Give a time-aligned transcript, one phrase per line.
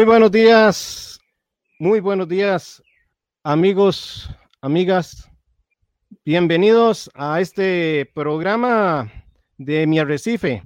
[0.00, 1.20] Muy buenos días,
[1.78, 2.82] muy buenos días,
[3.44, 4.30] amigos,
[4.62, 5.30] amigas.
[6.24, 9.12] Bienvenidos a este programa
[9.58, 10.62] de Mi Arrecife.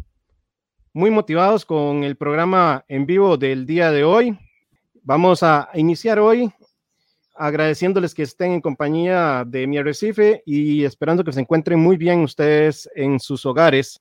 [0.92, 4.38] Muy motivados con el programa en vivo del día de hoy.
[5.02, 6.48] Vamos a iniciar hoy
[7.34, 12.20] agradeciéndoles que estén en compañía de Mi Arrecife y esperando que se encuentren muy bien
[12.20, 14.00] ustedes en sus hogares,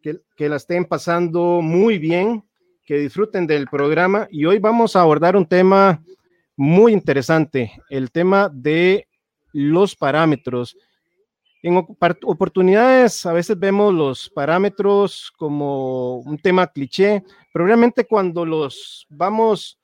[0.00, 2.42] que, que la estén pasando muy bien
[2.86, 6.00] que disfruten del programa y hoy vamos a abordar un tema
[6.56, 9.08] muy interesante, el tema de
[9.52, 10.78] los parámetros.
[11.64, 19.04] En oportunidades a veces vemos los parámetros como un tema cliché, pero realmente cuando los
[19.10, 19.80] vamos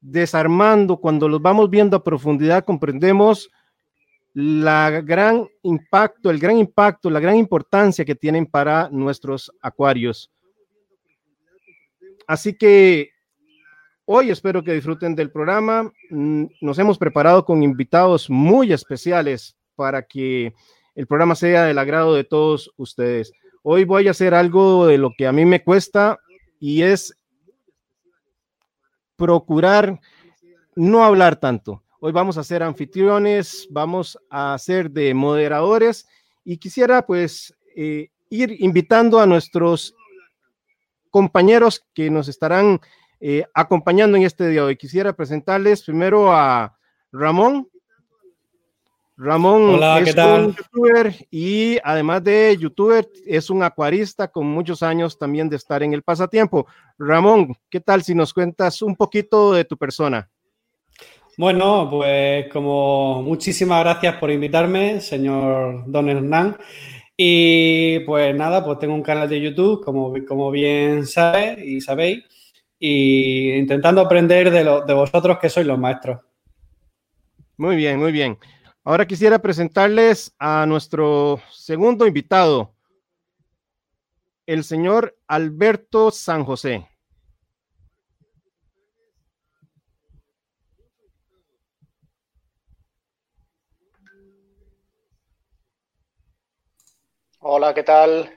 [0.00, 3.50] desarmando, cuando los vamos viendo a profundidad, comprendemos
[4.34, 10.30] la gran impacto, el gran impacto, la gran importancia que tienen para nuestros acuarios.
[12.30, 13.10] Así que
[14.04, 15.90] hoy espero que disfruten del programa.
[16.10, 20.54] Mm, nos hemos preparado con invitados muy especiales para que
[20.94, 23.32] el programa sea del agrado de todos ustedes.
[23.64, 26.20] Hoy voy a hacer algo de lo que a mí me cuesta
[26.60, 27.12] y es
[29.16, 29.98] procurar
[30.76, 31.82] no hablar tanto.
[31.98, 36.06] Hoy vamos a ser anfitriones, vamos a ser de moderadores
[36.44, 39.96] y quisiera pues eh, ir invitando a nuestros
[41.10, 42.80] compañeros que nos estarán
[43.20, 44.76] eh, acompañando en este día hoy.
[44.76, 46.76] Quisiera presentarles primero a
[47.12, 47.68] Ramón.
[49.16, 55.50] Ramón es un youtuber y además de youtuber es un acuarista con muchos años también
[55.50, 56.66] de estar en el pasatiempo.
[56.98, 60.30] Ramón, ¿qué tal si nos cuentas un poquito de tu persona?
[61.36, 66.56] Bueno, pues como muchísimas gracias por invitarme, señor Don Hernán.
[67.22, 72.24] Y pues nada, pues tengo un canal de YouTube, como, como bien sabes y sabéis,
[72.78, 76.20] y intentando aprender de, de vosotros que sois los maestros.
[77.58, 78.38] Muy bien, muy bien.
[78.84, 82.72] Ahora quisiera presentarles a nuestro segundo invitado,
[84.46, 86.88] el señor Alberto San José.
[97.52, 98.30] Hola, ¿qué tal?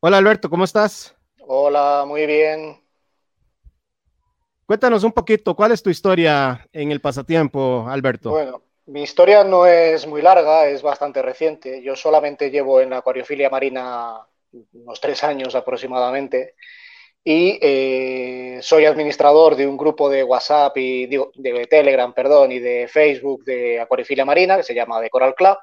[0.00, 1.14] Hola Alberto, ¿cómo estás?
[1.40, 2.80] Hola, muy bien.
[4.64, 8.30] Cuéntanos un poquito, ¿cuál es tu historia en el pasatiempo, Alberto?
[8.30, 11.82] Bueno, mi historia no es muy larga, es bastante reciente.
[11.82, 14.26] Yo solamente llevo en la acuariofilia marina
[14.72, 16.54] unos tres años aproximadamente
[17.30, 22.88] y eh, soy administrador de un grupo de WhatsApp y de, Telegram, perdón, y de
[22.88, 25.58] Facebook de Acuariofilia Marina que se llama The Coral Club.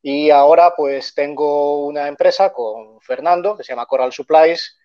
[0.00, 4.78] Y ahora pues tengo una empresa con Fernando que se llama Coral Supplies,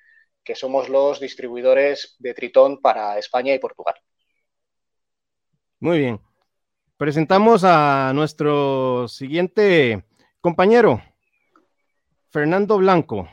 [0.43, 3.95] que somos los distribuidores de Tritón para España y Portugal.
[5.79, 6.19] Muy bien.
[6.97, 10.03] Presentamos a nuestro siguiente
[10.41, 11.01] compañero,
[12.31, 13.29] Fernando Blanco.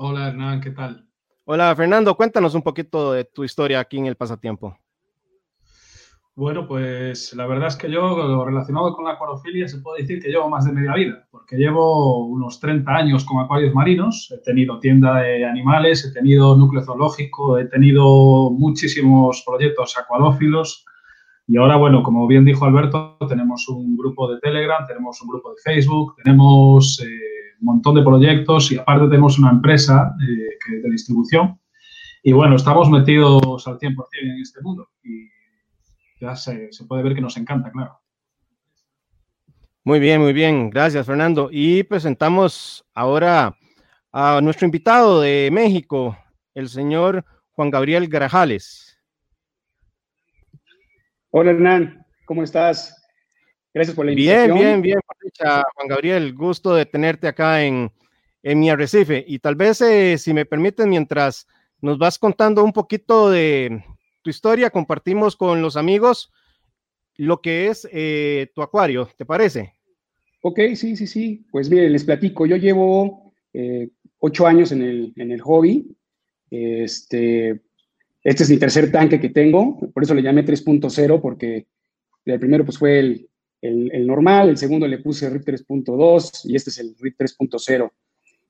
[0.00, 1.04] Hola Hernán, ¿qué tal?
[1.44, 4.78] Hola Fernando, cuéntanos un poquito de tu historia aquí en el pasatiempo.
[6.36, 10.28] Bueno, pues la verdad es que yo, relacionado con la acuariofilia, se puede decir que
[10.28, 14.78] llevo más de media vida, porque llevo unos 30 años con acuarios marinos, he tenido
[14.78, 20.84] tienda de animales, he tenido núcleo zoológico, he tenido muchísimos proyectos acuadófilos
[21.48, 25.54] y ahora, bueno, como bien dijo Alberto, tenemos un grupo de Telegram, tenemos un grupo
[25.54, 27.00] de Facebook, tenemos...
[27.04, 31.58] Eh, un montón de proyectos y aparte tenemos una empresa eh, de distribución.
[32.22, 35.28] Y bueno, estamos metidos al 100% en este mundo y
[36.20, 38.00] ya se, se puede ver que nos encanta, claro.
[39.84, 40.68] Muy bien, muy bien.
[40.68, 41.48] Gracias, Fernando.
[41.50, 43.56] Y presentamos ahora
[44.12, 46.16] a nuestro invitado de México,
[46.54, 48.98] el señor Juan Gabriel Grajales.
[51.30, 52.04] Hola, Hernán.
[52.26, 53.02] ¿Cómo estás?
[53.72, 54.58] Gracias por la invitación.
[54.58, 55.00] Bien, bien, bien,
[55.36, 56.34] Juan Gabriel.
[56.34, 57.90] Gusto de tenerte acá en,
[58.42, 59.24] en mi arrecife.
[59.26, 61.46] Y tal vez, eh, si me permiten, mientras
[61.80, 63.84] nos vas contando un poquito de
[64.22, 66.32] tu historia, compartimos con los amigos
[67.16, 69.74] lo que es eh, tu acuario, ¿te parece?
[70.42, 71.44] Ok, sí, sí, sí.
[71.50, 72.46] Pues miren, les platico.
[72.46, 75.96] Yo llevo eh, ocho años en el, en el hobby.
[76.50, 77.60] Este,
[78.22, 81.66] este es mi tercer tanque que tengo, por eso le llamé 3.0, porque
[82.24, 83.28] el primero pues fue el,
[83.60, 87.90] el, normal, el segundo le puse RIP 3.2 y este es el RIP 3.0.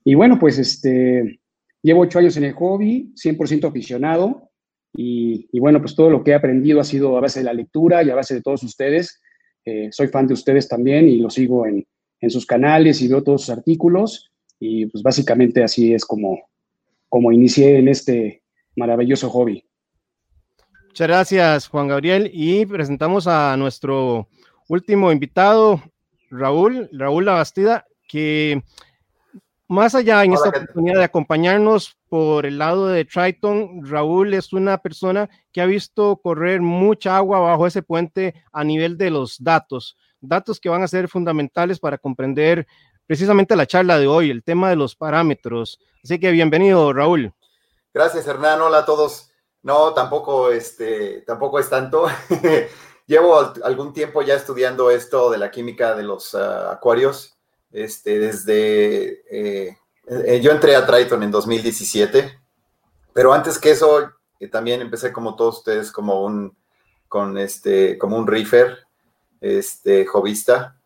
[0.05, 1.41] Y bueno, pues este,
[1.83, 4.51] llevo ocho años en el hobby, 100% aficionado
[4.95, 8.03] y, bueno, pues todo lo que he aprendido ha sido a base de la lectura
[8.03, 9.21] y a base de todos ustedes.
[9.65, 11.87] Eh, soy fan de ustedes también y lo sigo en,
[12.31, 14.31] sus canales y veo todos sus artículos.
[14.59, 16.41] Y pues básicamente así es como,
[17.09, 18.43] como inicié en este
[18.75, 19.65] maravilloso hobby.
[20.89, 22.29] Muchas gracias, Juan Gabriel.
[22.33, 24.27] Y presentamos a nuestro
[24.69, 25.83] último invitado,
[26.31, 28.63] Raúl, Raúl Labastida, que
[29.67, 34.79] más allá en esta oportunidad de acompañarnos por el lado de Triton, Raúl es una
[34.79, 39.97] persona que ha visto correr mucha agua bajo ese puente a nivel de los datos,
[40.21, 42.67] datos que van a ser fundamentales para comprender
[43.07, 45.79] precisamente la charla de hoy, el tema de los parámetros.
[46.03, 47.33] Así que bienvenido, Raúl.
[47.93, 48.61] Gracias, Hernán.
[48.61, 49.33] Hola a todos.
[49.63, 52.07] No, tampoco, este, tampoco es tanto.
[53.09, 57.39] Llevo algún tiempo ya estudiando esto de la química de los ah, acuarios
[57.73, 62.39] este, desde, eh, eh, yo entré a Triton en 2017,
[63.15, 66.55] pero antes que eso, eh, también empecé como todos ustedes, como un,
[67.09, 68.77] con este, como un reefer,
[69.41, 70.77] este, hobbyista,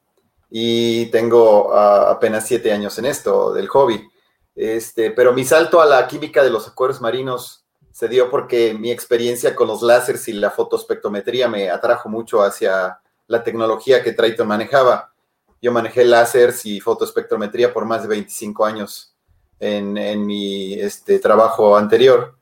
[0.49, 4.09] y tengo ah, apenas siete años en esto del hobby.
[4.55, 7.62] Este, pero mi salto a la química de los acuarios marinos
[7.93, 12.99] se dio porque mi experiencia con los láseres y la fotospectrometría me atrajo mucho hacia
[13.27, 15.13] la tecnología que Triton manejaba.
[15.61, 19.15] Yo manejé láseres y fotoespectrometría por más de 25 años
[19.61, 22.37] en, mi este, trabajo anterior.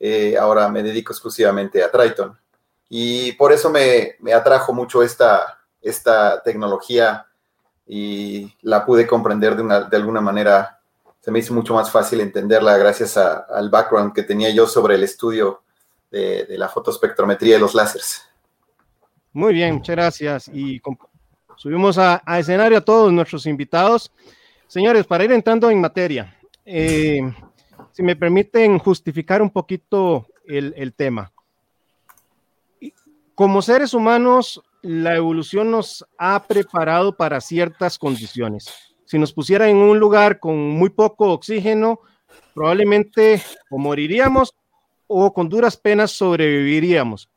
[0.00, 2.36] Eh, ahora me dedico exclusivamente a Triton.
[2.88, 7.26] Y por eso me, atrajo mucho esta, esta tecnología
[7.86, 10.80] y la pude comprender de, una, de alguna manera.
[11.24, 15.04] Se me hizo mucho más fácil entenderla gracias al background que tenía yo sobre el
[15.04, 15.62] estudio
[16.10, 18.28] de, la fotoespectrometría de los láseres.
[19.32, 20.48] Muy bien, muchas gracias.
[20.48, 20.82] Y
[21.56, 24.12] Subimos a, escenario a todos nuestros invitados.
[24.66, 27.22] Señores, para ir entrando en materia, eh,
[27.90, 31.32] si me permiten justificar un poquito el tema.
[33.34, 38.83] Como seres humanos, la evolución nos ha preparado para ciertas condiciones.
[39.06, 42.00] Si nos pusiera en un lugar con muy poco oxígeno,
[42.54, 44.54] probablemente o moriríamos
[45.06, 47.28] o con duras penas sobreviviríamos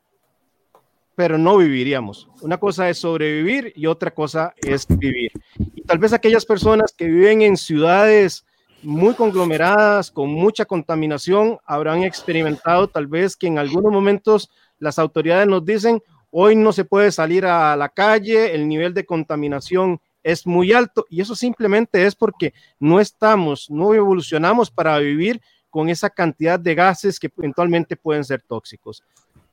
[1.18, 2.28] pero no viviríamos.
[2.42, 5.32] Una cosa es sobrevivir y otra cosa es vivir.
[5.74, 8.46] Y tal vez aquellas personas que viven en ciudades
[8.84, 14.48] muy conglomeradas, con mucha contaminación, habrán experimentado tal vez que en algunos momentos
[14.78, 16.00] las autoridades nos dicen,
[16.30, 21.06] hoy no se puede salir a la calle, el nivel de contaminación es muy alto
[21.08, 25.40] y eso simplemente es porque no estamos, no evolucionamos para vivir
[25.70, 29.02] con esa cantidad de gases que eventualmente pueden ser tóxicos.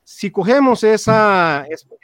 [0.04, 1.12] Si cogemos ese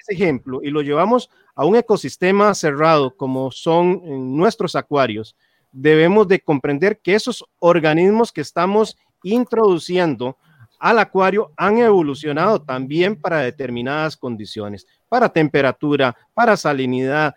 [0.09, 5.37] ejemplo y lo llevamos a un ecosistema cerrado como son nuestros acuarios,
[5.71, 10.39] debemos de comprender que esos organismos que estamos introduciendo
[10.79, 17.35] al acuario han evolucionado también para determinadas condiciones, para temperatura, para salinidad,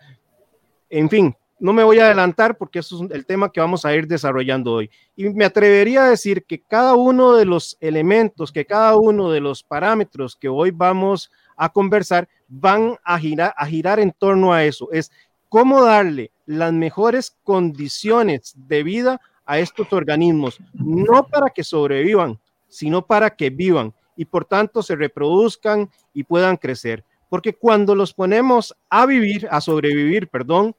[0.90, 3.94] en fin, no me voy a adelantar porque eso es el tema que vamos a
[3.94, 4.90] ir desarrollando hoy.
[5.16, 9.40] Y me atrevería a decir que cada uno de los elementos, que cada uno de
[9.40, 14.88] los parámetros que hoy vamos a conversar van a girar, en torno a eso.
[14.92, 15.10] Es
[15.48, 22.38] cómo darle las mejores condiciones de vida a estos organismos, no para que sobrevivan,
[22.68, 27.04] sino para que vivan y por tanto se reproduzcan y puedan crecer.
[27.36, 30.74] Porque cuando los ponemos a vivir, a sobrevivir, perdón,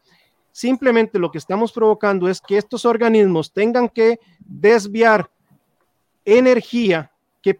[0.57, 5.29] Simplemente lo que estamos provocando es que estos organismos tengan que desviar
[6.25, 7.11] energía
[7.43, 7.55] que,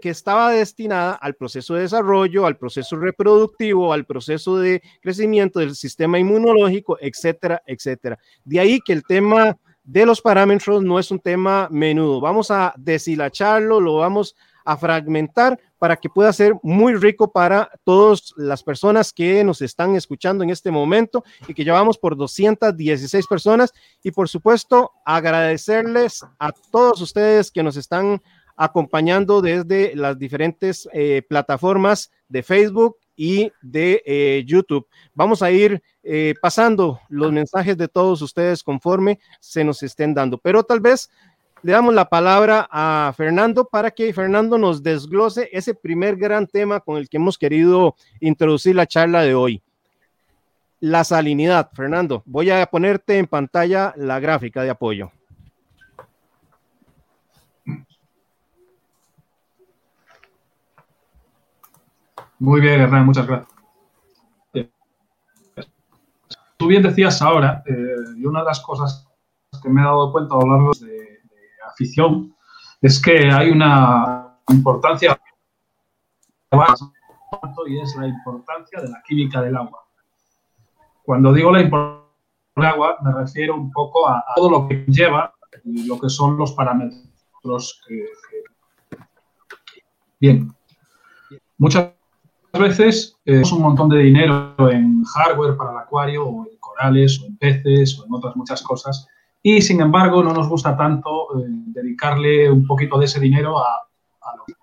[0.00, 5.74] que estaba destinada al proceso de desarrollo, al proceso reproductivo, al proceso de crecimiento del
[5.74, 8.16] sistema inmunológico, etcétera, etcétera.
[8.44, 12.20] De ahí que el tema de los parámetros no es un tema menudo.
[12.20, 18.32] Vamos a deshilacharlo, lo vamos a fragmentar para que pueda ser muy rico para todas
[18.36, 23.72] las personas que nos están escuchando en este momento y que llevamos por 216 personas.
[24.02, 28.22] Y por supuesto, agradecerles a todos ustedes que nos están
[28.56, 34.86] acompañando desde las diferentes eh, plataformas de Facebook y de eh, YouTube.
[35.14, 40.38] Vamos a ir eh, pasando los mensajes de todos ustedes conforme se nos estén dando,
[40.38, 41.10] pero tal vez
[41.62, 46.80] le damos la palabra a Fernando para que Fernando nos desglose ese primer gran tema
[46.80, 49.62] con el que hemos querido introducir la charla de hoy.
[50.80, 51.70] La salinidad.
[51.72, 55.10] Fernando, voy a ponerte en pantalla la gráfica de apoyo.
[62.38, 63.56] Muy bien, Hernán, muchas gracias.
[66.58, 69.06] Tú bien decías ahora, eh, y una de las cosas
[69.62, 70.95] que me he dado cuenta a lo largo de
[72.80, 75.18] es que hay una importancia
[77.66, 79.84] y es la importancia de la química del agua.
[81.02, 82.06] Cuando digo la importancia
[82.54, 85.32] del agua, me refiero un poco a, todo lo que lleva
[85.64, 88.04] lo que son los parámetros que,
[90.18, 90.50] Bien,
[91.58, 91.92] muchas
[92.52, 97.26] veces eh, un montón de dinero en hardware para el acuario o en corales o
[97.26, 99.06] en peces o en otras muchas cosas
[99.48, 103.86] y sin embargo no nos gusta tanto eh, dedicarle un poquito de ese dinero a,
[104.36, 104.54] lo que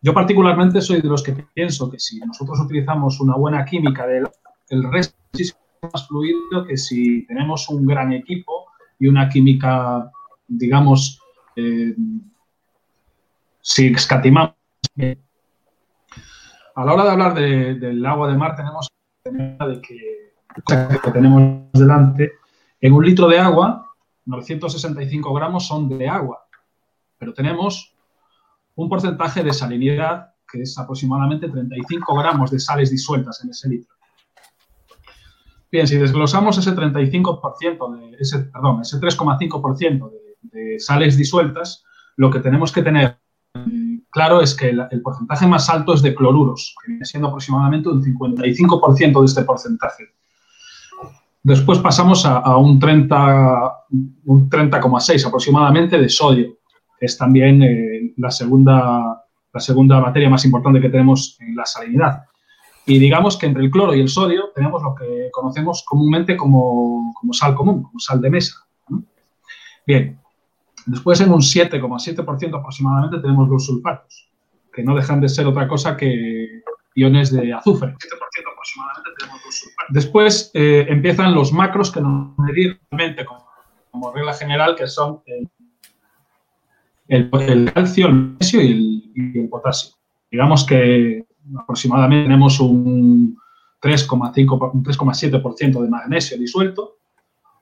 [0.00, 4.26] yo particularmente soy de los que pienso que si nosotros utilizamos una buena química del
[4.70, 10.10] el resto es más fluido que si tenemos un gran equipo y una química,
[10.48, 11.20] digamos,
[11.56, 11.94] eh,
[13.60, 14.54] si escatimamos.
[16.74, 18.88] A la hora de hablar del agua de mar tenemos
[19.24, 20.32] de que,
[21.04, 22.32] que tenemos delante,
[22.80, 23.86] en un litro de agua,
[24.26, 26.46] 965 gramos son de agua,
[27.18, 27.94] pero tenemos
[28.74, 33.94] un porcentaje de salinidad que es aproximadamente 35 gramos de sales disueltas en ese litro.
[35.70, 41.84] Bien, si desglosamos ese 35%, de ese, perdón, ese 3,5% de, de, sales disueltas,
[42.16, 43.18] lo que tenemos que tener
[44.10, 47.88] claro es que el, el, porcentaje más alto es de cloruros, que viene siendo aproximadamente
[47.88, 50.04] un 55% de este porcentaje.
[51.46, 54.80] Después pasamos a, un 30,6 un 30
[55.28, 56.58] aproximadamente de sodio,
[56.98, 59.22] que es también eh, la, segunda,
[60.00, 62.24] materia más importante que tenemos en la salinidad.
[62.84, 67.14] Y digamos que entre el cloro y el sodio tenemos lo que conocemos comúnmente como,
[67.30, 68.66] sal común, como sal de mesa.
[69.86, 70.18] Bien,
[70.84, 74.32] después en un 7,7% aproximadamente tenemos los sulfatos,
[74.72, 76.62] que no dejan de ser otra cosa que
[76.96, 77.90] iones de azufre.
[77.90, 77.94] 7%
[78.50, 79.44] aproximadamente tenemos los sulfatos.
[79.88, 82.80] Después eh, empiezan los macros que nos medir
[83.24, 83.46] como,
[83.90, 85.48] como regla general, que son el
[87.08, 89.94] el, calcio, el magnesio y el, y el, potasio.
[90.30, 91.24] Digamos que
[91.56, 93.38] aproximadamente tenemos un
[93.80, 96.96] 3,5, un 3,7% de magnesio disuelto,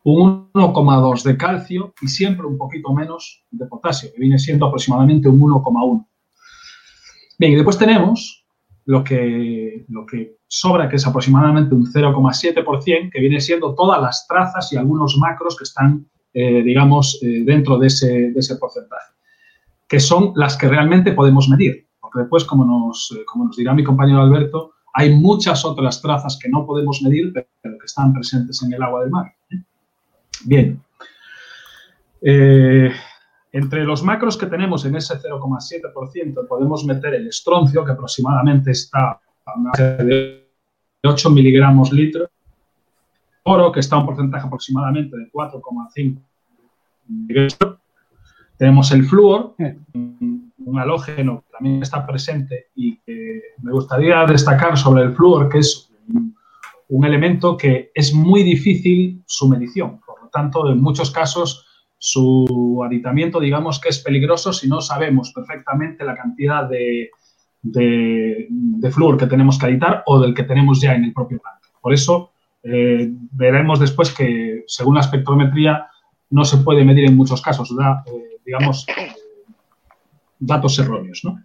[0.05, 5.29] un 1,2 de calcio y siempre un poquito menos de potasio, que viene siendo aproximadamente
[5.29, 6.07] un 1,1.
[7.39, 8.44] Bien, y después tenemos
[8.87, 14.27] lo que, lo que sobra, que es aproximadamente un 0,7%, que viene siendo todas las
[14.29, 19.15] trazas y algunos macros que están, eh, digamos, eh, dentro de ese, de ese porcentaje
[19.89, 21.87] que son las que realmente podemos medir.
[22.01, 26.39] Porque después, como nos, eh, como nos dirá mi compañero Alberto, hay muchas otras trazas
[26.41, 29.33] que no podemos medir, pero que están presentes en el agua del mar.
[30.45, 30.81] Bien.
[33.55, 39.21] Entre los macros que tenemos en ese 0,7% podemos meter el estroncio, que aproximadamente está
[39.47, 40.51] a de
[41.05, 42.29] 8 miligramos litro,
[43.45, 46.21] oro, que está a un porcentaje aproximadamente de 4,5
[48.57, 55.05] tenemos el flúor, un halógeno que también está presente y que me gustaría destacar sobre
[55.05, 55.93] el flúor, que es
[56.89, 60.01] un elemento que es muy difícil su medición.
[60.05, 61.64] Por lo tanto, en muchos casos
[62.05, 67.09] su aditamiento, digamos que es peligroso si no sabemos perfectamente la cantidad de,
[67.63, 71.71] de, flúor que tenemos que aditar o del que tenemos ya en el propio tanque.
[71.81, 72.33] Por eso
[72.63, 75.87] eh, veremos después que, según la espectrometría,
[76.29, 77.75] no se puede medir en muchos casos.
[77.75, 78.85] Da, eh, digamos,
[80.39, 81.23] datos erróneos.
[81.25, 81.43] ¿no?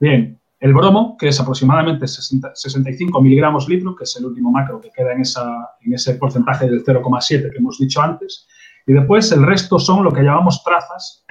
[0.00, 4.80] Bien, el bromo, que es aproximadamente 60, 65 miligramos litro, que es el último macro
[4.80, 8.48] que queda en, esa, en ese porcentaje del 0,7 que hemos dicho antes.
[8.86, 11.24] Y después el resto son lo que llamamos trazas,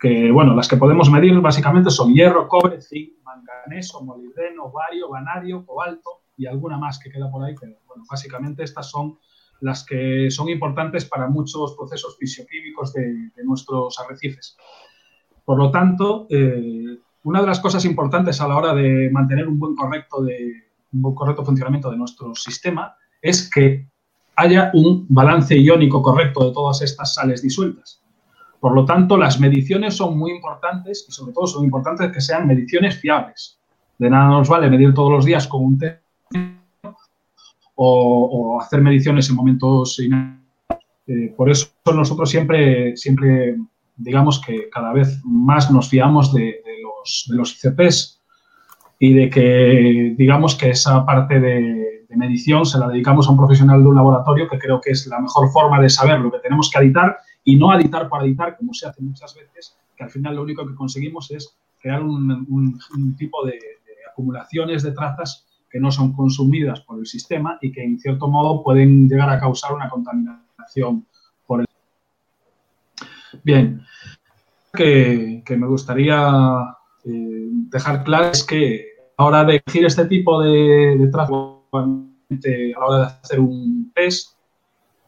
[0.00, 5.64] que, bueno, las que podemos medir básicamente son hierro, cobre, zinc, manganeso, molibdeno, bario, vanadio,
[5.64, 9.18] cobalto y alguna más que queda por ahí, pero bueno, básicamente estas son
[9.60, 14.56] las que son importantes para muchos procesos fisioquímicos de, de nuestros arrecifes.
[15.44, 19.58] Por lo tanto, eh, una de las cosas importantes a la hora de mantener un
[19.58, 23.88] buen, correcto de, un buen correcto funcionamiento de nuestro sistema es que
[24.36, 28.00] haya un balance iónico correcto de todas estas sales disueltas.
[28.60, 32.46] Por lo tanto, las mediciones son muy importantes y sobre todo son importantes que sean
[32.46, 33.58] mediciones fiables.
[33.98, 36.00] De nada nos vale medir todos los días con un test
[37.74, 39.98] o, o hacer mediciones en momentos
[41.06, 43.56] eh, por eso nosotros siempre, siempre,
[43.96, 48.22] digamos que cada vez más nos fiamos de, de, los, de los ICPs
[48.98, 53.36] y de que, digamos que esa parte de, de, medición se la dedicamos a un
[53.36, 56.38] profesional de un laboratorio, que creo que es la mejor forma de saber lo que
[56.38, 60.10] tenemos que editar y no editar para editar, como se hace muchas veces, que al
[60.10, 63.58] final lo único que conseguimos es crear un, tipo de,
[64.10, 68.62] acumulaciones de trazas que no son consumidas por el sistema y que en cierto modo
[68.62, 71.06] pueden llegar a causar una contaminación
[71.46, 71.66] por el.
[73.42, 73.82] Bien,
[74.72, 80.06] que, que me gustaría eh, dejar claro es que a la hora de elegir este
[80.06, 84.34] tipo de, de trazo, a la hora de hacer un test,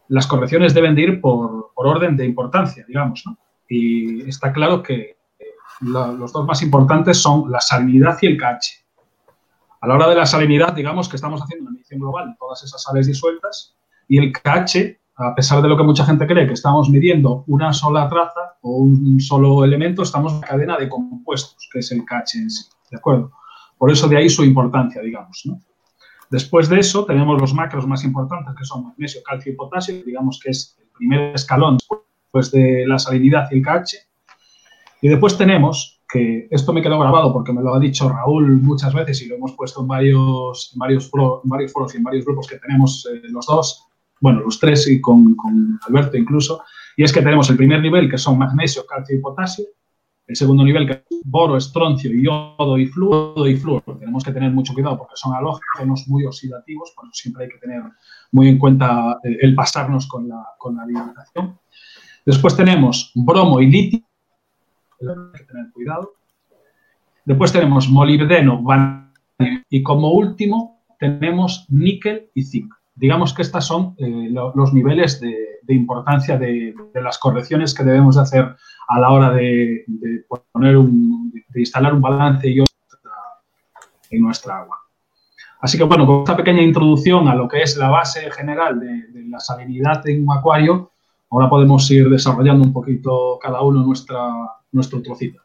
[0.08, 3.38] las correcciones deben de ir por, orden de importancia, digamos, ¿no?
[3.68, 5.44] Y está claro que eh,
[5.80, 8.86] los dos más importantes son la salinidad y el KH.
[9.80, 12.62] A la hora de la salinidad, digamos que estamos haciendo una medición global de todas
[12.64, 13.76] esas sales disueltas
[14.08, 17.72] y el KH, a pesar de lo que mucha gente cree que estamos midiendo una
[17.72, 22.34] sola traza o un solo elemento, estamos en cadena de compuestos, que es el KH
[22.36, 23.32] en sí, ¿de acuerdo?
[23.76, 25.60] Por eso de ahí su importancia, digamos, ¿no?
[26.30, 30.40] Después de eso tenemos los macros más importantes que son magnesio, calcio y potasio, digamos
[30.42, 33.96] que es el primer escalón después de la salinidad y el KH.
[35.02, 38.94] Y después tenemos, que esto me quedó grabado porque me lo ha dicho Raúl muchas
[38.94, 43.06] veces y lo hemos puesto en varios, varios, foros y en varios grupos que tenemos
[43.12, 43.86] eh, los dos,
[44.20, 46.62] bueno, los tres y con, con Alberto incluso,
[46.96, 49.66] y es que tenemos el primer nivel que son magnesio, calcio y potasio,
[50.26, 53.82] el segundo nivel, que es boro, estroncio, yodo y y flúor.
[53.98, 57.58] Tenemos que tener mucho cuidado porque son halógenos muy oxidativos, por eso siempre hay que
[57.58, 57.82] tener
[58.32, 61.58] muy en cuenta eh, el pasarnos con la, con alimentación.
[62.24, 64.00] Después tenemos bromo y litio,
[65.00, 66.14] hay que tener cuidado.
[67.24, 68.64] Después tenemos molibdeno,
[69.68, 72.72] y como último tenemos níquel y zinc.
[72.94, 78.16] Digamos que estos son eh, los niveles de, importancia de, de, las correcciones que debemos
[78.16, 78.56] de hacer
[78.88, 79.84] a la hora de,
[80.52, 82.60] poner de instalar un balance y
[84.10, 84.78] en nuestra agua.
[85.60, 89.24] Así que bueno, con esta pequeña introducción a lo que es la base general de,
[89.28, 90.92] la salinidad en un acuario,
[91.30, 94.30] ahora podemos ir desarrollando un poquito cada uno nuestra,
[94.70, 95.42] nuestro trocito.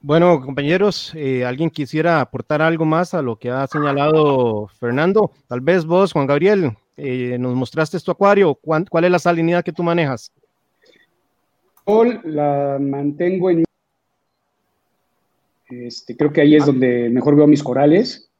[0.00, 5.30] Bueno, compañeros, eh, ¿alguien quisiera aportar algo más a lo que ha señalado Fernando?
[5.48, 8.54] Tal vez vos, Juan Gabriel, eh, nos mostraste tu acuario.
[8.54, 10.32] ¿Cuál, ¿Cuál es la salinidad que tú manejas?
[12.24, 13.64] la mantengo en...
[15.68, 18.30] Este, creo que ahí es donde mejor veo mis corales.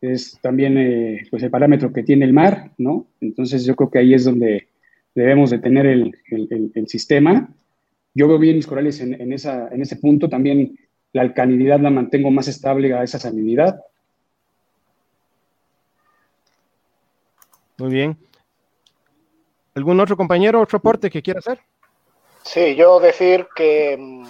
[0.00, 3.06] Es también eh, pues el parámetro que tiene el mar, ¿no?
[3.20, 4.68] Entonces yo creo que ahí es donde
[5.14, 6.14] debemos de tener el,
[6.86, 7.48] sistema.
[8.14, 10.28] Yo veo bien mis corales en, en ese punto.
[10.28, 10.76] También
[11.12, 13.80] la alcalinidad la mantengo más estable a esa salinidad.
[17.80, 18.18] Muy bien.
[19.74, 21.60] ¿Algún otro compañero, otro aporte que quiera hacer?
[22.42, 24.26] Sí, yo decir que, mm,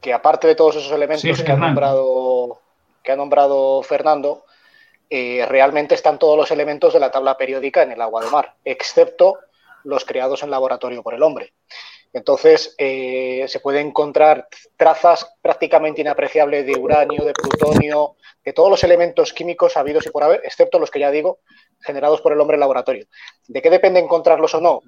[0.00, 2.60] que aparte de todos esos elementos que, ha nombrado,
[3.02, 4.44] que ha nombrado Fernando,
[5.08, 8.56] eh, realmente están todos los elementos de la tabla periódica en el agua de mar,
[8.64, 9.38] excepto
[9.84, 11.54] los creados en laboratorio por el hombre.
[12.12, 18.84] Entonces, eh, se pueden encontrar trazas prácticamente inapreciables de uranio, de plutonio, de todos los
[18.84, 21.40] elementos químicos habidos y por haber, excepto los que ya digo,
[21.80, 23.06] generados por el hombre en laboratorio.
[23.46, 24.82] ¿De qué depende encontrarlos o no?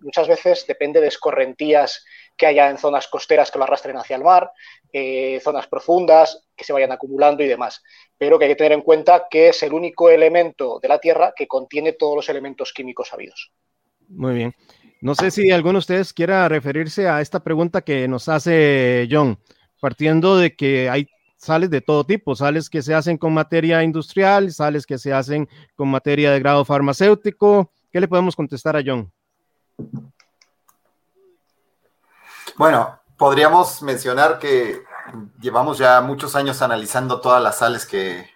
[0.00, 2.04] muchas veces depende de escorrentías
[2.36, 4.50] que haya en zonas costeras que lo arrastren hacia el mar,
[4.92, 7.82] eh, zonas profundas que se vayan acumulando y demás.
[8.18, 11.32] Pero que hay que tener en cuenta que es el único elemento de la Tierra
[11.36, 13.52] que contiene todos los elementos químicos habidos.
[14.08, 14.54] Muy bien.
[15.00, 19.38] No sé si alguno de ustedes quiera referirse a esta pregunta que nos hace John,
[19.80, 24.52] partiendo de que hay sales de todo tipo, sales que se hacen con materia industrial,
[24.52, 27.70] sales que se hacen con materia de grado farmacéutico.
[27.92, 29.12] ¿Qué le podemos contestar a John?
[32.56, 34.82] Bueno, podríamos mencionar que
[35.40, 38.28] llevamos ya muchos años analizando todas las sales que,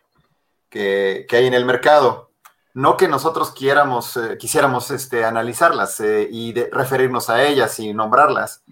[0.69, 2.30] que, hay en el mercado.
[2.73, 8.63] No que nosotros quieramos, eh, quisiéramos este, analizarlas eh, y referirnos a ellas y nombrarlas,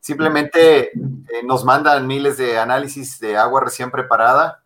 [0.00, 4.62] Simplemente eh, nos mandan miles de análisis de agua recién preparada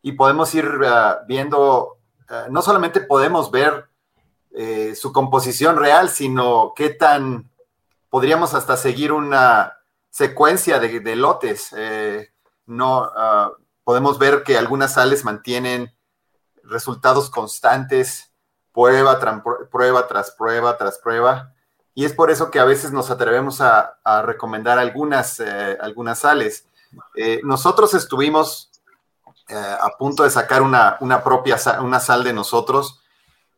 [0.00, 0.64] y podemos ir
[1.26, 1.98] viendo,
[2.50, 3.88] no solamente podemos ver
[4.94, 7.50] su composición real, sino qué tan,
[8.10, 9.72] podríamos hasta seguir una
[10.10, 11.74] secuencia de, lotes.
[12.66, 13.50] no, ah,
[13.82, 15.95] podemos ver que algunas sales mantienen
[16.68, 18.32] resultados constantes,
[18.72, 19.18] prueba,
[19.70, 21.52] prueba tras prueba tras prueba
[21.98, 26.68] y es por eso que a veces nos atrevemos a, recomendar algunas, eh, algunas sales.
[27.14, 28.70] Eh, nosotros estuvimos
[29.48, 33.00] eh, a punto de sacar una, propia una sal de nosotros,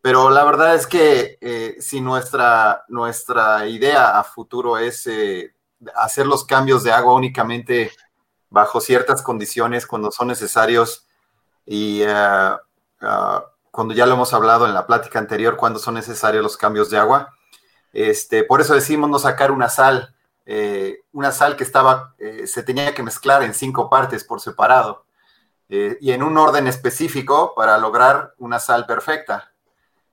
[0.01, 5.11] pero la verdad es que si nuestra, nuestra idea a futuro es
[5.97, 7.90] hacer los cambios de agua únicamente
[8.51, 11.09] bajo ciertas condiciones cuando son necesarios
[11.66, 12.03] y
[13.71, 16.99] cuando ya lo hemos hablado en la plática anterior, cuando son necesarios los cambios de
[16.99, 17.35] agua,
[17.93, 20.15] este, por eso decimos no sacar una sal,
[20.47, 25.05] eh, una sal que estaba, eh, se tenía que mezclar en cinco partes por separado
[25.69, 29.53] eh, y en un orden específico para lograr una sal perfecta.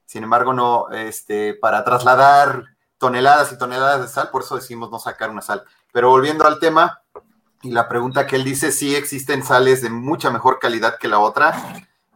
[0.05, 2.65] Sin embargo, no, este, para trasladar
[2.97, 5.63] toneladas y toneladas de sal, por eso decimos no sacar una sal.
[5.91, 7.01] Pero volviendo al tema
[7.61, 11.19] y la pregunta que él dice, sí existen sales de mucha mejor calidad que la
[11.19, 11.55] otra.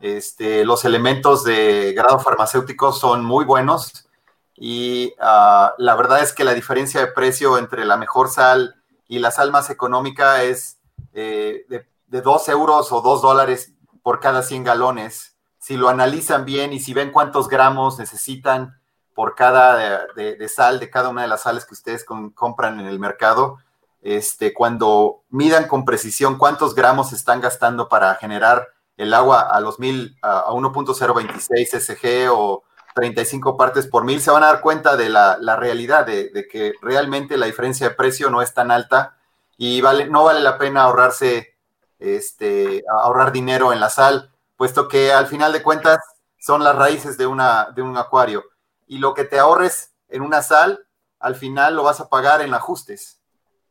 [0.02, 4.08] Este, los elementos de grado farmacéutico son muy buenos
[4.56, 8.76] y ah, la verdad es que la diferencia de precio entre la mejor sal
[9.08, 10.80] y la sal más económica es
[11.14, 15.36] eh, de, de 2 euros o 2 dólares por cada 100 galones.
[15.60, 18.80] Si lo analizan bien y si ven cuántos gramos necesitan
[19.20, 23.00] por cada de, sal, de cada una de las sales que ustedes compran en el
[23.00, 23.58] mercado,
[24.02, 29.80] este, cuando midan con precisión cuántos gramos están gastando para generar el agua a los
[29.80, 32.64] mil, a 1.026 SG o
[32.96, 37.38] 35 partes por mil, se van a dar cuenta de la, realidad, de, que realmente
[37.38, 39.16] la diferencia de precio no es tan alta
[39.58, 41.56] y vale, no vale la pena ahorrarse,
[41.98, 46.00] este, ahorrar dinero en la sal, puesto que al final de cuentas
[46.38, 48.44] son las raíces de, una, de un acuario
[48.86, 50.86] y lo que te ahorres en una sal,
[51.22, 53.22] al final lo vas a pagar en ajustes.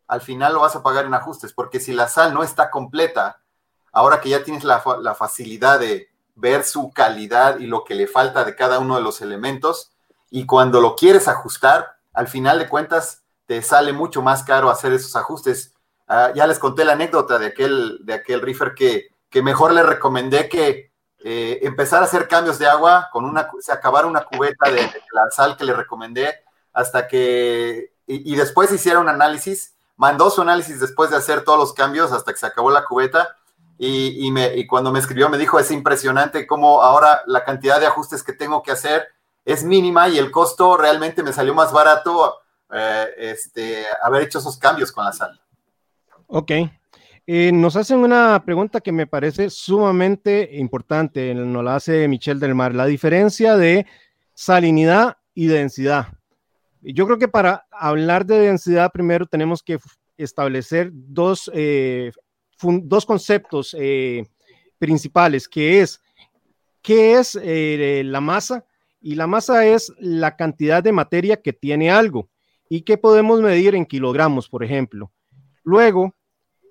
[0.06, 3.42] Al final lo vas a pagar en ajustes, porque si la sal no está completa,
[3.98, 4.80] ahora que ya tienes la,
[5.18, 9.20] facilidad de ver su calidad y lo que le falta de cada uno de los
[9.20, 9.90] elementos,
[10.30, 14.92] y cuando lo quieres ajustar, al final de cuentas te sale mucho más caro hacer
[14.92, 15.74] esos ajustes.
[16.06, 18.40] Ah, ya les conté la anécdota de aquel, de aquel
[18.76, 20.92] que, que mejor le recomendé que
[21.24, 24.82] eh, empezar a hacer cambios de agua con una, se acabar una cubeta de,
[25.12, 26.32] la sal que le recomendé
[26.72, 31.72] hasta que, y, después hiciera un análisis, mandó su análisis después de hacer todos los
[31.72, 33.36] cambios hasta que se acabó la cubeta
[33.78, 38.32] y, cuando me escribió me dijo, es impresionante cómo ahora la cantidad de ajustes que
[38.32, 39.06] tengo que hacer
[39.44, 42.38] es mínima y el costo realmente me salió más barato
[42.72, 45.40] eh, este, haber hecho esos cambios con la sal.
[46.26, 46.50] Ok,
[47.26, 52.54] eh, nos hacen una pregunta que me parece sumamente importante, nos la hace Michelle del
[52.54, 53.86] Mar, la diferencia de
[54.34, 56.08] salinidad y densidad.
[56.80, 59.78] Yo creo que para hablar de densidad primero tenemos que
[60.16, 62.12] establecer dos, eh,
[62.60, 64.26] dos conceptos eh,
[64.78, 66.00] principales, que es
[66.82, 68.64] qué es la masa
[69.00, 72.28] y la masa es la cantidad de materia que tiene algo
[72.68, 75.12] y que podemos medir en kilogramos, por ejemplo.
[75.62, 76.14] Luego,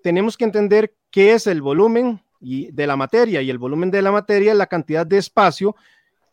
[0.03, 4.11] tenemos que entender qué es el volumen de la materia y el volumen de la
[4.11, 5.75] materia es la cantidad de espacio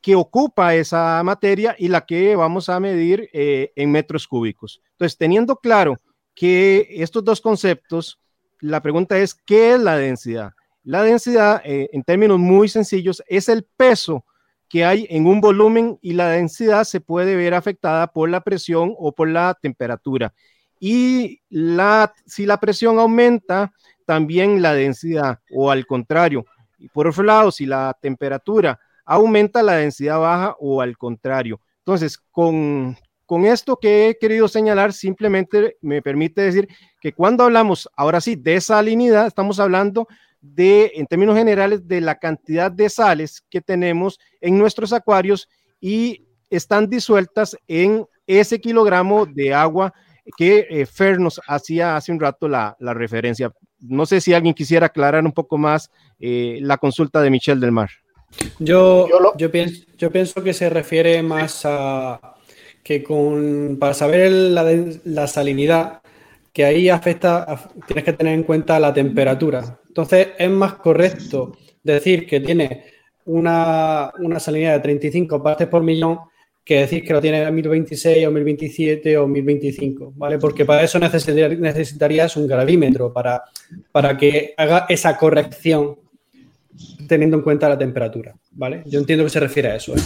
[0.00, 4.82] que ocupa esa materia y la que vamos a medir eh, en metros cúbicos.
[4.92, 5.98] Entonces, teniendo claro
[6.34, 8.20] que estos dos conceptos,
[8.64, 10.52] la pregunta es, ¿qué es la densidad?
[10.82, 14.24] La densidad, eh, en términos muy sencillos, es el peso
[14.68, 18.94] que hay en un volumen y la densidad se puede ver afectada por la presión
[18.98, 20.32] o por la temperatura
[20.80, 23.72] y la, si la presión aumenta,
[24.06, 26.44] también la densidad o al contrario.
[26.78, 31.60] Y por otro lado, si la temperatura aumenta, la densidad baja o al contrario.
[31.78, 32.96] Entonces, con,
[33.26, 36.68] con esto que he querido señalar, simplemente me permite decir
[37.00, 40.06] que cuando hablamos, ahora sí, de salinidad, estamos hablando
[40.40, 45.48] de, en términos generales, de la cantidad de sales que tenemos en nuestros acuarios
[45.80, 49.92] y están disueltas en ese kilogramo de agua
[50.36, 53.52] que eh, Fer nos hacía hace un rato la, referencia.
[53.80, 57.72] No sé si alguien quisiera aclarar un poco más eh, la consulta de Michelle del
[57.72, 57.90] Mar.
[58.58, 59.06] Yo,
[59.36, 62.33] yo, pienso, yo pienso que se refiere más a
[62.84, 64.64] que con, para saber la,
[65.04, 66.02] la salinidad,
[66.52, 69.80] que ahí afecta, tienes que tener en cuenta la temperatura.
[69.88, 72.84] Entonces es más correcto decir que tiene
[73.24, 76.18] una, una salinidad de 35 partes por millón
[76.64, 80.38] que decir que lo tiene a 1026 o 1027 o 1025, ¿vale?
[80.38, 83.42] Porque para eso necesitarías un gravímetro para,
[83.92, 85.96] para que haga esa corrección
[87.06, 88.82] teniendo en cuenta la temperatura, ¿vale?
[88.86, 89.94] Yo entiendo que se refiere a eso.
[89.94, 90.00] ¿eh?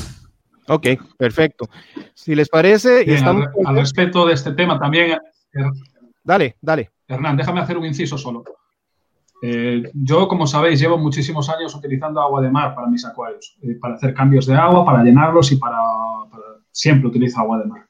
[0.69, 1.69] Ok, perfecto.
[2.15, 3.05] Si les parece...
[3.25, 5.19] al, respecto de este tema también...
[6.23, 6.91] Dale, dale.
[7.07, 8.45] Hernán, déjame hacer un inciso solo.
[9.41, 13.77] Eh, yo, como sabéis, llevo muchísimos años utilizando agua de mar para mis acuarios, eh,
[13.81, 15.79] para hacer cambios de agua, para llenarlos y para,
[16.73, 17.87] siempre utilizo agua de mar.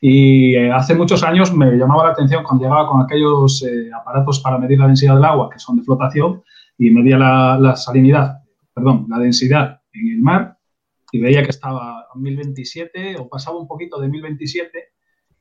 [0.00, 4.58] Y eh, hace muchos años me llamaba la atención cuando llegaba con aquellos aparatos para
[4.58, 6.42] medir la densidad del agua, que son de flotación,
[6.78, 8.38] y medía la, salinidad,
[8.72, 10.58] perdón, la densidad en el mar,
[11.12, 14.78] y veía que estaba 1027 o pasaba un poquito de 1027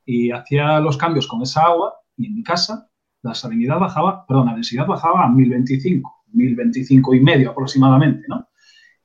[0.06, 2.90] y hacía los cambios con esa agua y en mi casa
[3.22, 8.48] la salinidad bajaba, perdón, la densidad bajaba a 1025, 1025 y medio aproximadamente, ¿no?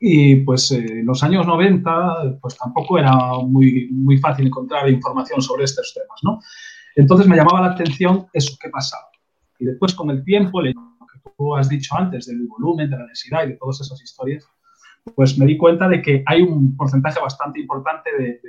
[0.01, 3.13] Y pues en los años 90, pues tampoco era
[3.45, 6.41] muy, muy fácil encontrar información sobre estos temas, ¿no?
[6.95, 9.09] Entonces me llamaba la atención eso, ¿qué pasaba?
[9.59, 13.07] Y después con el tiempo, lo que tú has dicho antes del volumen, de la
[13.07, 14.45] densidad y de todas esas historias,
[15.15, 18.41] pues me di cuenta de que hay un porcentaje bastante importante de,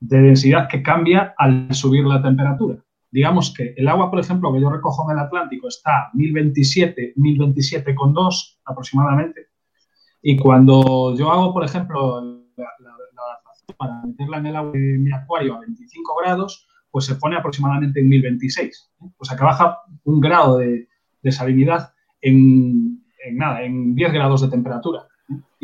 [0.00, 2.82] de densidad que cambia al subir la temperatura
[3.16, 7.14] digamos que el agua, por ejemplo, que yo recojo en el Atlántico está a 1027,
[7.16, 9.48] 1027,2 aproximadamente.
[10.20, 12.20] Y cuando yo hago, por ejemplo,
[12.56, 12.68] la,
[13.78, 18.00] para meterla en el agua de mi acuario a 25 grados, pues se pone aproximadamente
[18.00, 18.92] en 1026.
[19.16, 20.86] O sea que baja un grado de,
[21.30, 23.02] salinidad en,
[23.32, 25.06] nada, en 10 grados de temperatura.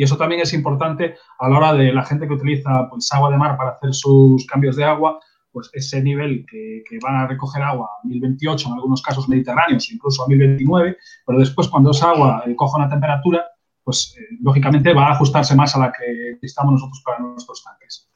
[0.02, 3.30] Y eso también es importante a la hora de la gente que utiliza pues, agua
[3.30, 5.20] de mar para hacer sus cambios de agua,
[5.52, 10.24] pues ese nivel que, van a recoger agua a 1028, en algunos casos mediterráneos, incluso
[10.24, 13.46] a 1029, pero después cuando esa agua eh, coja una temperatura,
[13.84, 18.10] pues eh, lógicamente va a ajustarse más a la que necesitamos nosotros para nuestros tanques.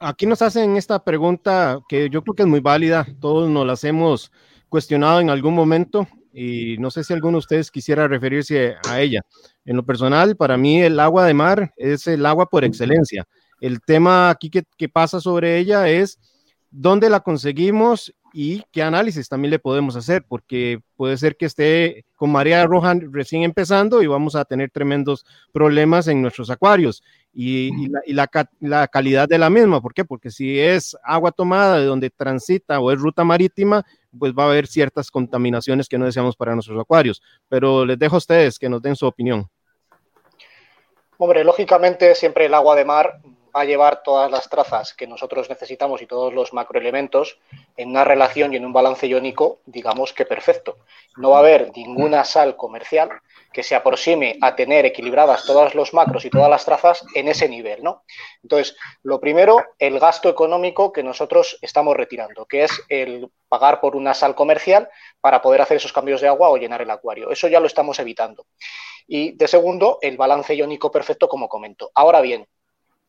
[0.00, 3.84] Aquí nos hacen esta pregunta que yo creo que es muy válida, todos nos las
[3.84, 4.32] hemos
[4.68, 6.08] cuestionado en algún momento
[6.40, 9.22] y no sé si alguno de ustedes quisiera referirse a ella.
[9.64, 13.26] En lo personal, para mí el agua de mar es el agua por excelencia.
[13.60, 16.20] El tema aquí que, pasa sobre ella es
[16.70, 22.04] dónde la conseguimos y qué análisis también le podemos hacer, porque puede ser que esté
[22.14, 27.88] con María Roja recién empezando y vamos a tener tremendos problemas en nuestros acuarios y,
[28.12, 28.28] la,
[28.60, 29.80] la, calidad de la misma.
[29.80, 30.04] ¿Por qué?
[30.04, 33.84] Porque si es agua tomada de donde transita o es ruta marítima,
[34.18, 37.22] pues va a haber ciertas contaminaciones que no deseamos para nuestros acuarios.
[37.48, 39.48] Pero les dejo a ustedes que nos den su opinión.
[41.18, 43.20] Hombre, lógicamente siempre el agua de mar
[43.54, 47.38] va a llevar todas las trazas que nosotros necesitamos y todos los macroelementos
[47.76, 50.78] en una relación y en un balance iónico, digamos que perfecto.
[51.16, 53.10] No va a haber ninguna sal comercial
[53.52, 57.48] que se aproxime a tener equilibradas todos los macros y todas las trazas en ese
[57.48, 58.04] nivel, ¿no?
[58.42, 63.96] Entonces, lo primero, el gasto económico que nosotros estamos retirando, que es el pagar por
[63.96, 64.88] una sal comercial
[65.20, 67.30] para poder hacer esos cambios de agua o llenar el acuario.
[67.30, 68.46] Eso ya lo estamos evitando.
[69.06, 71.90] Y de segundo, el balance iónico perfecto, como comento.
[71.94, 72.46] Ahora bien,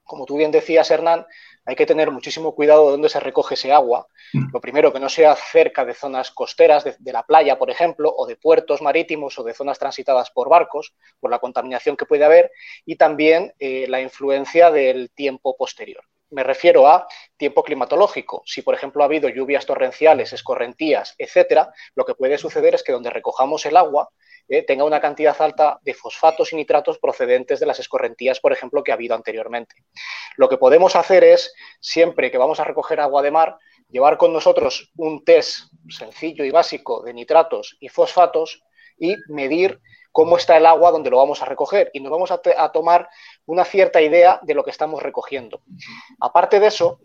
[0.10, 1.28] como tú bien decías, Hernán,
[1.66, 4.08] hay que tener muchísimo cuidado de dónde se recoge ese agua.
[4.34, 4.48] Mm.
[4.52, 8.26] Lo primero, que no sea cerca de zonas costeras, de, la playa, por ejemplo, o
[8.26, 12.52] de puertos marítimos o de zonas transitadas por barcos, por la contaminación que puede haber,
[12.86, 16.04] y también eh, la influencia del tiempo posterior.
[16.32, 18.44] Me refiero a tiempo climatológico.
[18.46, 22.92] Si, por ejemplo, ha habido lluvias torrenciales, escorrentías, etcétera, lo que puede suceder es que
[22.92, 24.10] donde recojamos el agua,
[24.48, 28.84] eh, tenga una cantidad alta de fosfatos y nitratos procedentes de las escorrentías, por ejemplo,
[28.84, 29.76] que ha habido anteriormente.
[30.38, 33.58] Lo que podemos hacer es, siempre que vamos a recoger agua de mar,
[33.90, 38.64] llevar con nosotros un test sencillo y básico de nitratos y fosfatos
[38.98, 39.80] y medir
[40.12, 43.08] cómo está el agua donde lo vamos a recoger y nos vamos a, a tomar
[43.50, 45.62] una cierta idea de lo que estamos recogiendo.
[46.20, 47.00] Aparte de eso,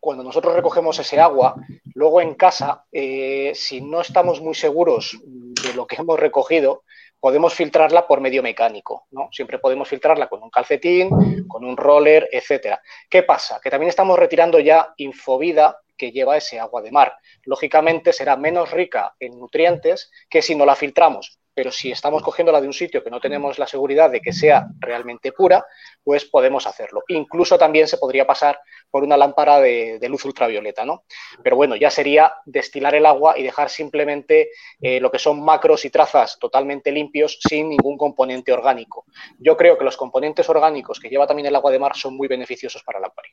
[0.00, 1.54] cuando nosotros recogemos ese agua,
[1.94, 6.82] luego en casa, eh, si no estamos muy seguros de lo que hemos recogido,
[7.20, 9.28] podemos filtrarla por medio mecánico, ¿no?
[9.30, 12.82] Siempre podemos filtrarla con un calcetín, con un roller, etcétera.
[13.08, 13.60] ¿Qué pasa?
[13.62, 17.16] Que también estamos retirando ya infovida que lleva ese agua de mar.
[17.44, 22.60] Lógicamente será menos rica en nutrientes que si no la filtramos pero si estamos cogiéndola
[22.60, 25.64] de un sitio que no tenemos la seguridad de que sea realmente pura,
[26.04, 27.02] pues podemos hacerlo.
[27.08, 31.04] Incluso también se podría pasar por una lámpara de, luz ultravioleta, ¿no?
[31.42, 34.50] Pero bueno, ya sería destilar el agua y dejar simplemente
[34.82, 39.06] eh, lo que son macros y trazas totalmente limpios sin ningún componente orgánico.
[39.38, 42.28] Yo creo que los componentes orgánicos que lleva también el agua de mar son muy
[42.28, 43.32] beneficiosos para el acuario.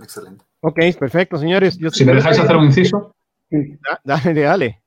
[0.00, 0.44] Excelente.
[0.60, 1.80] Ok, perfecto, señores.
[1.90, 3.16] si me dejáis hacer un inciso.
[4.04, 4.79] Dale, dale.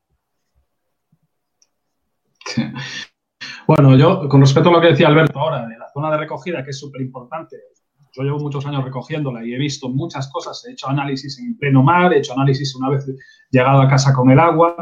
[3.66, 6.64] Bueno, yo con respecto a lo que decía Alberto ahora, de la zona de recogida,
[6.64, 7.58] que es súper importante,
[8.12, 11.82] yo llevo muchos años recogiéndola y he visto muchas cosas, he hecho análisis en pleno
[11.82, 13.06] mar, he hecho análisis una vez
[13.50, 14.76] llegado a casa con el agua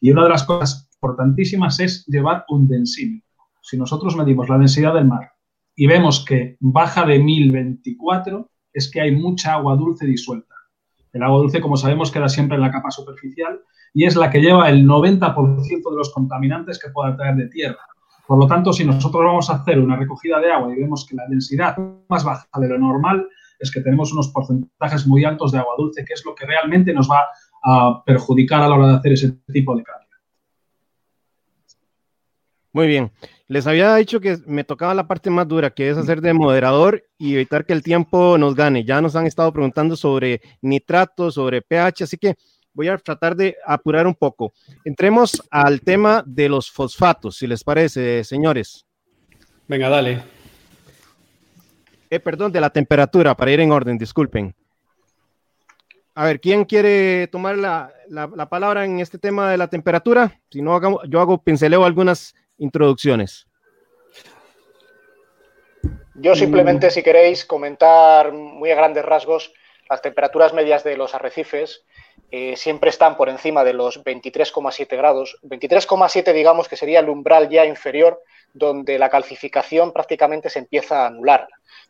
[0.00, 3.28] y una de las cosas importantísimas es llevar un densímetro.
[3.60, 5.30] Si nosotros medimos la densidad del mar
[5.76, 10.54] y vemos que baja de 1024, es que hay mucha agua dulce disuelta.
[11.12, 13.60] El agua dulce, como sabemos, queda siempre en la capa superficial
[13.94, 17.80] y es la que lleva el 90% de los contaminantes que pueda traer de tierra.
[18.26, 21.16] Por lo tanto, si nosotros vamos a hacer una recogida de agua y vemos que
[21.16, 21.76] la densidad
[22.08, 23.28] más baja de lo normal,
[23.58, 26.92] es que tenemos unos porcentajes muy altos de agua dulce, que es lo que realmente
[26.92, 27.26] nos va
[27.64, 30.08] a perjudicar a la hora de hacer ese tipo de cambio.
[32.72, 33.12] Muy bien.
[33.48, 37.04] Les había dicho que me tocaba la parte más dura, que es hacer de moderador
[37.18, 38.84] y evitar que el tiempo nos gane.
[38.84, 42.36] Ya nos han estado preguntando sobre nitratos, sobre pH, así que
[42.74, 44.52] voy a tratar de apurar un poco.
[44.84, 48.86] Entremos al tema de los fosfatos, si les parece, señores.
[49.68, 50.22] Venga, dale.
[52.10, 54.54] Eh, perdón, de la temperatura, para ir en orden, disculpen.
[56.14, 60.38] A ver, ¿quién quiere tomar la, palabra en este tema de la temperatura?
[60.50, 63.46] Si no, yo hago pinceleo algunas introducciones.
[66.14, 69.54] Yo simplemente, si queréis, comentar muy a grandes rasgos
[69.88, 71.82] las temperaturas medias de los arrecifes
[72.34, 75.36] eh, siempre están por encima de los 23,7 grados.
[75.42, 78.22] 23,7 digamos que sería el umbral ya inferior
[78.54, 81.46] donde la calcificación prácticamente se empieza a anular.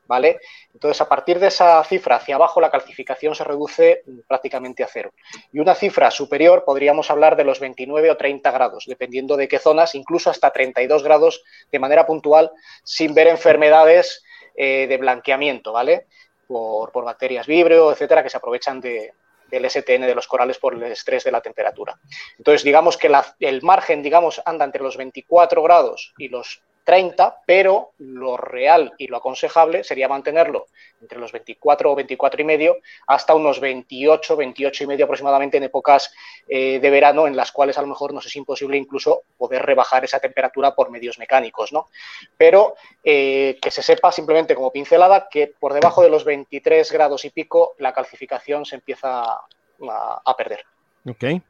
[0.09, 0.41] ¿Vale?
[0.75, 5.13] Entonces, a partir de esa cifra hacia abajo, la calcificación se reduce prácticamente a cero.
[5.53, 9.61] Y una cifra superior podríamos hablar de los 29 o 30 grados, dependiendo de qué
[9.61, 12.51] zonas, incluso hasta 32 grados de manera puntual,
[12.83, 14.25] sin ver enfermedades
[14.57, 16.07] eh, de blanqueamiento, ¿vale?
[16.49, 19.13] Por, bacterias vibrio, etcétera, que se aprovechan de,
[19.53, 22.01] del STN de los corales por el estrés de la temperatura.
[22.39, 27.93] Entonces, digamos que el margen, digamos, anda entre los 24 grados y los 30, pero
[27.99, 30.67] lo real y lo aconsejable sería mantenerlo
[31.01, 35.65] entre los 24 o 24 y medio hasta unos 28, 28 y medio aproximadamente en
[35.65, 36.13] épocas
[36.49, 40.05] eh, de verano en las cuales a lo mejor nos es imposible incluso poder rebajar
[40.05, 41.89] esa temperatura por medios mecánicos, ¿no?
[42.37, 47.25] Pero eh, que se sepa simplemente como pincelada que por debajo de los 23 grados
[47.25, 50.65] y pico la calcificación se empieza a, perder.
[51.09, 51.43] Ok.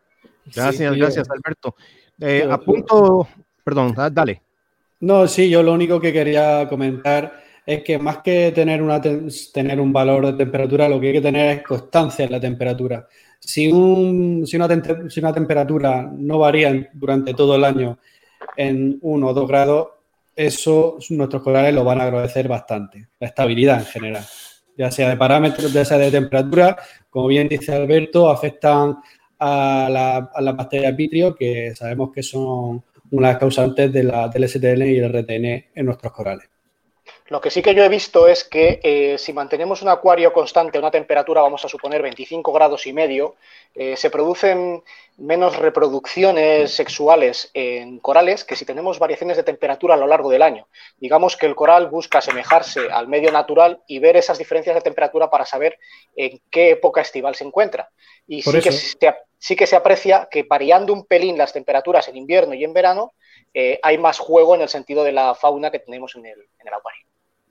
[0.47, 1.75] Gracias, gracias Alberto.
[2.21, 3.29] Eh, a punto,
[3.64, 4.42] perdón, dale.
[5.02, 7.32] No, sí, yo lo único que quería comentar
[7.66, 11.20] es que más que tener, una tener un valor de temperatura, lo que hay que
[11.20, 13.08] tener es constancia en la temperatura.
[13.40, 14.68] Si, un, si, una,
[15.10, 17.98] si una temperatura no varía durante todo el año
[18.56, 19.88] en 1 o 2 grados,
[20.36, 23.08] eso nuestros corales lo van a agradecer bastante.
[23.18, 24.24] La estabilidad en general,
[24.78, 26.76] ya sea de parámetros, ya sea de temperatura,
[27.10, 28.98] como bien dice Alberto, afectan
[29.40, 34.03] a la, a la bacteria vitrio, que sabemos que son una de las causantes de
[34.03, 36.48] la, del STN y el RTN en nuestros corales.
[37.29, 40.77] Lo que sí que yo he visto es que eh, si mantenemos un acuario constante
[40.77, 43.37] a una temperatura, vamos a suponer 25 grados y medio,
[43.75, 44.83] eh, se producen
[45.16, 50.42] menos reproducciones sexuales en corales que si tenemos variaciones de temperatura a lo largo del
[50.42, 50.66] año.
[50.98, 55.31] Digamos que el coral busca asemejarse al medio natural y ver esas diferencias de temperatura
[55.31, 55.79] para saber
[56.14, 57.88] en qué época estival se encuentra.
[58.27, 62.16] Y sí que, se, sí que, se, aprecia que variando un pelín las temperaturas en
[62.16, 63.12] invierno y en verano,
[63.52, 66.68] eh, hay más juego en el sentido de la fauna que tenemos en el, en
[66.68, 67.05] el acuario.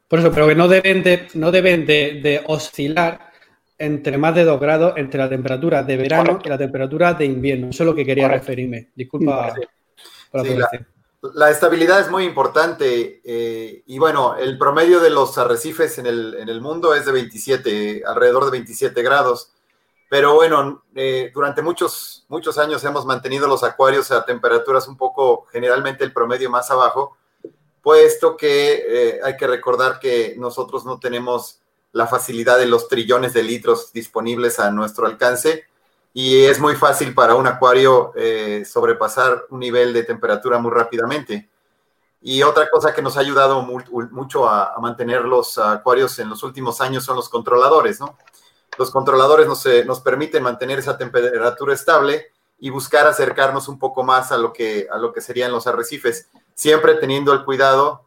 [0.07, 3.31] Por eso, pero que no deben de, no deben de, oscilar
[3.77, 7.69] entre más de 2 grados entre la temperatura de verano y la temperatura de invierno.
[7.71, 8.91] Eso es lo que quería referirme.
[8.95, 9.53] Disculpa
[10.31, 10.69] por la,
[11.33, 16.35] la, estabilidad es muy importante eh, y bueno, el promedio de los arrecifes en el,
[16.35, 19.51] en el, mundo es de 27, alrededor de 27 grados.
[20.11, 25.45] Pero bueno, eh, durante muchos, muchos años hemos mantenido los acuarios a temperaturas un poco,
[25.53, 27.15] generalmente el promedio más abajo
[27.81, 31.61] puesto que eh, hay que recordar que nosotros no tenemos
[31.93, 35.65] la facilidad de los trillones de litros disponibles a nuestro alcance
[36.13, 41.49] y es muy fácil para un acuario eh, sobrepasar un nivel de temperatura muy rápidamente.
[42.21, 46.81] Y otra cosa que nos ha ayudado mucho a, mantener los acuarios en los últimos
[46.81, 48.15] años son los controladores, ¿no?
[48.77, 52.27] Los controladores nos, eh, nos permiten mantener esa temperatura estable
[52.59, 56.95] y buscar acercarnos un poco más a lo que, a lo serían los arrecifes siempre
[56.95, 58.05] teniendo el cuidado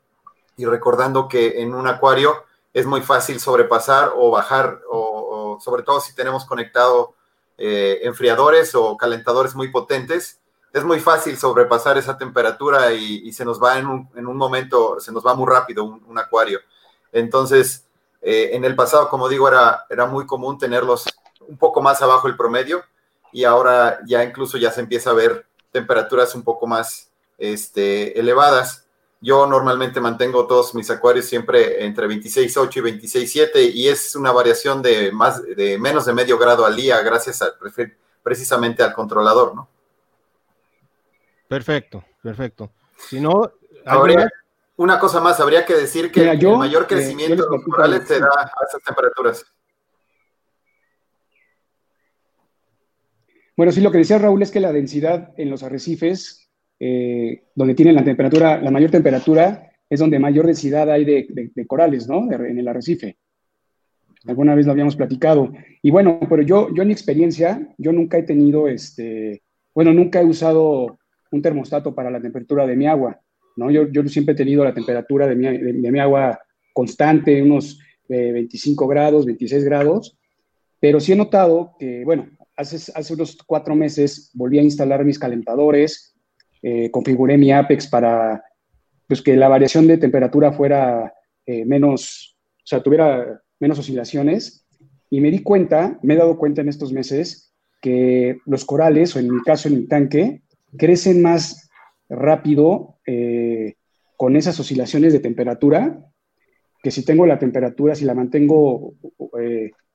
[0.57, 6.01] y recordando que en un acuario es muy fácil sobrepasar o bajar, o, sobre todo
[6.01, 7.15] si tenemos conectado
[7.59, 10.41] eh, enfriadores o calentadores muy potentes,
[10.73, 15.25] es muy fácil sobrepasar esa temperatura y, se nos va en un, momento, se nos
[15.25, 16.59] va muy rápido un, acuario.
[17.13, 17.84] Entonces,
[18.25, 21.05] eh, en el pasado, como digo, era, era muy común tenerlos
[21.47, 22.83] un poco más abajo el promedio
[23.33, 28.87] y ahora ya incluso ya se empieza a ver temperaturas un poco más este, elevadas.
[29.21, 34.81] Yo normalmente mantengo todos mis acuarios siempre entre 26.8 y 26.7 y es una variación
[34.81, 37.53] de, más, de menos de medio grado al día gracias a,
[38.23, 39.69] precisamente al controlador, ¿no?
[41.47, 42.71] Perfecto, perfecto.
[42.97, 43.53] Si no,
[43.85, 44.31] habría,
[44.77, 48.19] una cosa más, habría que decir que el mayor eh, crecimiento de los corales se
[48.19, 49.45] da a esas temperaturas.
[53.57, 56.51] Bueno, sí, lo que decía Raúl es que la densidad en los arrecifes
[56.81, 62.09] eh, donde tienen la temperatura, la mayor temperatura, es donde mayor densidad hay de, corales,
[62.09, 62.31] ¿no?
[62.33, 63.17] en el arrecife.
[64.27, 65.53] Alguna vez lo habíamos platicado.
[65.83, 69.43] Y bueno, pero yo, yo en mi experiencia, yo nunca he tenido, este,
[69.75, 70.99] bueno, nunca he usado
[71.31, 73.21] un termostato para la temperatura de mi agua,
[73.57, 73.71] ¿no?
[73.71, 76.41] Yo, yo siempre he tenido la temperatura de mi, de, mi agua
[76.73, 77.79] constante, unos
[78.09, 80.17] 25 eh, grados, 26 grados,
[80.81, 85.19] pero sí he notado que, bueno, hace, hace unos cuatro meses volví a instalar mis
[85.19, 86.15] calentadores,
[86.63, 88.43] eh, configuré mi Apex para
[89.07, 91.13] pues, que la variación de temperatura fuera
[91.47, 94.67] eh, menos, o sea, tuviera menos oscilaciones.
[95.11, 99.19] Y me di cuenta, me he dado cuenta en estos meses, que los corales, o
[99.19, 100.43] en mi caso en mi tanque,
[100.79, 101.64] crecen más
[102.09, 103.75] rápido eh,
[104.17, 106.01] con esas oscilaciones de temperatura
[106.83, 108.95] que si tengo la temperatura, si la mantengo,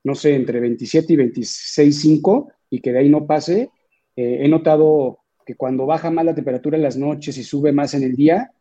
[0.03, 3.69] no sé, entre 27 y 26.5, y que de ahí no pase.
[4.15, 7.93] Eh, he notado que cuando baja más la temperatura en las noches y sube más
[7.93, 8.51] en el día,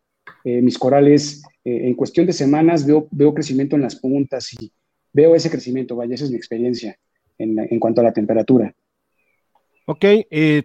[0.44, 4.72] eh, mis corales en cuestión de semanas veo, veo crecimiento en las puntas y
[5.12, 6.99] veo ese crecimiento, vaya, esa es mi experiencia
[7.36, 8.74] en, en cuanto a la temperatura.
[9.91, 10.05] Ok,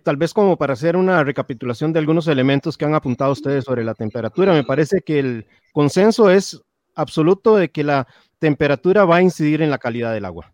[0.03, 3.85] tal vez como para hacer una recapitulación de algunos elementos que han apuntado ustedes sobre
[3.85, 6.61] la temperatura, me parece que el consenso es
[6.93, 8.05] absoluto de que la
[8.37, 10.51] temperatura va a incidir en la calidad del agua.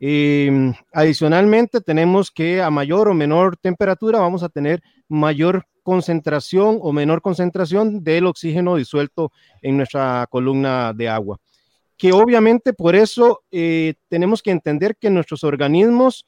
[0.00, 6.94] Em, adicionalmente, tenemos que a mayor o menor temperatura vamos a tener mayor concentración o
[6.94, 11.38] menor concentración del oxígeno disuelto en nuestra columna de agua.
[11.98, 16.24] Que obviamente por eso eh, tenemos que entender que nuestros organismos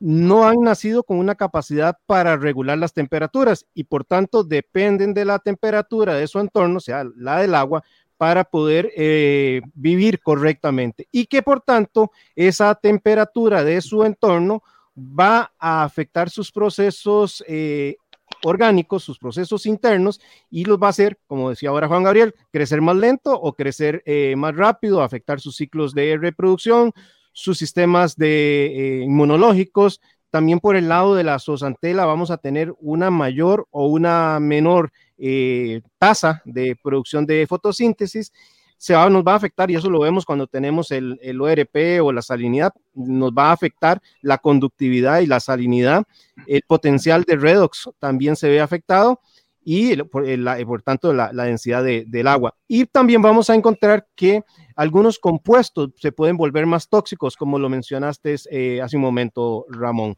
[0.00, 5.26] no han nacido con una capacidad para regular las temperaturas y por tanto dependen de
[5.26, 7.84] la temperatura de su entorno, o sea, la del agua,
[8.16, 11.06] para poder eh, vivir correctamente.
[11.12, 14.62] Y que por tanto esa temperatura de su entorno
[14.96, 17.96] va a afectar sus procesos eh,
[18.42, 20.20] orgánicos, sus procesos internos
[20.50, 24.02] y los va a hacer, como decía ahora Juan Gabriel, crecer más lento o crecer
[24.06, 26.92] eh, más rápido, afectar sus ciclos de reproducción,
[27.40, 30.00] sus sistemas de inmunológicos.
[30.30, 34.92] También por el lado de la zooxantela vamos a tener una mayor o una menor
[35.18, 38.32] eh, tasa de producción de fotosíntesis,
[38.76, 42.00] se va, nos va a afectar, y eso lo vemos cuando tenemos el, el, ORP
[42.02, 46.04] o la salinidad, nos va a afectar la conductividad y la salinidad,
[46.46, 49.20] el potencial de redox también se ve afectado
[49.62, 50.24] y por,
[50.66, 52.56] por tanto la, la densidad de, del agua.
[52.66, 54.42] Y también vamos a encontrar que
[54.76, 60.16] algunos compuestos se pueden volver más tóxicos, como lo mencionaste eh, hace un momento, Ramón.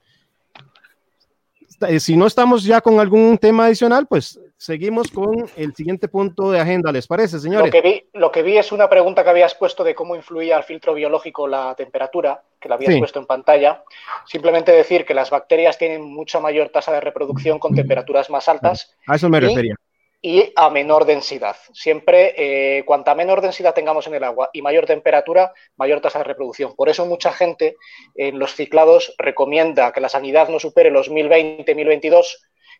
[1.89, 6.51] Eh, si no estamos ya con algún tema adicional, pues seguimos con el siguiente punto
[6.51, 6.93] de agenda.
[6.93, 7.67] ¿Les parece, señores?
[7.67, 10.57] Lo que vi, lo que vi es una pregunta que habías puesto de cómo influía
[10.57, 12.99] al filtro biológico la temperatura, que la habías sí.
[12.99, 13.83] puesto en pantalla.
[14.27, 18.97] Simplemente decir que las bacterias tienen mucha mayor tasa de reproducción con temperaturas más altas.
[19.07, 19.77] A eso me refería
[20.25, 21.57] y a menor densidad.
[21.73, 26.25] Siempre, eh, cuanta menor densidad tengamos en el agua y mayor temperatura, mayor tasa de
[26.25, 26.77] reproducción.
[26.77, 27.77] Por eso mucha gente
[28.15, 32.37] en los ciclados recomienda que la sanidad no supere los 1020-1022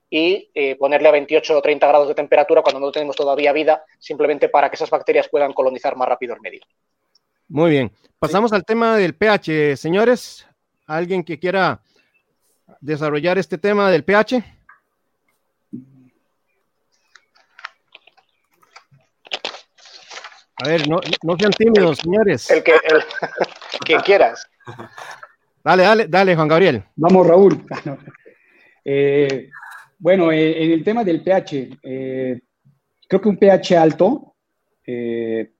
[0.09, 3.85] y eh, ponerle a 28 o 30 grados de temperatura cuando no tenemos todavía vida,
[3.99, 6.61] simplemente para que esas bacterias puedan colonizar más rápido el medio.
[7.49, 7.91] Muy bien.
[8.21, 8.55] Pasamos sí.
[8.55, 10.47] al tema del pH, señores.
[10.87, 11.81] ¿Alguien que quiera
[12.81, 14.62] desarrollar este tema del pH?
[20.65, 22.49] A ver, no, no sean tímidos, señores.
[22.49, 23.03] El que, el,
[23.85, 24.47] quien quieras.
[25.65, 26.85] Dale, dale, dale, Juan Gabriel.
[26.97, 27.67] Vamos, Raúl.
[28.85, 29.49] Eh,
[29.97, 32.41] bueno, eh, en el tema del pH, eh,
[33.07, 34.35] creo que un pH alto
[34.85, 35.53] eh,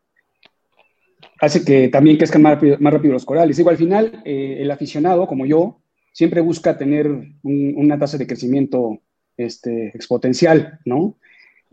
[1.41, 3.57] hace que también crezcan más rápido, más rápido los corales.
[3.57, 5.83] Digo, al final, eh, el aficionado, como yo,
[6.13, 8.99] siempre busca tener un, una tasa de crecimiento
[9.37, 11.17] este, exponencial, ¿no?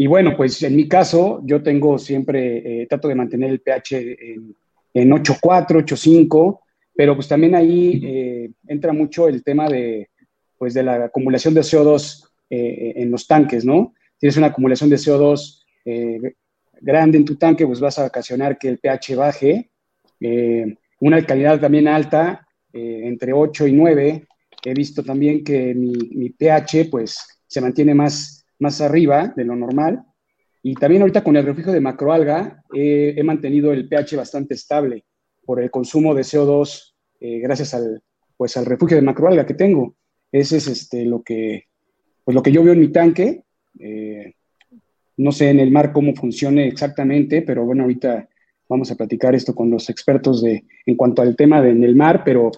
[0.02, 3.98] Y bueno, pues en mi caso, yo tengo siempre, eh, trato de mantener el pH
[3.98, 4.56] en,
[4.94, 6.62] en 8.4, 8.5,
[6.96, 10.10] pero pues también ahí eh, entra mucho el tema de,
[10.58, 13.94] pues de la acumulación de CO2 eh, en los tanques, ¿no?
[14.18, 16.34] Tienes una acumulación de CO2 eh,
[16.80, 19.70] grande en tu tanque, pues vas a ocasionar que el pH baje.
[21.02, 24.28] una alcalinidad también alta, entre 8 y 9.
[24.64, 29.56] He visto también que mi, mi pH, pues, se mantiene más más arriba de lo
[29.56, 30.04] normal.
[30.62, 35.06] Y también ahorita con el refugio de macroalga eh, he mantenido el pH bastante estable
[35.46, 38.02] por el consumo de CO2 eh, gracias al,
[38.38, 39.96] pues, al refugio de macroalga que tengo.
[40.32, 41.66] Ese es este, lo, que,
[42.24, 43.44] pues, lo que yo veo en mi tanque.
[43.80, 44.36] Eh,
[45.18, 48.30] no sé en el mar cómo funcione exactamente, pero bueno, ahorita
[48.70, 51.96] vamos a platicar esto con los expertos de, en cuanto al tema de, en el
[51.96, 52.52] mar, pero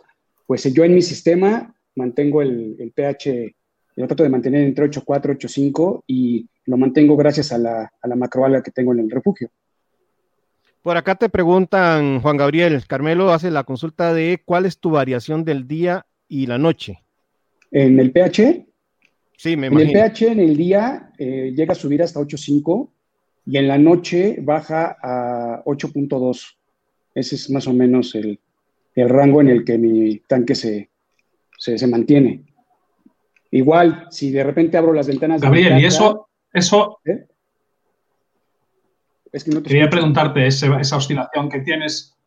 [0.46, 3.56] pues yo en mi sistema mantengo el, el pH
[3.96, 8.16] yo trato de mantener entre 8.4, 8.5 y lo mantengo gracias a la, a la
[8.16, 9.50] macroalga que tengo en el refugio.
[10.82, 15.46] Por acá te preguntan, Juan Gabriel, Carmelo hace la consulta de cuál es tu variación
[15.46, 17.04] del día y la noche.
[17.70, 18.66] ¿En el pH?
[19.38, 19.92] Sí, me imagino.
[19.92, 22.90] En el pH en el día eh, llega a subir hasta 8.5
[23.46, 26.58] y en la noche baja a 8.2.
[27.14, 28.40] Ese es más o menos el,
[28.96, 30.90] el, rango en el que mi tanque se,
[31.58, 32.44] se, se mantiene.
[33.52, 35.42] Igual, si de repente abro las ventanas.
[35.42, 37.00] Gabriel, y eso, eso.
[37.06, 37.28] ¿eh?
[39.32, 39.98] Es que no quería escucho.
[39.98, 42.18] preguntarte ese, esa oscilación que tienes,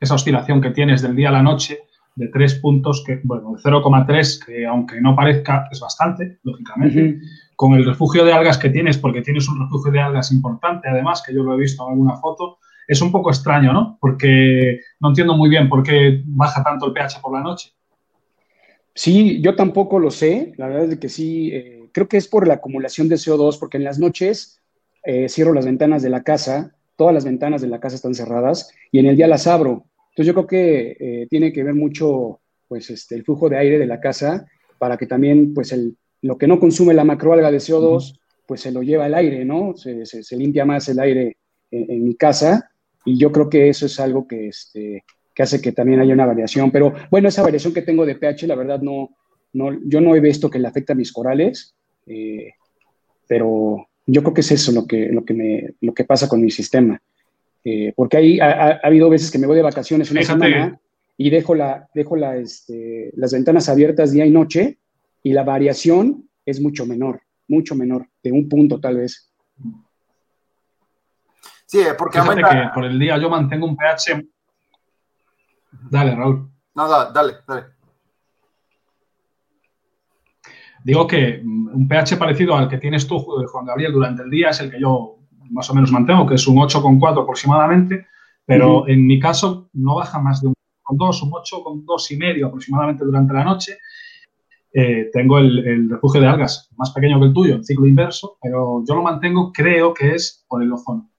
[0.00, 1.78] esa oscilación que tienes del día a la noche
[2.16, 7.20] de tres puntos, que, bueno, 0,3, que aunque no parezca, es bastante, lógicamente, uh -huh.
[7.56, 11.22] con el refugio de algas que tienes, porque tienes un refugio de algas importante, además,
[11.26, 13.98] que yo lo he visto en alguna foto, es un poco extraño, ¿no?
[14.00, 17.70] Porque no entiendo muy bien por qué baja tanto el pH por la noche.
[18.94, 20.52] Sí, yo tampoco lo sé.
[20.56, 23.76] La verdad es que sí, eh, creo que es por la acumulación de CO2, porque
[23.76, 24.60] en las noches
[25.04, 28.72] eh, cierro las ventanas de la casa, todas las ventanas de la casa están cerradas
[28.92, 29.84] y en el día las abro.
[30.10, 33.78] Entonces yo creo que eh, tiene que ver mucho pues, este, el flujo de aire
[33.78, 34.46] de la casa
[34.78, 38.72] para que también pues, el, lo que no consume la macroalga de CO2 pues se
[38.72, 39.74] lo lleva el aire, ¿no?
[39.74, 41.38] Se, se, limpia más el aire
[41.70, 42.70] en, mi casa
[43.04, 45.04] y yo creo que eso es algo que, este,
[45.34, 46.70] que hace que también haya una variación.
[46.70, 49.10] Pero bueno, esa variación que tengo de pH, la verdad no,
[49.52, 51.74] no yo no he visto que le afecte a mis corales,
[52.06, 52.52] eh,
[53.26, 56.40] pero yo creo que es eso lo que, lo que, me, lo que pasa con
[56.40, 57.00] mi sistema.
[57.64, 60.78] Eh, porque ahí ha, habido veces que me voy de vacaciones una semana
[61.16, 64.78] y dejo, la, dejo la, este, las ventanas abiertas día y noche
[65.22, 69.32] y la variación es mucho menor, mucho menor, de un punto tal vez.
[71.66, 74.22] Sí, porque que por el día yo mantengo un pH.
[75.90, 76.50] Dale, Raúl.
[76.74, 77.64] No, dale, dale.
[80.84, 84.50] Digo que mm, un pH parecido al que tienes tú, Juan Gabriel, durante el día
[84.50, 85.18] es el que yo
[85.50, 88.06] más o menos mantengo, que es un 8,4 aproximadamente,
[88.46, 90.54] pero en mi caso no baja más de un
[90.84, 93.78] 8,2, un 8,2 y medio aproximadamente durante la noche.
[94.72, 98.82] Eh, tengo el, refugio de algas más pequeño que el tuyo, el ciclo inverso, pero
[98.86, 101.10] yo lo mantengo, creo que es por el ozono.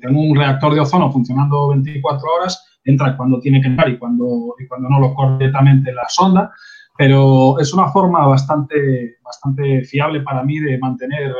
[0.00, 4.54] tengo un reactor de ozono funcionando 24 horas, entra cuando tiene que entrar y cuando,
[4.58, 6.52] y cuando no lo correctamente la sonda,
[6.96, 11.34] pero es una forma bastante, bastante fiable para mí de mantener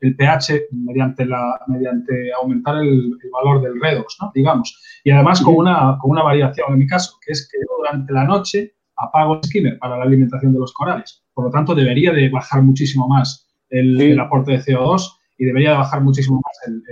[0.00, 4.30] el pH mediante, la, mediante aumentar el, valor del redox, ¿no?
[4.34, 5.00] digamos.
[5.04, 8.24] Y además con una, con una variación en mi caso, que es que durante la
[8.24, 11.22] noche apago el skimmer para la alimentación de los corales.
[11.34, 15.76] Por lo tanto, debería de bajar muchísimo más el, aporte de CO2 y debería de
[15.76, 16.82] bajar muchísimo más el,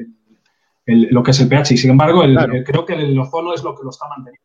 [0.86, 1.74] lo que es el pH.
[1.74, 2.22] Y sin embargo,
[2.64, 4.44] creo que el ozono es lo que lo está manteniendo.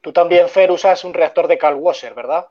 [0.00, 2.46] Tú también, Fer, usas un reactor de Calwasser, ¿verdad?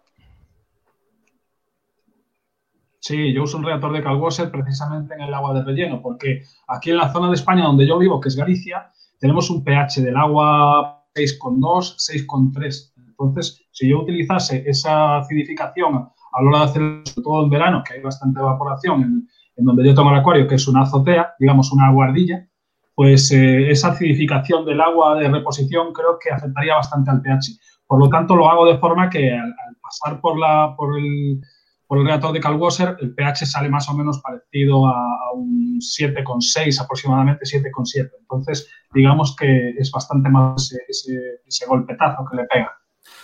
[2.99, 6.91] Sí, yo uso un reactor de Calwasser precisamente en el agua de relleno, porque aquí
[6.91, 10.15] en la zona de España donde yo vivo, que es Galicia, tenemos un pH del
[10.15, 12.93] agua 6,2, 6,3.
[13.07, 15.95] Entonces, si yo utilizase esa acidificación
[16.32, 19.29] a la hora de hacer, sobre todo en verano, que hay bastante evaporación, en,
[19.64, 22.47] donde yo tomo el acuario, que es una azotea, digamos una guardilla,
[22.95, 27.57] pues eh, esa acidificación del agua de reposición creo que afectaría bastante al pH.
[27.88, 31.41] Por lo tanto, lo hago de forma que al, pasar por, la, por, el,
[31.88, 36.82] por el reactor de Calwasser, el pH sale más o menos parecido a, un 7,6
[36.82, 38.09] aproximadamente, 7,7.
[38.20, 42.72] Entonces, digamos que es bastante más ese, golpetazo que le pega.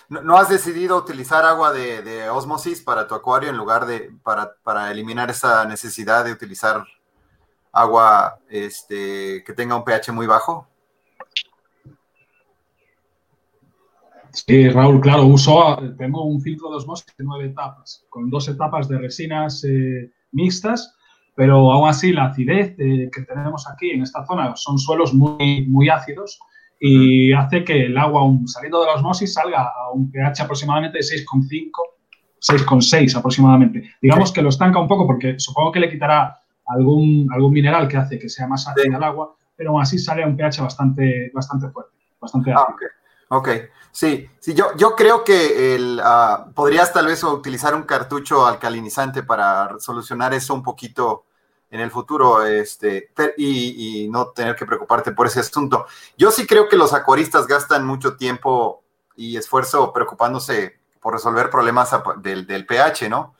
[0.10, 4.54] ¿No, has decidido utilizar agua de, de, osmosis para tu acuario en lugar de para,
[4.64, 6.86] para eliminar esa necesidad de utilizar
[7.74, 10.66] agua este, que tenga un pH muy bajo?
[14.32, 18.88] Sí, Raúl, claro, uso, tengo un filtro de osmosis de nueve etapas, con dos etapas
[18.88, 20.96] de resinas eh, mixtas,
[21.36, 25.90] pero aún así la acidez que tenemos aquí en esta zona son suelos muy, muy
[25.90, 26.40] ácidos
[26.80, 31.04] y hace que el agua, saliendo de la osmosis, salga a un pH aproximadamente de
[31.04, 31.72] 6,5,
[32.40, 33.92] 6,6 aproximadamente.
[34.02, 37.98] Digamos que lo estanca un poco porque supongo que le quitará algún, algún mineral que
[37.98, 41.32] hace que sea más ácido el agua, pero aún así sale a un pH bastante,
[41.34, 42.68] bastante fuerte, bastante ah,
[43.30, 43.50] ok,
[43.92, 49.24] sí, sí yo, yo creo que el, uh, podrías tal vez utilizar un cartucho alcalinizante
[49.24, 51.26] para solucionar eso un poquito
[51.70, 55.86] en el futuro este, y, no tener que preocuparte por ese asunto.
[56.18, 58.84] Yo sí creo que los acuaristas gastan mucho tiempo
[59.16, 61.92] y esfuerzo preocupándose por resolver problemas
[62.22, 63.36] del, del pH, ¿no?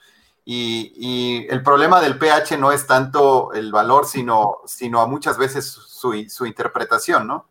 [0.50, 5.66] Y, el problema del pH no es tanto el valor, sino, sino a muchas veces
[5.66, 6.14] su,
[6.46, 7.48] interpretación, ¿no?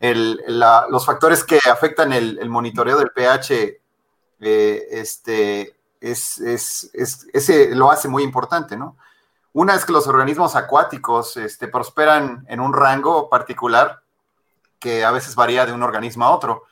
[0.00, 3.80] los factores que afectan el, monitoreo del pH,
[4.40, 6.38] eh, este, es,
[7.32, 8.96] ese lo hace muy importante, ¿no?
[9.54, 14.02] Una es que los organismos acuáticos este, prosperan en un rango particular
[14.80, 16.64] que a veces varía de un organismo a otro.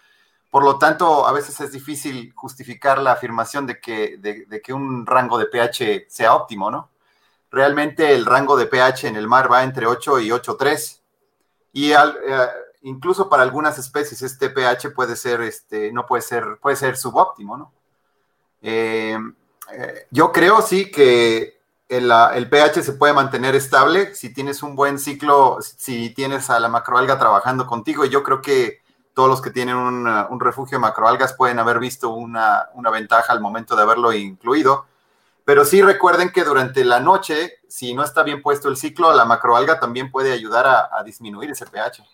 [0.51, 5.07] Por lo tanto, a veces es difícil justificar la afirmación de que, de, que un
[5.07, 6.91] rango de pH sea óptimo, ¿no?
[7.53, 11.01] Realmente el rango de pH en el mar va entre 8 y 8,3.
[11.75, 11.99] Y eh,
[12.83, 17.57] incluso para algunas especies este pH puede ser, este, no puede ser, puede ser subóptimo,
[17.57, 17.73] ¿no?
[18.61, 19.17] Eh,
[19.73, 21.62] eh, yo creo sí que
[21.97, 26.59] el, el, pH se puede mantener estable si tienes un buen ciclo, si tienes a
[26.59, 28.05] la macroalga trabajando contigo.
[28.05, 28.81] Y yo creo que
[29.15, 33.77] todos los que tienen un, refugio de macroalgas pueden haber visto una, ventaja al momento
[33.77, 34.87] de haberlo incluido.
[35.45, 39.25] Pero sí recuerden que durante la noche, si no está bien puesto el ciclo, la
[39.25, 42.05] macroalga también puede ayudar a, disminuir ese pH.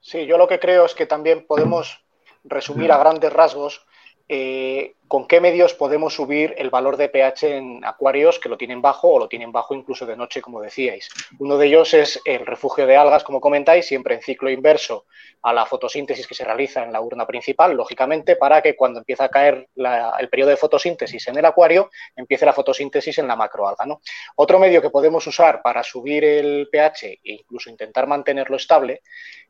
[0.00, 2.04] Sí, yo lo que creo es que también podemos
[2.44, 3.84] resumir a grandes rasgos
[4.32, 8.80] eh, con qué medios podemos subir el valor de pH en acuarios que lo tienen
[8.80, 11.08] bajo o lo tienen bajo incluso de noche, como decíais.
[11.40, 15.06] Uno de ellos es el refugio de algas, como comentáis, siempre en ciclo inverso
[15.42, 19.24] a la fotosíntesis que se realiza en la urna principal, lógicamente, para que cuando empieza
[19.24, 23.84] a caer el periodo de fotosíntesis en el acuario, empiece la fotosíntesis en la macroalga.
[23.86, 24.00] ¿no?
[24.36, 29.02] Otro medio que podemos usar para subir el pH e incluso intentar mantenerlo estable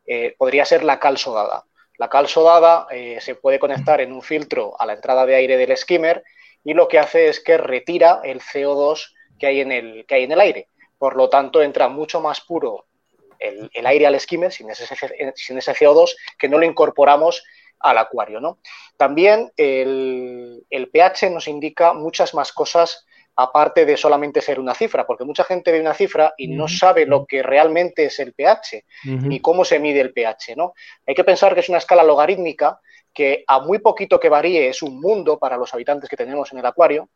[0.06, 1.66] eh, podría ser la cal sodada.
[2.00, 5.58] La cal sodada eh, se puede conectar en un filtro a la entrada de aire
[5.58, 6.24] del skimmer
[6.64, 10.24] y lo que hace es que retira el CO2 que hay en el, que hay
[10.24, 10.68] en el aire.
[10.96, 12.86] Por lo tanto, entra mucho más puro
[13.38, 14.86] el, aire al skimmer sin ese,
[15.34, 17.44] sin ese, CO2 que no lo incorporamos
[17.80, 18.40] al acuario.
[18.40, 18.60] ¿no?
[18.96, 23.04] También el pH nos indica muchas más cosas
[23.36, 27.06] aparte de solamente ser una cifra, porque mucha gente ve una cifra y no sabe
[27.06, 30.74] lo que realmente es el pH ni cómo se mide el pH, ¿no?
[31.06, 32.80] Hay que pensar que es una escala logarítmica
[33.12, 36.58] que a muy poquito que varíe es un mundo para los habitantes que tenemos en
[36.58, 37.08] el acuario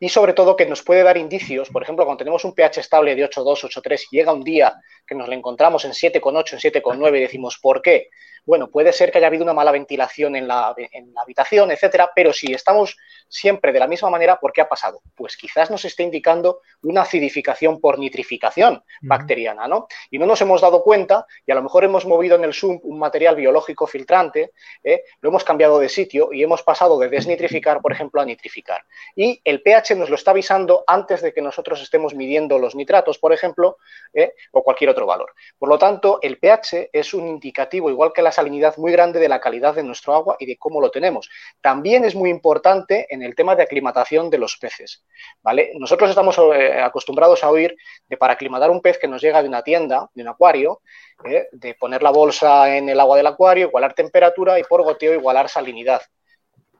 [0.00, 3.14] y sobre todo que nos puede dar indicios, por ejemplo, cuando tenemos un pH estable
[3.16, 4.74] de 8,2, 8,3 y llega un día
[5.06, 8.08] que nos lo encontramos en 7,8, en 7,9 y decimos, ¿por qué?
[8.44, 10.74] Bueno, puede ser que haya habido una mala ventilación en la,
[11.22, 12.96] habitación, etcétera, pero si estamos
[13.28, 15.02] siempre de la misma manera, ¿por qué ha pasado?
[15.14, 19.86] Pues quizás nos esté indicando una acidificación por nitrificación bacteriana, ¿no?
[20.10, 22.84] Y no nos hemos dado cuenta y a lo mejor hemos movido en el SUMP
[22.84, 25.04] un material biológico filtrante, ¿eh?
[25.20, 28.84] lo hemos cambiado de sitio y hemos pasado de desnitrificar, por ejemplo, a nitrificar.
[29.14, 33.18] Y el pH nos lo está avisando antes de que nosotros estemos midiendo los nitratos,
[33.18, 33.78] por ejemplo,
[34.12, 34.34] ¿eh?
[34.52, 35.34] o cualquier otro valor.
[35.58, 39.28] Por lo tanto, el pH es un indicativo, igual que las salinidad muy grande de
[39.28, 41.28] la calidad de nuestro agua y de cómo lo tenemos.
[41.60, 45.04] También es muy importante en el tema de aclimatación de los peces.
[45.42, 45.72] ¿vale?
[45.78, 47.76] Nosotros estamos eh, acostumbrados a oír
[48.08, 50.80] de para aclimatar un pez que nos llega de una tienda, de un acuario,
[51.24, 51.48] ¿eh?
[51.52, 55.48] de poner la bolsa en el agua del acuario, igualar temperatura y por goteo igualar
[55.48, 56.02] salinidad.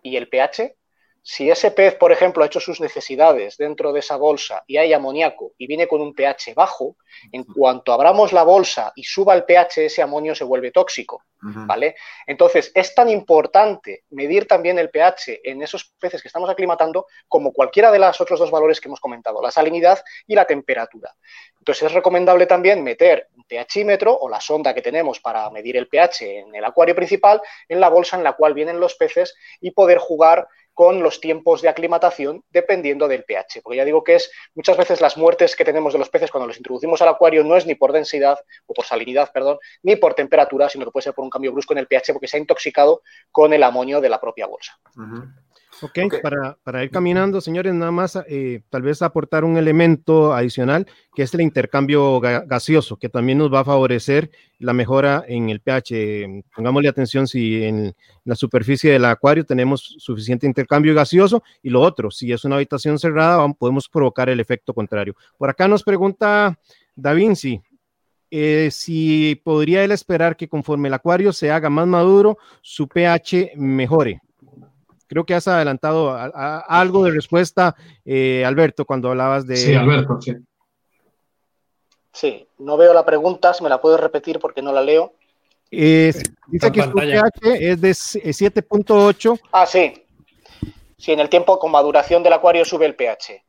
[0.02, 0.76] ¿Y el pH?
[1.22, 4.92] Si ese pez, por ejemplo, ha hecho sus necesidades dentro de esa bolsa y hay
[4.92, 6.96] amoníaco y viene con un pH bajo,
[7.32, 11.96] en cuanto abramos la bolsa y suba el pH, ese amonio se vuelve tóxico, ¿vale?
[12.26, 17.52] Entonces, es tan importante medir también el pH en esos peces que estamos aclimatando como
[17.52, 21.14] cualquiera de los otros dos valores que hemos comentado, la salinidad y la temperatura.
[21.58, 25.88] Entonces, es recomendable también meter un pHímetro o la sonda que tenemos para medir el
[25.88, 29.72] pH en el acuario principal en la bolsa en la cual vienen los peces y
[29.72, 30.48] poder jugar
[30.78, 33.62] con los tiempos de aclimatación dependiendo del pH.
[33.64, 36.46] Porque ya digo que es muchas veces las muertes que tenemos de los peces cuando
[36.46, 40.14] los introducimos al acuario no es ni por densidad o por salinidad, perdón, ni por
[40.14, 42.40] temperatura, sino que puede ser por un cambio brusco en el pH porque se ha
[42.40, 43.02] intoxicado
[43.32, 44.78] con el amonio de la propia bolsa.
[45.80, 45.98] Ok,
[46.64, 51.32] Para, ir caminando, señores, nada más eh, tal vez aportar un elemento adicional, que es
[51.34, 56.44] el intercambio gaseoso, que también nos va a favorecer la mejora en el pH.
[56.54, 62.10] Pongámosle atención si en la superficie del acuario tenemos suficiente intercambio gaseoso y lo otro,
[62.10, 65.14] si es una habitación cerrada, podemos provocar el efecto contrario.
[65.36, 66.58] Por acá nos pregunta
[66.96, 67.62] Da Vinci,
[68.30, 73.52] eh, si podría él esperar que conforme el acuario se haga más maduro, su pH
[73.56, 74.20] mejore.
[75.08, 79.56] Creo que has adelantado algo de respuesta, eh, Alberto, cuando hablabas de...
[79.56, 80.36] Sí, Alberto, sí.
[82.12, 85.14] Sí, no veo la pregunta, si me la puedes repetir porque no la leo.
[85.70, 86.22] dice
[86.72, 89.40] que su pH es de 7.8.
[89.52, 90.04] Ah, sí.
[90.98, 93.44] Sí, en el tiempo con maduración del acuario sube el pH.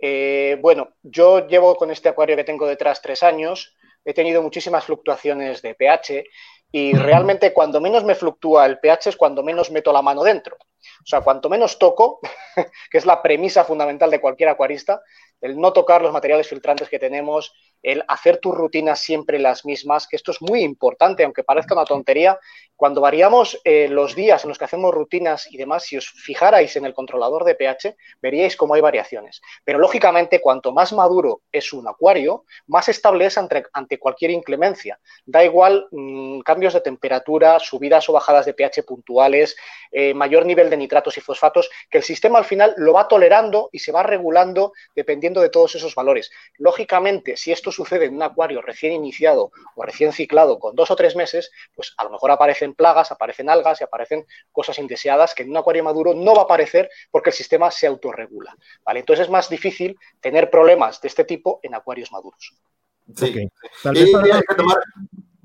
[0.00, 4.84] Eh, bueno, yo llevo con este acuario que tengo detrás tres años, he tenido muchísimas
[4.84, 6.24] fluctuaciones de pH
[6.70, 10.56] y realmente cuando menos me fluctúa el pH es cuando menos meto la mano dentro.
[10.56, 12.20] O sea, cuanto menos toco,
[12.90, 15.02] que es la premisa fundamental de cualquier acuarista,
[15.40, 20.06] el no tocar los materiales filtrantes que tenemos, el hacer tus rutinas siempre las mismas,
[20.06, 22.38] que esto es muy importante, aunque parezca una tontería.
[22.76, 26.76] Cuando variamos eh, los días en los que hacemos rutinas y demás, si os fijarais
[26.76, 29.40] en el controlador de pH, veríais cómo hay variaciones.
[29.64, 35.00] Pero lógicamente, cuanto más maduro es un acuario, más estable es ante, cualquier inclemencia.
[35.26, 39.56] Da igual mm, cambios de temperatura, subidas o bajadas de pH puntuales,
[39.90, 43.70] eh, mayor nivel de nitratos y fosfatos, que el sistema al final lo va tolerando
[43.72, 46.30] y se va regulando dependiendo de todos esos valores.
[46.58, 50.96] Lógicamente, si esto sucede en un acuario recién iniciado o recién ciclado con dos o
[50.96, 55.42] tres meses, pues a lo mejor aparecen plagas, aparecen algas y aparecen cosas indeseadas que
[55.42, 58.56] en un acuario maduro no va a aparecer porque el sistema se autorregula.
[58.84, 59.00] ¿vale?
[59.00, 62.54] Entonces es más difícil tener problemas de este tipo en acuarios maduros.
[63.16, 63.48] Sí.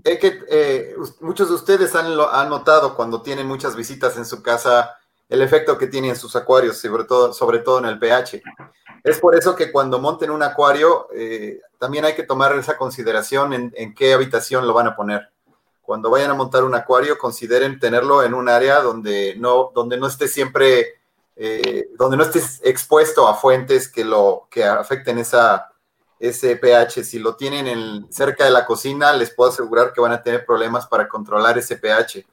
[0.04, 4.44] es que eh, muchos de ustedes han, han, notado cuando tienen muchas visitas en su
[4.44, 4.98] casa
[5.34, 8.40] el efecto que tienen sus acuarios, sobre todo, sobre todo en el pH.
[9.04, 13.52] Es por eso que cuando monten un acuario, eh, también hay que tomar esa consideración
[13.74, 15.32] en, qué habitación lo van a poner.
[15.82, 20.06] cuando vayan a montar un acuario, consideren tenerlo en un área donde no, donde no
[20.06, 21.02] esté siempre,
[21.36, 25.74] eh, donde no estés expuesto a fuentes que lo que afecten esa,
[26.20, 27.04] ese pH.
[27.04, 30.46] Si lo tienen en, cerca de la cocina, les puedo asegurar que van a tener
[30.46, 32.24] problemas para controlar ese pH.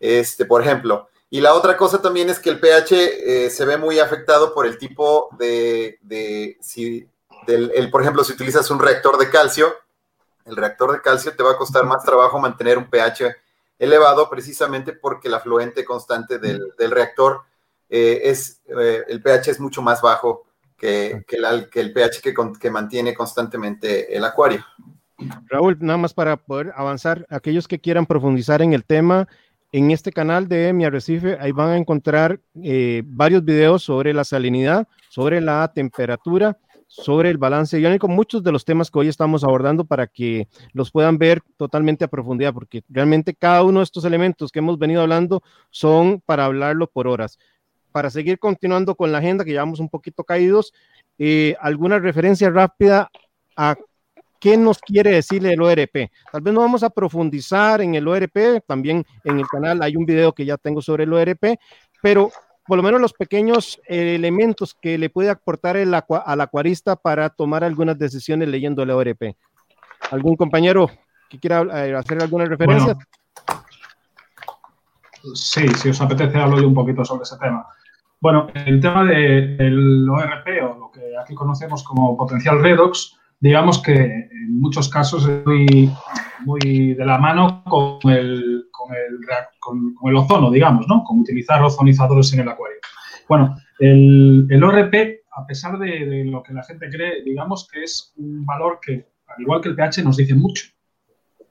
[0.00, 3.76] Este, por ejemplo, y la otra cosa también es que el pH eh, se ve
[3.76, 7.08] muy afectado por el tipo de, de si,
[7.46, 9.72] del, el, por ejemplo, si utilizas un reactor de calcio,
[10.44, 13.36] el reactor de calcio te va a costar más trabajo mantener un pH
[13.78, 17.42] elevado precisamente porque la afluente constante del, del reactor
[17.88, 20.44] eh, es, eh, el pH es mucho más bajo
[20.76, 24.64] que, que, la, que el pH que, que mantiene constantemente el acuario.
[25.46, 29.28] Raúl, nada más para poder avanzar, aquellos que quieran profundizar en el tema,
[29.72, 34.24] en este canal de Mi Arrecife, ahí van a encontrar eh, varios videos sobre la
[34.24, 36.58] salinidad, sobre la temperatura,
[36.88, 40.90] sobre el balance iónico, muchos de los temas que hoy estamos abordando para que los
[40.90, 45.02] puedan ver totalmente a profundidad, porque realmente cada uno de estos elementos que hemos venido
[45.02, 45.40] hablando
[45.70, 47.38] son para hablarlo por horas.
[47.92, 50.72] Para seguir continuando con la agenda, que llevamos un poquito caídos,
[51.16, 53.08] eh, alguna referencia rápida
[53.56, 53.76] a
[54.40, 56.10] ¿Qué nos quiere decir el ORP?
[56.32, 60.06] Tal vez no vamos a profundizar en el ORP, también en el canal hay un
[60.06, 61.58] video que ya tengo sobre el ORP,
[62.00, 62.30] pero
[62.66, 67.98] por lo menos los pequeños elementos que le puede aportar al acuarista para tomar algunas
[67.98, 69.36] decisiones leyendo el ORP.
[70.10, 70.90] ¿Algún compañero
[71.28, 72.96] que quiera eh, hacer alguna referencia?
[75.34, 77.66] sí, si os apetece hablo un poquito sobre ese tema.
[78.20, 83.82] Bueno, el tema de, del ORP o lo que aquí conocemos como potencial redox, digamos
[83.82, 85.90] que en muchos casos es muy,
[86.44, 89.18] muy de la mano con el, con el,
[89.58, 91.02] con, el, ozono, digamos, ¿no?
[91.04, 92.78] Con utilizar ozonizadores en el acuario.
[93.28, 94.94] Bueno, el, el ORP,
[95.32, 99.06] a pesar de, de, lo que la gente cree, digamos que es un valor que,
[99.26, 100.66] al igual que el pH, nos dice mucho.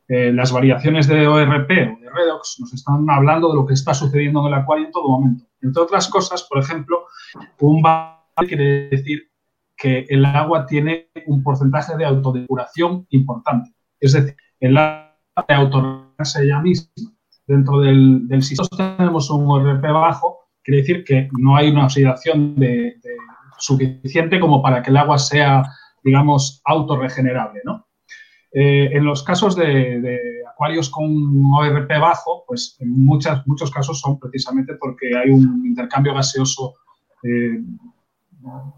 [0.08, 3.94] Eh, las variaciones de ORP o de redox nos están hablando de lo que está
[3.94, 5.46] sucediendo en el acuario en todo momento.
[5.62, 7.06] Entre otras cosas, por ejemplo,
[7.60, 9.29] un valor quiere decir
[9.80, 13.72] que el agua tiene un porcentaje de autodepuración importante.
[14.00, 15.16] Es decir, el agua
[15.48, 16.92] de autorregularse ella misma.
[17.48, 22.56] Dentro del, del sistema tenemos un ORP bajo, quiere decir que no hay una oxidación
[23.58, 25.64] suficiente como para que el agua sea,
[26.04, 27.88] digamos, autorregenerable, ¿no?
[28.52, 30.20] Eh, en los casos de,
[30.52, 31.06] acuarios con
[31.54, 36.74] ORP bajo, pues en muchos casos son precisamente porque hay un intercambio gaseoso
[37.24, 37.62] eh,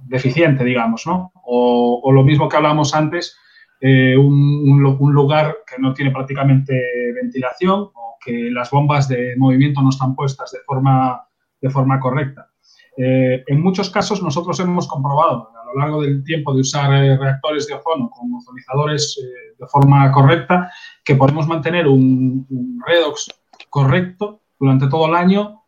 [0.05, 1.31] deficiente, digamos, ¿no?
[1.43, 3.37] O, lo mismo que hablamos antes,
[3.79, 4.81] eh, un,
[5.13, 6.73] lugar que no tiene prácticamente
[7.13, 11.27] ventilación o que las bombas de movimiento no están puestas de forma,
[11.59, 12.49] de forma correcta.
[12.97, 17.17] Eh, en muchos casos nosotros hemos comprobado a lo largo del tiempo de usar eh,
[17.17, 19.17] reactores de ozono con ozonizadores
[19.57, 20.71] de forma correcta
[21.03, 22.45] que podemos mantener un
[22.85, 23.29] redox
[23.69, 25.60] correcto durante todo el año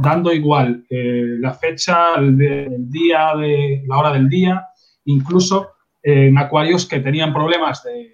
[0.00, 4.66] dando igual eh, la fecha, el, de, el, día, de, la hora del día,
[5.04, 5.70] incluso
[6.02, 8.12] eh, en acuarios que tenían problemas de,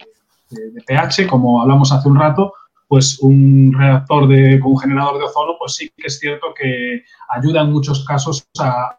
[0.86, 2.52] pH, como hablamos hace un rato,
[2.86, 7.02] pues un reactor de, con un generador de ozono, pues sí que es cierto que
[7.30, 8.98] ayuda en muchos casos a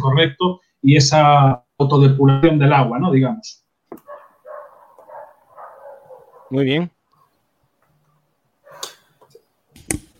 [0.00, 3.10] correcto y esa autodepuración del agua, ¿no?
[3.10, 3.64] Digamos.
[6.50, 6.93] Muy bien.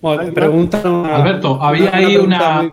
[0.05, 2.63] Bueno, pregunta, Alberto, había una ahí una.
[2.63, 2.73] Muy...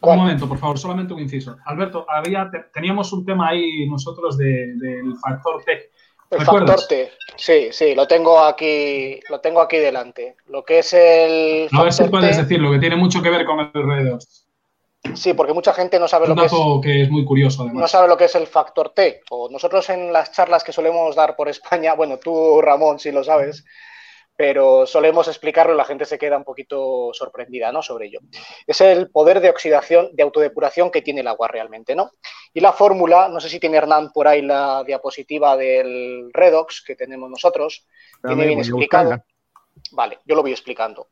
[0.00, 1.56] Un momento, por favor, solamente un inciso.
[1.64, 5.90] Alberto, había, teníamos un tema ahí nosotros de, del factor T.
[6.32, 10.34] El factor T, sí, sí, lo tengo aquí, lo tengo aquí delante.
[10.48, 11.68] Lo que es el.
[11.70, 14.48] A ver si puedes decir, lo que tiene mucho que ver con el redos.
[15.14, 16.52] Sí, porque mucha gente no sabe un lo que es.
[16.82, 17.82] que es muy curioso, además.
[17.82, 19.20] No sabe lo que es el factor T.
[19.30, 23.22] O nosotros en las charlas que solemos dar por España, bueno, tú, Ramón, si lo
[23.22, 23.64] sabes,
[24.36, 27.82] pero solemos explicarlo y la gente se queda un poquito sorprendida ¿no?
[27.82, 28.20] sobre ello.
[28.66, 31.94] Es el poder de oxidación, de autodepuración que tiene el agua realmente.
[31.94, 32.10] ¿no?
[32.52, 36.96] Y la fórmula, no sé si tiene Hernán por ahí la diapositiva del redox que
[36.96, 37.86] tenemos nosotros,
[38.22, 39.22] Dame, tiene bien explicado.
[39.92, 41.08] Vale, yo lo voy explicando.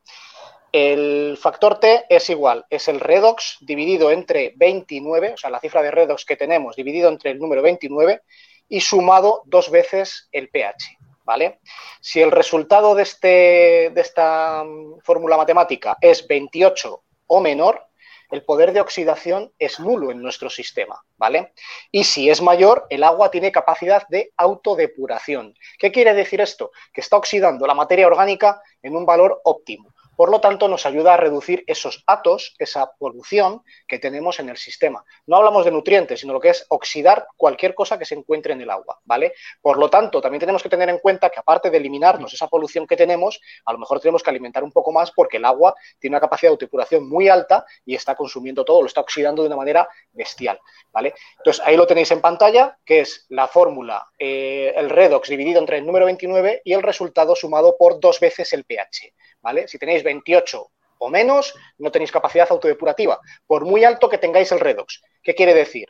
[0.71, 5.83] El factor T es igual, es el redox dividido entre 29, o sea, la cifra
[5.83, 8.21] de redox que tenemos dividido entre el número 29
[8.69, 10.97] y sumado dos veces el pH.
[11.23, 11.59] ¿Vale?
[12.01, 14.63] Si el resultado de, este, de esta
[15.03, 17.87] fórmula matemática es 28 o menor,
[18.33, 21.53] el poder de oxidación es nulo en nuestro sistema, ¿vale?
[21.91, 25.53] Y si es mayor, el agua tiene capacidad de autodepuración.
[25.77, 26.71] ¿Qué quiere decir esto?
[26.91, 29.92] Que está oxidando la materia orgánica en un valor óptimo.
[30.15, 34.57] Por lo tanto, nos ayuda a reducir esos atos, esa polución que tenemos en el
[34.57, 35.03] sistema.
[35.25, 38.61] No hablamos de nutrientes, sino lo que es oxidar cualquier cosa que se encuentre en
[38.61, 39.33] el agua, ¿vale?
[39.61, 42.85] Por lo tanto, también tenemos que tener en cuenta que aparte de eliminarnos esa polución
[42.85, 46.13] que tenemos, a lo mejor tenemos que alimentar un poco más porque el agua tiene
[46.15, 49.57] una capacidad de autodepuración muy alta y está consumiendo todo, lo está oxidando de una
[49.57, 50.59] manera bestial,
[50.91, 51.13] ¿vale?
[51.37, 55.77] Entonces, ahí lo tenéis en pantalla, que es la fórmula, eh, el redox dividido entre
[55.77, 59.13] el número 29 y el resultado sumado por dos veces el pH.
[59.43, 59.67] ¿Vale?
[59.67, 64.59] Si tenéis 28 o menos, no tenéis capacidad autodepurativa, por muy alto que tengáis el
[64.59, 65.01] redox.
[65.21, 65.89] ¿Qué quiere decir?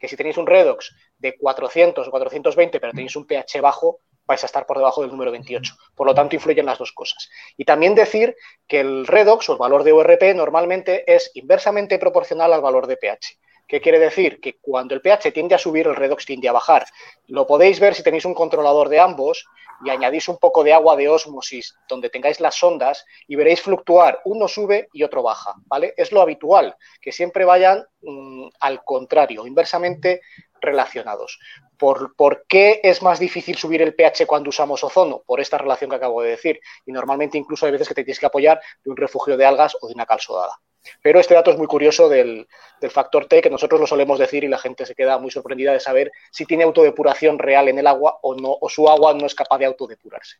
[0.00, 4.42] Que si tenéis un redox de 400 o 420, pero tenéis un pH bajo, vais
[4.42, 5.74] a estar por debajo del número 28.
[5.94, 7.28] Por lo tanto, influyen las dos cosas.
[7.56, 8.34] Y también decir
[8.66, 12.96] que el redox o el valor de ORP normalmente es inversamente proporcional al valor de
[12.96, 13.38] pH.
[13.66, 14.40] ¿Qué quiere decir?
[14.40, 16.86] Que cuando el pH tiende a subir, el redox tiende a bajar.
[17.26, 19.46] Lo podéis ver si tenéis un controlador de ambos
[19.84, 24.20] y añadís un poco de agua de osmosis donde tengáis las ondas y veréis fluctuar,
[24.24, 25.94] uno sube y otro baja, ¿vale?
[25.96, 30.20] Es lo habitual, que siempre vayan mm, al contrario, inversamente
[30.60, 31.38] relacionados.
[31.78, 35.22] ¿Por, ¿Por, qué es más difícil subir el pH cuando usamos ozono?
[35.26, 36.60] Por esta relación que acabo de decir.
[36.86, 39.76] Y normalmente incluso hay veces que te tienes que apoyar de un refugio de algas
[39.80, 40.58] o de una cal sodada.
[41.02, 42.46] Pero este dato es muy curioso del,
[42.90, 45.80] factor T, que nosotros lo solemos decir y la gente se queda muy sorprendida de
[45.80, 49.34] saber si tiene autodepuración real en el agua o no, o su agua no es
[49.34, 50.36] capaz de autodepurarse.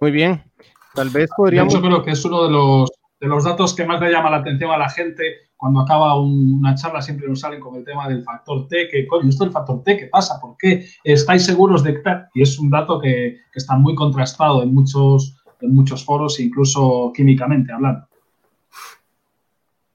[0.00, 0.44] Muy bien.
[0.94, 1.72] Tal vez podríamos.
[1.72, 4.38] Yo creo que es uno de los, de los datos que más le llama la
[4.38, 8.22] atención a la gente cuando acaba una charla siempre nos salen con el tema del
[8.22, 10.38] factor T, que coño, esto del factor T, ¿qué pasa?
[10.40, 12.02] ¿Por qué estáis seguros de que
[12.34, 17.10] Y es un dato que, que, está muy contrastado en muchos, en muchos foros, incluso
[17.14, 18.06] químicamente hablando.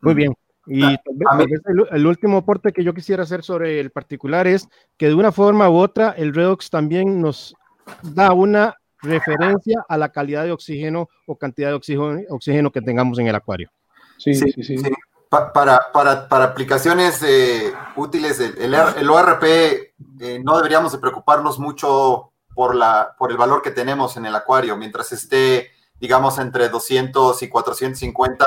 [0.01, 0.33] Muy bien.
[0.67, 5.31] Y el, último aporte que yo quisiera hacer sobre el particular es que de una
[5.31, 7.55] forma u otra el redox también nos
[8.03, 13.27] da una referencia a la calidad de oxígeno o cantidad de oxígeno, que tengamos en
[13.27, 13.71] el acuario.
[14.17, 14.75] Sí, sí, sí.
[15.29, 15.51] para,
[15.91, 22.75] para, para, aplicaciones eh, útiles, el, el, ORP eh, no deberíamos de preocuparnos mucho por,
[22.75, 24.77] la, por el valor que tenemos en el acuario.
[24.77, 28.45] Mientras esté, digamos, entre 200 y 450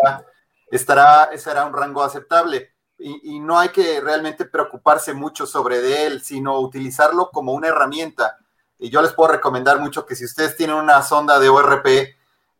[0.76, 2.72] estará, será un rango aceptable.
[2.98, 8.38] Y, no hay que realmente preocuparse mucho sobre él, sino utilizarlo como una herramienta.
[8.78, 11.86] Y yo les puedo recomendar mucho que si ustedes tienen una sonda de ORP,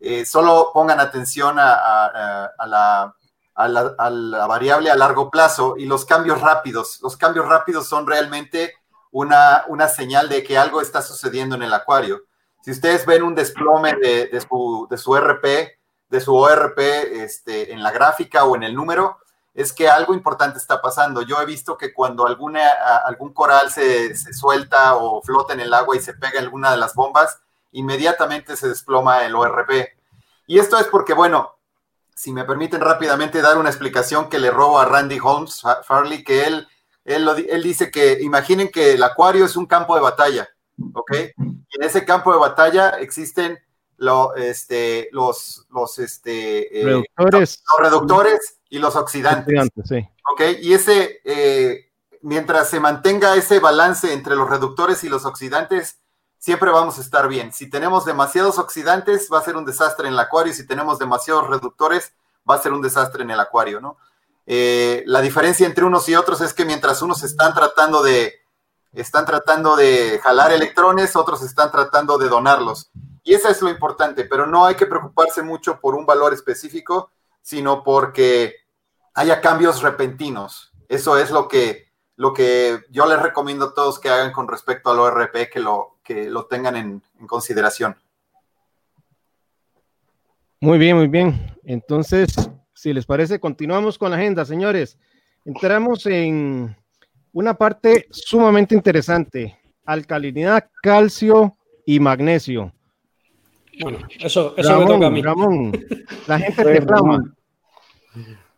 [0.01, 3.15] eh, solo pongan atención a, la,
[4.47, 6.99] variable a largo plazo y los cambios rápidos.
[7.01, 8.75] Los cambios rápidos son realmente
[9.13, 12.25] una, una señal de que algo está sucediendo en el acuario.
[12.61, 15.74] Si ustedes ven un desplome de, de, su, de su RP,
[16.15, 19.19] de su ORP este, en la gráfica o en el número,
[19.53, 21.23] es que algo importante está pasando.
[21.23, 22.69] Yo he visto que cuando alguna,
[23.05, 26.95] algún coral se, suelta o flota en el agua y se pega alguna de las
[26.95, 27.41] bombas,
[27.73, 29.89] inmediatamente se desploma el ORP.
[30.47, 31.57] Y esto es porque, bueno,
[32.15, 36.45] si me permiten rápidamente dar una explicación que le robo a Randy Holmes, Farley, que
[36.45, 36.69] él,
[37.05, 40.49] él, él dice que imaginen que el acuario es un campo de batalla,
[40.93, 41.13] ¿ok?
[41.37, 43.59] Y en ese campo de batalla existen
[43.97, 47.63] lo, este, los, los, este, eh, reductores.
[47.69, 49.71] Los, reductores y los oxidantes.
[50.61, 51.93] Y ese, eh,
[52.23, 56.01] mientras se mantenga ese balance entre los reductores y los oxidantes,
[56.39, 57.53] siempre vamos a estar bien.
[57.53, 60.53] Si tenemos demasiados oxidantes, va a ser un desastre en el acuario.
[60.53, 62.13] Si tenemos demasiados reductores,
[62.49, 63.97] va a ser un desastre en el acuario, ¿no?
[64.47, 68.35] Eh, la diferencia entre unos y otros es que mientras unos están tratando de
[68.93, 72.91] están tratando de jalar electrones, otros están tratando de donarlos.
[73.25, 77.11] Y eso es lo importante, pero no hay que preocuparse mucho por un valor específico,
[77.41, 78.55] sino porque
[79.15, 80.73] haya cambios repentinos.
[80.89, 84.91] Eso es lo que, lo que yo les recomiendo a todos que hagan con respecto
[84.91, 87.97] al ORP, que lo, que lo tengan en, consideración.
[90.61, 91.57] Muy bien, muy bien.
[91.65, 92.35] Entonces,
[92.75, 94.99] si les parece, continuamos con la agenda, señores.
[95.47, 96.77] Entramos en
[97.33, 101.57] una parte sumamente interesante, alcalinidad, calcio
[101.87, 102.73] y magnesio.
[103.81, 105.23] Bueno, eso, eso me toca a mí.
[105.23, 105.73] Ramón,
[106.27, 107.35] la gente te reclama.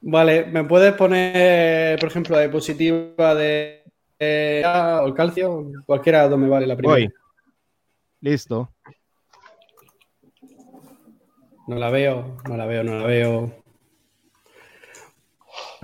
[0.00, 3.82] Vale, ¿me puedes poner, por ejemplo, la diapositiva de
[4.18, 4.62] eh,
[5.02, 5.70] o el calcio?
[5.84, 7.10] Cualquiera donde vale la primera.
[8.20, 8.70] Listo.
[11.66, 13.64] No la veo, no la veo, no la veo.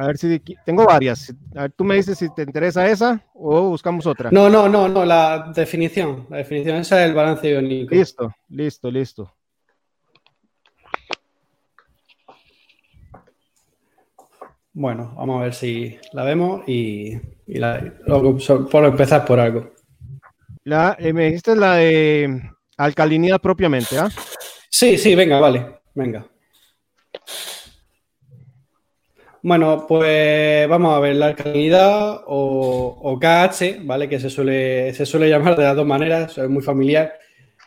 [0.02, 1.32] A ver si tengo varias.
[1.54, 4.32] A ver, tú me dices si te interesa esa o buscamos otra.
[4.32, 6.26] No, no, no, no, la definición.
[6.28, 7.94] La definición, esa es el balance iónico.
[7.94, 9.32] Listo, listo, listo.
[14.72, 17.16] Bueno, vamos a ver si la vemos y,
[18.72, 19.72] por empezar por algo.
[20.64, 22.42] La, eh, me dijiste la de
[22.76, 24.08] alcalinidad propiamente, ¿ah?
[24.68, 26.26] Sí, sí, venga, vale, venga.
[29.44, 34.08] Bueno, pues vamos a ver la alcalinidad o, KH, ¿vale?
[34.08, 37.12] Que se suele, se suele llamar de las dos maneras, es muy familiar.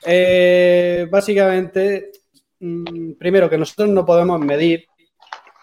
[0.05, 2.11] Eh, básicamente,
[2.61, 4.85] mm, primero que nosotros no podemos medir,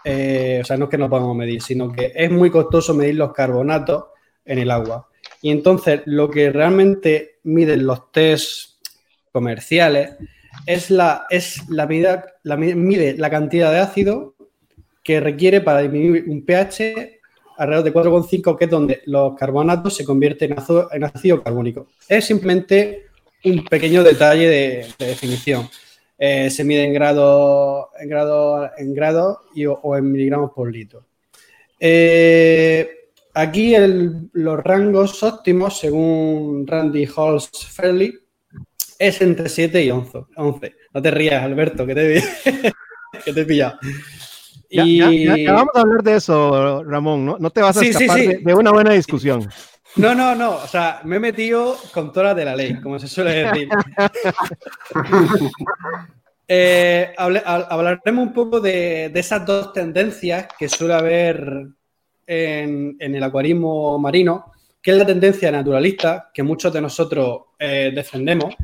[0.05, 3.15] eh, o sea, no es que no podemos medir, sino que es muy costoso medir
[3.15, 4.05] los carbonatos
[4.45, 5.09] en el agua.
[5.41, 8.87] Y entonces lo que realmente miden los test
[9.33, 10.17] comerciales
[10.67, 14.32] es la, es la medida, la, mide la cantidad de ácido
[15.03, 17.21] que requiere para disminuir un pH
[17.57, 20.55] alrededor de 4,5, que es donde los carbonatos se convierten
[20.93, 21.89] en ácido, carbónico.
[22.09, 23.07] Es simplemente
[23.45, 25.69] un pequeño detalle de, definición.
[26.19, 31.05] Eh, se mide en grados en grado, en grado y, o, en miligramos por litro.
[31.79, 32.89] Eh,
[33.35, 33.75] aquí
[34.33, 38.15] los rangos óptimos, según Randy Halls Fairley,
[38.99, 40.19] es entre 7 y 11.
[40.37, 40.75] 11.
[40.95, 42.23] No te rías, Alberto, que te,
[43.25, 43.79] que te he pillado.
[44.73, 47.27] Ya, vamos a hablar de eso, Ramón.
[47.27, 49.49] No, no te vas a escapar De, una buena discusión.
[49.97, 50.53] No, no, no.
[50.57, 53.69] O sea, me he metido con todas de la ley, como se suele decir.
[56.55, 61.67] Eh, hablaremos un poco de, esas dos tendencias que suele haber
[62.27, 64.53] en, el acuarismo marino,
[64.83, 68.55] que es la tendencia naturalista, que muchos de nosotros eh, defendemos,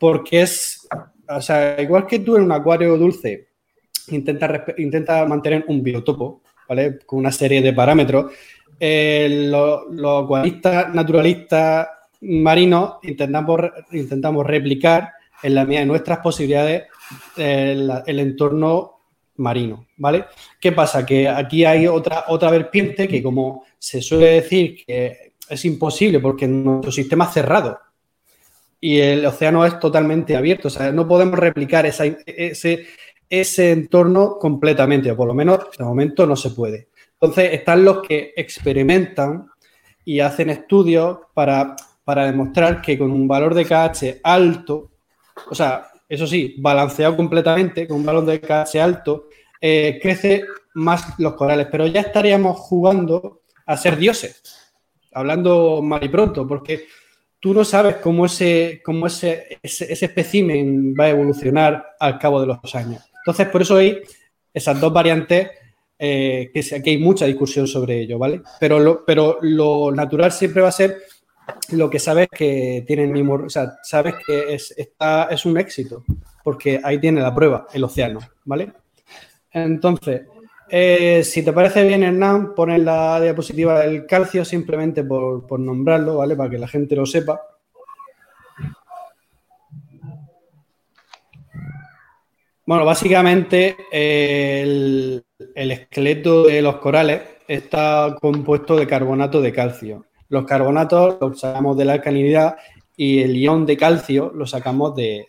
[0.00, 0.88] porque es,
[1.28, 3.48] o sea, igual que tú en un acuario dulce
[4.08, 6.98] intenta, intenta mantener un biotopo, ¿vale?
[7.04, 8.32] Con una serie de parámetros.
[8.78, 11.88] Eh, los, acuaristas naturalistas
[12.20, 13.60] marinos intentamos,
[13.92, 16.84] intentamos replicar en la medida de nuestras posibilidades
[17.36, 18.96] el, el, entorno
[19.36, 20.24] marino, ¿vale?
[20.60, 21.06] ¿Qué pasa?
[21.06, 26.46] Que aquí hay otra, otra vertiente que como se suele decir que es imposible porque
[26.46, 27.78] nuestro sistema es cerrado
[28.80, 32.86] y el océano es totalmente abierto, o sea, no podemos replicar ese,
[33.28, 36.88] ese entorno completamente, o por lo menos de momento no se puede.
[37.20, 39.48] Entonces están los que experimentan
[40.04, 44.90] y hacen estudios para, demostrar que con un valor de KH alto,
[45.50, 49.28] o sea, eso sí, balanceado completamente, con un valor de KH alto,
[49.60, 54.42] eh, crece más los corales, pero ya estaríamos jugando a ser dioses,
[55.12, 56.86] hablando mal y pronto, porque
[57.40, 60.08] tú no sabes cómo ese, cómo ese, ese, ese
[60.98, 63.02] va a evolucionar al cabo de los años.
[63.26, 64.02] Entonces, por eso hay
[64.54, 65.50] esas dos variantes
[65.98, 68.40] eh, que aquí hay mucha discusión sobre ello, ¿vale?
[68.60, 70.98] Pero lo, pero lo natural siempre va a ser
[71.72, 76.04] lo que sabes que tiene mismo, o sea, sabes que es, es un éxito,
[76.44, 78.72] porque ahí tiene la prueba, el océano, ¿vale?
[79.50, 80.22] Entonces,
[80.68, 86.18] eh, si te parece bien, Hernán, pones la diapositiva del calcio simplemente por, por nombrarlo,
[86.18, 86.36] ¿vale?
[86.36, 87.40] Para que la gente lo sepa.
[92.66, 100.06] Bueno, básicamente el, esqueleto de los corales está compuesto de carbonato de calcio.
[100.28, 102.56] Los carbonatos los sacamos de la alcalinidad
[102.96, 105.28] y el ion de calcio lo sacamos de,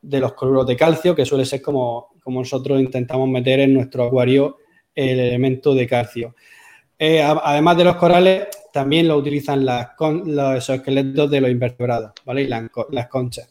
[0.00, 4.58] los cloruros de calcio, que suele ser como, como, nosotros intentamos meter en nuestro acuario
[4.94, 6.36] el elemento de calcio.
[6.96, 9.88] Eh, además de los corales, también lo utilizan las,
[10.24, 12.42] los esqueletos de los invertebrados, ¿vale?
[12.42, 13.50] Y las, conchas.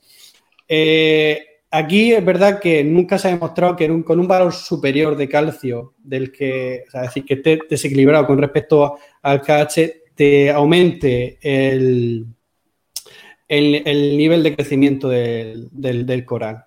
[0.70, 5.28] Eh, Aquí es verdad que nunca se ha demostrado que con un valor superior de
[5.28, 12.28] calcio, del que, o decir, que esté desequilibrado con respecto al KH, te aumente el,
[13.50, 16.64] el, nivel de crecimiento del, coral.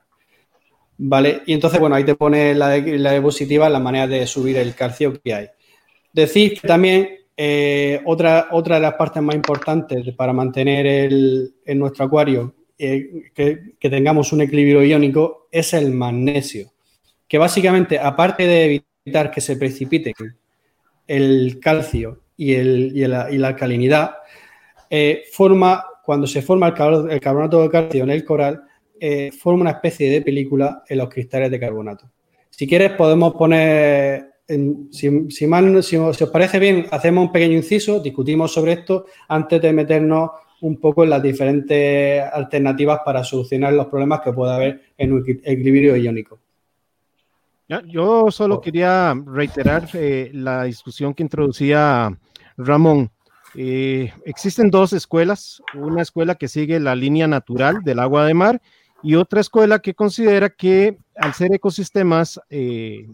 [0.99, 1.41] ¿Vale?
[1.47, 5.19] Y entonces, bueno, ahí te pone la, la diapositiva la manera de subir el calcio
[5.23, 5.47] que hay.
[6.13, 11.79] Decir que también eh, otra, otra de las partes más importantes para mantener el, en
[11.79, 16.71] nuestro acuario eh, que, tengamos un equilibrio iónico es el magnesio,
[17.27, 20.15] que básicamente, aparte de evitar que se precipite
[21.09, 24.19] el calcio y, el, y, la, alcalinidad,
[24.89, 28.63] eh, forma, cuando se forma el, carbonato de calcio en el coral,
[29.01, 32.09] eh, forma una especie de película en los cristales de carbonato.
[32.49, 34.35] Si quieres, podemos poner,
[34.91, 40.31] si, si, os parece bien, hacemos un pequeño inciso, discutimos sobre esto antes de meternos
[40.61, 45.25] un poco en las diferentes alternativas para solucionar los problemas que pueda haber en un
[45.45, 46.39] equilibrio iónico.
[47.87, 52.19] Yo solo quería reiterar eh, la discusión que introducía
[52.57, 53.11] Ramón.
[53.55, 58.63] Eh, existen dos escuelas, una escuela que sigue la línea natural del agua de mar
[59.03, 63.07] y otra escuela que considera que al ser ecosistemas eh,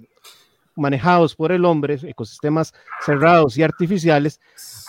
[0.77, 2.75] manejados por el hombre, ecosistemas
[3.05, 4.41] cerrados y artificiales,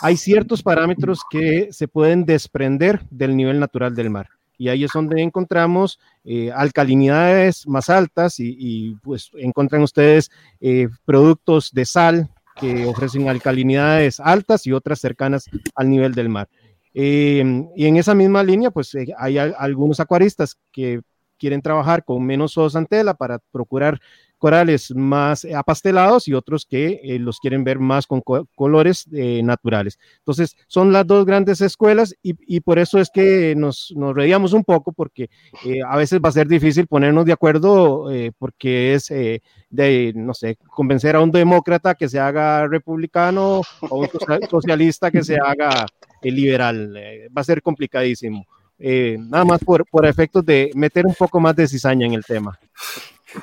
[0.01, 4.29] hay ciertos parámetros que se pueden desprender del nivel natural del mar.
[4.57, 10.31] y ahí es donde encontramos eh, alcalinidades más altas y, pues encuentran ustedes
[10.61, 16.47] eh, productos de sal que ofrecen alcalinidades altas y otras cercanas al nivel del mar.
[16.93, 21.01] Em, y en esa misma línea, pues hay algunos acuaristas que
[21.37, 23.99] quieren trabajar con menos zoosantela para procurar
[24.45, 29.97] corales más apastelados y otros que eh, los quieren ver más con colores eh, naturales.
[30.19, 34.63] Entonces, son las dos grandes escuelas y, por eso es que nos, nos reíamos un
[34.63, 35.31] poco porque
[35.65, 40.59] eh, a veces va a ser difícil ponernos de acuerdo porque es de, no sé,
[40.75, 44.09] convencer a un demócrata que se haga republicano o un
[44.51, 45.87] socialista que se haga
[46.21, 46.93] liberal.
[47.35, 48.45] va a ser complicadísimo.
[48.77, 52.59] nada más por, por efectos de meter un poco más de cizaña en el tema.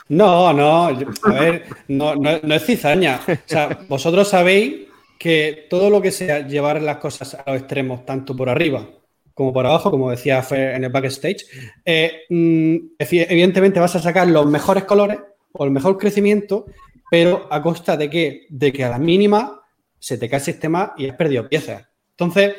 [0.09, 3.21] No, no, a ver, no, no, es cizaña.
[3.27, 4.89] O sea, vosotros sabéis
[5.19, 8.87] que todo lo que sea llevar las cosas a los extremos, tanto por arriba
[9.35, 11.47] como por abajo, como decía en el backstage,
[11.85, 15.19] eh, mm, evidentemente vas a sacar los mejores colores
[15.53, 16.67] o el mejor crecimiento,
[17.11, 19.63] pero a costa de que, de que a la mínima
[19.99, 21.87] se te cae el sistema y has perdido piezas.
[22.11, 22.55] Entonces,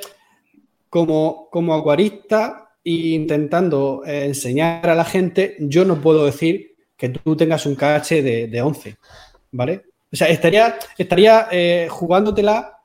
[0.89, 7.09] como, como acuarista e intentando eh, enseñar a la gente, yo no puedo decir que
[7.09, 8.97] tú tengas un KH de, 11,
[9.51, 9.83] ¿vale?
[10.11, 12.79] O sea, estaría, estaría eh, jugándotela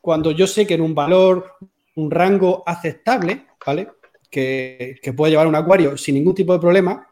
[0.00, 1.56] cuando yo sé que en un valor,
[1.96, 3.88] un rango aceptable, ¿vale?
[4.30, 7.06] Que, que puede llevar un acuario sin ningún tipo de problema,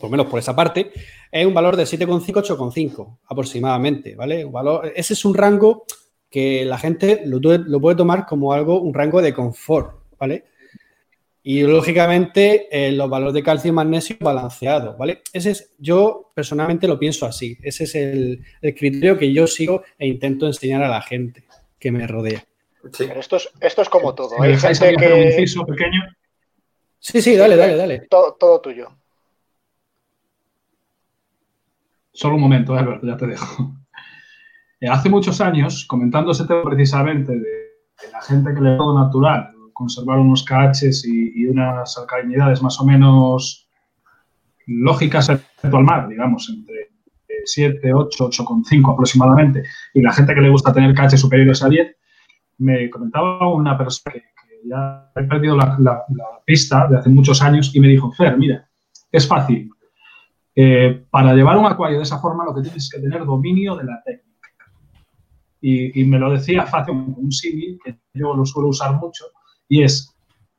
[0.00, 0.92] por menos por esa parte,
[1.30, 4.46] es un valor de 7,5, 8,5 aproximadamente, ¿vale?
[4.94, 5.84] Ese es un rango
[6.30, 10.46] que la gente lo, lo, puede tomar como algo, un rango de confort, ¿vale?
[11.44, 15.22] Y lógicamente eh, los valores de calcio y magnesio balanceados, ¿vale?
[15.32, 17.58] Ese es, yo personalmente lo pienso así.
[17.62, 21.44] Ese es el, criterio que yo sigo e intento enseñar a la gente
[21.80, 22.44] que me rodea.
[22.92, 23.08] Sí.
[23.16, 24.40] esto, es, esto es como todo.
[24.40, 25.12] Hay gente que...
[25.12, 26.00] un inciso pequeño?
[27.00, 28.06] Sí, sí, dale, dale, dale.
[28.08, 28.88] Todo, todo tuyo.
[32.12, 33.74] Solo un momento, Albert, ya te dejo.
[34.80, 38.76] Eh, hace muchos años, comentando ese tema precisamente de, de la gente que le da
[38.76, 43.68] todo natural, conservar unos KHs y, unas alcalinidades más o menos
[44.66, 46.90] lógicas respecto al mar, digamos, entre
[47.44, 49.64] 7, 8, 8,5 aproximadamente,
[49.94, 51.96] y la gente que le gusta tener KH superiores a 10,
[52.58, 54.22] me comentaba una persona que,
[54.64, 56.04] ya ha perdido la,
[56.44, 58.68] pista de hace muchos años y me dijo, Fer, mira,
[59.10, 59.70] es fácil.
[60.54, 63.84] Eh, para llevar un acuario de esa forma lo que tienes que tener dominio de
[63.84, 64.32] la técnica.
[65.60, 69.26] Y, me lo decía fácil, un símil, que yo lo suelo usar mucho,
[69.72, 70.14] y es,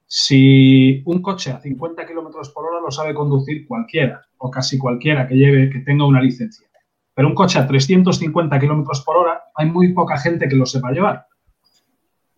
[0.07, 5.27] si un coche a 50 kilómetros por hora lo sabe conducir cualquiera, o casi cualquiera
[5.27, 6.67] que lleve, que tenga una licencia.
[7.13, 10.89] Pero un coche a 350 kilómetros por hora, hay muy poca gente que lo sepa
[10.89, 11.27] llevar.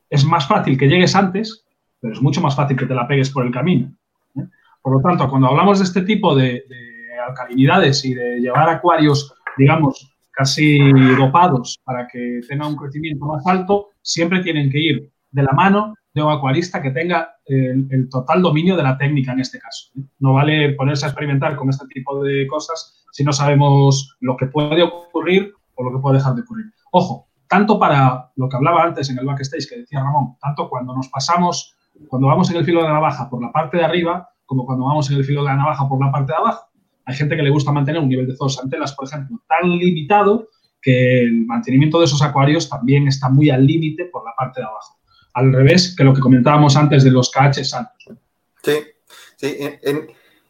[0.09, 1.65] Es más fácil que llegues antes,
[2.01, 3.95] pero es mucho más fácil que te la pegues por el camino.
[4.37, 4.45] ¿eh?
[4.81, 9.33] Por lo tanto, cuando hablamos de este tipo de, de alcalinidades y de llevar acuarios,
[9.57, 10.77] digamos, casi
[11.17, 15.93] dopados para que tenga un crecimiento más alto, siempre tienen que ir de la mano
[16.15, 19.91] de un acuarista que tenga el, total dominio de la técnica en este caso.
[20.19, 24.45] No vale ponerse a experimentar con este tipo de cosas si no sabemos lo que
[24.45, 26.67] puede ocurrir o lo que puede dejar de ocurrir.
[26.91, 30.95] Ojo, tanto para lo que hablaba antes en el backstage que decía Ramón, tanto cuando
[30.95, 31.75] nos pasamos,
[32.07, 34.85] cuando vamos en el filo de la navaja por la parte de arriba, como cuando
[34.85, 36.69] vamos en el filo de la navaja por la parte de abajo.
[37.03, 40.47] Hay gente que le gusta mantener un nivel de zoosantelas, por ejemplo, tan limitado
[40.81, 44.67] que el mantenimiento de esos acuarios también está muy al límite por la parte de
[44.67, 44.97] abajo
[45.35, 48.17] al revés que lo que comentábamos antes de los KH altos.
[48.63, 48.73] Sí,
[49.35, 49.57] sí.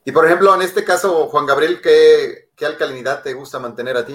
[0.05, 4.13] y por ejemplo, en este caso, Juan Gabriel, ¿qué, alcalinidad te gusta mantener a ti?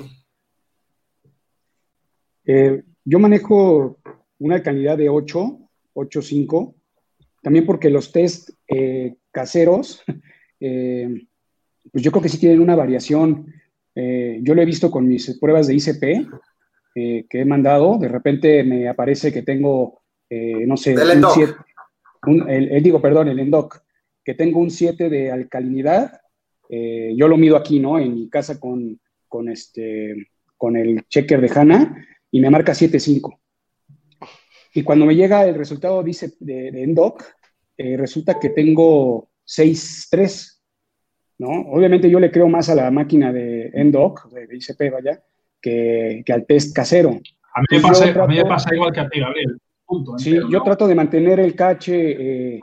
[2.47, 3.99] Eh, yo manejo
[4.39, 5.59] una alcalinidad de 8,
[5.95, 6.75] 8.5,
[7.43, 10.03] también porque los test eh, caseros,
[10.61, 11.27] eh,
[11.91, 13.53] pues yo creo que sí tienen una variación.
[13.97, 16.31] yo lo he visto con mis pruebas de ICP
[16.95, 20.00] que he mandado, de repente me aparece que tengo
[20.31, 20.95] eh, no sé,
[22.27, 23.83] un el, digo, perdón, el ENDOC,
[24.25, 26.21] que tengo un 7 de alcalinidad,
[26.69, 27.99] eh, yo lo mido aquí, ¿no?
[27.99, 33.39] En mi casa con, con, este, con el checker de HANA y me marca 7.5.
[34.75, 37.25] Y cuando me llega el resultado dice de, ENDOC,
[37.77, 40.61] eh, resulta que tengo 6.3,
[41.39, 41.49] ¿no?
[41.73, 45.21] Obviamente yo le creo más a la máquina de ENDOC, de, ICP, vaya,
[45.61, 47.11] que, que, al test casero.
[47.55, 49.59] A mí, me pasa, a mí me pasa igual que a ti, Gabriel.
[50.19, 52.55] Sí, yo trato de mantener el cache eh,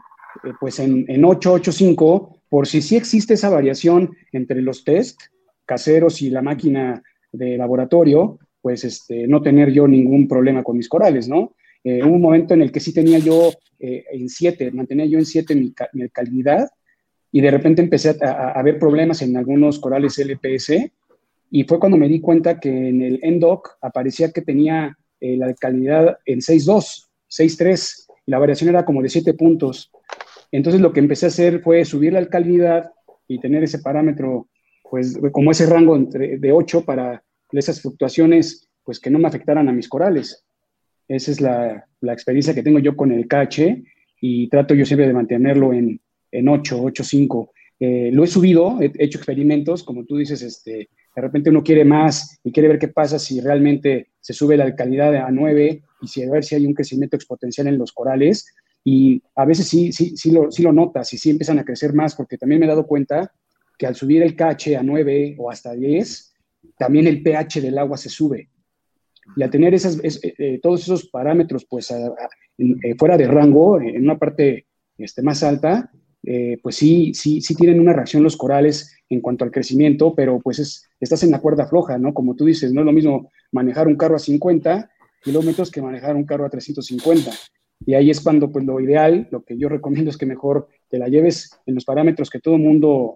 [0.43, 1.61] eh, pues en, en 8,
[2.49, 5.19] por si sí existe esa variación entre los test
[5.65, 10.87] caseros y la máquina de laboratorio, pues este, no tener yo ningún problema con mis
[10.87, 11.55] corales, ¿no?
[11.83, 15.25] Eh, hubo un momento en el que sí tenía yo en 7, mantenía yo en
[15.25, 16.67] 7 mi, mi calidad,
[17.31, 20.89] y de repente empecé a, ver problemas en algunos corales LPS
[21.51, 25.53] y fue cuando me di cuenta que en el NDOC aparecía que tenía eh, la
[25.53, 29.91] calidad en 6.2, 6.3, y la variación era como de 7 puntos.
[30.51, 32.91] Entonces lo que empecé a hacer fue subir la alcalinidad
[33.27, 34.47] y tener ese parámetro,
[34.89, 39.67] pues como ese rango entre, de 8 para esas fluctuaciones, pues que no me afectaran
[39.67, 40.45] a mis corales.
[41.07, 43.83] Esa es la, la experiencia que tengo yo con el KH
[44.21, 45.99] y trato yo siempre de mantenerlo en,
[46.31, 47.51] en 8, 8, 5.
[47.79, 52.39] lo he subido, he hecho experimentos, como tú dices, este, de repente uno quiere más
[52.43, 56.23] y quiere ver qué pasa si realmente se sube la calidad a 9 y si
[56.23, 58.45] a ver si hay un crecimiento exponencial en los corales.
[58.83, 61.93] Y a veces sí, sí, sí, lo, sí lo notas y sí empiezan a crecer
[61.93, 63.33] más, porque también me he dado cuenta
[63.77, 66.33] que al subir el KH a 9 o hasta 10,
[66.77, 68.49] también el pH del agua se sube.
[69.35, 74.03] Y al tener esas, eh, eh, todos esos parámetros pues eh, fuera de rango, en
[74.03, 74.67] una parte
[74.97, 75.91] este, más alta,
[76.61, 80.59] pues sí, sí, sí tienen una reacción los corales en cuanto al crecimiento, pero pues
[80.59, 82.13] es, estás en la cuerda floja, ¿no?
[82.13, 84.89] Como tú dices, no es lo mismo manejar un carro a 50
[85.27, 87.31] kilómetros que manejar un carro a 350.
[87.85, 90.97] Y ahí es cuando, pues lo ideal, lo que yo recomiendo es que mejor te
[90.97, 93.15] la lleves en los parámetros que todo el mundo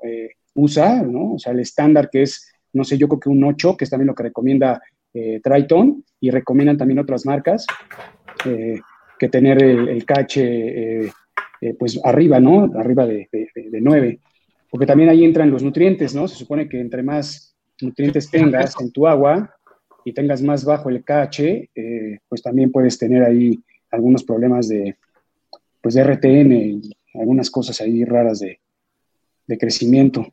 [0.54, 1.34] usa, ¿no?
[1.34, 3.90] O sea, el estándar que es, no sé, yo creo que un 8, que es
[3.90, 4.82] también lo que recomienda
[5.14, 7.66] eh, Triton y recomiendan también otras marcas
[8.46, 8.80] eh,
[9.20, 11.12] que tener el, el cache eh,
[11.78, 12.72] pues arriba, ¿no?
[12.76, 14.20] Arriba de, de, 9.
[14.70, 16.28] Porque también ahí entran los nutrientes, ¿no?
[16.28, 19.54] Se supone que entre más nutrientes tengas en tu agua
[20.04, 21.70] y tengas más bajo el KH,
[22.28, 23.60] pues también puedes tener ahí
[23.92, 24.96] algunos problemas de,
[25.82, 26.82] pues de RTN y
[27.14, 28.60] algunas cosas ahí raras de,
[29.48, 30.26] de crecimiento.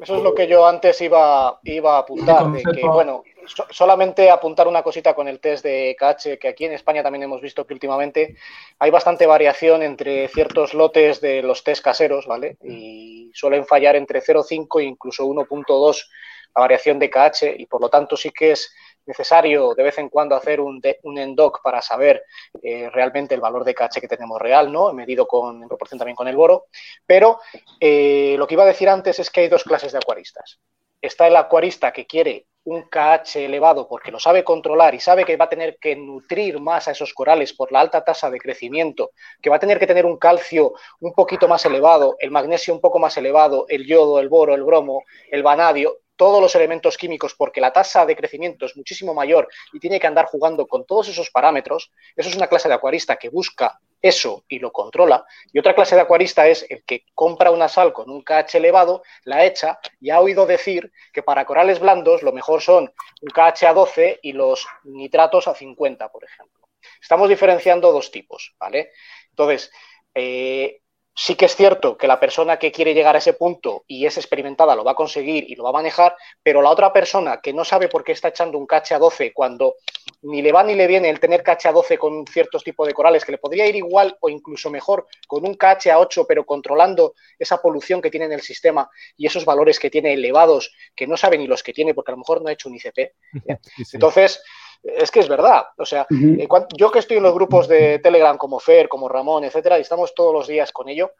[0.00, 3.22] Eso es lo que yo antes iba, iba a apuntar, de que, bueno,
[3.70, 7.40] solamente apuntar una cosita con el test de KH, que aquí en España también hemos
[7.40, 8.36] visto que últimamente
[8.78, 12.56] hay bastante variación entre ciertos lotes de los test caseros, ¿vale?
[12.64, 16.08] Y suelen fallar entre 0,5 e incluso 1.2
[16.54, 18.72] la variación de KH y por lo tanto sí que es
[19.06, 22.22] necesario de vez en cuando hacer un, un endoc para saber
[22.62, 24.92] eh, realmente el valor de KH que tenemos real, ¿no?
[24.92, 26.66] Medido con, en proporción también con el boro.
[27.06, 27.40] Pero
[27.80, 30.58] eh, lo que iba a decir antes es que hay dos clases de acuaristas.
[31.00, 35.36] Está el acuarista que quiere un KH elevado porque lo sabe controlar y sabe que
[35.36, 39.10] va a tener que nutrir más a esos corales por la alta tasa de crecimiento,
[39.42, 42.80] que va a tener que tener un calcio un poquito más elevado, el magnesio un
[42.80, 47.34] poco más elevado, el yodo, el boro, el bromo, el vanadio, todos los elementos químicos
[47.34, 51.08] porque la tasa de crecimiento es muchísimo mayor y tiene que andar jugando con todos
[51.08, 55.24] esos parámetros, eso es una clase de acuarista que busca eso y lo controla.
[55.50, 59.02] Y otra clase de acuarista es el que compra una sal con un KH elevado,
[59.24, 62.92] la echa y ha oído decir que para corales blandos lo mejor son
[63.22, 66.68] un KH a 12 y los nitratos a 50, por ejemplo.
[67.00, 68.90] Estamos diferenciando dos tipos, ¿vale?
[69.30, 69.72] Entonces,
[70.14, 70.82] eh,
[71.14, 74.16] sí que es cierto que la persona que quiere llegar a ese punto y es
[74.16, 77.52] experimentada lo va a conseguir y lo va a manejar, pero la otra persona que
[77.52, 79.76] no sabe por qué está echando un cache a 12 cuando
[80.24, 82.94] ni le va ni le viene el tener cache a 12 con ciertos tipos de
[82.94, 86.44] corales, que le podría ir igual o incluso mejor con un cache a 8, pero
[86.44, 91.06] controlando esa polución que tiene en el sistema y esos valores que tiene elevados, que
[91.06, 93.12] no sabe ni los que tiene porque a lo mejor no ha hecho un ICP.
[93.92, 94.42] Entonces,
[94.82, 95.64] es que es verdad.
[95.78, 99.44] O sea, eh, yo que estoy en los grupos de Telegram como Fer, como Ramón,
[99.44, 101.12] etcétera, y estamos todos los días con ello,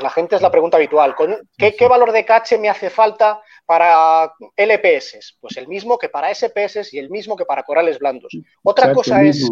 [0.00, 1.14] la gente es la pregunta habitual.
[1.56, 5.36] ¿Qué, ¿Qué, valor de cache me hace falta para LPS?
[5.40, 8.32] Pues el mismo que para SPS y el mismo que para corales blandos.
[8.62, 9.50] Otra, cosa es,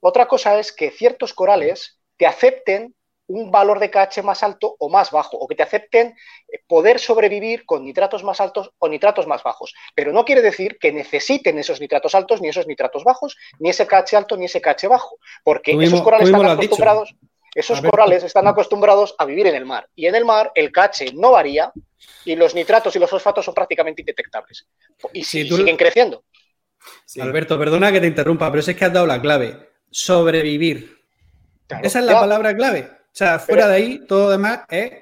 [0.00, 2.94] otra cosa es que ciertos corales te acepten
[3.30, 6.08] un valor de KH más alto o más bajo, o que te acepten
[6.48, 9.72] eh, poder sobrevivir con nitratos más altos o nitratos más bajos.
[9.94, 13.86] Pero no quiere decir que necesiten esos nitratos altos, ni esos nitratos bajos, ni ese
[13.86, 17.14] KH alto, ni ese KH bajo, porque esos corales están acostumbrados.
[17.54, 21.14] Esos corales están acostumbrados a vivir en el mar y en el mar el KH
[21.14, 21.72] no varía
[22.24, 24.66] y los nitratos y los fosfatos son prácticamente indetectables
[25.12, 26.24] y, siguen creciendo.
[27.20, 29.70] Alberto, perdona que te interrumpa, pero es que has dado la clave.
[29.90, 30.98] Sobrevivir.
[31.82, 32.88] Esa es la palabra clave.
[32.90, 34.92] O sea, fuera de ahí, todo lo demás es.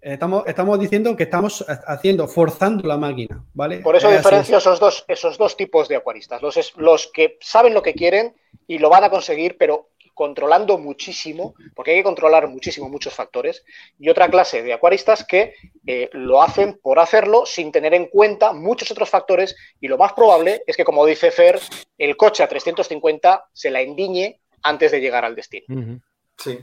[0.00, 3.78] Estamos, estamos diciendo que estamos haciendo, forzando la máquina, ¿vale?
[3.78, 6.42] Por eso diferencio esos dos, esos dos tipos de acuaristas.
[6.42, 8.34] Los, los que saben lo que quieren
[8.66, 13.64] y lo van a conseguir, pero controlando muchísimo, porque hay que controlar muchísimo muchos factores,
[13.98, 15.54] y otra clase de acuaristas que
[15.86, 20.12] eh, lo hacen por hacerlo sin tener en cuenta muchos otros factores, y lo más
[20.12, 21.60] probable es que, como dice Fer,
[21.98, 26.00] el coche a 350 se la endiñe antes de llegar al destino.
[26.38, 26.58] Sí.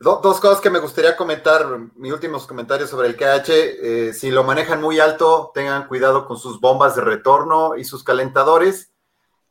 [0.00, 1.66] dos cosas que me gustaría comentar,
[1.96, 3.48] mis últimos comentarios sobre el KH.
[3.48, 8.04] Eh, si lo manejan muy alto, tengan cuidado con sus bombas de retorno y sus
[8.04, 8.92] calentadores,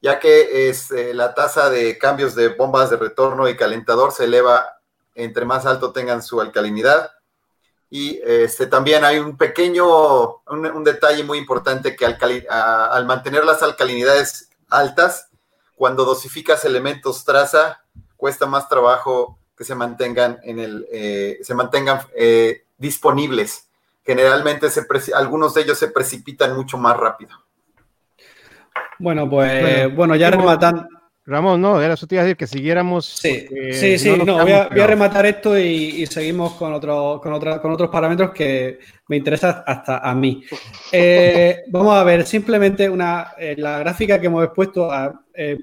[0.02, 4.26] ya que es, eh, la tasa de cambios de bombas de retorno y calentador se
[4.26, 4.78] eleva
[5.16, 7.12] entre más alto tengan su alcalinidad.
[7.90, 14.50] Y este, también hay un pequeño, un, detalle muy importante que al mantener las alcalinidades
[14.70, 15.30] altas,
[15.76, 17.82] cuando dosificas elementos traza,
[18.18, 23.70] cuesta más trabajo que se mantengan en el, eh, se mantengan eh, disponibles.
[24.06, 27.32] Generalmente se algunos de ellos se precipitan mucho más rápido.
[29.00, 30.88] Bueno, pues bueno, ya rematando.
[31.28, 33.06] Ramón, no, era eso te iba a decir que siguiéramos.
[33.06, 37.90] Sí, sí, sí, no, voy, a, rematar esto y, seguimos con, otro, con, con otros
[37.90, 38.80] parámetros que
[39.10, 40.42] me interesan hasta a mí.
[40.90, 44.90] Eh, vamos a ver, simplemente una, la gráfica que hemos expuesto,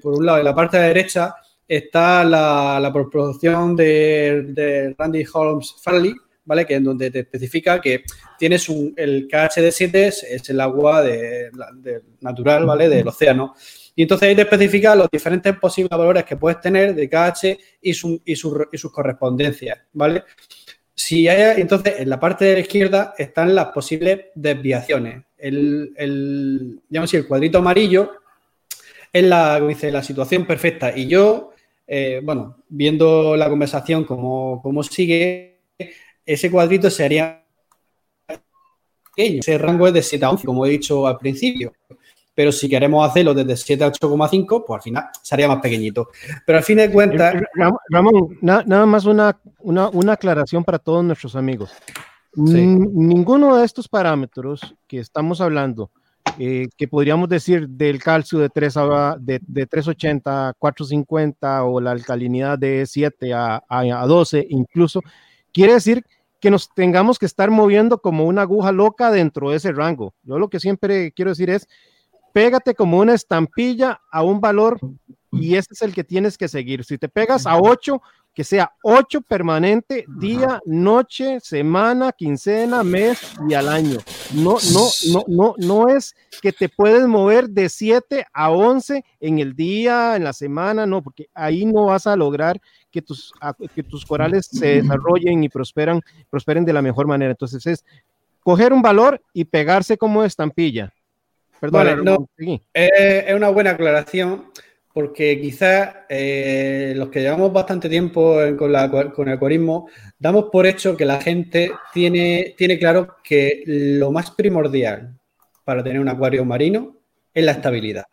[0.03, 1.35] por un lado, en la parte de la derecha,
[1.67, 6.13] está la, la producción de, Randy Holmes Farley,
[6.45, 6.65] ¿vale?
[6.65, 8.03] Que en donde te especifica que
[8.37, 11.51] tienes un, el KHD7 es, el agua de,
[12.21, 12.89] natural, ¿vale?
[12.89, 13.55] Del océano.
[13.95, 17.93] Y entonces ahí te especifica los diferentes posibles valores que puedes tener de KH y,
[17.93, 20.23] su, y, sus correspondencias, ¿vale?
[20.93, 25.23] Si hay, entonces, en la parte de la izquierda están las posibles desviaciones.
[25.37, 28.11] El, el, el cuadrito amarillo
[29.11, 30.97] es la, dice, la situación perfecta.
[30.97, 31.53] Y yo
[31.87, 35.59] eh, bueno, viendo la conversación como, sigue,
[36.25, 37.44] ese cuadrito sería
[39.15, 39.39] pequeño.
[39.39, 41.73] Ese rango es de 7 a 11, como he dicho al principio.
[42.33, 46.09] Pero si queremos hacerlo desde 7 a 8,5, pues al final sería más pequeñito.
[46.45, 47.35] Pero al fin de cuentas.
[47.35, 47.41] Eh,
[47.89, 51.71] Ramón, nada más una, una, aclaración para todos nuestros amigos.
[52.35, 55.89] Ninguno de estos parámetros que estamos hablando
[56.37, 61.79] eh, que podríamos decir del calcio de, 3 a, de, de 380 a 450 o
[61.79, 65.01] la alcalinidad de 7 a, a, 12 incluso,
[65.53, 66.03] quiere decir
[66.39, 70.13] que nos tengamos que estar moviendo como una aguja loca dentro de ese rango.
[70.23, 71.67] Yo lo que siempre quiero decir es,
[72.33, 74.79] pégate como una estampilla a un valor
[75.31, 76.83] y ese es el que tienes que seguir.
[76.83, 78.01] Si te pegas a 8,
[78.35, 83.17] que sea 8 permanente, día, noche, semana, quincena, mes
[83.47, 83.97] y al año.
[84.33, 89.39] No, no, no, no, no es que te puedes mover de 7 a 11 en
[89.39, 92.59] el día, en la semana, no, porque ahí no vas a lograr
[92.91, 93.31] que tus,
[93.73, 97.31] que tus corales se desarrollen y prosperan, prosperen de la mejor manera.
[97.31, 97.85] Entonces es
[98.41, 100.93] coger un valor y pegarse como estampilla.
[101.61, 102.27] Perdón, no,
[102.73, 104.51] es una buena aclaración
[104.95, 111.03] porque quizás eh, los que llevamos bastante tiempo con, el acuarismo, damos por hecho que
[111.03, 115.19] la gente tiene, tiene claro que lo más primordial
[115.65, 116.95] para tener un acuario marino
[117.33, 118.05] es la estabilidad.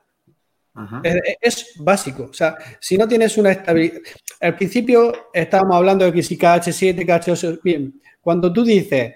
[1.41, 2.25] Es, básico.
[2.25, 4.01] O sea, si no tienes una estabilidad.
[4.41, 7.61] Al principio estábamos hablando de que si KH7, KH8.
[7.63, 9.15] Bien, cuando tú dices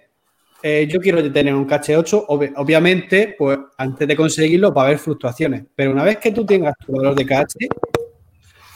[0.69, 4.99] eh, yo quiero tener un cache 8, obviamente, pues antes de conseguirlo va a haber
[4.99, 7.69] fluctuaciones, pero una vez que tú tengas tu valor de cache,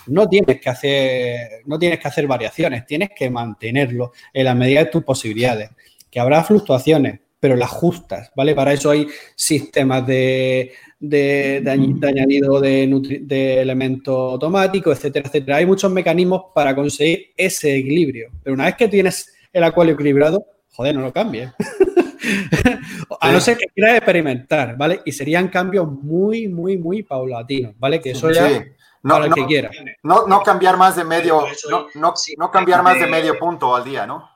[0.06, 4.84] no tienes que hacer, no tienes que hacer variaciones, tienes que mantenerlo en la medida
[4.84, 5.70] de tus posibilidades.
[6.08, 8.54] Que habrá fluctuaciones, pero las justas, ¿vale?
[8.54, 11.60] Para eso hay sistemas de, de,
[12.06, 15.56] añadido de, de elementos automáticos, etcétera, etcétera.
[15.56, 20.46] Hay muchos mecanismos para conseguir ese equilibrio, pero una vez que tienes el acuario equilibrado,
[20.72, 21.52] joder, no lo cambie.
[23.20, 25.02] a no ser que quieras experimentar, ¿vale?
[25.04, 28.00] Y serían cambios muy, muy, muy paulatinos, ¿vale?
[28.00, 28.64] Que eso ya
[29.02, 29.70] no, para el que quiera.
[30.02, 31.46] No, cambiar más de medio,
[31.94, 34.28] no, cambiar más de medio punto al día, ¿no?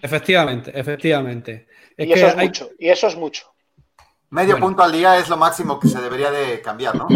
[0.00, 1.66] Efectivamente, efectivamente.
[1.96, 3.52] y, eso es mucho, y eso es mucho.
[4.30, 7.08] Medio punto al día es lo máximo que se debería de cambiar, ¿no?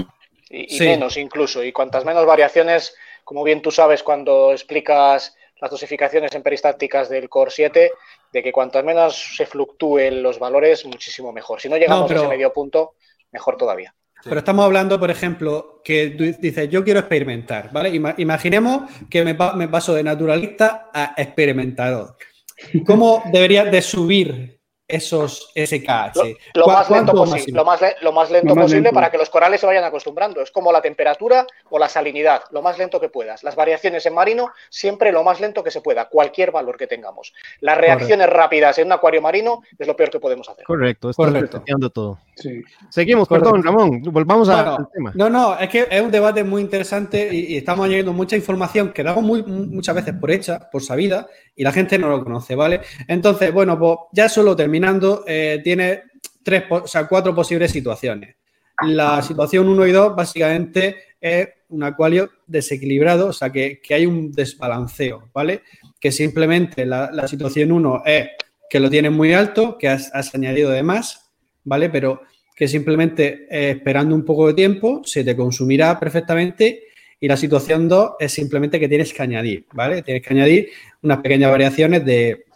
[0.49, 1.63] Y, menos incluso.
[1.63, 2.95] Y cuantas menos variaciones,
[3.25, 7.93] como bien tú sabes cuando explicas las dosificaciones en peristáticas del Core 7,
[8.33, 11.61] de que cuanto menos se fluctúen los valores, muchísimo mejor.
[11.61, 12.95] Si no llegamos a ese medio punto,
[13.31, 13.95] mejor todavía.
[14.25, 17.91] Pero estamos hablando, por ejemplo, que tú dices, yo quiero experimentar, ¿vale?
[18.19, 22.17] Imaginemos que me, paso de naturalista a experimentador.
[22.87, 24.62] ¿Cómo debería de subir
[24.93, 26.37] esos SKH.
[26.55, 27.65] Lo, más lento posible, lo,
[28.13, 30.41] más, lento posible para que los corales se vayan acostumbrando.
[30.43, 33.43] Es como la temperatura o la salinidad, lo más lento que puedas.
[33.43, 37.33] Las variaciones en marino, siempre lo más lento que se pueda, cualquier valor que tengamos.
[37.61, 40.65] Las reacciones rápidas en un acuario marino es lo peor que podemos hacer.
[40.65, 41.63] Correcto, estoy Correcto.
[41.91, 42.19] todo.
[42.91, 45.13] Seguimos, perdón, Ramón, volvamos al tema.
[45.15, 49.03] No, no, es que es un debate muy interesante y, estamos añadiendo mucha información que
[49.03, 52.81] damos muy, muchas veces por hecha, por sabida, y la gente no lo conoce, ¿vale?
[53.07, 56.03] Entonces, bueno, pues ya solo terminando, eh, tiene
[56.43, 58.37] tres, o sea, cuatro posibles situaciones.
[58.87, 64.33] La situación 1 y 2 básicamente es un acuario desequilibrado, o sea, que, hay un
[64.33, 65.63] desbalanceo, ¿vale?
[66.01, 68.29] Que simplemente la, situación 1 es
[68.69, 71.31] que lo tienes muy alto, que has, añadido de más,
[71.65, 71.91] ¿vale?
[71.91, 72.23] Pero
[72.57, 76.92] que simplemente eh, esperando un poco de tiempo se te consumirá perfectamente
[77.23, 80.03] y la situación 2 es simplemente que tienes que añadir, ¿vale?
[80.03, 80.71] Tienes que añadir
[81.03, 82.47] unas pequeñas variaciones de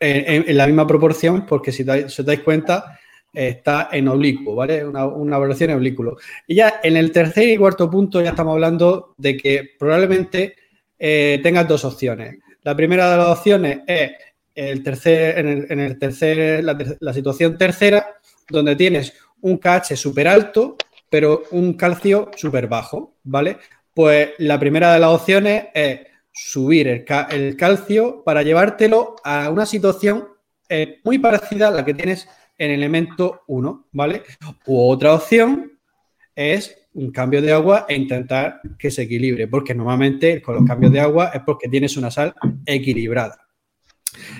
[0.00, 2.98] en, la misma proporción, porque si, os dais cuenta,
[3.34, 4.82] está en oblicuo, ¿vale?
[4.82, 6.16] Una, una evaluación en oblicuo.
[6.46, 10.56] Y ya en el tercer y cuarto punto ya estamos hablando de que probablemente
[10.98, 12.38] eh, tengas dos opciones.
[12.62, 14.12] La primera de las opciones es
[14.54, 15.38] el tercer,
[15.68, 18.06] en, el, tercer, la, situación tercera,
[18.48, 19.12] donde tienes
[19.42, 20.78] un KH súper alto,
[21.08, 23.58] pero un calcio súper bajo, ¿vale?
[23.94, 26.00] Pues la primera de las opciones es
[26.32, 30.28] subir el, calcio para llevártelo a una situación
[30.68, 32.28] eh, muy parecida a la que tienes
[32.58, 34.22] en elemento 1, ¿vale?
[34.66, 35.72] U otra opción
[36.34, 40.92] es un cambio de agua e intentar que se equilibre, porque normalmente con los cambios
[40.92, 42.34] de agua es porque tienes una sal
[42.64, 43.46] equilibrada.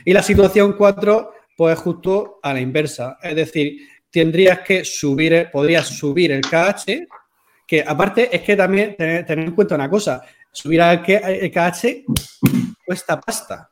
[0.05, 3.79] Y la situación 4, pues justo a la inversa, es decir,
[4.17, 7.07] tendrías que subir, podrías subir el KH,
[7.67, 12.07] que aparte es que también tener en cuenta una cosa, subir al KH
[12.83, 13.71] cuesta pasta.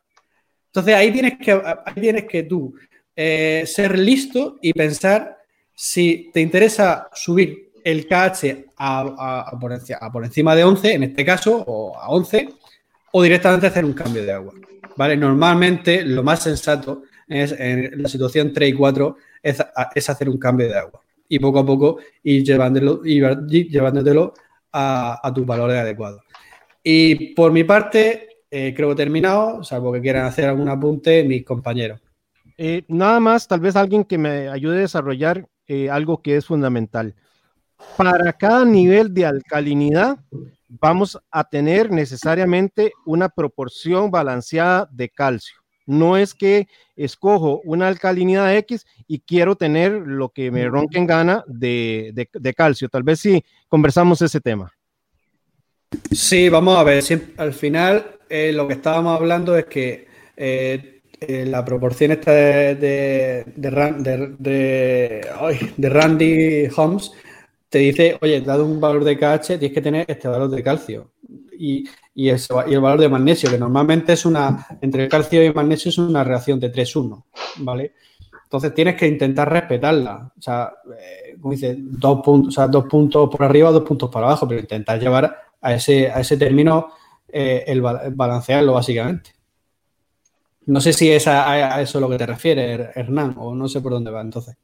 [0.67, 2.75] Entonces ahí tienes que, ahí tienes que tú
[3.17, 5.39] eh, ser listo y pensar
[5.75, 11.97] si te interesa subir el KH a, por, encima de 11, en este caso, o
[11.97, 12.51] a 11,
[13.13, 14.53] o directamente hacer un cambio de agua.
[14.95, 15.17] ¿vale?
[15.17, 20.69] Normalmente lo más sensato es en la situación 3 y 4 es, hacer un cambio
[20.69, 24.35] de agua y poco a poco ir llevándolo, llevándotelo
[24.73, 26.23] a, a tus valores adecuados.
[26.83, 31.25] Y por mi parte, eh, creo que he terminado, salvo que quieran hacer algún apunte
[31.25, 32.01] mis compañeros.
[32.57, 36.47] Eh, nada más, tal vez alguien que me ayude a desarrollar eh, algo que es
[36.47, 37.17] fundamental.
[37.97, 40.19] Para cada nivel de alcalinidad,
[40.69, 45.64] vamos a tener necesariamente una proporción balanceada de calcio.
[45.87, 51.45] No es que escojo una alcalinidad X y quiero tener lo que me ronquen gana
[51.47, 52.89] de, de calcio.
[52.89, 54.73] Tal vez si conversamos ese tema.
[56.11, 57.05] Sí, vamos a ver.
[57.37, 60.07] al final, eh, lo que estábamos hablando es que
[60.37, 63.71] eh, eh, la proporción esta de, de,
[65.89, 67.13] Randy Holmes
[67.69, 71.13] te dice, oye, dado un valor de KH, tienes que tener este valor de calcio.
[71.59, 75.55] Y, y, el valor de magnesio, que normalmente es una, entre el calcio y el
[75.55, 77.25] magnesio es una reacción de 3-1,
[77.59, 77.95] ¿vale?
[78.45, 80.33] Entonces tienes que intentar respetarla.
[80.39, 80.73] O sea,
[81.41, 84.61] como dice, dos puntos, o sea, dos puntos por arriba, dos puntos por abajo, pero
[84.61, 86.93] intentar llevar a ese, a ese término
[87.29, 89.33] eh, el, balancearlo básicamente.
[90.67, 93.93] No sé si es a, eso lo que te refiere, Hernán, o no sé por
[93.93, 94.57] dónde va entonces.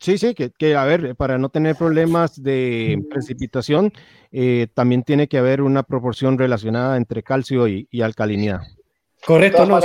[0.00, 3.92] Sí, sí, que, a ver, para no tener problemas de precipitación,
[4.30, 8.60] eh, también tiene que haber una proporción relacionada entre calcio y, alcalinidad.
[9.26, 9.80] Correcto, no,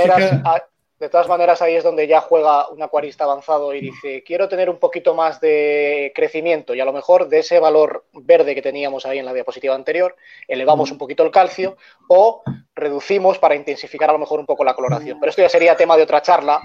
[1.04, 4.70] de todas maneras, ahí es donde ya juega un acuarista avanzado y dice, quiero tener
[4.70, 9.04] un poquito más de crecimiento y a lo mejor de ese valor verde que teníamos
[9.04, 10.16] ahí en la diapositiva anterior,
[10.48, 11.76] elevamos un poquito el calcio
[12.08, 12.42] o
[12.74, 15.18] reducimos para intensificar a lo mejor un poco la coloración.
[15.20, 16.62] Pero esto ya sería tema de otra charla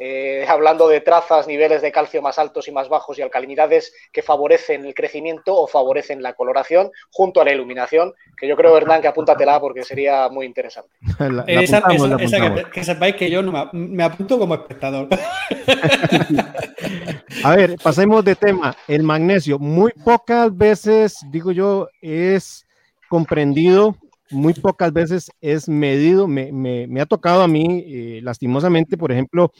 [0.00, 4.22] eh, hablando de trazas, niveles de calcio más altos y más bajos y alcalinidades que
[4.22, 9.02] favorecen el crecimiento o favorecen la coloración junto a la iluminación, que yo creo, Hernán,
[9.02, 10.90] que apúntatela porque sería muy interesante.
[12.72, 13.42] que, sepáis que yo
[13.72, 15.08] me, apunto como espectador.
[17.44, 18.76] a ver, pasemos de tema.
[18.86, 22.66] El magnesio, muy pocas veces, digo yo, es
[23.08, 23.96] comprendido
[24.30, 26.28] muy pocas veces es medido.
[26.28, 29.52] Me, ha tocado a mí, eh, lastimosamente, por ejemplo,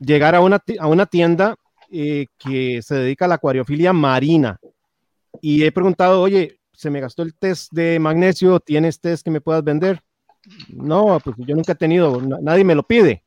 [0.00, 1.56] llegar a una, a una tienda
[1.90, 4.58] eh, que se dedica a la acuariofilia marina
[5.40, 9.40] y he preguntado, oye, se me gastó el test de magnesio, ¿tienes test que me
[9.40, 10.00] puedas vender?
[10.68, 13.22] No, pues yo nunca he tenido, nadie me lo pide.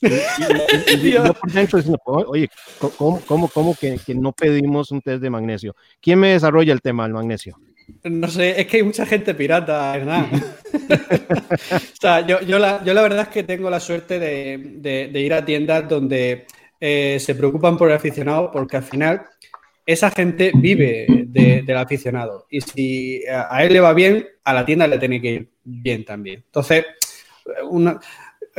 [0.00, 0.08] Y,
[1.12, 2.48] yo por dentro diciendo, oye,
[2.78, 5.74] ¿cómo, cómo, cómo que, que, no pedimos un test de magnesio?
[6.00, 7.58] ¿Quién me desarrolla el tema del magnesio?
[8.04, 10.30] No sé, es que hay mucha gente pirata, Hernán.
[10.32, 15.20] o sea, yo, yo, la, yo, la, verdad es que tengo la suerte de, de,
[15.20, 16.46] ir a tiendas donde
[16.80, 19.22] eh, se preocupan por el aficionado, porque al final
[19.86, 22.46] esa gente vive del aficionado.
[22.50, 26.04] Y si a él le va bien, a la tienda le tiene que ir bien
[26.04, 26.42] también.
[26.46, 26.84] Entonces,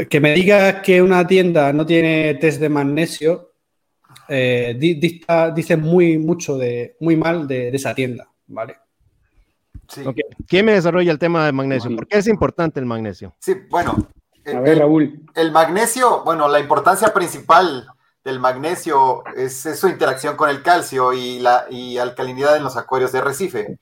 [0.10, 3.54] que me digas que una tienda no tiene test de magnesio,
[4.28, 8.76] eh, dice muy mucho de, muy mal de esa tienda, ¿vale?
[10.48, 11.96] ¿Quién me desarrolla el tema del magnesio?
[11.96, 13.36] ¿Por qué es importante el magnesio?
[13.40, 13.96] Sí, bueno.
[14.48, 15.24] A ver, Raúl.
[15.34, 17.88] El, magnesio, bueno, la importancia principal
[18.24, 21.68] del magnesio es, su interacción con el calcio y la
[22.02, 23.78] alcalinidad en los acuarios de Recife.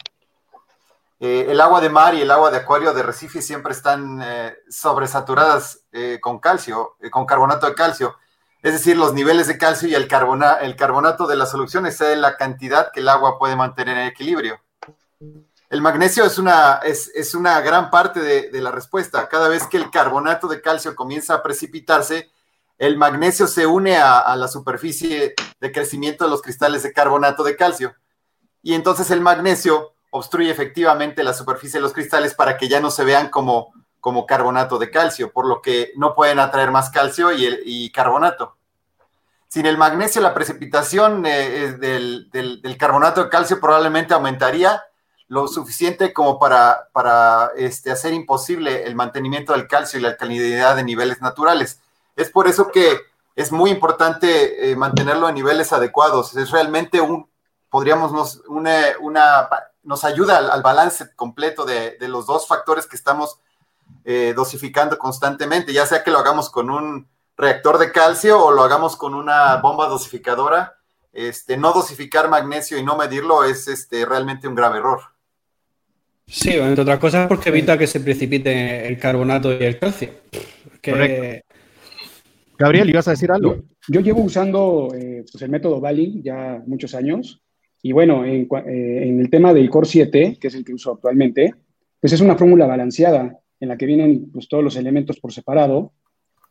[1.19, 4.55] Eh, el agua de mar y el agua de acuario de Recife siempre están eh,
[4.69, 8.15] sobresaturadas eh, con calcio, con carbonato de calcio.
[8.61, 10.07] Es decir, los niveles de calcio y el,
[10.61, 14.59] el carbonato de la solución es la cantidad que el agua puede mantener en equilibrio
[15.73, 19.27] el magnesio es una, es, una gran parte de, la respuesta.
[19.27, 22.29] Cada vez que el carbonato de calcio comienza a precipitarse,
[22.77, 27.55] el magnesio se une a, la superficie de crecimiento de los cristales de carbonato de
[27.55, 27.95] calcio.
[28.61, 32.91] Y entonces el magnesio obstruye efectivamente la superficie de los cristales para que ya no
[32.91, 37.31] se vean como, como carbonato de calcio, por lo que no pueden atraer más calcio
[37.31, 38.57] y, carbonato.
[39.47, 44.79] Sin el magnesio, la precipitación eh, eh, del, carbonato de calcio probablemente aumentaría
[45.27, 50.75] lo suficiente como para, para este, hacer imposible el mantenimiento del calcio y la alcalinidad
[50.75, 51.79] de niveles naturales.
[52.15, 52.99] Es por eso que
[53.35, 56.35] es muy importante eh, mantenerlo a niveles adecuados.
[56.35, 57.27] Es realmente un,
[57.69, 59.49] podríamos, nos, una,
[59.81, 63.39] nos ayuda al, balance completo de, los dos factores que estamos
[64.05, 68.63] eh, dosificando constantemente, ya sea que lo hagamos con un reactor de calcio o lo
[68.63, 70.77] hagamos con una bomba dosificadora.
[71.11, 75.12] Este, no dosificar magnesio y no medirlo es este, realmente un grave error.
[76.33, 80.09] Sí, entre otras cosas porque evita que se precipite el carbonato y el calcio.
[80.81, 81.43] Que,
[82.57, 83.61] Gabriel, ¿ibas a decir algo?
[83.87, 87.39] Yo, llevo usando eh, pues el método Bali ya muchos años.
[87.83, 90.93] Y bueno, en, eh, en, el tema del Core 7, que es el que uso
[90.93, 91.53] actualmente,
[91.99, 95.93] pues es una fórmula balanceada en la que vienen pues, todos los elementos por separado.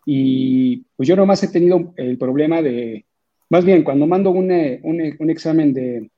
[0.06, 3.04] Y pues yo nomás he tenido el problema de,
[3.50, 6.08] más bien, cuando mando un, eh, un, un examen de,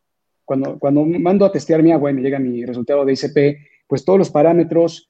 [0.44, 4.04] cuando, cuando mando a testear mi agua y me llega mi resultado de ICP, pues
[4.04, 5.08] todos los parámetros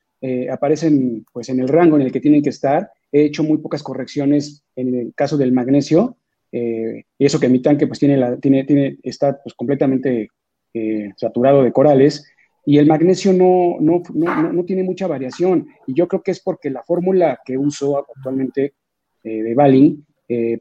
[0.50, 2.90] aparecen pues en el rango en el que tienen que estar.
[3.12, 6.16] He hecho muy pocas correcciones en el caso del magnesio,
[6.56, 10.28] eh, y eso que mi tanque pues tiene, la, tiene, tiene está pues completamente
[10.72, 12.24] eh, saturado de corales,
[12.64, 16.38] y el magnesio no, no, no, no, tiene mucha variación, y yo creo que es
[16.38, 18.74] porque la fórmula que uso actualmente
[19.24, 20.06] eh, de Balin,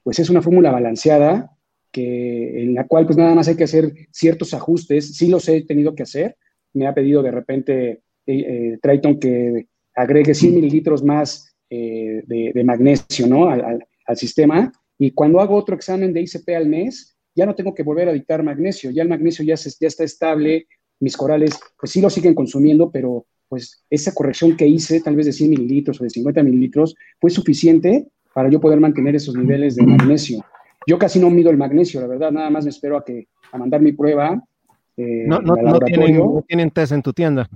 [0.04, 1.53] pues es una fórmula balanceada,
[1.94, 5.62] que, en la cual pues nada más hay que hacer ciertos ajustes, sí los he
[5.62, 6.36] tenido que hacer,
[6.74, 13.50] me ha pedido de repente Triton que agregue 100 mililitros más eh, de, magnesio ¿no?
[13.50, 14.72] Al, sistema.
[15.00, 18.14] Y cuando hago otro examen de ICP al mes, ya no tengo que volver a
[18.14, 20.68] dictar magnesio, ya el magnesio ya, ya está estable,
[21.00, 25.26] mis corales pues sí lo siguen consumiendo, pero pues esa corrección que hice, tal vez
[25.26, 29.76] de 100 mililitros o de 50 mililitros, fue suficiente para yo poder mantener esos niveles
[29.76, 30.46] de magnesio.
[30.88, 33.58] Yo casi no mido el magnesio, la verdad, nada más me espero a que a
[33.58, 34.42] mandar mi prueba.
[34.98, 37.50] Eh, no, no, no, tienen, no tienen test en tu tienda.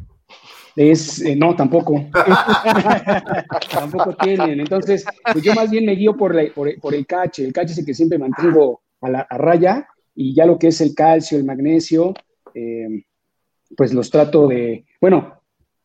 [0.76, 2.06] Es, eh, no, tampoco.
[3.72, 4.60] tampoco tienen.
[4.60, 7.44] Entonces, pues yo más bien me guío por, por, el cache.
[7.44, 10.80] El cache es el que siempre mantengo a, la, raya y ya lo que es
[10.82, 12.14] el calcio, el magnesio,
[12.54, 13.06] eh,
[13.76, 15.42] pues los trato de, bueno,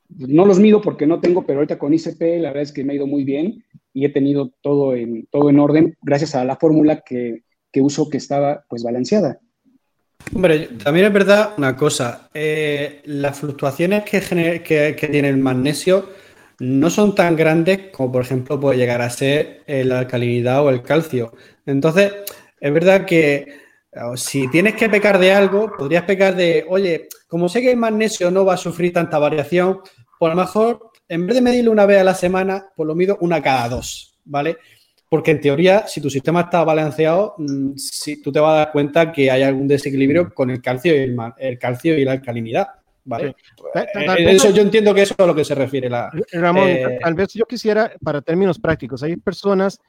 [0.09, 2.93] no los mido porque no tengo, pero ahorita con ICP la verdad es que me
[2.93, 6.57] ha ido muy bien y he tenido todo en, todo en orden gracias a la
[6.57, 9.39] fórmula que, que uso que estaba pues balanceada.
[10.35, 16.09] Hombre, también es verdad una cosa, eh, las fluctuaciones que, que, tiene el magnesio
[16.61, 20.83] no son tan grandes como por ejemplo puede llegar a ser la alcalinidad o el
[20.83, 21.33] calcio.
[21.67, 22.13] Entonces,
[22.61, 23.63] es verdad que
[24.17, 28.31] si tienes que pecar de algo, podrías pecar de, oye, como sé que el magnesio
[28.31, 29.81] no va a sufrir tanta variación,
[30.19, 32.95] pues a lo mejor en vez de medirlo una vez a la semana, pues lo
[32.95, 34.57] mido una cada dos, ¿vale?
[35.11, 38.73] Porque en teoría, si tu sistema está balanceado, mm, si tú te vas a dar
[38.73, 42.69] cuenta que hay algún desequilibrio con el calcio y, el, calcio y la alcalinidad.
[43.05, 43.37] ¿vale?
[43.75, 46.11] Eh, eso yo entiendo que eso es a lo que se refiere la.
[46.33, 49.81] Ramón, eh, tal vez yo quisiera, para términos prácticos, hay personas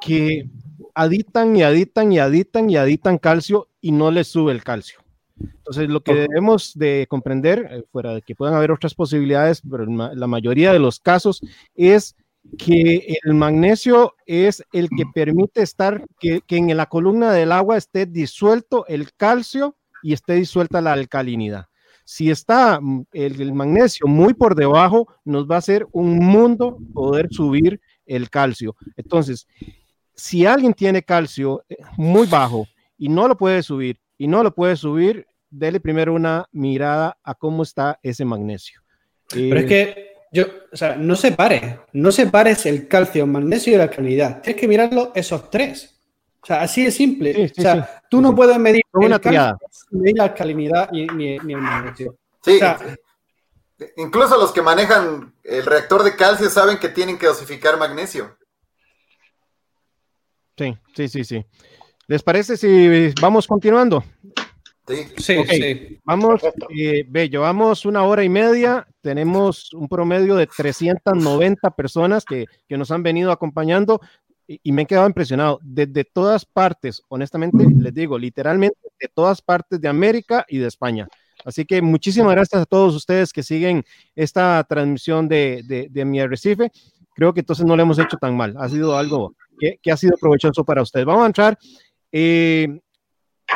[0.00, 0.48] que
[0.94, 4.98] aditan y aditan y aditan y aditan calcio y no les sube el calcio.
[5.38, 9.86] Entonces, lo que debemos de comprender, eh, fuera de que puedan haber otras posibilidades, pero
[9.86, 11.42] la mayoría de los casos,
[11.74, 12.16] es
[12.58, 18.06] que el magnesio es el que permite estar, que, en la columna del agua esté
[18.06, 21.66] disuelto el calcio y esté disuelta la alcalinidad.
[22.04, 27.28] Si está mm, el, magnesio muy por debajo, nos va a hacer un mundo poder
[27.30, 28.76] subir el calcio.
[28.96, 29.48] Entonces,
[30.14, 34.54] si alguien tiene calcio eh, muy bajo y no lo puede subir y no lo
[34.54, 38.80] puede subir, dele primero una mirada a cómo está ese magnesio.
[39.28, 41.62] Pero es eh, que yo, o sea, no separes,
[41.92, 44.42] no separes el calcio, el magnesio y la alcalinidad.
[44.42, 45.98] Tienes que mirarlo esos tres.
[46.42, 47.52] O sea, así de simple.
[47.58, 49.58] o sea, tú no puedes medir una calcio,
[49.90, 52.16] ni la alcalinidad ni, ni, el magnesio.
[52.42, 52.60] Sí.
[53.96, 58.36] Incluso los que manejan el reactor de calcio saben que tienen que dosificar magnesio.
[60.56, 61.44] Sí, sí, sí, sí.
[62.08, 64.04] ¿Les parece si vamos continuando?
[64.86, 66.40] Sí, sí, Vamos,
[66.78, 68.86] eh, Bello, vamos una hora y media.
[69.00, 74.00] Tenemos un promedio de 390 personas que, nos han venido acompañando
[74.46, 75.58] y, me he quedado impresionado.
[75.64, 81.08] Desde todas partes, honestamente, les digo, literalmente de todas partes de América y de España.
[81.44, 83.84] Así que muchísimas gracias a todos ustedes que siguen
[84.14, 86.70] esta transmisión de, de, mi Arrecife.
[87.14, 88.54] creo que entonces no le hemos hecho tan mal.
[88.58, 91.06] Ha sido algo que, ha sido provechoso para ustedes.
[91.06, 91.58] Vamos a entrar
[92.18, 92.80] eh,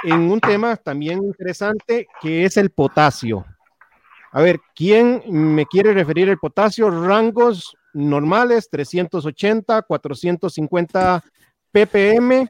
[0.02, 3.46] en un tema también interesante que es el potasio.
[4.32, 6.90] A ver, ¿quién me quiere referir el potasio?
[6.90, 11.24] Rangos normales, 380, 450
[11.72, 12.48] ppm.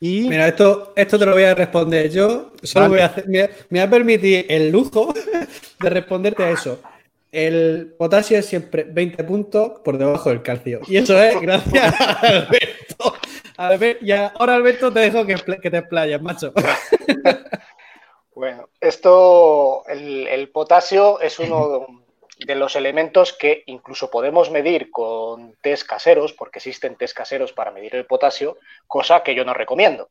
[0.00, 0.30] Y...
[0.30, 2.54] Mira, esto, esto te lo voy a responder yo.
[2.62, 5.12] Solo voy a hacer, me, me, va a permitir el lujo
[5.78, 6.80] de responderte a eso.
[7.30, 10.80] El potasio es siempre 20 puntos por debajo del calcio.
[10.88, 11.94] Y eso es gracias
[13.64, 13.68] a.
[13.68, 16.52] Alberto y ahora, Alberto, te dejo que, que te explayas, macho.
[18.40, 21.86] Bueno, esto, el, el potasio es uno
[22.38, 27.70] de los elementos que incluso podemos medir con test caseros, porque existen test caseros para
[27.70, 28.56] medir el potasio,
[28.86, 30.08] cosa que yo no recomiendo.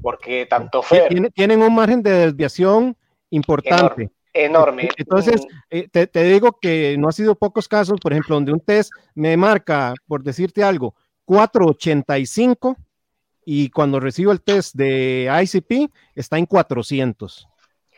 [0.00, 1.30] Porque tanto Fer.
[1.34, 2.96] Tienen un margen de desviación
[3.30, 4.10] importante.
[4.32, 4.88] Enorme.
[4.96, 5.56] Entonces, mm.
[5.70, 8.92] eh, te, te, digo que no ha sido pocos casos, por ejemplo, donde un test
[9.14, 10.94] me marca, por decirte algo,
[11.28, 12.74] 485
[13.44, 17.46] y cuando recibo el test de ICP está en 400.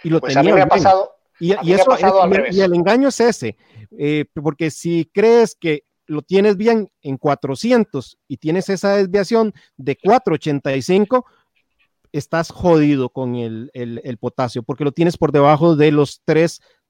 [0.03, 1.13] Y lo pues tenía a mí me ha pasado.
[1.39, 1.97] Y, y eso,
[2.51, 3.57] y, y, el engaño es ese,
[3.97, 9.97] eh, porque si crees que lo tienes bien en 400 y tienes esa desviación de
[9.97, 11.25] 485,
[12.13, 16.21] estás jodido con el, el, el, potasio, porque lo tienes por debajo de los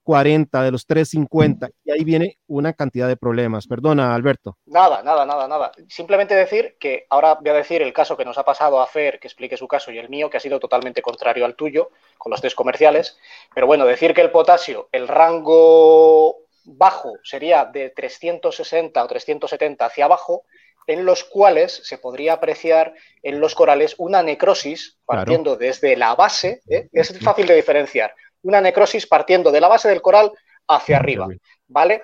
[0.05, 3.67] 340, de los 350, y ahí viene una cantidad de problemas.
[3.67, 4.57] Perdona, Alberto.
[4.65, 5.71] Nada, nada, nada, nada.
[5.87, 9.19] Simplemente decir que ahora voy a decir el caso que nos ha pasado a Fer,
[9.19, 12.31] que explique su caso, y el mío, que ha sido totalmente contrario al tuyo, con
[12.31, 13.17] los test comerciales.
[13.53, 20.05] Pero bueno, decir que el potasio, el rango bajo sería de 360 o 370 hacia
[20.05, 20.43] abajo,
[20.87, 25.57] en los cuales se podría apreciar en los corales una necrosis partiendo claro.
[25.57, 26.89] desde la base, ¿eh?
[26.91, 30.31] es fácil de diferenciar, una necrosis partiendo de la base del coral
[30.67, 31.27] hacia arriba,
[31.67, 32.03] ¿vale?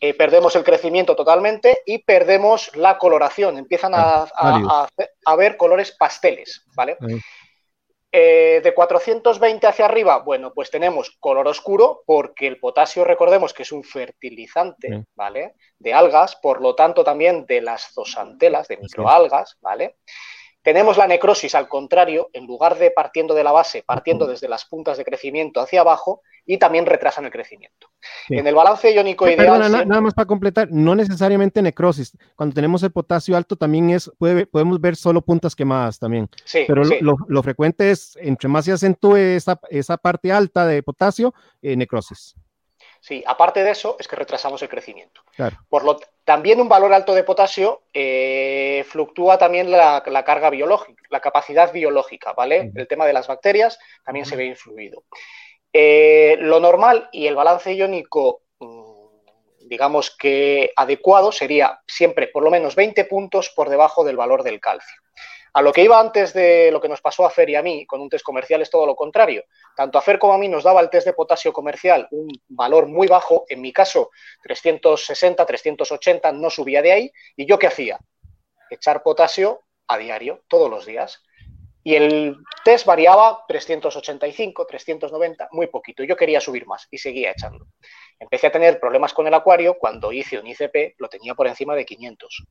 [0.00, 4.88] Eh, perdemos el crecimiento totalmente y perdemos la coloración, empiezan a, a, a,
[5.26, 6.96] a ver colores pasteles, ¿vale?
[8.12, 13.62] Eh, de 420 hacia arriba, bueno, pues tenemos color oscuro porque el potasio, recordemos que
[13.62, 15.04] es un fertilizante.
[15.14, 15.54] ¿vale?
[15.78, 19.98] De algas, por lo tanto también de las zoosantelas, de microalgas, ¿vale?
[20.62, 24.66] Tenemos la necrosis al contrario, en lugar de partiendo de la base, partiendo desde las
[24.66, 27.88] puntas de crecimiento hacia abajo y también retrasan el crecimiento.
[28.28, 28.36] Sí.
[28.36, 29.60] En el balance iónico Pero, ideal.
[29.60, 32.16] Perdona, nada más para completar, no necesariamente necrosis.
[32.36, 36.28] Cuando tenemos el potasio alto también es, puede, podemos ver solo puntas quemadas también.
[36.44, 36.98] Sí, Pero sí.
[37.00, 41.32] Lo, lo, frecuente es, entre más se acentúe esa, esa parte alta de potasio,
[41.62, 42.34] eh, necrosis.
[43.00, 45.22] Sí, aparte de eso, es que retrasamos el crecimiento.
[45.34, 45.56] Claro.
[45.70, 51.02] Por lo, también un valor alto de potasio eh, fluctúa también la, la, carga biológica,
[51.08, 52.60] la capacidad biológica, ¿vale?
[52.60, 52.80] Uh -huh.
[52.80, 54.30] El tema de las bacterias también uh -huh.
[54.30, 55.04] se ve influido.
[55.72, 62.50] Eh, lo normal y el balance iónico, mm, digamos que adecuado, sería siempre por lo
[62.50, 65.00] menos 20 puntos por debajo del valor del calcio.
[65.52, 67.84] A lo que iba antes de lo que nos pasó a Fer y a mí
[67.86, 69.44] con un test comercial es todo lo contrario.
[69.74, 72.86] Tanto a Fer como a mí nos daba el test de potasio comercial un valor
[72.86, 74.10] muy bajo, en mi caso
[74.42, 77.12] 360, 380, no subía de ahí.
[77.36, 77.98] ¿Y yo qué hacía?
[78.70, 81.22] Echar potasio a diario, todos los días.
[81.82, 86.04] Y el test variaba 385, 390, muy poquito.
[86.04, 87.66] Yo quería subir más y seguía echando.
[88.18, 91.74] Empecé a tener problemas con el acuario cuando hice un ICP, lo tenía por encima
[91.74, 92.44] de 500.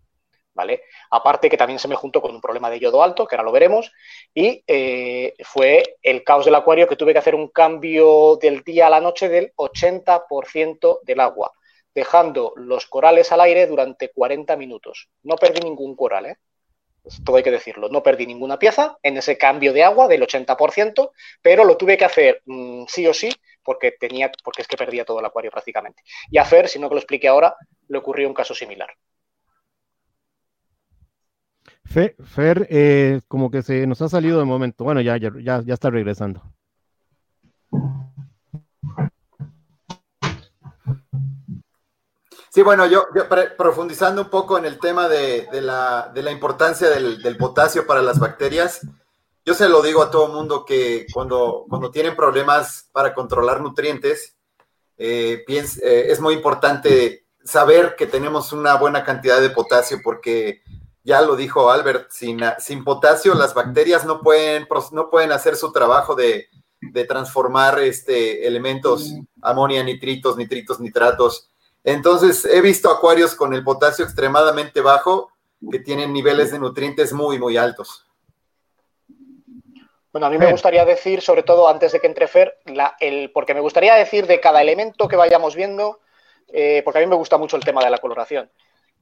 [0.54, 0.84] ¿Vale?
[1.12, 3.52] Aparte que también se me juntó con un problema de yodo alto, que ahora lo
[3.52, 3.92] veremos,
[4.34, 8.88] y eh, fue el caos del acuario que tuve que hacer un cambio del día
[8.88, 11.54] a la noche del 80% del agua,
[11.94, 15.10] dejando los corales al aire durante 40 minutos.
[15.24, 16.38] No perdí ningún coral, ¿eh?
[17.26, 21.12] Todo hay que decirlo, no perdí ninguna pieza en ese cambio de agua del 80%,
[21.42, 23.32] pero lo tuve que hacer mmm, sí o sí
[23.64, 26.04] porque tenía, porque es que perdía todo el acuario prácticamente.
[26.30, 27.56] Y a Fer, si no que lo explique ahora,
[27.88, 28.90] le ocurrió un caso similar.
[31.90, 34.84] Fer, Fer eh, como que se nos ha salido de momento.
[34.84, 36.42] Bueno, ya, ya, ya está regresando.
[42.52, 43.06] Sí, bueno, yo,
[43.58, 48.82] profundizando un poco en el tema de, la, importancia del, potasio para las bacterias,
[49.46, 54.36] yo se lo digo a todo mundo que cuando, cuando tienen problemas para controlar nutrientes,
[54.98, 60.62] eh, eh, es muy importante saber que tenemos una buena cantidad de potasio porque
[61.10, 65.72] ya lo dijo Albert, sin, sin potasio las bacterias no pueden, no pueden hacer su
[65.72, 66.50] trabajo de,
[66.80, 71.50] de transformar este, elementos, amonia, nitritos, nitritos, nitratos.
[71.84, 75.32] Entonces, he visto acuarios con el potasio extremadamente bajo
[75.72, 78.06] que tienen niveles de nutrientes muy, muy altos.
[80.12, 83.32] Bueno, a mí me gustaría decir, sobre todo antes de que entre Fer, la, el,
[83.32, 86.02] porque me gustaría decir de cada elemento que vayamos viendo,
[86.50, 88.52] eh, porque a mí me gusta mucho el tema de la coloración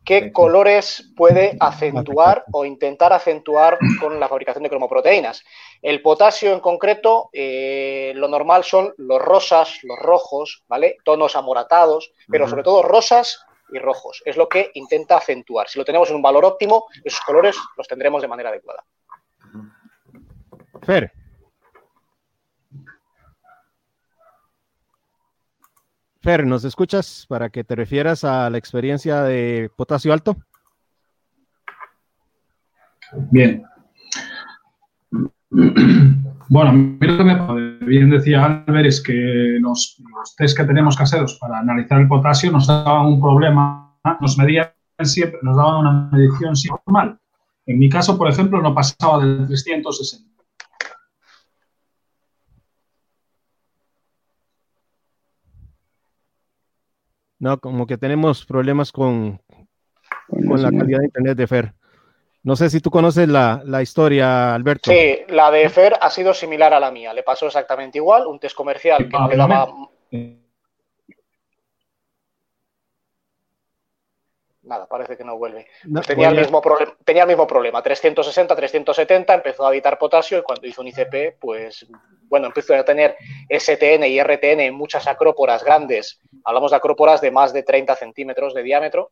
[0.07, 5.43] qué colores puede acentuar o intentar acentuar con la fabricación de cromoproteínas.
[5.81, 10.95] El potasio en concreto, eh, lo normal son los rosas, los rojos, ¿vale?
[11.03, 14.23] Tonos amoratados, pero sobre todo rosas y rojos.
[14.23, 15.67] Es lo que intenta acentuar.
[15.67, 18.85] Si lo tenemos en un valor óptimo, esos colores los tendremos de manera adecuada.
[20.83, 21.11] Fer.
[26.27, 30.35] Fer, ¿nos escuchas para que te refieras a la experiencia de potasio alto?
[33.31, 33.63] Bien.
[36.49, 39.13] Bueno, lo que me bien decía Albert es que
[39.61, 44.37] los, los, test que tenemos caseros para analizar el potasio nos daban un problema, nos
[44.37, 44.67] medían
[45.03, 46.55] siempre, nos daban una medición
[46.85, 47.17] normal.
[47.65, 50.36] En mi caso, por ejemplo, no pasaba del 360.
[57.39, 59.41] No, como que tenemos problemas con,
[60.27, 61.73] con la calidad de internet de Fer.
[62.43, 64.89] No sé si tú conoces la, la, historia, Alberto.
[64.89, 67.13] Sí, la de Fer ha sido similar a la mía.
[67.13, 70.37] Le pasó exactamente igual, un test comercial que no le
[74.67, 75.67] Nada, parece que no vuelve.
[75.91, 76.61] Pues tenía, el mismo
[77.05, 81.39] tenía el mismo problema, 360, 370, empezó a habitar potasio y cuando hizo un ICP,
[81.39, 81.87] pues
[82.23, 83.15] bueno, empezó a tener
[83.49, 86.19] STN y RTN en muchas acróporas grandes.
[86.43, 89.11] Hablamos de acróporas de más de 30 centímetros de diámetro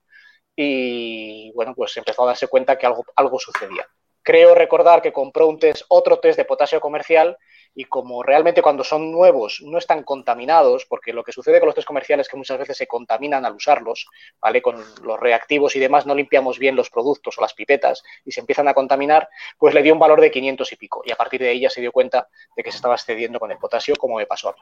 [0.56, 3.88] y bueno, pues empezó a darse cuenta que algo, algo sucedía.
[4.24, 7.38] Creo recordar que compró un test, otro test de potasio comercial
[7.76, 11.76] y como realmente cuando son nuevos no están contaminados, porque lo que sucede con los
[11.76, 14.08] test comerciales es que muchas veces se contaminan al usarlos,
[14.42, 14.62] ¿vale?
[14.62, 18.40] Con los reactivos y demás no limpiamos bien los productos o las pipetas y se
[18.40, 19.28] empiezan a contaminar,
[19.58, 21.70] pues le dio un valor de 500 y pico y a partir de ahí ya
[21.70, 24.54] se dio cuenta de que se estaba excediendo con el potasio como me pasó a
[24.54, 24.60] mí.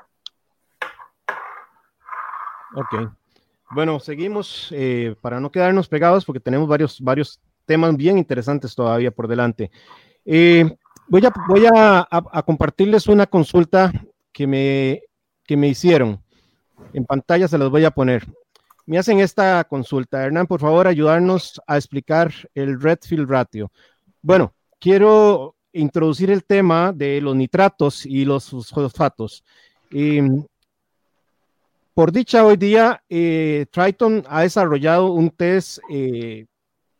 [2.75, 3.11] Ok.
[3.69, 9.11] Bueno, seguimos eh, para no quedarnos pegados porque tenemos varios, varios temas bien interesantes todavía
[9.11, 9.71] por delante.
[10.25, 10.77] Eh,
[11.47, 13.91] voy a, compartirles una consulta
[14.31, 16.19] que me, hicieron.
[16.91, 18.25] En pantalla se los voy a poner.
[18.85, 20.23] Me hacen esta consulta.
[20.23, 23.71] Hernán, por favor, ayudarnos a explicar el Redfield Ratio.
[24.21, 29.43] Bueno, quiero introducir el tema de los nitratos y los fosfatos.
[31.93, 36.47] por dicha, hoy día eh, Triton ha desarrollado un test eh,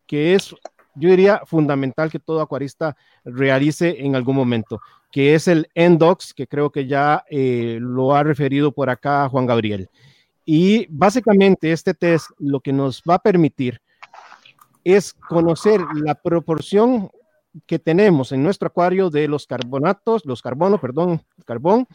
[0.06, 0.56] que es
[0.96, 6.48] yo diría fundamental que todo acuarista realice en algún momento, que es el Endox, que
[6.48, 9.90] creo que ya eh, lo ha referido por acá Juan Gabriel.
[10.46, 13.82] Y básicamente este test lo que nos va a permitir
[14.84, 17.10] es conocer la proporción
[17.66, 21.88] que tenemos en nuestro acuario de los carbonatos, los carbonos, perdón, carbón,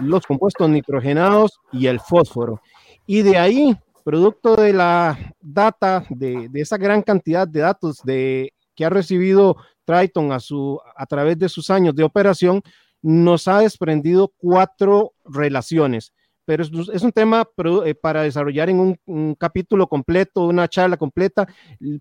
[0.00, 2.60] los compuestos nitrogenados y el fósforo.
[3.06, 8.84] Y de ahí producto de la data, de, esa gran cantidad de datos de, que
[8.84, 12.62] ha recibido Triton a, su, a través de sus años de operación,
[13.00, 16.12] nos ha desprendido cuatro relaciones.
[16.44, 17.46] Pero es, un tema
[17.84, 21.46] eh, para desarrollar en un, capítulo completo, una charla completa.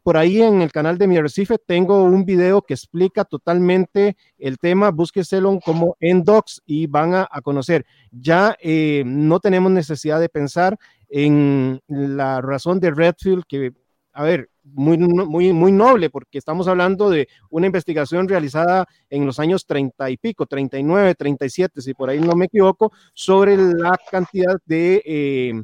[0.04, 4.58] Por ahí en el canal de mi Recife tengo un video que explica totalmente el
[4.58, 4.92] tema.
[4.92, 7.86] Búsqueselo como Endox y van a, conocer.
[8.12, 10.78] Ya eh, no tenemos necesidad de pensar
[11.10, 13.74] en la razón de Redfield, que,
[14.14, 19.40] a ver, muy, muy, muy noble, porque estamos hablando de una investigación realizada en los
[19.40, 24.58] años 30 y pico, 39, 37, si por ahí no me equivoco, sobre la cantidad
[24.66, 25.64] de eh,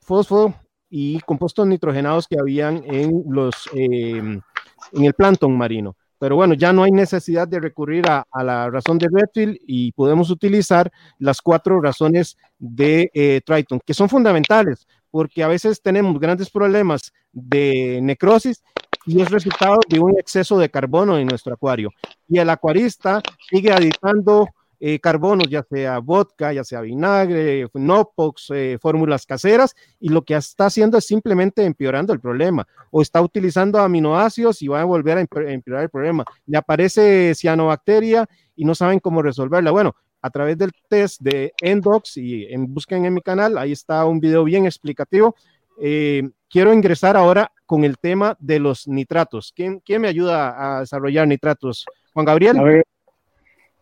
[0.00, 0.54] fósforo
[0.88, 5.96] y compuestos nitrogenados que habían en, los, eh, en el plancton marino.
[6.18, 10.30] Pero bueno, ya no hay necesidad de recurrir a, la razón de Redfield y podemos
[10.30, 16.50] utilizar las cuatro razones de eh, Triton, que son fundamentales, porque a veces tenemos grandes
[16.50, 18.64] problemas de necrosis
[19.06, 21.90] y es resultado de un exceso de carbono en nuestro acuario.
[22.26, 24.48] Y el acuarista sigue aditando
[24.80, 30.34] eh, carbonos, ya sea vodka, ya sea vinagre, Nopox, eh, fórmulas caseras, y lo que
[30.34, 35.18] está haciendo es simplemente empeorando el problema, o está utilizando aminoácidos y va a volver
[35.18, 36.24] a empeorar el problema.
[36.44, 38.26] Le aparece cianobacteria
[38.56, 39.70] y no saben cómo resolverla.
[39.70, 39.94] Bueno,
[40.24, 44.20] a través del test de Endox y en, busquen en mi canal, ahí está un
[44.20, 45.36] video bien explicativo.
[45.78, 49.52] Eh, quiero ingresar ahora con el tema de los nitratos.
[49.54, 51.84] ¿Quién, ¿Quién, me ayuda a desarrollar nitratos?
[52.14, 52.58] Juan Gabriel.
[52.58, 52.84] A ver,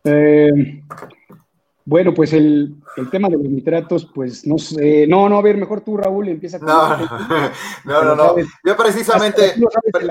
[0.03, 0.83] eh,
[1.85, 2.75] bueno, pues el,
[3.09, 5.07] tema de los nitratos, pues no sé.
[5.07, 6.67] No, no, a ver, mejor tú, Raúl, empieza con.
[7.85, 9.53] No, no, no, no, Yo precisamente,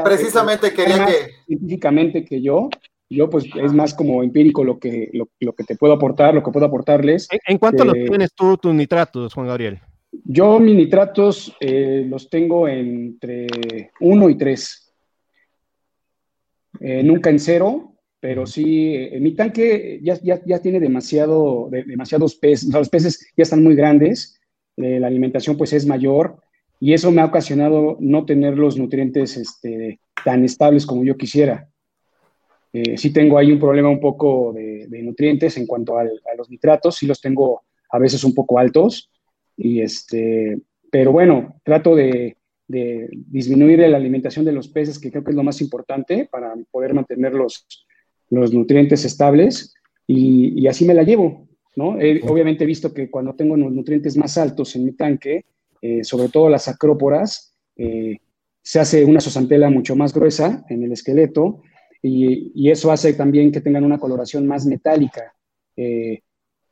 [0.02, 1.30] precisamente quería que.
[1.46, 2.70] Científicamente que yo,
[3.12, 6.50] yo pues es más como empírico lo que, lo, que te puedo aportar, lo que
[6.50, 7.28] puedo aportarles.
[7.46, 9.80] ¿En, cuánto los tienes tú tus nitratos, Juan Gabriel?
[10.24, 14.92] Yo mis nitratos eh, los tengo entre 1 y 3.
[16.80, 22.72] Eh, nunca en cero, pero sí, eh, mi tanque ya, ya, tiene demasiado, demasiados peces,
[22.72, 24.40] los peces ya están muy grandes,
[24.76, 26.38] la alimentación pues es mayor
[26.80, 31.68] y eso me ha ocasionado no tener los nutrientes este, tan estables como yo quisiera.
[32.96, 36.04] Sí tengo ahí un problema un poco de, nutrientes en cuanto a
[36.36, 39.10] los nitratos, sí los tengo a veces un poco altos,
[39.56, 40.58] y este,
[40.90, 42.36] pero bueno, trato de,
[42.68, 46.94] disminuir la alimentación de los peces, que creo que es lo más importante para poder
[46.94, 47.66] mantener los,
[48.30, 49.74] los nutrientes estables
[50.06, 51.98] y, así me la llevo, ¿no?
[52.28, 55.44] obviamente he visto que cuando tengo los nutrientes más altos en mi tanque,
[55.82, 58.20] eh, sobre todo las acróporas, eh,
[58.62, 61.60] se hace una sosantela mucho más gruesa en el esqueleto
[62.02, 65.32] y, eso hace también que tengan una coloración más metálica.
[65.76, 66.20] Eh,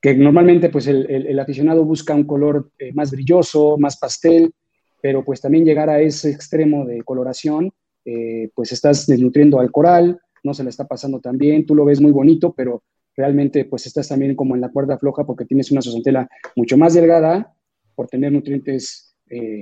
[0.01, 4.52] que normalmente pues el, aficionado busca un color eh, más brilloso, más pastel,
[5.01, 7.70] pero pues también llegar a ese extremo de coloración,
[8.05, 11.85] eh, pues estás desnutriendo al coral, no se le está pasando tan bien, tú lo
[11.85, 12.82] ves muy bonito, pero
[13.15, 16.94] realmente pues estás también como en la cuerda floja porque tienes una zooxantela mucho más
[16.94, 17.55] delgada
[17.94, 19.15] por tener nutrientes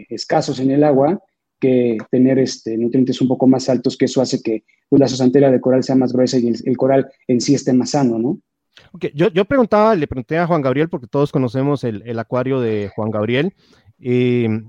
[0.09, 1.21] escasos en el agua
[1.59, 5.51] que tener este, nutrientes un poco más altos, que eso hace que pues, la zooxantela
[5.51, 8.41] de coral sea más gruesa y el, el coral en sí esté más sano, ¿no?
[9.15, 12.91] yo, yo, preguntaba, le pregunté a Juan Gabriel, porque todos conocemos el, el acuario de
[12.95, 13.55] Juan Gabriel,
[13.99, 14.69] em,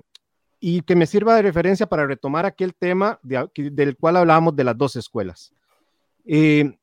[0.60, 4.78] y que me sirva de referencia para retomar aquel tema del cual hablábamos de las
[4.78, 5.54] dos escuelas.
[6.26, 6.76] Em,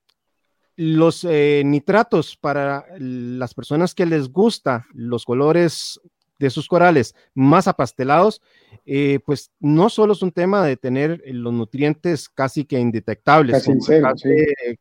[0.77, 6.01] los eh, nitratos para las personas que les gusta los colores
[6.39, 8.43] de sus corales más apastelados,
[8.85, 13.85] eh, pues no solo es un tema de tener los nutrientes casi que indetectables, como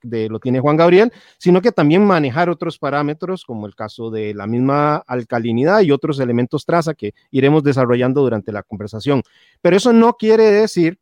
[0.04, 4.34] de, lo tiene Juan Gabriel, sino que también manejar otros parámetros, como el caso de
[4.34, 9.24] la misma alcalinidad y otros elementos traza que iremos desarrollando durante la conversación.
[9.62, 11.00] Pero eso no quiere decir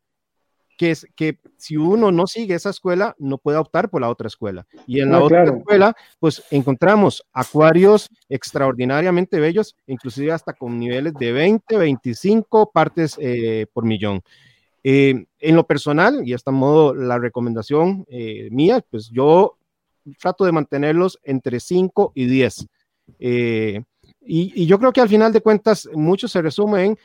[0.76, 4.28] que, es, que si uno no sigue esa escuela, no puede optar por la otra
[4.28, 4.66] escuela.
[4.86, 11.32] Y en la otra escuela, pues encontramos acuarios extraordinariamente bellos, inclusive hasta con niveles de
[11.32, 14.22] 20, 25 partes eh, por millón.
[14.82, 19.56] Eh, en lo personal, y hasta modo la recomendación eh, mía, pues yo
[20.20, 22.66] trato de mantenerlos entre 5 y 10.
[23.18, 23.82] Y,
[24.26, 26.98] y, yo creo que al final de cuentas, mucho se resume en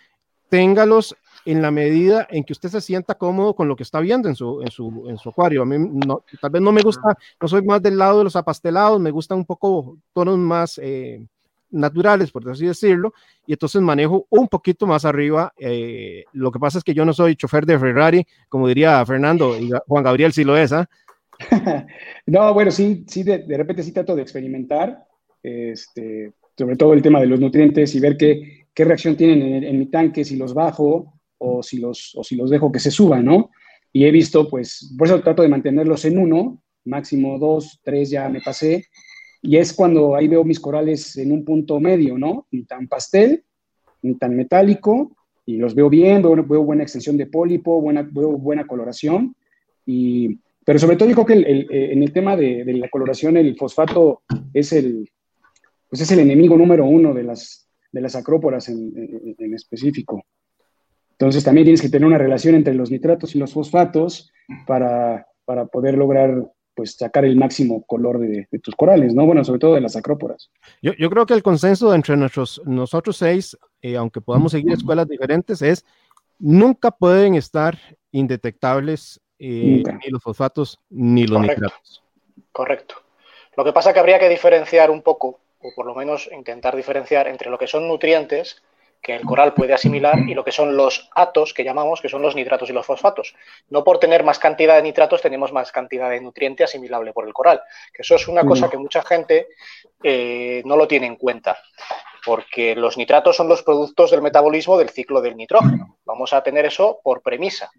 [0.50, 4.30] téngalos en la medida en que usted se sienta cómodo con lo que está viendo
[4.30, 5.62] en su, en su, en su acuario.
[5.62, 8.36] A mí no, tal vez no me gusta, no soy más del lado de los
[8.36, 11.22] apastelados, me gustan un poco tonos más eh,
[11.72, 13.14] naturales, por así decirlo,
[13.46, 15.54] y entonces manejo un poquito más arriba.
[15.58, 19.58] Eh, lo que pasa es que yo no soy chofer de Ferrari, como diría Fernando,
[19.58, 20.90] y Juan Gabriel sí lo es, ¿ah?
[22.26, 25.06] no, bueno, sí, sí, de, de, repente sí trato de experimentar,
[25.42, 29.64] este, sobre todo el tema de los nutrientes y ver qué, qué reacción tienen en,
[29.64, 32.92] en mi tanque, si los bajo, o si los, o si los dejo que se
[32.92, 33.50] suban, ¿no?
[33.92, 38.30] Y he visto, pues, por eso trato de mantenerlos en uno, máximo dos, tres ya
[38.30, 38.86] me pasé,
[39.42, 42.46] y es cuando ahí veo mis corales en un punto medio, ¿no?
[42.52, 43.44] Ni tan pastel,
[44.02, 48.32] ni tan metálico, y los veo bien, veo, veo buena extensión de pólipo, buena, veo
[48.34, 49.36] buena coloración,
[49.86, 53.38] y, pero sobre todo yo que el, eh, en el tema de, de, la coloración
[53.38, 54.22] el fosfato
[54.54, 55.10] es el,
[55.90, 60.24] pues es el enemigo número uno de las, de las acróporas en, en específico.
[61.20, 64.32] Entonces también tienes que tener una relación entre los nitratos y los fosfatos
[64.66, 69.26] para, para poder lograr pues sacar el máximo color de, tus corales, ¿no?
[69.26, 70.50] Bueno, sobre todo de las acróporas.
[70.82, 75.10] Yo, yo creo que el consenso entre nuestros, nosotros seis, eh, aunque podamos seguir escuelas
[75.10, 75.86] diferentes, es
[76.40, 77.78] nunca pueden estar
[78.14, 82.02] indetectables eh, ni los fosfatos ni los nitratos.
[82.54, 82.96] Correcto.
[83.58, 86.78] Lo que pasa es que habría que diferenciar un poco, o por lo menos intentar
[86.78, 88.64] diferenciar entre lo que son nutrientes
[89.02, 92.22] que el coral puede asimilar y lo que son los atos que llamamos, que son
[92.22, 93.34] los nitratos y los fosfatos.
[93.70, 97.34] No por tener más cantidad de nitratos tenemos más cantidad de nutriente asimilable por el
[97.34, 97.62] coral,
[97.94, 99.48] que eso es una cosa que mucha gente
[100.04, 101.58] eh, no lo tiene en cuenta,
[102.26, 105.98] porque los nitratos son los productos del metabolismo del ciclo del nitrógeno.
[106.06, 107.72] Vamos a tener eso por premisa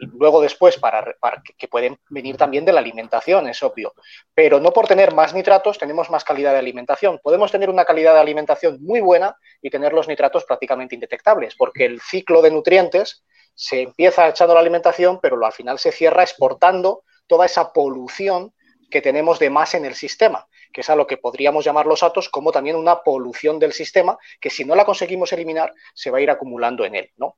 [0.00, 1.14] luego después para,
[1.56, 3.94] que pueden venir también de la alimentación, es obvio.
[4.34, 7.20] Pero no por tener más nitratos tenemos más calidad de alimentación.
[7.22, 11.84] Podemos tener una calidad de alimentación muy buena y tener los nitratos prácticamente indetectables, porque
[11.84, 13.24] el ciclo de nutrientes
[13.54, 18.52] se empieza echando la alimentación, pero al final se cierra exportando toda esa polución
[18.90, 22.02] que tenemos de más en el sistema, que es a lo que podríamos llamar los
[22.02, 26.18] atos como también una polución del sistema, que si no la conseguimos eliminar, se va
[26.18, 27.10] a ir acumulando en él.
[27.16, 27.36] ¿no?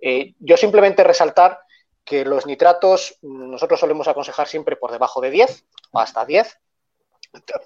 [0.00, 1.58] Eh, yo simplemente resaltar
[2.04, 6.58] que los nitratos nosotros solemos aconsejar siempre por debajo de 10 hasta 10,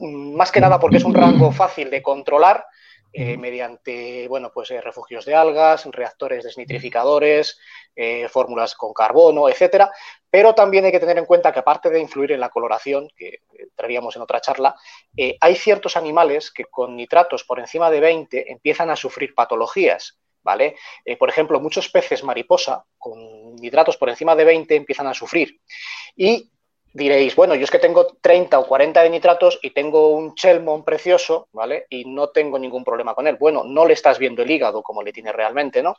[0.00, 2.64] más que nada porque es un rango fácil de controlar,
[3.10, 7.58] eh, mediante bueno, pues, eh, refugios de algas, reactores desnitrificadores,
[7.96, 9.90] eh, fórmulas con carbono, etcétera.
[10.30, 13.40] Pero también hay que tener en cuenta que aparte de influir en la coloración, que
[13.58, 14.76] entraríamos en otra charla,
[15.40, 20.18] hay ciertos animales que con nitratos por encima de 20 empiezan a sufrir patologías.
[20.42, 20.76] ¿Vale?
[21.18, 25.60] por ejemplo, muchos peces mariposa con nitratos por encima de 20 empiezan a sufrir.
[26.16, 26.50] Y
[26.92, 30.84] diréis, bueno, yo es que tengo 30 o 40 de nitratos y tengo un Chelmon
[30.84, 31.86] precioso, ¿vale?
[31.90, 33.36] Y no tengo ningún problema con él.
[33.38, 35.96] Bueno, no le estás viendo el hígado como le tiene realmente, ¿no?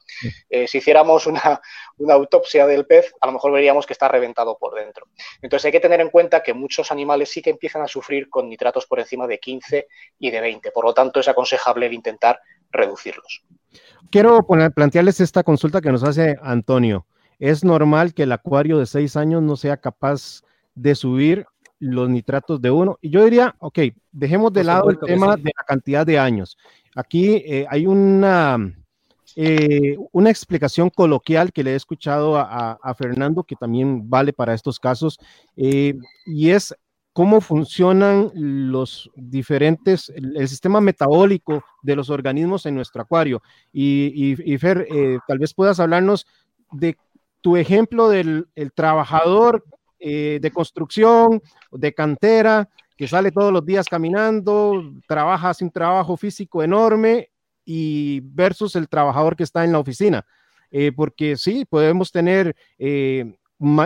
[0.50, 1.62] Eh, si hiciéramos una,
[2.10, 5.06] autopsia del pez, a lo mejor veríamos que está reventado por dentro.
[5.42, 8.50] Entonces hay que tener en cuenta que muchos animales sí que empiezan a sufrir con
[8.50, 9.88] nitratos por encima de 15
[10.20, 10.72] y de 20.
[10.72, 12.40] Por lo tanto, es aconsejable el intentar
[12.72, 13.44] reducirlos.
[14.12, 14.40] Quiero
[14.74, 17.06] plantearles esta consulta que nos hace Antonio.
[17.38, 20.42] ¿Es normal que el acuario de 6 años no sea capaz
[20.82, 21.46] de subir
[21.80, 22.98] los nitratos de uno.
[23.02, 23.80] Y yo diría, ok,
[24.12, 26.58] dejemos de lado el tema de la cantidad de años.
[26.96, 28.74] Aquí eh, hay una,
[29.36, 34.80] eh, una explicación coloquial que le he escuchado a, Fernando, que también vale para estos
[34.80, 35.20] casos,
[35.56, 35.94] eh,
[36.26, 36.76] y es
[37.14, 43.42] cómo funcionan los diferentes, el, sistema metabólico de los organismos en nuestro acuario.
[43.74, 44.88] Y, y, Fer,
[45.28, 46.26] tal vez puedas hablarnos
[46.72, 46.98] de
[47.42, 49.64] tu ejemplo del el trabajador
[50.00, 56.18] eh, de construcción, de cantera, que sale todos los días caminando, trabaja, hace un trabajo
[56.18, 57.30] físico enorme
[57.66, 60.26] y versus el trabajador que está en la oficina.
[60.72, 63.34] Eh, porque sí, podemos tener eh,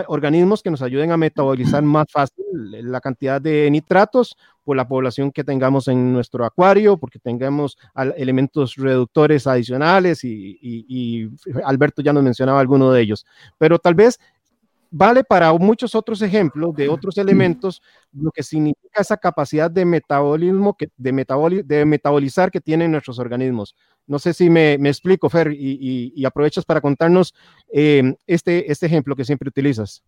[0.06, 5.30] organismos que nos ayuden a metabolizar más fácil la cantidad de nitratos por la población
[5.30, 7.76] que tengamos en nuestro acuario, porque tengamos
[8.16, 11.28] elementos reductores adicionales y, y,
[11.64, 13.26] Alberto ya nos mencionaba alguno de ellos.
[13.58, 14.18] Pero tal vez
[14.90, 17.82] vale para muchos otros ejemplos de otros elementos,
[18.12, 23.74] lo que significa esa capacidad de metabolismo, que, de, de metabolizar que tienen nuestros organismos.
[24.06, 27.34] No sé si me, explico, Fer, y, aprovechas para contarnos
[27.72, 30.02] eh, este, este ejemplo que siempre utilizas.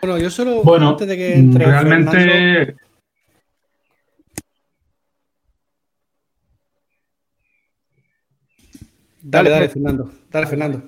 [0.00, 2.76] Bueno, yo solo bueno, antes de que entre realmente
[9.22, 10.10] Dale, dale, Fernando.
[10.30, 10.82] Dale, Fernando.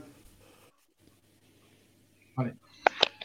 [2.37, 2.55] Vale.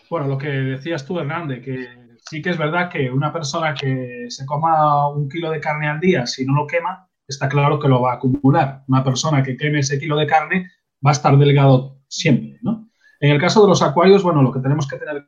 [0.09, 1.87] Bueno, lo que decías tú, Hernández, que
[2.29, 5.99] sí que es verdad que una persona que se coma un kilo de carne al
[5.99, 8.83] día, si no lo quema, está claro que lo va a acumular.
[8.87, 10.71] Una persona que queme ese kilo de carne
[11.05, 12.89] va a estar delgado siempre, ¿no?
[13.19, 15.27] En el caso de los acuarios, bueno, lo que tenemos que tener,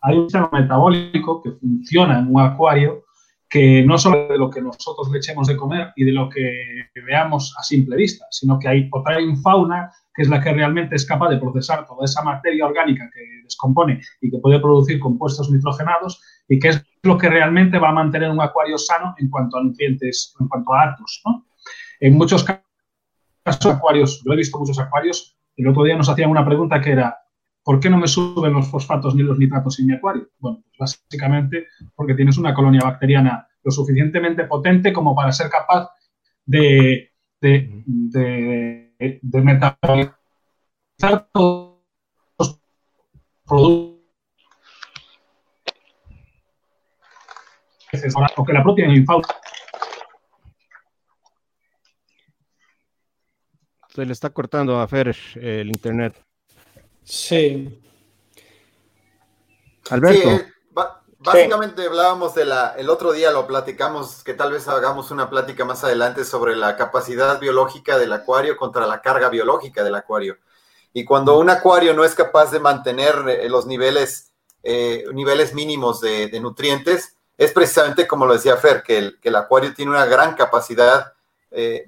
[0.00, 3.04] hay un sistema metabólico que funciona en un acuario
[3.48, 6.90] que no solo de lo que nosotros le echemos de comer y de lo que
[7.06, 11.06] veamos a simple vista, sino que hay otra fauna que es la que realmente es
[11.06, 16.20] capaz de procesar toda esa materia orgánica que descompone y que puede producir compuestos nitrogenados
[16.48, 19.62] y que es lo que realmente va a mantener un acuario sano en cuanto a
[19.62, 21.22] nutrientes, en cuanto a datos.
[22.00, 26.44] En muchos casos, acuarios, yo he visto muchos acuarios, el otro día nos hacían una
[26.44, 27.16] pregunta que era,
[27.68, 30.30] ¿Por qué no me suben los fosfatos ni los nitratos en mi acuario?
[30.38, 35.90] Bueno, pues básicamente porque tienes una colonia bacteriana lo suficientemente potente como para ser capaz
[36.46, 37.12] de,
[39.20, 40.16] metabolizar
[41.30, 41.82] todos
[42.38, 42.58] los
[43.44, 43.98] productos
[48.34, 49.28] o que la propia infauna
[53.88, 56.27] se le está cortando a Fer el internet.
[57.08, 57.80] Sí.
[59.88, 60.28] Alberto.
[60.28, 60.52] Eh,
[61.18, 65.64] básicamente hablábamos de la, el otro día lo platicamos, que tal vez hagamos una plática
[65.64, 70.36] más adelante sobre la capacidad biológica del acuario contra la carga biológica del acuario.
[70.92, 74.32] Y cuando un acuario no es capaz de mantener eh, los niveles,
[74.62, 79.36] eh, niveles mínimos de, nutrientes, es precisamente como lo decía Fer, que el, que el
[79.36, 81.14] acuario tiene una gran capacidad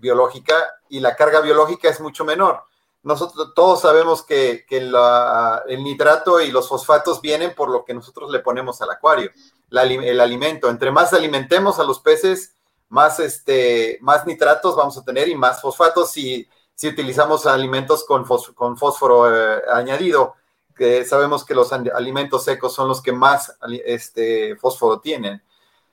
[0.01, 0.55] biológica
[0.89, 2.63] y la carga biológica es mucho menor
[3.03, 8.41] nosotros todos sabemos que, el nitrato y los fosfatos vienen por lo que nosotros le
[8.41, 9.31] ponemos al acuario,
[9.71, 10.69] el alimento.
[10.69, 12.57] Entre más alimentemos a los peces,
[12.89, 16.49] más, este, más nitratos vamos a tener y más fosfatos si,
[16.83, 20.35] utilizamos alimentos con fósforo eh, añadido,
[20.75, 23.55] que sabemos que los alimentos secos son los que más
[23.85, 25.43] este, fósforo tienen.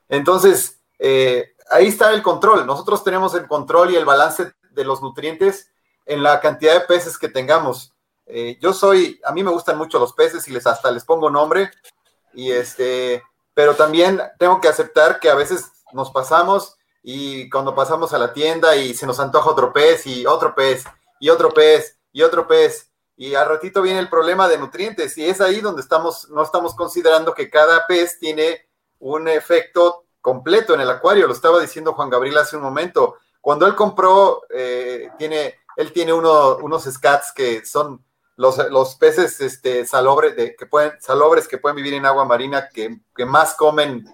[0.08, 2.66] Entonces, eh, ahí está el control.
[2.66, 5.72] Nosotros tenemos el control y el balance de los nutrientes
[6.08, 7.94] en la cantidad de peces que tengamos.
[8.26, 11.30] Eh, yo soy, a mí me gustan mucho los peces y les hasta les pongo
[11.30, 11.72] nombre,
[12.34, 13.24] y este,
[13.54, 18.34] pero también tengo que aceptar que a veces nos pasamos y cuando pasamos a la
[18.34, 20.86] tienda y se nos antoja otro pez y otro pez
[21.20, 25.26] y otro pez y otro pez y al ratito viene el problema de nutrientes y
[25.26, 28.68] es ahí donde estamos no estamos considerando que cada pez tiene
[29.00, 33.16] un efecto completo en el acuario, lo estaba diciendo Juan Gabriel hace un momento.
[33.40, 38.04] Cuando él compró, eh, tiene, él tiene unos scats que son
[38.36, 42.68] los, los peces este, salobres, de, que pueden, salobres que pueden vivir en agua marina
[42.70, 44.12] que, que más comen.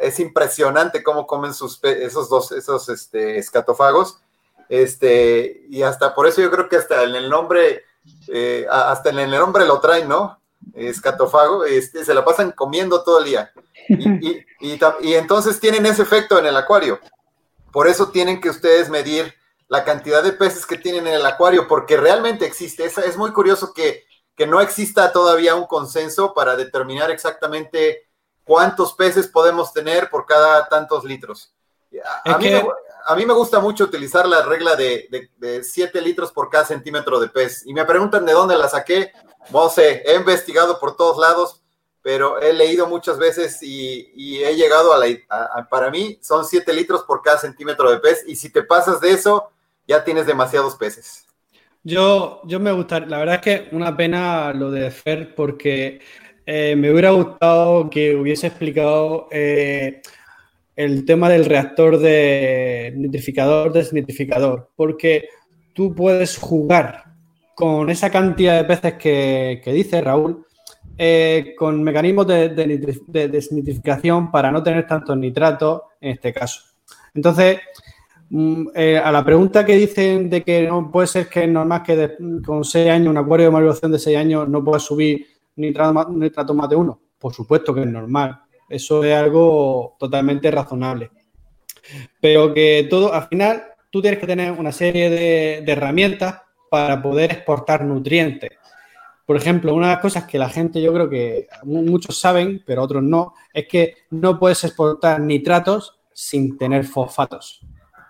[0.00, 4.18] Es impresionante cómo comen sus, esos dos, esos este, escatófagos.
[4.70, 7.84] Este, y hasta por eso yo creo que hasta en el nombre,
[8.28, 10.40] eh, hasta en el nombre lo traen, ¿no?
[10.74, 13.52] Escatofago, este, se la pasan comiendo todo el día.
[13.88, 14.08] Y,
[14.60, 16.98] y, y, entonces tienen ese efecto en el acuario.
[17.72, 19.37] Por eso tienen que ustedes medir
[19.68, 22.84] la cantidad de peces que tienen en el acuario, porque realmente existe.
[22.86, 24.04] Es, es muy curioso que,
[24.34, 28.08] que, no exista todavía un consenso para determinar exactamente
[28.44, 31.54] cuántos peces podemos tener por cada tantos litros.
[32.24, 32.66] A, mí, me,
[33.06, 37.20] a mí, me, gusta mucho utilizar la regla de, de, 7 litros por cada centímetro
[37.20, 37.66] de pez.
[37.66, 39.12] Y me preguntan de dónde la saqué.
[39.50, 41.62] No sé, he investigado por todos lados,
[42.02, 45.06] pero he leído muchas veces y, y he llegado a la...
[45.28, 48.24] A, para mí son 7 litros por cada centímetro de pez.
[48.26, 49.50] Y si te pasas de eso,
[49.88, 51.26] ya tienes demasiados peces.
[51.82, 56.00] Yo, yo me gustaría, la verdad es que una pena lo de Fer porque
[56.44, 60.02] eh, me hubiera gustado que hubiese explicado eh,
[60.76, 65.28] el tema del reactor de nitrificador, desnitrificador, porque
[65.72, 67.04] tú puedes jugar
[67.54, 70.46] con esa cantidad de peces que, dice Raúl,
[70.96, 76.62] eh, con mecanismos de, de, desnitrificación para no tener tantos nitratos en este caso.
[77.14, 77.58] Entonces,
[78.74, 82.16] eh, a la pregunta que dicen de que no puede ser que es normal que
[82.44, 85.26] con 6 años, un acuario de maduración de 6 años, no pueda subir
[85.56, 87.00] nitrato, más de uno.
[87.18, 88.40] Por supuesto que es normal.
[88.68, 91.10] Eso es algo totalmente razonable.
[92.20, 97.32] Pero que todo, al final, tú tienes que tener una serie de herramientas para poder
[97.32, 98.50] exportar nutrientes.
[99.28, 102.82] Por ejemplo, una de las cosas que la gente, yo creo que muchos saben, pero
[102.82, 107.60] otros no, es que no puedes exportar nitratos sin tener fosfatos.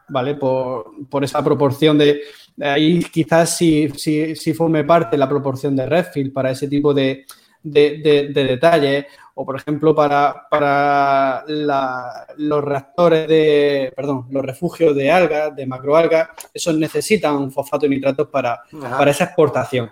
[0.08, 0.34] ¿Vale?
[0.34, 2.20] Por, esa proporción de,
[2.60, 7.24] ahí quizás si, si, forme parte la proporción de Redfield para ese tipo de,
[7.62, 15.54] de, detalles o por ejemplo para, para los reactores de, perdón, los refugios de algas,
[15.54, 19.90] de macroalgas, esos necesitan fosfato y nitratos para, para esa exportación.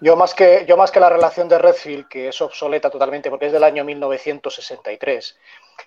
[0.00, 3.46] Yo, más que, yo más que la relación de Redfield, que es obsoleta totalmente porque
[3.46, 5.36] es del año 1963,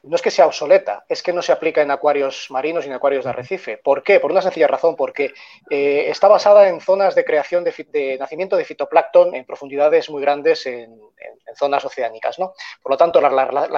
[0.04, 2.94] no es que sea obsoleta, es que no se aplica en acuarios marinos y en
[2.94, 3.78] acuarios de arrecife.
[3.78, 4.20] ¿Por qué?
[4.20, 5.34] Por una sencilla razón, porque
[5.70, 10.66] eh, está basada en zonas de creación de, nacimiento de fitoplancton en profundidades muy grandes
[10.66, 11.00] en,
[11.56, 12.38] zonas oceánicas.
[12.38, 12.54] ¿no?
[12.82, 13.30] Por lo tanto, la,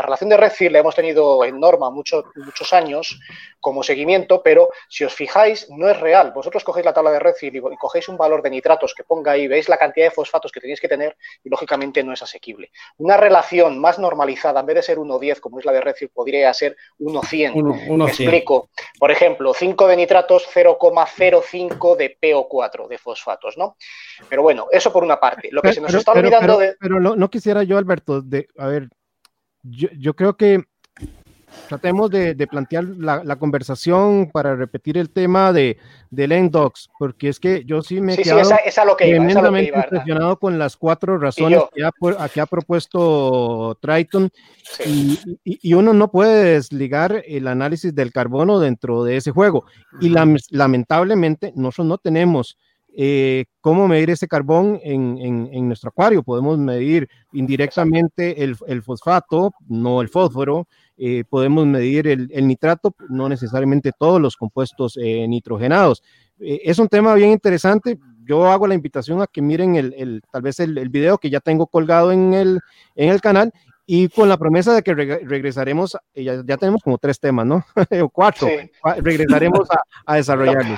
[0.02, 3.20] relación de Redfield la hemos tenido en norma muchos muchos años
[3.60, 6.32] como seguimiento, pero si os fijáis, no es real.
[6.32, 9.48] Vosotros cogéis la tabla de Redfield y, cogéis un valor de nitratos que ponga ahí,
[9.48, 12.72] veis la cantidad de fosfatos que tenéis que tener y lógicamente no es asequible.
[12.98, 16.54] Una relación más normalizada, en vez de ser 1,10 como es la de Redfield, podría
[16.54, 17.98] ser 1,100.
[17.98, 18.70] Me explico.
[18.98, 23.76] Por ejemplo, 5 de nitratos, 0,05 de PO4, de fosfatos, ¿no?
[24.30, 25.50] Pero bueno, eso por una parte.
[25.52, 26.76] Lo que se nos está olvidando de...
[26.80, 28.90] Pero no, quisiera yo, Alberto, de, a ver,
[29.64, 30.64] yo, yo creo que
[31.68, 35.78] tratemos de, plantear la, conversación para repetir el tema de,
[36.10, 38.50] del Endox, porque es que yo sí me he quedado
[38.98, 41.92] tremendamente impresionado con las cuatro razones que ha,
[42.30, 44.30] que ha, propuesto Triton
[44.86, 49.66] y, uno no puede desligar el análisis del carbono dentro de ese juego
[50.02, 50.10] y
[50.50, 52.58] lamentablemente nosotros no tenemos
[52.96, 56.24] eh, cómo medir ese carbón en, nuestro acuario.
[56.24, 60.68] Podemos medir indirectamente el, fosfato, no el fósforo.
[61.02, 66.04] Eh, podemos medir el, nitrato, no necesariamente todos los compuestos eh, nitrogenados.
[66.38, 67.98] es un tema bien interesante.
[68.26, 71.68] Yo hago la invitación a que miren el, tal vez el, video que ya tengo
[71.68, 72.60] colgado en el,
[72.96, 73.54] en el canal
[73.86, 77.66] y con la promesa de que regresaremos, ya, ya, tenemos como tres temas, ¿no?
[78.04, 78.48] o cuatro,
[78.98, 80.78] regresaremos a, a desarrollarlo.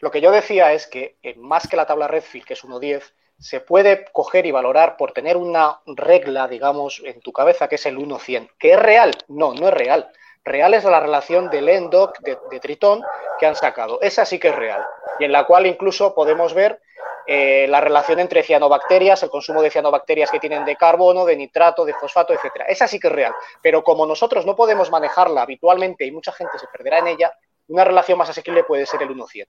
[0.00, 3.02] Lo que yo decía es que eh, más que la tabla Redfield, que es 1.10,
[3.38, 7.86] se puede coger y valorar por tener una regla, digamos, en tu cabeza que es
[7.86, 8.50] el 1.100.
[8.58, 9.12] ¿Que es real?
[9.28, 10.10] No, no es real.
[10.44, 13.02] Real es la relación del ENDOC de, de Tritón
[13.38, 14.00] que han sacado.
[14.02, 14.84] Esa sí que es real.
[15.18, 16.80] Y en la cual incluso podemos ver
[17.26, 21.84] eh, la relación entre cianobacterias, el consumo de cianobacterias que tienen de carbono, de nitrato,
[21.84, 22.66] de fosfato, etcétera.
[22.66, 23.34] Esa sí que es real.
[23.62, 27.32] Pero como nosotros no podemos manejarla habitualmente y mucha gente se perderá en ella,
[27.68, 29.46] una relación más asequible puede ser el 1-100.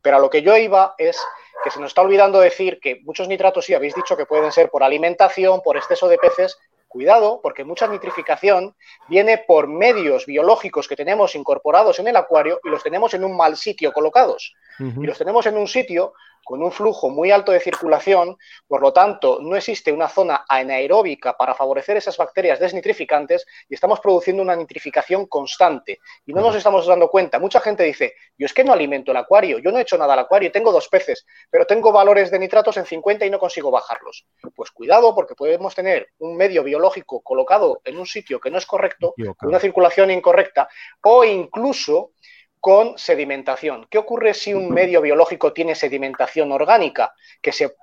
[0.00, 1.22] Pero a lo que yo iba es
[1.62, 4.70] que se nos está olvidando decir que muchos nitratos sí habéis dicho que pueden ser
[4.70, 6.56] por alimentación, por exceso de peces.
[6.86, 8.74] Cuidado, porque mucha nitrificación
[9.08, 13.36] viene por medios biológicos que tenemos incorporados en el acuario y los tenemos en un
[13.36, 14.54] mal sitio colocados.
[14.78, 16.14] Y los tenemos en un sitio
[16.48, 21.36] con un flujo muy alto de circulación, por lo tanto, no existe una zona anaeróbica
[21.36, 26.00] para favorecer esas bacterias desnitrificantes y estamos produciendo una nitrificación constante.
[26.24, 27.38] Y no nos estamos dando cuenta.
[27.38, 30.14] Mucha gente dice, yo es que no alimento el acuario, yo no he hecho nada
[30.14, 33.70] al acuario, tengo dos peces, pero tengo valores de nitratos en 50 y no consigo
[33.70, 34.24] bajarlos.
[34.56, 38.64] Pues cuidado, porque podemos tener un medio biológico colocado en un sitio que no es
[38.64, 39.12] correcto,
[39.42, 40.66] una circulación incorrecta,
[41.02, 42.12] o incluso
[42.60, 43.86] con sedimentación.
[43.90, 47.14] ¿Qué ocurre si un medio biológico tiene sedimentación orgánica?
[47.40, 47.74] Que se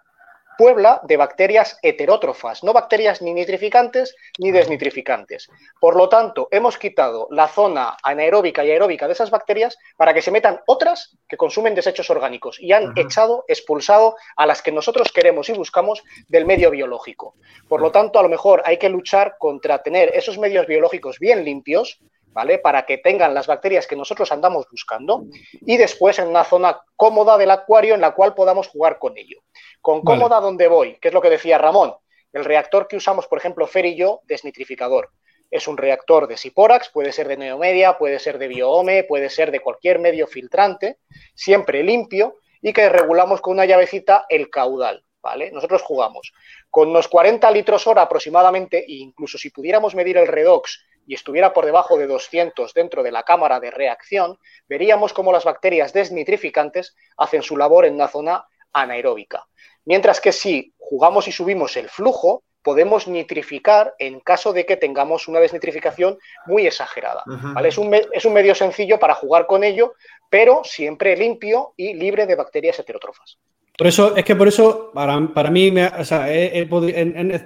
[0.58, 5.50] puebla de bacterias heterótrofas, no bacterias ni nitrificantes ni desnitrificantes.
[5.80, 10.22] Por lo tanto, hemos quitado la zona anaeróbica y aeróbica de esas bacterias para que
[10.22, 15.12] se metan otras que consumen desechos orgánicos y han echado, expulsado a las que nosotros
[15.12, 17.36] queremos y buscamos del medio biológico.
[17.68, 21.44] Por lo tanto, a lo mejor hay que luchar contra tener esos medios biológicos bien
[21.44, 22.00] limpios,
[22.36, 22.60] ¿vale?
[22.60, 25.24] Para que tengan las bacterias que nosotros andamos buscando
[25.62, 29.40] y después en una zona cómoda del acuario en la cual podamos jugar con ello.
[29.80, 31.96] Con cómoda donde voy, que es lo que decía Ramón,
[32.34, 35.12] el reactor que usamos, por ejemplo, Fer y yo, desnitrificador.
[35.50, 39.50] Es un reactor de Siporax, puede ser de Neomedia, puede ser de Bioome, puede ser
[39.52, 40.98] de cualquier medio filtrante,
[41.34, 45.02] siempre limpio y que regulamos con una llavecita el caudal.
[45.22, 45.50] ¿Vale?
[45.52, 46.34] Nosotros jugamos
[46.70, 51.54] con unos 40 litros hora aproximadamente, e incluso si pudiéramos medir el redox y estuviera
[51.54, 54.38] por debajo de 200 dentro de la cámara de reacción,
[54.68, 59.46] veríamos cómo las bacterias desnitrificantes hacen su labor en una zona anaeróbica.
[59.86, 65.28] Mientras que si jugamos y subimos el flujo, podemos nitrificar en caso de que tengamos
[65.28, 66.18] una desnitrificación
[66.48, 67.24] muy exagerada.
[67.64, 69.94] es, un es, un medio sencillo para jugar con ello,
[70.32, 73.38] pero siempre limpio y libre de bacterias heterótrofas.
[73.78, 75.72] Por eso, es que por eso, para, mí,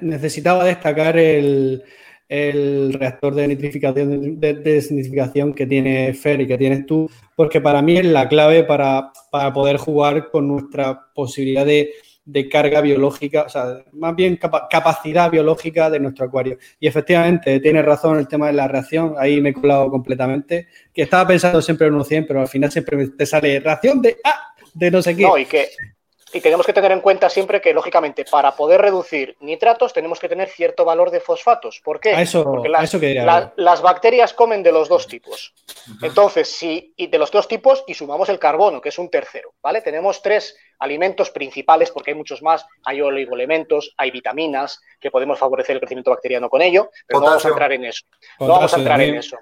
[0.02, 1.84] necesitaba destacar el,
[2.30, 7.82] el reactor de nitrificación, de, desnitrificación que tiene Fer y que tienes tú, porque para
[7.82, 9.12] mí es la clave para,
[9.54, 11.92] poder jugar con nuestra posibilidad de,
[12.52, 16.60] carga biológica, o sea, más bien capacidad biológica de nuestro acuario.
[16.80, 21.02] Y efectivamente, tienes razón el tema de la reacción, ahí me he colado completamente, que
[21.02, 24.92] estaba pensando siempre en 100, pero al final siempre te sale reacción de ah, de
[24.92, 25.24] no sé qué.
[25.24, 25.46] No, y
[26.32, 30.30] y tenemos que tener en cuenta siempre que, lógicamente, para poder reducir nitratos tenemos que
[30.30, 31.82] tener cierto valor de fosfatos.
[31.84, 32.16] ¿Por qué?
[32.44, 35.54] Porque las, bacterias comen de los dos tipos.
[36.02, 39.54] Entonces, si y de los dos tipos y sumamos el carbono, que es un tercero,
[39.62, 39.82] ¿vale?
[39.82, 42.66] Tenemos tres alimentos principales, porque hay muchos más.
[42.86, 47.46] Hay oligoelementos, hay vitaminas que podemos favorecer el crecimiento bacteriano con ello, pero no vamos
[47.46, 48.06] a entrar en eso.
[48.40, 49.38] no vamos a entrar en eso.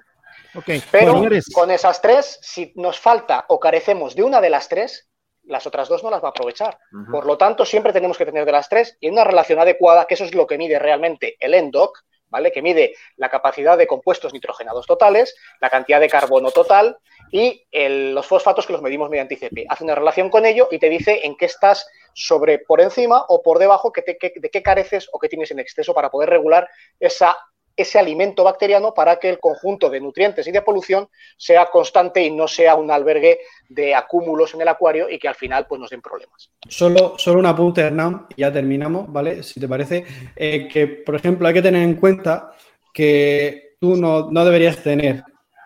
[0.90, 5.07] Pero con esas tres, si nos falta o carecemos de una de las tres,
[5.48, 6.78] las otras dos no las va a aprovechar.
[7.10, 10.14] Por lo tanto, siempre tenemos que tener de las tres y una relación adecuada, que
[10.14, 12.52] eso es lo que mide realmente el ENDOC, ¿vale?
[12.52, 16.98] Que mide la capacidad de compuestos nitrogenados totales, la cantidad de carbono total
[17.32, 19.66] y los fosfatos que los medimos mediante ICP.
[19.68, 23.42] Hace una relación con ello y te dice en qué estás sobre por encima o
[23.42, 26.68] por debajo, de qué careces o qué tienes en exceso para poder regular
[27.00, 27.36] esa
[27.78, 32.30] ese alimento bacteriano para que el conjunto de nutrientes y de polución sea constante y
[32.32, 33.38] no sea un albergue
[33.68, 36.50] de acúmulos en el acuario y que al final pues, nos den problemas.
[36.68, 39.44] Solo, solo un apunte, Hernán, y ya terminamos, ¿vale?
[39.44, 42.50] Si te parece, eh, que por ejemplo hay que tener en cuenta
[42.92, 45.22] que tú no, deberías tener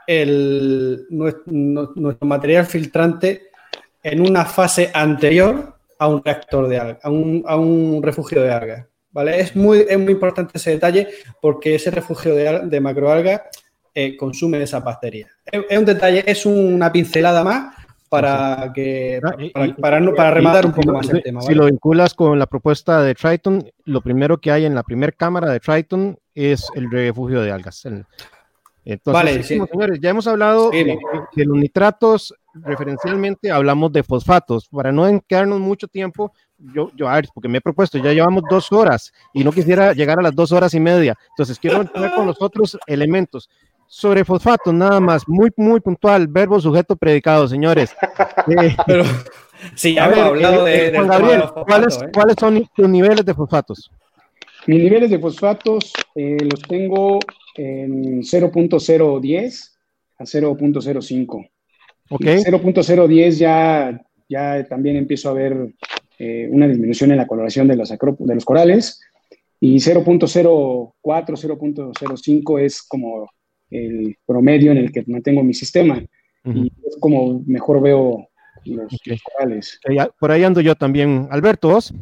[0.06, 3.50] el, nuestro, material filtrante
[4.02, 8.52] en una fase anterior a un reactor de algas, a un, a un refugio de
[8.52, 8.91] algas.
[9.12, 9.40] ¿Vale?
[9.40, 11.08] Es muy, es muy importante ese detalle
[11.40, 13.42] porque ese refugio de, de macroalgas
[13.94, 15.28] eh, consume esa bacteria.
[15.44, 17.76] Es, un detalle, es una pincelada más
[18.08, 19.20] para que
[19.52, 19.74] para,
[20.14, 21.42] para, rematar un poco más el tema.
[21.42, 25.12] Si lo vinculas con la propuesta de Triton, lo primero que hay en la primera
[25.12, 27.84] cámara de Triton es el refugio de algas.
[28.84, 30.98] Entonces, vale, señores, ya hemos hablado de,
[31.36, 34.68] los nitratos, referencialmente hablamos de fosfatos.
[34.68, 36.32] Para no quedarnos mucho tiempo,
[36.74, 39.92] yo, yo, a ver, porque me he propuesto, ya llevamos dos horas y no quisiera
[39.92, 41.16] llegar a las dos horas y media.
[41.30, 43.48] Entonces, quiero entrar con los otros elementos.
[43.86, 47.94] Sobre fosfatos, nada más, muy, muy puntual, verbo, sujeto, predicado, señores.
[48.48, 49.04] Eh, Pero,
[49.76, 52.08] sí, ya hemos hablado eh, de, Gabriel, ¿cuáles, ¿eh?
[52.12, 53.88] ¿cuáles son tus niveles de fosfatos?
[54.66, 57.20] Mis niveles de fosfatos los tengo
[57.54, 59.70] en 0.010
[60.18, 61.50] a 0.05.
[62.10, 62.20] Ok.
[62.20, 65.72] 0.010 ya, ya también empiezo a ver
[66.24, 69.00] eh, una disminución en la coloración de los, de los corales
[69.58, 73.28] y 0.04, 0.05 es como
[73.68, 76.00] el promedio en el que mantengo mi sistema
[76.44, 78.28] y es como mejor veo
[78.66, 79.80] los, corales.
[80.20, 81.26] por ahí ando yo también.
[81.32, 81.92] Alberto, ¿vos?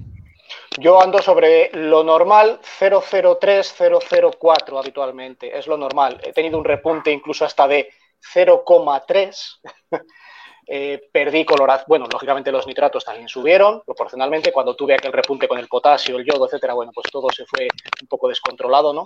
[0.78, 3.74] Yo ando sobre lo normal 003,
[4.38, 6.20] 004 habitualmente, es lo normal.
[6.22, 7.88] He tenido un repunte incluso hasta de
[8.34, 9.60] 0,3
[10.72, 11.86] eh, perdí coloración.
[11.88, 14.52] Bueno, lógicamente los nitratos también subieron proporcionalmente.
[14.52, 17.66] Cuando tuve aquel repunte con el potasio, el yodo, etcétera, bueno, pues todo se fue
[18.00, 19.04] un poco descontrolado, ¿no?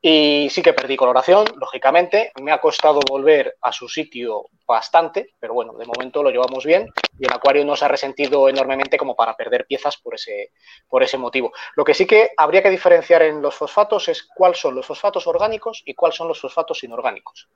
[0.00, 2.32] Y sí que perdí coloración, lógicamente.
[2.40, 6.88] Me ha costado volver a su sitio bastante, pero bueno, de momento lo llevamos bien
[7.18, 10.52] y el acuario no se ha resentido enormemente como para perder piezas por ese,
[10.88, 11.52] por ese motivo.
[11.76, 15.26] Lo que sí que habría que diferenciar en los fosfatos es cuáles son los fosfatos
[15.26, 17.46] orgánicos y cuáles son los fosfatos inorgánicos.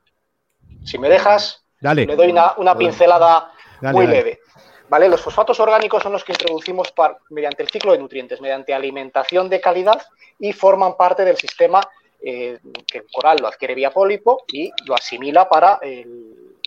[0.83, 3.51] Si me dejas, le doy una, pincelada
[3.81, 4.41] muy leve.
[4.89, 5.07] ¿Vale?
[5.07, 6.91] Los fosfatos orgánicos son los que introducimos
[7.29, 10.01] mediante el ciclo de nutrientes, mediante alimentación de calidad
[10.39, 11.87] y forman parte del sistema
[12.21, 16.57] eh, que el coral lo adquiere vía pólipo y lo asimila para el,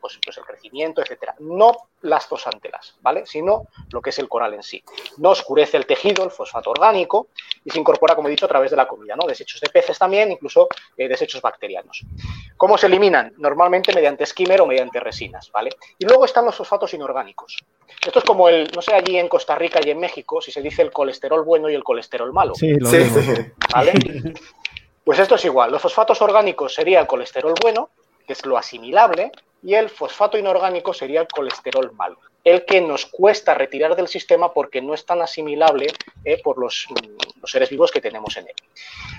[0.00, 1.34] pues, pues, el crecimiento, etcétera.
[1.40, 1.72] No
[2.02, 3.26] las zosantelas, ¿vale?
[3.26, 4.82] Sino lo que es el coral en sí.
[5.18, 7.28] No oscurece el tejido, el fosfato orgánico,
[7.64, 9.26] y se incorpora, como he dicho, a través de la comida, ¿no?
[9.26, 12.04] Desechos de peces también, incluso eh, desechos bacterianos.
[12.56, 13.32] ¿Cómo se eliminan?
[13.38, 15.70] Normalmente mediante skimmer o mediante resinas, ¿vale?
[15.98, 17.64] Y luego están los fosfatos inorgánicos.
[18.04, 20.62] Esto es como el, no sé, allí en Costa Rica y en México, si se
[20.62, 22.54] dice el colesterol bueno y el colesterol malo.
[22.54, 22.90] Sí, lo
[23.72, 23.92] ¿Vale?
[25.04, 25.72] Pues esto es igual.
[25.72, 27.90] Los fosfatos orgánicos sería el colesterol bueno,
[28.26, 29.32] que es lo asimilable,
[29.62, 34.52] y el fosfato inorgánico sería el colesterol malo, el que nos cuesta retirar del sistema
[34.52, 35.88] porque no es tan asimilable
[36.24, 38.54] eh, por los, mm, los, seres vivos que tenemos en él.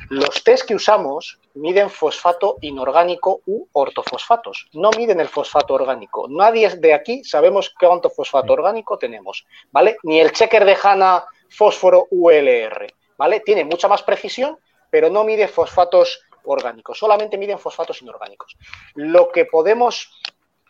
[0.10, 6.28] Los test que usamos miden fosfato inorgánico u ortofosfatos, no miden el fosfato orgánico.
[6.30, 9.98] Nadie de aquí sabemos cuánto fosfato orgánico tenemos, ¿vale?
[10.04, 12.88] Ni el checker de HANA fósforo ULR,
[13.18, 13.42] ¿vale?
[13.42, 14.58] Tiene mucha más precisión,
[14.90, 18.58] pero no mide fosfatos orgánicos, solamente miden fosfatos inorgánicos.
[18.96, 20.12] Lo que podemos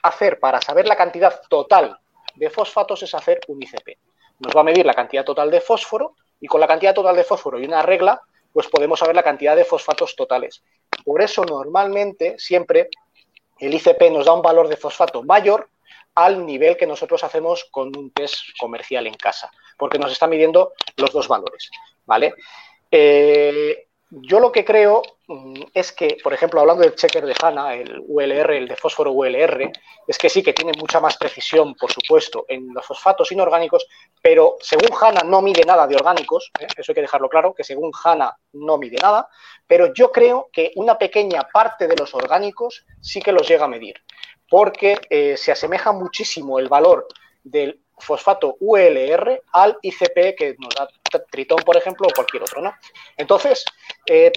[0.03, 1.97] hacer para saber la cantidad total
[2.35, 3.97] de fosfatos es hacer un ICP.
[4.39, 7.23] Nos va a medir la cantidad total de fósforo y con la cantidad total de
[7.23, 8.21] fósforo y una regla,
[8.51, 10.63] pues podemos saber la cantidad de fosfatos totales.
[11.05, 12.89] Por eso normalmente siempre
[13.59, 15.69] el ICP nos da un valor de fosfato mayor
[16.15, 20.73] al nivel que nosotros hacemos con un test comercial en casa, porque nos está midiendo
[20.97, 21.69] los dos valores,
[22.05, 22.33] ¿vale?
[22.89, 25.01] Eh, yo lo que creo
[25.73, 29.71] es que, por ejemplo, hablando del checker de HANA, el ULR, el de fósforo ULR,
[30.07, 33.85] es que sí que tiene mucha más precisión, por supuesto, en los fosfatos inorgánicos,
[34.21, 36.67] pero según HANA no mide nada de orgánicos, ¿eh?
[36.75, 39.27] eso hay que dejarlo claro, que según HANA no mide nada,
[39.67, 43.69] pero yo creo que una pequeña parte de los orgánicos sí que los llega a
[43.69, 43.95] medir,
[44.49, 47.07] porque eh, se asemeja muchísimo el valor
[47.43, 50.87] del fosfato ULR al ICP que nos da
[51.29, 52.73] Tritón, por ejemplo, o cualquier otro, ¿no?
[53.17, 53.65] Entonces,
[54.05, 54.31] eh,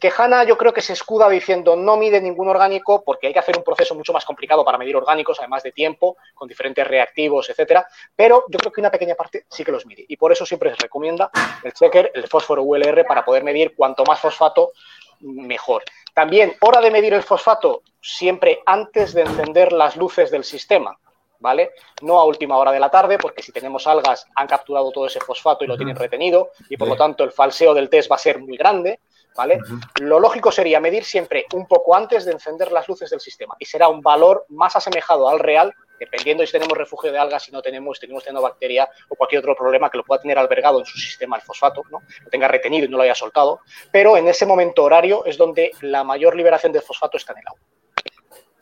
[0.00, 3.38] que HANA yo creo que se escuda diciendo no mide ningún orgánico porque hay que
[3.38, 7.50] hacer un proceso mucho más complicado para medir orgánicos, además de tiempo, con diferentes reactivos,
[7.50, 10.46] etcétera, pero yo creo que una pequeña parte sí que los mide y por eso
[10.46, 11.30] siempre se recomienda
[11.62, 14.72] el checker, el fósforo ULR, para poder medir cuanto más fosfato,
[15.20, 15.82] mejor.
[16.12, 20.98] También, hora de medir el fosfato, siempre antes de encender las luces del sistema.
[21.44, 21.72] ¿Vale?
[22.00, 25.20] No a última hora de la tarde, porque si tenemos algas han capturado todo ese
[25.20, 28.18] fosfato y lo tienen retenido, y por lo tanto el falseo del test va a
[28.18, 29.00] ser muy grande,
[29.36, 29.58] ¿vale?
[30.00, 33.66] Lo lógico sería medir siempre un poco antes de encender las luces del sistema, y
[33.66, 37.60] será un valor más asemejado al real, dependiendo si tenemos refugio de algas, si no
[37.60, 40.96] tenemos, si tenemos bacteria o cualquier otro problema que lo pueda tener albergado en su
[40.96, 42.00] sistema el fosfato, ¿no?
[42.24, 43.60] Lo tenga retenido y no lo haya soltado,
[43.92, 47.48] pero en ese momento horario es donde la mayor liberación de fosfato está en el
[47.48, 47.60] agua.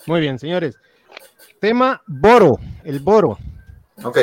[0.07, 0.77] Muy bien, señores.
[1.63, 3.39] Tema boro, el boro.
[4.03, 4.19] Ok.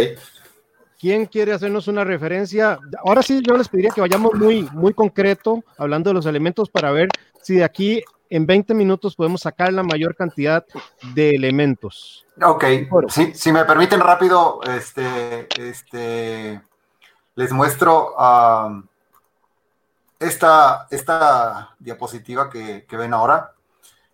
[1.00, 2.78] ¿Quién quiere hacernos una referencia?
[3.06, 6.92] Ahora sí, yo les pediría que vayamos muy, muy concreto, hablando de los elementos, para
[6.92, 7.08] ver
[7.42, 10.66] si de aquí en 20 minutos podemos sacar la mayor cantidad
[11.14, 12.26] de elementos.
[12.44, 12.66] Ok,
[13.34, 16.62] si me permiten rápido, este, este,
[17.36, 18.16] les muestro
[20.20, 23.54] esta, esta diapositiva que, que, ven ahora.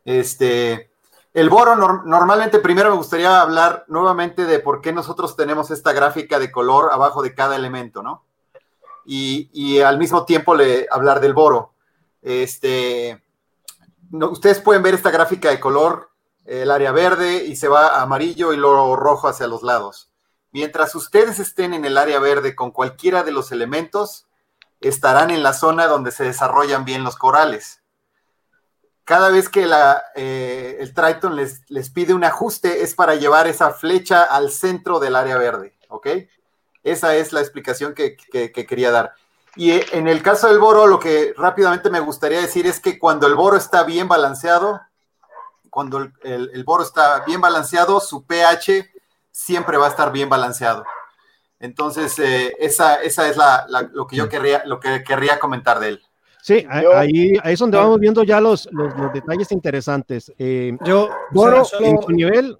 [0.03, 0.91] Este,
[1.35, 6.39] el boro, normalmente primero me gustaría hablar nuevamente de por qué nosotros tenemos esta gráfica
[6.39, 8.23] de color abajo de cada elemento, ¿no?
[9.05, 10.55] Y, al mismo tiempo
[10.89, 11.73] hablar del boro.
[12.21, 13.21] Este,
[14.13, 16.09] ustedes pueden ver esta gráfica de color,
[16.45, 20.09] el área verde y se va amarillo y luego rojo hacia los lados.
[20.53, 24.25] Mientras ustedes estén en el área verde con cualquiera de los elementos,
[24.79, 27.81] estarán en la zona donde se desarrollan bien los corales
[29.05, 29.69] cada vez que
[30.15, 34.99] eh, el Triton les, les, pide un ajuste es para llevar esa flecha al centro
[34.99, 36.07] del área verde, ¿ok?
[36.83, 39.13] Esa es la explicación que, quería dar.
[39.55, 42.97] Y eh, en el caso del boro, lo que rápidamente me gustaría decir es que
[42.97, 44.81] cuando el boro está bien balanceado,
[45.69, 48.89] cuando el, boro está bien balanceado, su pH
[49.31, 50.83] siempre va a estar bien balanceado.
[51.59, 53.37] Entonces, eh, esa, esa es
[53.93, 56.05] lo que yo querría, lo que querría comentar de él.
[56.45, 60.31] Sí, ahí, ahí es donde vamos viendo ya los, los, detalles interesantes.
[60.37, 62.55] Eh, yo, Boro en su nivel,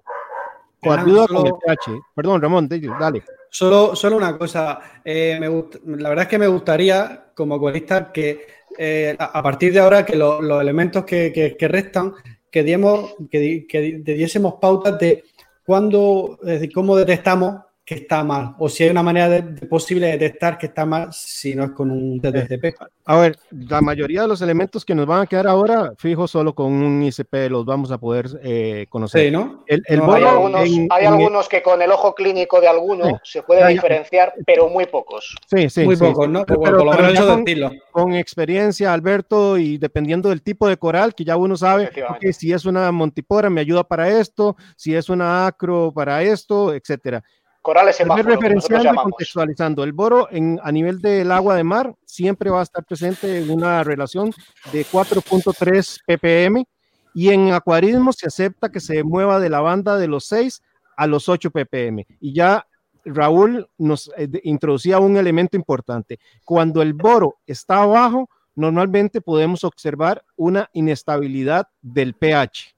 [0.82, 2.00] coayuda con el pH.
[2.12, 3.22] Perdón, Ramón, dale.
[3.48, 4.80] Solo, solo una cosa.
[5.04, 5.38] Eh,
[5.84, 8.44] la verdad es que me gustaría, como corista, que
[8.76, 12.12] eh, a partir de ahora, que los elementos que, restan,
[12.50, 15.22] que, diemos, que, que diésemos pautas de
[15.64, 20.08] cuándo, es decir, cómo detectamos que está mal o si hay una manera de, posible
[20.08, 22.74] detectar que está mal si no es con un TTCP.
[23.04, 26.52] A ver, la mayoría de los elementos que nos van a quedar ahora, fijo, solo
[26.52, 29.26] con un ICP los vamos a poder eh, conocer.
[29.26, 29.62] Sí, ¿no?
[29.68, 35.36] hay algunos, que con el ojo clínico de alguno se puede diferenciar, pero muy pocos.
[35.48, 35.84] Sí, sí.
[35.84, 36.44] Muy pocos, ¿no?
[36.44, 41.36] Pero, por lo menos con, experiencia, Alberto, y dependiendo del tipo de coral, que ya
[41.36, 41.90] uno sabe
[42.20, 46.74] que si es una montipora me ayuda para esto, si es una acro para esto,
[46.74, 47.22] etcétera.
[47.66, 49.82] Corales Referenciando y contextualizando.
[49.82, 53.50] El boro en, a nivel del agua de mar siempre va a estar presente en
[53.50, 54.32] una relación
[54.70, 56.64] de 4.3 ppm
[57.12, 60.62] y en acuarismo se acepta que se mueva de la banda de los 6
[60.96, 62.06] a los 8 ppm.
[62.20, 62.64] Y ya
[63.04, 66.20] Raúl nos eh, introducía un elemento importante.
[66.44, 72.75] Cuando el boro está abajo, normalmente podemos observar una inestabilidad del pH.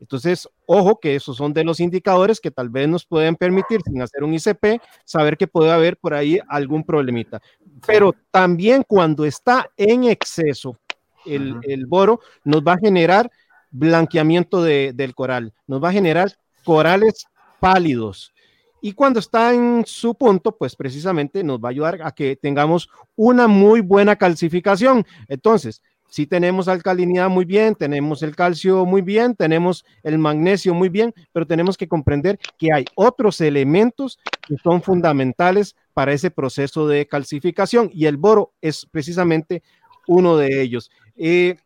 [0.00, 4.02] Entonces, ojo que esos son de los indicadores que tal vez nos pueden permitir, sin
[4.02, 7.40] hacer un ICP, saber que puede haber por ahí algún problemita.
[7.86, 10.78] Pero también cuando está en exceso
[11.24, 13.30] el, boro, nos va a generar
[13.70, 16.32] blanqueamiento del coral, nos va a generar
[16.64, 17.26] corales
[17.58, 18.32] pálidos.
[18.80, 22.88] Y cuando está en su punto, pues precisamente nos va a ayudar a que tengamos
[23.16, 25.04] una muy buena calcificación.
[25.28, 30.88] Entonces, si tenemos alcalinidad muy bien, tenemos el calcio muy bien, tenemos el magnesio muy
[30.88, 36.86] bien, pero tenemos que comprender que hay otros elementos que son fundamentales para ese proceso
[36.86, 39.62] de calcificación y el boro es precisamente
[40.06, 40.90] uno de ellos.
[41.16, 41.56] Eh,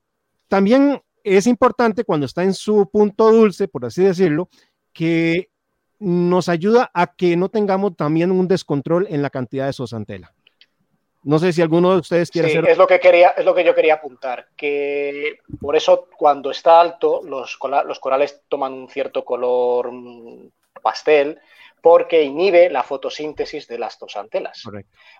[0.48, 4.48] también es importante cuando está en su punto dulce, por así decirlo,
[4.92, 5.50] que
[5.98, 10.34] nos ayuda a que no tengamos también un descontrol en la cantidad de sosantela.
[11.22, 12.68] No sé si alguno de ustedes quiere hacer.
[12.68, 14.48] Es lo que quería, es lo que yo quería apuntar.
[14.56, 20.50] Que por eso cuando está alto, los, los corales toman un cierto color mm,
[20.82, 21.38] pastel,
[21.82, 24.62] porque inhibe la fotosíntesis de las tosantelas.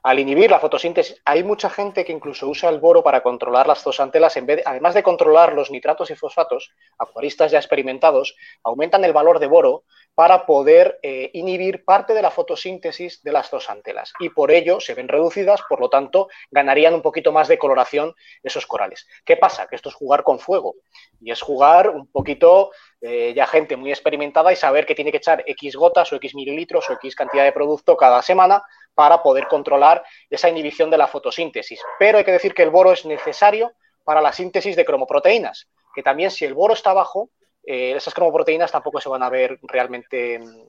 [0.03, 3.83] Al inhibir la fotosíntesis, hay mucha gente que incluso usa el boro para controlar las
[3.83, 9.13] tosantelas, en vez además de controlar los nitratos y fosfatos, acuaristas ya experimentados aumentan el
[9.13, 9.85] valor de boro
[10.15, 14.81] para poder eh, inhibir parte de la fotosíntesis de las dos antelas y por ello
[14.81, 19.07] se ven reducidas, por lo tanto ganarían un poquito más de coloración esos corales.
[19.25, 19.67] ¿Qué pasa?
[19.67, 20.75] Que esto es jugar con fuego
[21.21, 22.71] y es jugar un poquito
[23.03, 26.35] eh, ya gente muy experimentada y saber que tiene que echar X gotas o X
[26.35, 28.63] mililitros o X cantidad de producto cada semana
[28.95, 31.81] para poder controlar esa inhibición de la fotosíntesis.
[31.99, 33.73] Pero hay que decir que el boro es necesario
[34.05, 37.31] para la síntesis de cromoproteínas, que también si el boro está bajo,
[37.65, 40.67] eh, esas cromoproteínas tampoco se van a ver realmente mm,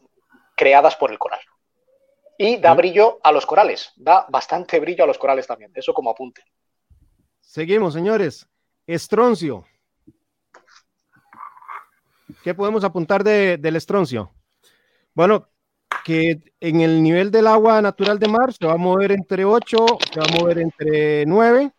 [0.56, 1.40] creadas por el coral.
[2.38, 6.10] Y da brillo a los corales, da bastante brillo a los corales también, eso como
[6.10, 6.44] apunte.
[7.42, 8.48] Seguimos, señores.
[8.88, 9.66] Estroncio.
[12.44, 14.32] ¿Qué podemos apuntar del estroncio?
[15.14, 15.48] Bueno,
[16.04, 19.86] que en el nivel del agua natural de mar se va a mover entre 8,
[20.14, 21.72] se va a mover entre 9.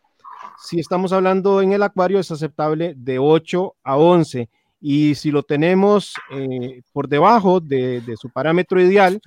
[0.59, 4.49] Si estamos hablando en el acuario, es aceptable de 8 a 11
[4.85, 9.21] y si lo tenemos eh, por debajo de, su parámetro ideal,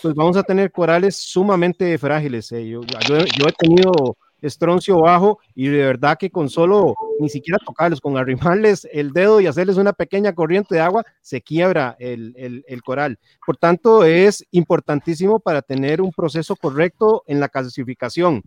[0.00, 2.50] pues vamos a tener corales sumamente frágiles.
[2.52, 2.66] Eh.
[2.66, 8.16] Yo, he tenido estroncio bajo y de verdad que con solo ni siquiera tocarlos, con
[8.18, 13.18] arrimarles el dedo y hacerles una pequeña corriente de agua, se quiebra el, coral.
[13.46, 18.42] Por tanto, es importantísimo para tener un proceso correcto en la calcificación.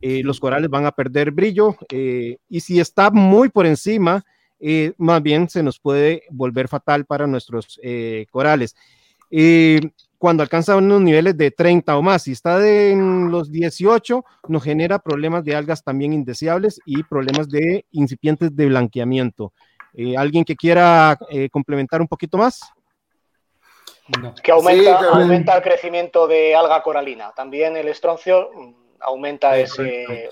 [0.00, 4.24] Eh, los corales van a perder brillo y si está muy por encima,
[4.60, 8.74] eh, más bien se nos puede volver fatal para nuestros eh, corales.
[10.18, 14.98] Cuando alcanza unos niveles de 30 o más, si está en los 18, nos genera
[14.98, 19.52] problemas de algas también indeseables y problemas de incipientes de blanqueamiento.
[19.94, 21.16] Eh, ¿Alguien que quiera
[21.50, 22.60] complementar un poquito más?
[24.42, 27.32] Que aumenta, aumenta el crecimiento de alga coralina.
[27.36, 28.50] También el estroncio
[29.00, 30.30] aumenta ese,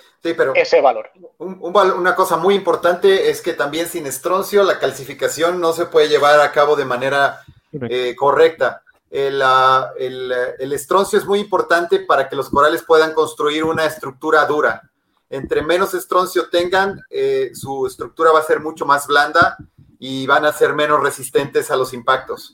[0.54, 1.10] ese valor.
[1.38, 6.40] una cosa muy importante es que también sin estroncio la calcificación no se puede llevar
[6.40, 7.40] a cabo de manera
[7.72, 8.82] eh, correcta.
[9.10, 14.90] El, el, estroncio es muy importante para que los corales puedan construir una estructura dura.
[15.30, 19.56] Entre menos estroncio tengan, eh, su estructura va a ser mucho más blanda
[19.98, 22.52] y van a ser menos resistentes a los impactos.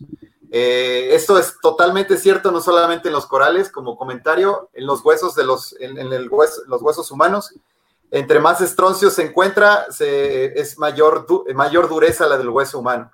[0.51, 5.35] Eh, esto es totalmente cierto, no solamente en los corales, como comentario, en los huesos
[5.35, 7.55] de los, en, el los huesos humanos.
[8.11, 13.11] Entre más estroncio se encuentra, es mayor, mayor dureza la del hueso humano.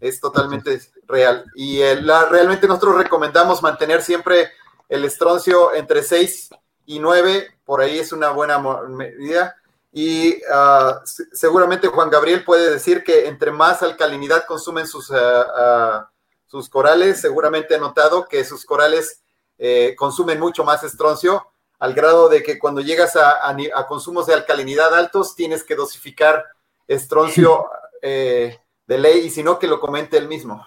[0.00, 1.44] Es totalmente real.
[1.54, 4.50] Y realmente nosotros recomendamos mantener siempre
[4.88, 6.50] el estroncio entre 6
[6.86, 9.56] y 9, por ahí es una buena medida.
[9.92, 11.02] Y ah,
[11.32, 16.10] seguramente Juan Gabriel puede decir que entre más alcalinidad consumen sus, ah,
[16.46, 19.22] sus corales, seguramente ha notado que sus corales
[19.58, 21.46] eh, consumen mucho más estroncio,
[21.78, 23.54] al grado de que cuando llegas a,
[23.86, 26.46] consumos de alcalinidad altos, tienes que dosificar
[26.86, 27.68] estroncio
[28.02, 28.58] eh,
[28.88, 30.66] de ley, y si no, que lo comente él mismo.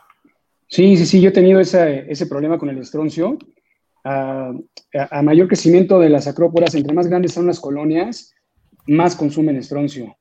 [0.68, 3.38] Sí, sí, sí, yo he tenido ese problema con el estroncio.
[4.04, 4.54] A,
[5.24, 8.34] mayor crecimiento de las acróporas, entre más grandes son las colonias,
[8.88, 10.16] más consumen estroncio.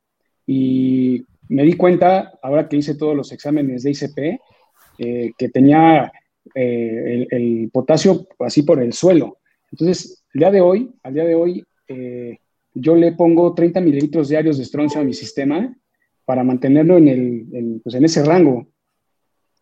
[0.47, 4.40] Y me di cuenta, ahora que hice todos los exámenes de ICP,
[4.98, 6.10] eh, que tenía
[6.55, 9.39] eh, el, potasio así por el suelo.
[9.70, 12.39] Entonces, al día de hoy, al día de hoy, eh,
[12.74, 15.74] yo le pongo 30 mililitros diarios de estroncio a mi sistema
[16.31, 18.69] para mantenerlo en, el, pues en ese rango.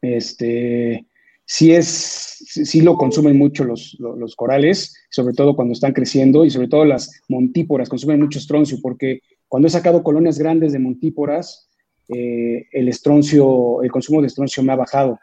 [0.03, 1.07] Este,
[1.47, 6.51] sí, es, sí lo consumen mucho los, los, corales, sobre todo cuando están creciendo y
[6.51, 11.70] sobre todo las montíporas consumen mucho estroncio porque cuando he sacado colonias grandes de montíporas,
[12.11, 15.19] eh, el estroncio, el consumo de estroncio me ha bajado.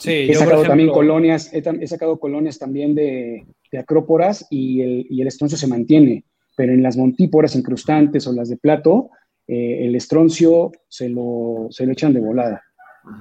[0.00, 5.20] Sí, he sacado también colonias, he, sacado colonias también de, de acróporas y el, y
[5.22, 6.24] el, estroncio se mantiene,
[6.56, 9.10] pero en las montíporas incrustantes o las de plato,
[9.46, 12.62] eh, el estroncio se lo, se lo echan de volada.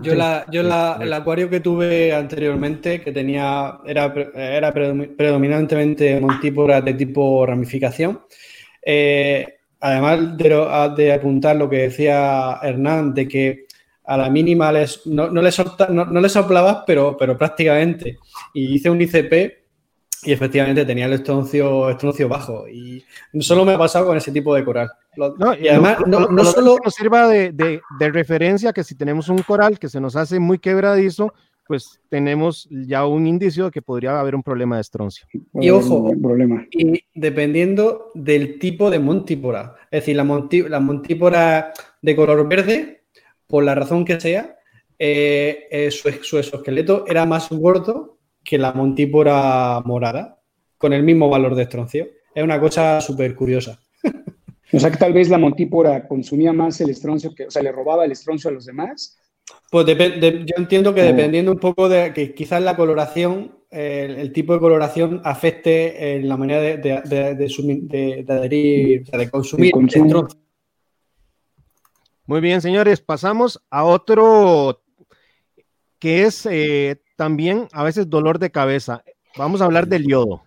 [0.01, 6.79] Yo, la, yo la, el acuario que tuve anteriormente, que tenía, era, era predominantemente montípora
[6.79, 8.21] de tipo ramificación.
[8.85, 9.45] Eh,
[9.81, 13.65] además de, de, apuntar lo que decía Hernán, de que
[14.05, 18.19] a la mínima les, no, no, les, no, no soplabas, pero, pero prácticamente.
[18.53, 19.62] Y hice un ICP
[20.25, 22.67] y efectivamente tenía el estroncio, estroncio bajo.
[22.67, 23.03] Y
[23.39, 24.89] solo me ha pasado con ese tipo de coral.
[25.15, 29.39] No, y además, no, solo nos sirva de, de, de, referencia que si tenemos un
[29.39, 31.33] coral que se nos hace muy quebradizo,
[31.67, 35.27] pues tenemos ya un indicio de que podría haber un problema de estroncio.
[35.53, 36.65] Y ojo, problema.
[36.71, 40.23] y dependiendo del tipo de montípora, es decir, la,
[40.69, 43.03] la montípora de color verde,
[43.47, 44.57] por la razón que sea,
[44.99, 50.41] eh, eh, su, su exoesqueleto era más gordo que la montípora morada,
[50.77, 52.07] con el mismo valor de estroncio.
[52.35, 53.79] Es una cosa súper curiosa.
[54.73, 57.71] O sea que tal vez la montípora consumía más el estroncio, que, o sea, le
[57.71, 59.19] robaba el estroncio a los demás.
[59.69, 64.59] Pues yo entiendo que dependiendo un poco de que quizás la coloración, el, tipo de
[64.59, 70.39] coloración afecte en la manera de, de, adherir, de consumir el estroncio.
[72.25, 74.81] Muy bien, señores, pasamos a otro
[75.99, 79.03] que es eh, también a veces dolor de cabeza.
[79.37, 80.43] Vamos a hablar del yodo.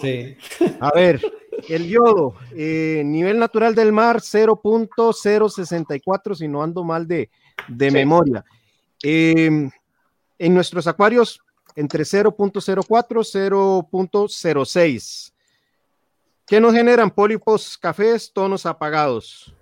[0.00, 0.36] Sí.
[0.80, 1.20] A ver,
[1.68, 7.28] el yodo, eh, nivel natural del mar 0.064, si no ando mal de,
[7.68, 8.42] memoria.
[9.02, 9.70] Em,
[10.38, 11.42] en nuestros acuarios,
[11.76, 15.32] entre 0.04 0.06.
[16.46, 17.10] ¿Qué nos generan?
[17.10, 19.54] Pólipos cafés, tonos apagados.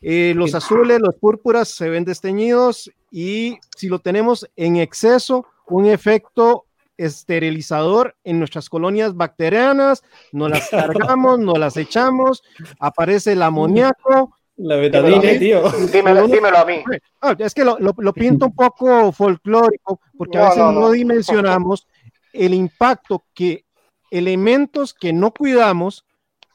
[0.00, 5.86] Eh, los azules, los púrpuras se ven desteñidos y si lo tenemos en exceso, un
[5.86, 6.66] efecto
[7.00, 10.02] esterilizador en nuestras colonias bacterianas,
[10.32, 12.42] nos las cargamos, nos las echamos,
[12.78, 14.36] aparece el amoníaco.
[14.56, 15.70] La betadina, tío.
[15.90, 16.82] Dímelo, dímelo, a mí.
[17.22, 21.86] Ah, es que lo, lo, pinto un poco folclórico, porque a veces no, dimensionamos
[22.34, 23.64] el impacto que
[24.10, 26.04] elementos que no cuidamos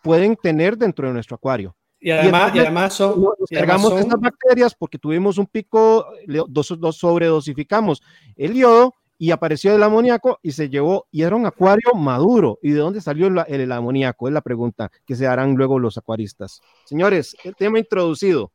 [0.04, 1.76] pueden tener dentro de nuestro acuario.
[2.00, 6.06] Y además, y además son, cargamos estas bacterias porque tuvimos un pico,
[6.48, 8.04] dos, dos sobredosificamos
[8.36, 12.60] el yodo y apareció el amoníaco y se llevó, y era un acuario maduro.
[12.62, 14.28] ¿Y de dónde salió el, amoníaco?
[14.28, 16.62] Es la pregunta que se harán luego los acuaristas.
[16.86, 18.52] Señores, el tema introducido.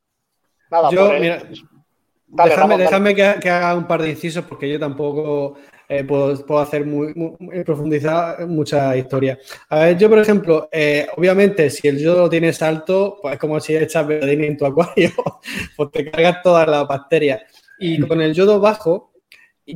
[0.71, 1.43] Nada, yo, mira,
[2.29, 5.57] déjame, que, haga un par de incisos porque yo tampoco
[5.89, 7.15] eh, puedo, hacer muy,
[7.65, 9.39] profundizar mucha historia.
[9.69, 13.41] A ver, yo, por ejemplo, eh, obviamente, si el yodo lo tienes alto, pues es
[13.41, 15.11] como si echas betadina en tu acuario,
[15.77, 17.43] pues te cargas todas las bacterias.
[17.79, 19.10] Y con el yodo bajo,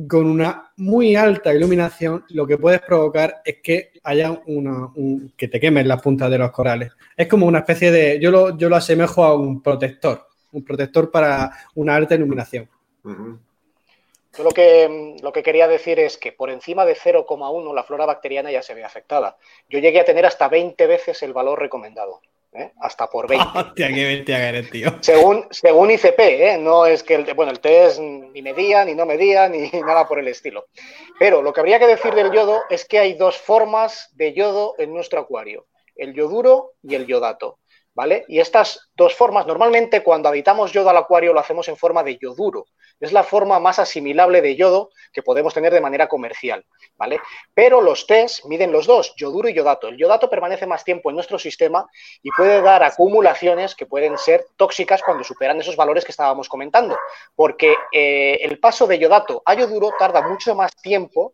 [0.07, 4.89] con una muy alta iluminación, lo que puedes provocar es que haya una,
[5.37, 6.91] que te quemen las puntas de los corales.
[7.15, 11.11] Es como una especie de, yo lo, yo lo asemejo a un protector, un protector
[11.11, 12.69] para una alta iluminación.
[13.03, 18.51] lo que, lo que quería decir es que por encima de 0,1 la flora bacteriana
[18.51, 19.37] ya se ve afectada.
[19.69, 22.21] Yo llegué a tener hasta 20 veces el valor recomendado.
[22.55, 22.71] ¿Eh?
[22.79, 23.47] hasta por 20.
[23.55, 24.95] Hostia, qué tío.
[25.01, 26.57] Según, según ICP, ¿eh?
[26.59, 30.19] no es que el, bueno, el test ni medía, ni no medía, ni nada por
[30.19, 30.67] el estilo.
[31.19, 34.75] Pero lo que habría que decir del yodo es que hay dos formas de yodo
[34.77, 37.59] en nuestro acuario, el yoduro y el yodato.
[37.95, 38.25] ¿Vale?
[38.27, 42.17] Y estas dos formas, normalmente cuando habitamos yodo al acuario lo hacemos en forma de
[42.17, 42.65] yoduro.
[42.99, 46.65] Es la forma más asimilable de yodo que podemos tener de manera comercial,
[46.95, 47.19] ¿vale?
[47.53, 49.87] Pero los test miden los dos, yoduro y yodato.
[49.87, 51.85] El yodato permanece más tiempo en nuestro sistema
[52.21, 56.97] y puede dar acumulaciones que pueden ser tóxicas cuando superan esos valores que estábamos comentando,
[57.35, 61.33] porque eh, el paso de yodato a yoduro tarda mucho más tiempo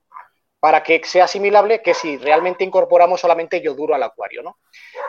[0.62, 4.60] para que sea asimilable que si realmente incorporamos solamente yoduro al acuario, ¿no?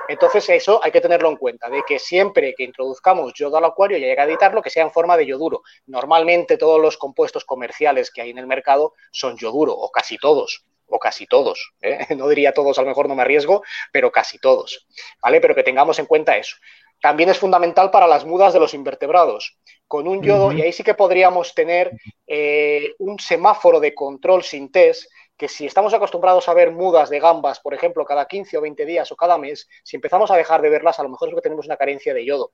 [0.09, 3.99] Entonces eso hay que tenerlo en cuenta, de que siempre que introduzcamos yodo al acuario
[3.99, 5.63] y llegue a editarlo, que sea en forma de yoduro.
[5.87, 10.65] Normalmente todos los compuestos comerciales que hay en el mercado son yoduro, o casi todos,
[10.87, 11.75] o casi todos.
[11.83, 11.99] ¿eh?
[12.17, 13.63] No diría todos, a lo mejor no me arriesgo,
[13.93, 14.87] pero casi todos,
[15.23, 15.39] ¿vale?
[15.39, 16.57] Pero que tengamos en cuenta eso.
[17.03, 19.59] También es fundamental para las mudas de los invertebrados.
[19.87, 21.91] Con un yodo, y ahí sí que podríamos tener
[22.27, 25.11] eh, un semáforo de control sin test
[25.43, 28.87] que si estamos acostumbrados a ver mudas de gambas, por ejemplo, cada 15 o 20
[28.87, 31.41] días o cada mes, si empezamos a dejar de verlas, a lo mejor es que
[31.41, 32.53] tenemos una carencia de yodo.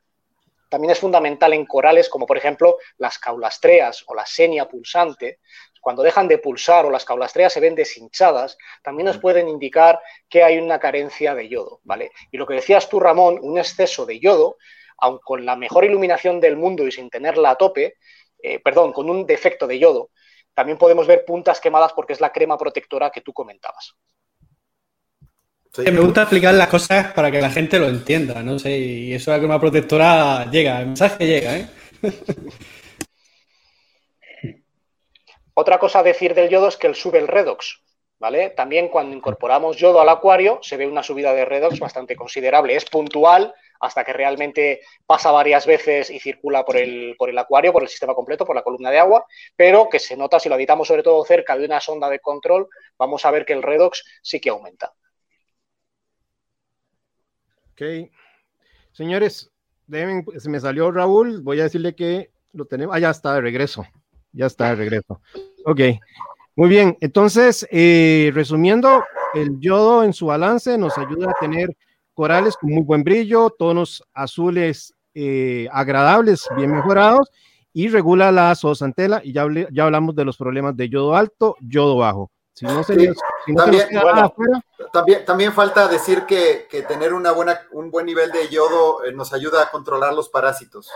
[0.71, 5.41] También es fundamental en corales como por ejemplo las caulastreas o la senia pulsante.
[5.83, 10.43] Cuando dejan de pulsar o las caulastreas se ven deshinchadas, también nos pueden indicar que
[10.43, 12.11] hay una carencia de yodo, ¿vale?
[12.31, 14.57] Y lo que decías tú, Ramón, un exceso de yodo,
[14.97, 17.97] aun con la mejor iluminación del mundo y sin tenerla a tope,
[18.43, 20.09] eh, perdón, con un defecto de yodo,
[20.59, 23.95] también podemos ver puntas quemadas porque es la crema protectora que tú comentabas.
[25.77, 28.59] Me gusta explicar las cosas para que la gente lo entienda, ¿no?
[28.59, 31.69] sé, y eso de la crema protectora llega, el mensaje llega, ¿eh?
[35.55, 37.81] Otra cosa a decir del yodo es que él sube el redox,
[38.19, 38.51] ¿vale?
[38.51, 42.75] También cuando incorporamos yodo al acuario se ve una subida de redox bastante considerable.
[42.75, 47.73] Es puntual, hasta que realmente pasa varias veces y circula por el, por el acuario,
[47.73, 49.25] por el sistema completo, por la columna de agua,
[49.57, 52.69] pero que se nota si lo habitamos sobre todo cerca de una sonda de control,
[52.99, 54.93] vamos a ver que el redox sí que aumenta.
[57.73, 58.11] Ok.
[58.93, 59.53] Señores,
[59.89, 62.95] se me salió Raúl, voy a decirle que lo tenemos.
[62.97, 63.87] Ah, ya está de regreso.
[64.33, 65.21] Ya está de regreso.
[65.65, 65.81] Ok.
[66.57, 66.97] Muy bien.
[67.01, 71.77] Entonces, eh, resumiendo, el yodo en su balance nos ayuda a tener
[72.19, 77.31] corales con muy buen brillo, tonos azules eh, agradables, bien mejorados,
[77.73, 81.97] y regula la zoosantela, y ya, ya hablamos de los problemas de yodo alto, yodo
[81.97, 82.33] bajo.
[82.55, 83.15] Si no se,
[83.55, 89.13] también, también, falta decir que, que, tener una buena, un buen nivel de yodo eh,
[89.13, 90.91] nos ayuda a controlar los parásitos.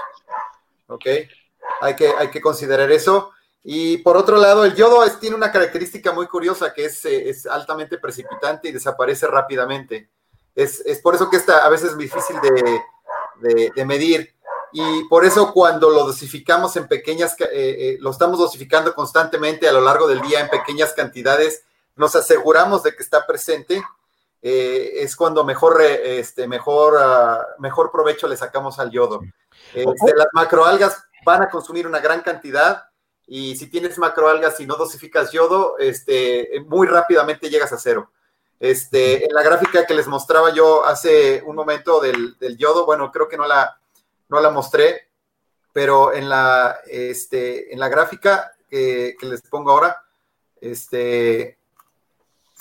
[0.88, 1.06] ¿Ok?
[1.82, 3.30] Hay que, hay que considerar eso.
[3.62, 7.46] Y por otro lado, el yodo tiene una característica muy curiosa que es, eh, es
[7.46, 10.10] altamente precipitante y desaparece rápidamente.
[10.54, 12.36] Es, por eso que esta a veces es difícil
[13.40, 14.34] de, medir.
[14.72, 19.72] Y por eso cuando lo dosificamos en pequeñas, eh, eh, lo estamos dosificando constantemente a
[19.72, 21.64] lo largo del día en pequeñas cantidades,
[21.94, 23.82] nos aseguramos de que está presente.
[24.40, 29.20] Eh, es cuando mejor, este, mejor, ah, mejor provecho le sacamos al yodo.
[29.74, 32.84] Este, las macroalgas van a consumir una gran cantidad
[33.26, 38.10] y si tienes macroalgas y no dosificas yodo, este, muy rápidamente llegas a cero.
[38.62, 43.28] Este, en la gráfica que les mostraba yo hace un momento del, yodo, bueno, creo
[43.28, 43.76] que no la,
[44.28, 45.08] no la mostré,
[45.72, 50.04] pero en la, este, en la gráfica que, les pongo ahora,
[50.60, 51.58] este,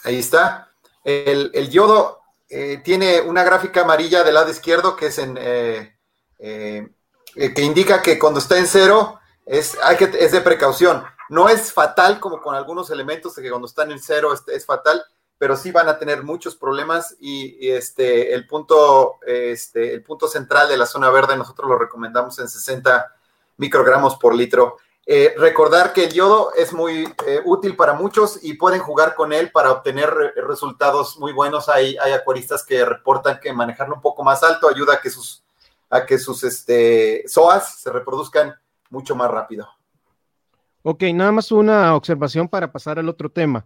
[0.04, 0.72] ahí está.
[1.04, 5.96] El, yodo eh, tiene una gráfica amarilla del lado izquierdo que es en, eh,
[6.40, 6.90] eh,
[7.36, 11.04] que indica que cuando está en cero es, hay que, es de precaución.
[11.30, 15.06] No es fatal como con algunos elementos que cuando están en cero es fatal,
[15.42, 20.70] pero sí van a tener muchos problemas y, este, el, punto, este, el punto central
[20.70, 23.12] de la zona verde nosotros lo recomendamos en 60
[23.58, 24.78] microgramos por litro.
[25.04, 29.34] Eh, recordar que el yodo es muy eh, útil para muchos y pueden jugar con
[29.34, 30.14] él para obtener
[30.46, 31.70] resultados muy buenos.
[31.70, 35.44] Hay, hay acuaristas que reportan que manejarlo un poco más alto ayuda a que sus,
[35.90, 38.54] a que sus este, se reproduzcan
[38.92, 39.68] mucho más rápido.
[40.84, 43.66] Ok, nada más una observación para pasar al otro tema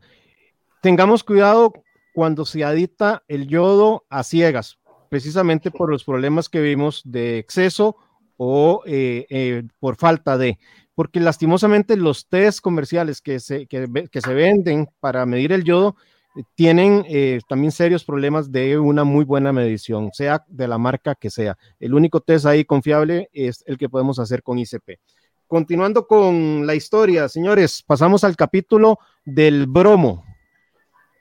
[0.85, 1.73] tengamos cuidado
[2.13, 4.77] cuando se adita el yodo a ciegas,
[5.09, 7.95] precisamente por los problemas que vimos de exceso
[8.37, 10.59] o eh, eh, por falta de,
[10.93, 15.95] porque lastimosamente los test comerciales que se, que, se venden para medir el yodo
[16.35, 17.03] eh, tienen
[17.49, 21.57] también serios problemas de una muy buena medición, sea de la marca que sea.
[21.79, 24.99] El único test ahí confiable es el que podemos hacer con ICP.
[25.47, 30.23] Continuando con la historia, señores, pasamos al capítulo del bromo.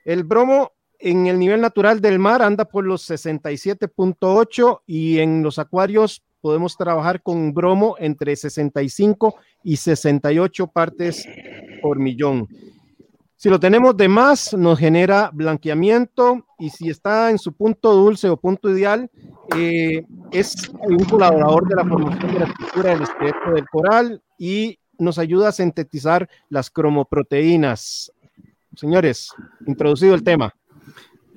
[0.04, 5.58] El bromo en el nivel natural del mar anda por los 67.8 y en los
[5.58, 11.26] acuarios podemos trabajar con bromo entre 65 y 68 partes
[11.82, 12.48] por millón.
[13.36, 18.28] Si lo tenemos de más, nos genera blanqueamiento y si está en su punto dulce
[18.28, 19.10] o punto ideal,
[19.56, 24.78] eh, es un colaborador de la formación de la estructura del esqueleto del coral y
[24.98, 28.12] nos ayuda a sintetizar las cromoproteínas.
[28.76, 29.30] Señores,
[29.66, 30.54] introducido el tema.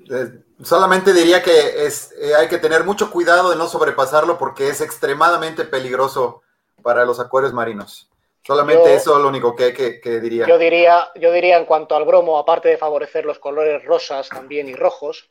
[0.09, 4.69] Eh, solamente diría que es, eh, hay que tener mucho cuidado de no sobrepasarlo porque
[4.69, 6.41] es extremadamente peligroso
[6.81, 8.09] para los acuarios marinos.
[8.45, 10.47] Solamente eso es lo único que, que, diría.
[10.47, 11.09] Yo diría.
[11.15, 15.29] Yo diría en cuanto al bromo, aparte de favorecer los colores rosas también y rojos,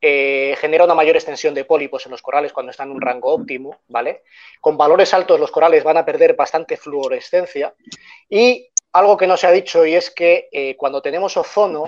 [0.00, 3.32] eh, genera una mayor extensión de pólipos en los corales cuando están en un rango
[3.32, 4.22] óptimo, ¿vale?
[4.60, 7.74] Con valores altos los corales van a perder bastante fluorescencia
[8.28, 11.84] y algo que no se ha dicho y es que eh, cuando tenemos ozono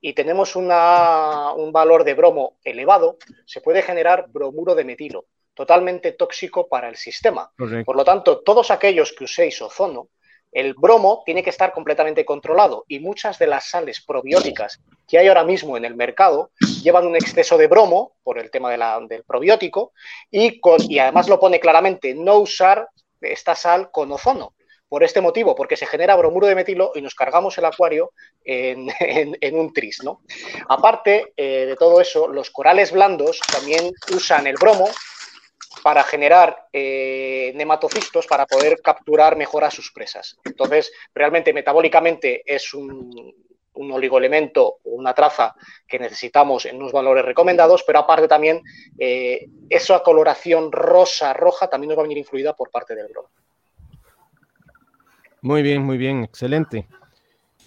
[0.00, 6.68] y tenemos un valor de bromo elevado, se puede generar bromuro de metilo totalmente tóxico
[6.68, 7.50] para el sistema.
[7.84, 10.08] Por lo tanto, todos aquellos que uséis ozono,
[10.52, 15.28] el bromo tiene que estar completamente controlado y muchas de las sales probióticas que hay
[15.28, 16.52] ahora mismo en el mercado
[16.82, 19.92] llevan un exceso de bromo por el tema del probiótico
[20.30, 22.88] y, y además lo pone claramente, no usar
[23.20, 24.54] esta sal con ozono.
[24.88, 28.12] Por este motivo, porque se genera bromuro de metilo y nos cargamos el acuario
[28.44, 30.02] en, un tris.
[30.02, 30.22] ¿no?
[30.68, 34.88] Aparte eh, de todo eso, los corales blandos también usan el bromo
[35.82, 40.36] para generar eh, nematocistos para poder capturar mejor a sus presas.
[40.44, 43.34] Entonces, realmente metabólicamente es un,
[43.72, 45.54] oligoelemento o una traza
[45.86, 48.60] que necesitamos en unos valores recomendados, pero aparte también
[48.98, 53.28] eh, esa coloración rosa-roja también nos va a venir influida por parte del bromo.
[55.42, 56.86] Muy bien, muy bien, excelente.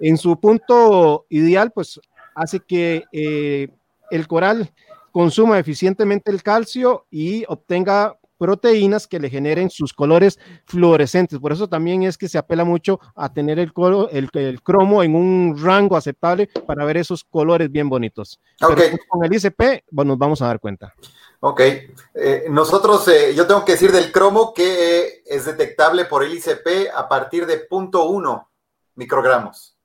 [0.00, 2.00] En su punto ideal, pues
[2.34, 3.68] hace que eh,
[4.10, 4.70] el coral
[5.12, 11.38] consuma eficientemente el calcio y obtenga proteínas que le generen sus colores fluorescentes.
[11.38, 13.70] Por eso también es que se apela mucho a tener el,
[14.10, 18.40] el, cromo en un rango aceptable para ver esos colores bien bonitos.
[18.62, 18.92] Okay.
[18.92, 20.94] Pues con el ICP bueno, nos vamos a dar cuenta.
[21.40, 26.32] Ok, eh, nosotros, eh, yo tengo que decir del cromo que es detectable por el
[26.32, 28.46] ICP a partir de 0.1
[28.94, 29.76] microgramos.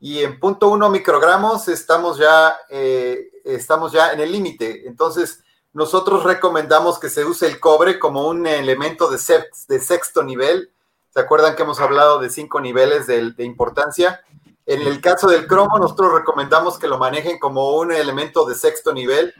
[0.00, 4.86] Y en 0.1 microgramos estamos ya eh, estamos ya en el límite.
[4.86, 9.18] Entonces, nosotros recomendamos que se use el cobre como un elemento de,
[9.68, 10.70] de sexto nivel.
[11.10, 14.22] ¿Se acuerdan que hemos hablado de cinco niveles de, importancia?
[14.66, 18.92] En el caso del cromo, nosotros recomendamos que lo manejen como un elemento de sexto
[18.92, 19.34] nivel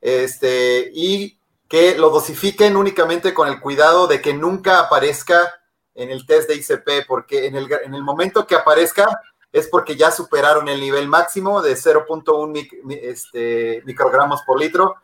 [0.00, 5.54] este, y que lo dosifiquen únicamente con el cuidado de que nunca aparezca
[5.94, 9.20] en el test de ICP, porque en el, en el momento que aparezca,
[9.52, 14.96] es porque ya superaron el nivel máximo de 0.1 este, microgramos por litro.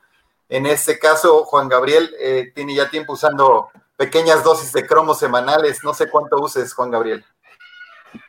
[0.49, 5.85] En este caso, Juan Gabriel eh, tiene ya tiempo usando pequeñas dosis de cromo semanales.
[5.85, 7.23] No sé cuánto uses, Juan Gabriel.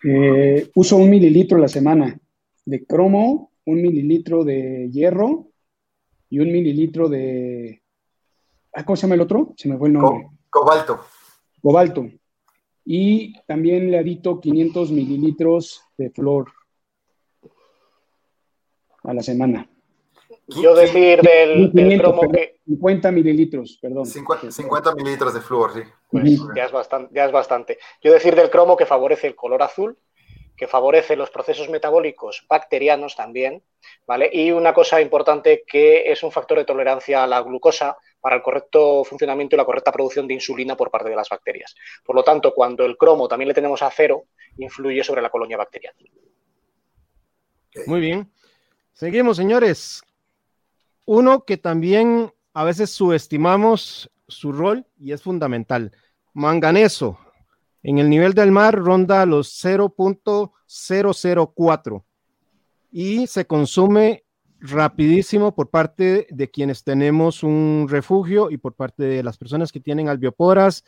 [0.04, 2.20] Eh, uso un mililitro a la semana
[2.66, 5.48] de cromo, un mililitro de hierro
[6.30, 7.82] y un mililitro de...
[8.74, 9.54] Ah, ¿Cómo se llama el otro?
[9.56, 10.28] Se me fue el nombre.
[10.50, 11.06] cobalto.
[11.62, 12.19] Cobalto
[12.92, 16.52] y también le adito 500 mililitros de flor
[19.04, 19.70] a la semana.
[20.48, 22.58] Yo decir del, cromo que...
[22.66, 24.08] 50 mililitros, perdón.
[24.08, 25.82] 50, mililitros de flor, sí.
[26.10, 27.78] Pues ya, es bastante, ya es bastante.
[28.02, 29.96] Yo decir del cromo que favorece el color azul,
[30.58, 33.62] que favorece los procesos metabólicos bacterianos también,
[34.08, 34.32] ¿vale?
[34.34, 38.42] Y una cosa importante que es un factor de tolerancia a la glucosa para el
[38.42, 41.76] correcto funcionamiento y la correcta producción de insulina por parte de las bacterias.
[42.04, 44.26] Por lo tanto, cuando el cromo también le tenemos a cero,
[44.58, 45.98] influye sobre la colonia bacteriana.
[47.86, 48.32] Muy bien.
[48.94, 50.02] Seguimos, señores.
[51.06, 55.92] Uno que también a veces subestimamos su rol y es fundamental.
[56.34, 57.18] Manganeso.
[57.82, 62.04] En el nivel del mar ronda los 0.004
[62.92, 64.26] y se consume
[64.62, 69.80] rapidísimo por parte de quienes tenemos un refugio y por parte de las personas que
[69.80, 70.84] tienen albioporas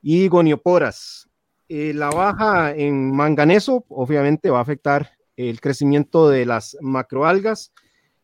[0.00, 1.28] y gonioporas.
[1.68, 7.72] Eh, la baja en manganeso obviamente va a afectar el crecimiento de las macroalgas.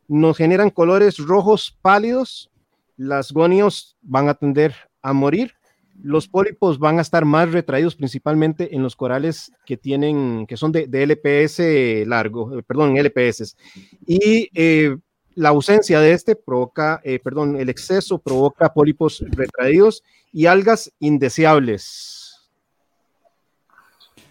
[0.07, 2.51] Nos generan colores rojos pálidos.
[2.97, 5.55] Las gonios van a tender a morir.
[6.03, 10.71] Los pólipos van a estar más retraídos principalmente en los corales que tienen, que son
[10.71, 13.57] de, LPS largo, eh, perdón, LPS.
[14.07, 14.97] Y eh,
[15.35, 22.49] la ausencia de este provoca, eh, perdón, el exceso provoca pólipos retraídos y algas indeseables.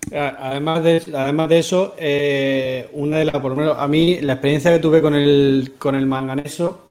[0.09, 1.95] Además de, además de eso,
[2.93, 6.05] una de las, por lo a mí, la experiencia que tuve con el, con el
[6.05, 6.86] manganeso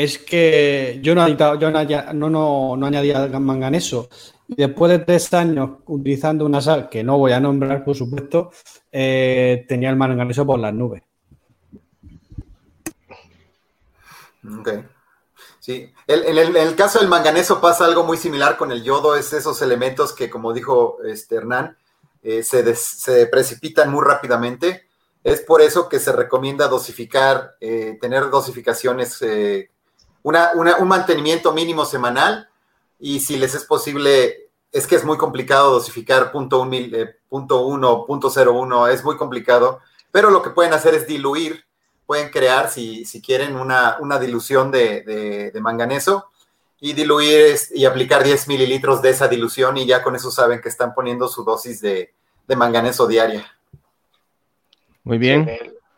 [0.00, 4.08] es que yo no, añadía manganeso.
[4.48, 8.50] Después de tres años utilizando una sal que no voy a nombrar, por supuesto,
[8.90, 11.02] eh, tenía el manganeso por las nubes.
[14.58, 14.70] Ok.
[15.58, 19.60] Sí, en, el, caso del manganeso pasa algo muy similar con el yodo, es esos
[19.60, 21.76] elementos que, como dijo este Hernán,
[22.22, 24.88] eh, se, precipitan muy rápidamente.
[25.22, 29.22] Es por eso que se recomienda dosificar, eh, tener dosificaciones
[30.22, 32.48] un mantenimiento mínimo semanal
[32.98, 37.66] y si les es posible, es que es muy complicado dosificar punto, un, eh, punto
[37.66, 41.64] uno, punto cero uno, es muy complicado, pero lo que pueden hacer es diluir,
[42.06, 46.30] pueden crear, si, si quieren, una, una dilución de, de, manganeso
[46.80, 50.68] y diluir y aplicar 10 mililitros de esa dilución y ya con eso saben que
[50.68, 52.12] están poniendo su dosis de,
[52.48, 53.46] de manganeso diaria.
[55.04, 55.48] Muy bien.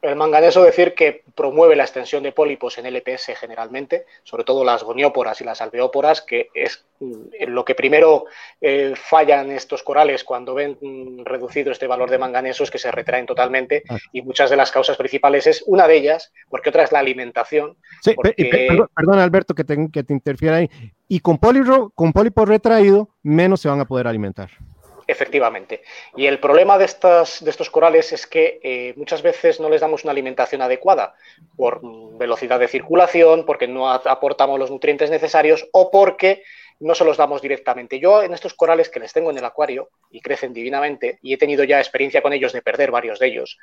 [0.03, 4.83] El manganeso decir que promueve la extensión de pólipos en LPS generalmente, sobre todo las
[4.83, 8.27] gonióporas y las alveóporas, que es mm, lo que primero
[8.61, 12.91] eh, fallan estos corales cuando ven mm, reducido este valor de manganeso, es que se
[12.91, 13.97] retraen totalmente ah.
[14.13, 17.77] y muchas de las causas principales es una de ellas, porque otra es la alimentación.
[18.03, 20.71] Sí, perdón, Alberto que te, que te interfiera ahí.
[21.07, 21.39] Y con,
[21.95, 24.51] con pólipo retraído, menos se van a poder alimentar.
[25.07, 25.83] Efectivamente.
[26.17, 29.81] Y el problema de, estas, de estos corales es que eh, muchas veces no les
[29.81, 31.15] damos una alimentación adecuada
[31.57, 31.81] por
[32.17, 36.43] velocidad de circulación, porque no aportamos los nutrientes necesarios o porque
[36.81, 38.01] no se los damos directamente.
[38.01, 41.39] Yo en estos corales que les tengo en el acuario y crecen divinamente, y he
[41.39, 43.59] tenido ya experiencia con ellos de perder varios de ellos,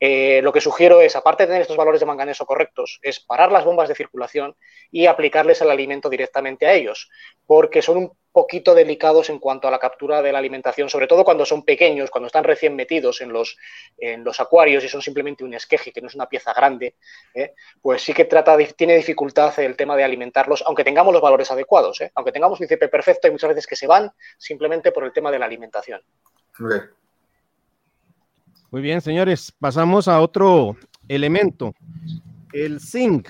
[0.00, 3.52] eh, lo que sugiero es, aparte de tener estos valores de manganeso correctos, es parar
[3.52, 4.56] las bombas de circulación
[4.90, 7.10] y aplicarles el alimento directamente a ellos,
[7.46, 11.24] porque son un poquito delicados en cuanto a la captura de la alimentación, sobre todo
[11.24, 13.56] cuando son pequeños, cuando están recién metidos en los,
[13.96, 16.96] en los acuarios y son simplemente un esqueje, que no es una pieza grande,
[17.32, 17.54] ¿eh?
[17.80, 22.00] pues sí que trata, tiene dificultad el tema de alimentarlos, aunque tengamos los valores adecuados,
[22.00, 22.10] ¿eh?
[22.16, 25.30] aunque tengamos un ICP perfecto, hay muchas veces que se van simplemente por el tema
[25.30, 26.02] de la alimentación.
[28.74, 31.76] Muy bien, señores, pasamos a otro elemento,
[32.52, 33.28] el zinc.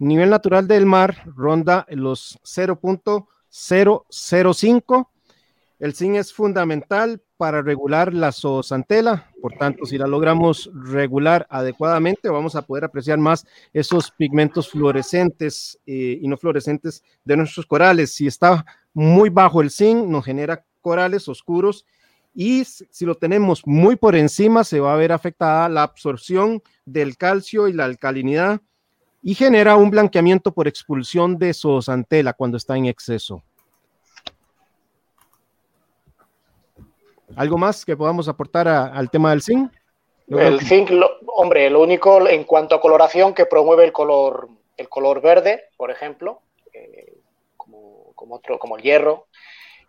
[0.00, 5.12] Nivel natural del mar ronda los 0.5 005.
[5.78, 12.28] El zinc es fundamental para regular la zoosantela, por tanto, si la logramos regular adecuadamente,
[12.28, 18.12] vamos a poder apreciar más esos pigmentos fluorescentes eh, y no fluorescentes de nuestros corales.
[18.12, 21.86] Si está muy bajo el zinc, nos genera corales oscuros
[22.34, 27.16] y si lo tenemos muy por encima, se va a ver afectada la absorción del
[27.16, 28.60] calcio y la alcalinidad
[29.22, 33.42] y genera un blanqueamiento por expulsión de zoosantela cuando está en exceso.
[37.36, 39.72] ¿Algo más que podamos aportar al tema del zinc?
[40.28, 40.90] el zinc,
[41.26, 45.90] hombre, lo único en cuanto a coloración que promueve el color, el color verde, por
[45.90, 46.40] ejemplo,
[46.72, 47.14] eh,
[47.56, 49.26] como, otro, como el hierro,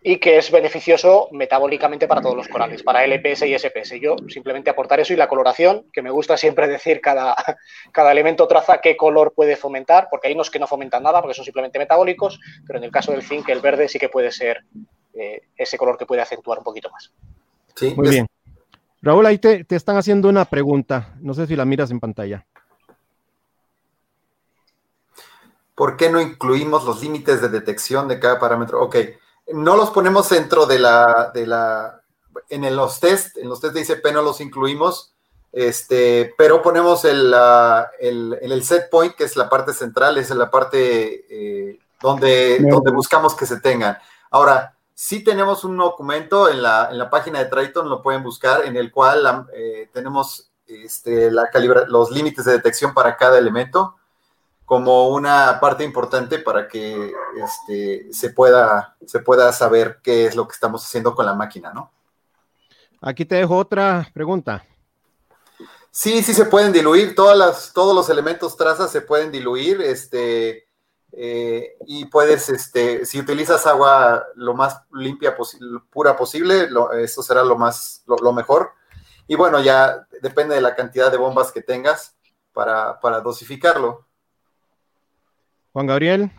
[0.02, 4.00] y que es beneficioso metabólicamente para todos los corales, para LPS y SPS.
[4.00, 7.34] Yo simplemente aportar eso y la coloración, que me gusta siempre decir cada,
[7.92, 11.34] cada elemento traza qué color puede fomentar, porque hay unos que no fomentan nada porque
[11.34, 14.64] son simplemente metabólicos, pero en el caso del zinc, el verde sí que puede ser
[15.14, 17.12] eh, ese color que puede acentuar un poquito más.
[17.74, 18.26] Sí, Muy bien.
[19.02, 22.46] Raúl, ahí te, te están haciendo una pregunta, no sé si la miras en pantalla.
[25.74, 28.82] ¿Por qué no incluimos los límites de detección de cada parámetro?
[28.82, 28.96] Ok,
[29.52, 32.02] no los ponemos dentro de la, de la
[32.48, 35.14] en los test, en los test de ICP no los incluimos,
[35.52, 37.34] este, pero ponemos el,
[37.98, 42.90] el, el, set point, que es la parte central, es la parte eh, donde, donde
[42.90, 43.96] buscamos que se tengan.
[44.30, 48.64] Ahora, sí tenemos un documento en la, en la página de Triton, lo pueden buscar,
[48.64, 51.48] en el cual eh, tenemos este, la
[51.88, 53.96] los límites de detección para cada elemento
[54.66, 60.46] como una parte importante para que este, se, pueda, se pueda saber qué es lo
[60.46, 61.92] que estamos haciendo con la máquina, ¿no?
[63.00, 64.64] Aquí te dejo otra pregunta.
[65.92, 70.66] Sí, sí se pueden diluir, todas las, todos los elementos trazas se pueden diluir, este,
[71.12, 75.36] eh, y puedes, este, si utilizas agua lo más limpia,
[75.90, 76.68] pura posible,
[77.00, 78.72] eso será lo más, lo, mejor.
[79.28, 82.16] Y bueno, ya depende de la cantidad de bombas que tengas
[82.52, 84.05] para, para dosificarlo.
[85.76, 86.30] Juan Gabriel.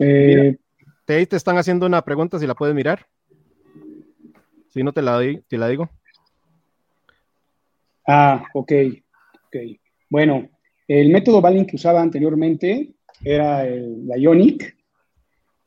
[0.00, 0.56] Eh,
[1.04, 3.06] te, te están haciendo una pregunta, si la puedes mirar.
[4.70, 5.88] Si no te la, te la digo.
[8.04, 8.72] Ah, ok.
[9.46, 9.78] okay.
[10.10, 10.48] Bueno,
[10.88, 14.76] el método Balin que usaba anteriormente era el Ionic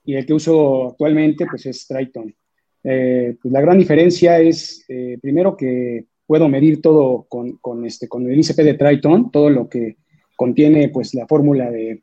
[0.03, 2.35] y el que uso actualmente pues es Triton.
[2.83, 8.09] Eh, pues la gran diferencia es, eh, primero, que puedo medir todo con, con, este,
[8.09, 9.95] con el ICP de Triton, todo lo que
[10.39, 12.01] contiene pues la fórmula de,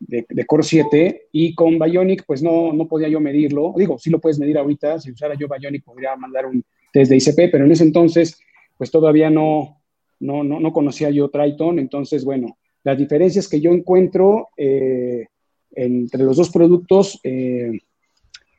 [0.00, 3.72] de, Core 7 y con Bionic pues no, no podía yo medirlo.
[3.76, 7.18] Digo, sí lo puedes medir ahorita, si usara yo Bionic podría mandar un test de
[7.18, 8.40] ICP, pero en ese entonces
[8.76, 9.80] pues todavía no,
[10.18, 15.26] no, no, conocía yo Triton, entonces bueno, las diferencias que yo encuentro eh,
[15.70, 17.78] entre los dos productos, eh,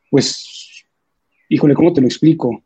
[0.09, 0.85] pues,
[1.49, 2.63] híjole, ¿cómo te lo explico?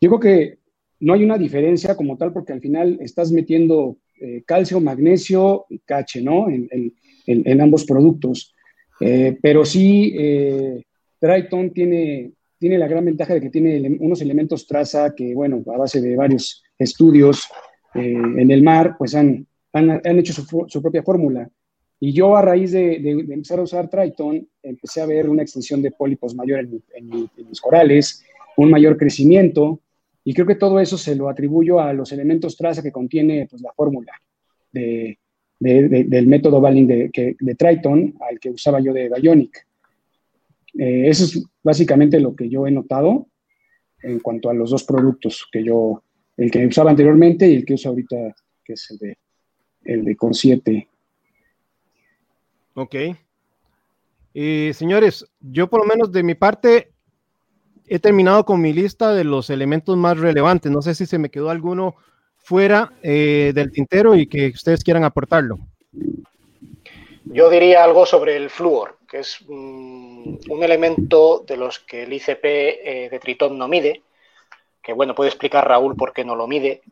[0.00, 0.58] Yo creo que
[1.00, 5.78] no hay una diferencia como tal porque al final estás metiendo eh, calcio, magnesio y
[5.78, 6.46] cache, ¿no?
[6.48, 8.54] En, ambos productos.
[9.00, 10.82] Eh, pero sí, eh,
[11.18, 15.78] Triton tiene, tiene la gran ventaja de que tiene unos elementos traza que, bueno, a
[15.78, 17.46] base de varios estudios
[17.94, 21.48] en el mar, pues han, han, hecho su, propia fórmula.
[21.98, 25.92] Y yo a raíz de, empezar a usar Triton, empecé a ver una extensión de
[25.92, 28.22] pólipos mayor en mis corales,
[28.56, 29.80] un mayor crecimiento,
[30.30, 33.60] y creo que todo eso se lo atribuyo a los elementos traza que contiene pues,
[33.62, 34.12] la fórmula
[34.70, 35.18] de,
[35.58, 39.66] del método Balin de, de, Triton al que usaba yo de Bionic.
[40.78, 43.26] Eh, eso es básicamente lo que yo he notado
[44.04, 46.04] en cuanto a los dos productos que yo,
[46.36, 49.18] el que usaba anteriormente y el que uso ahorita, que es el de,
[49.82, 50.88] el de Core 7.
[52.74, 52.94] Ok.
[54.32, 56.92] y señores, yo por lo menos de mi parte
[57.90, 60.70] he terminado con mi lista de los elementos más relevantes.
[60.70, 61.96] No sé si se me quedó alguno
[62.36, 65.58] fuera eh, del tintero y que ustedes quieran aportarlo.
[67.24, 72.44] Yo diría algo sobre el flúor, que es un elemento de los que el ICP
[72.44, 74.02] eh, de Tritón no mide,
[74.80, 76.82] que bueno, puede explicar Raúl por qué no lo mide,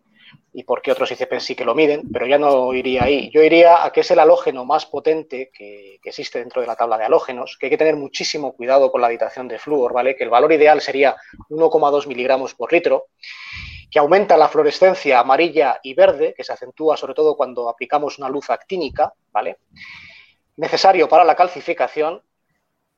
[0.59, 3.31] y por qué otros ICP sí que lo miden, pero ya no iría ahí.
[3.33, 6.99] Yo iría a que es el halógeno más potente que, existe dentro de la tabla
[6.99, 10.17] de halógenos, que hay que tener muchísimo cuidado con la habitación de flúor, ¿vale?
[10.17, 11.15] Que el valor ideal sería
[11.49, 13.07] 1,2 miligramos por litro,
[13.89, 18.29] que aumenta la fluorescencia amarilla y verde, que se acentúa sobre todo cuando aplicamos una
[18.29, 19.59] luz actínica, ¿vale?
[20.57, 22.21] Necesario para la calcificación,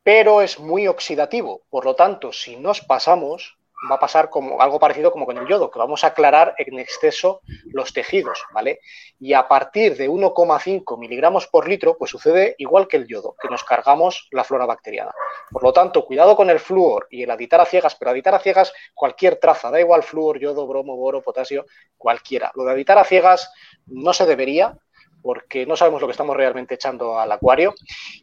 [0.02, 1.60] pero es muy oxidativo.
[1.68, 3.58] Por lo tanto, si nos pasamos,
[3.90, 6.78] va a pasar como algo parecido como con el yodo, que vamos a aclarar en
[6.78, 8.80] exceso los tejidos, ¿vale?
[9.18, 13.48] Y a partir de 1,5 miligramos por litro, pues sucede igual que el yodo, que
[13.48, 15.12] nos cargamos la flora bacteriana.
[15.50, 18.40] Por lo tanto, cuidado con el flúor y el aditar a ciegas, pero aditar a
[18.40, 22.52] ciegas cualquier traza, da igual flúor, yodo, bromo, boro, potasio, cualquiera.
[22.54, 23.52] Lo de aditar a ciegas
[23.86, 24.76] no se debería,
[25.22, 27.74] porque no sabemos lo que estamos realmente echando al acuario.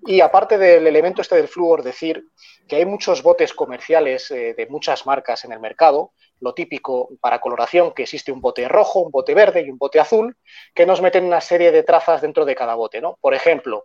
[0.05, 2.23] Y aparte del elemento este del flúor, decir
[2.67, 7.39] que hay muchos botes comerciales eh, de muchas marcas en el mercado, lo típico para
[7.39, 10.35] coloración, que existe un bote rojo, un bote verde y un bote azul,
[10.73, 13.01] que nos meten una serie de trazas dentro de cada bote.
[13.01, 13.17] ¿no?
[13.21, 13.83] Por ejemplo,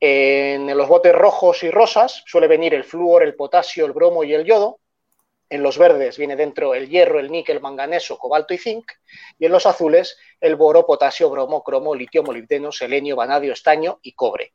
[0.00, 4.34] en los botes rojos y rosas suele venir el flúor, el potasio, el bromo y
[4.34, 4.80] el yodo,
[5.48, 8.90] en los verdes viene dentro el hierro, el níquel, manganeso, cobalto y zinc.
[9.38, 14.12] Y en los azules el boro, potasio, bromo, cromo, litio, molibdeno, selenio, vanadio, estaño y
[14.12, 14.54] cobre.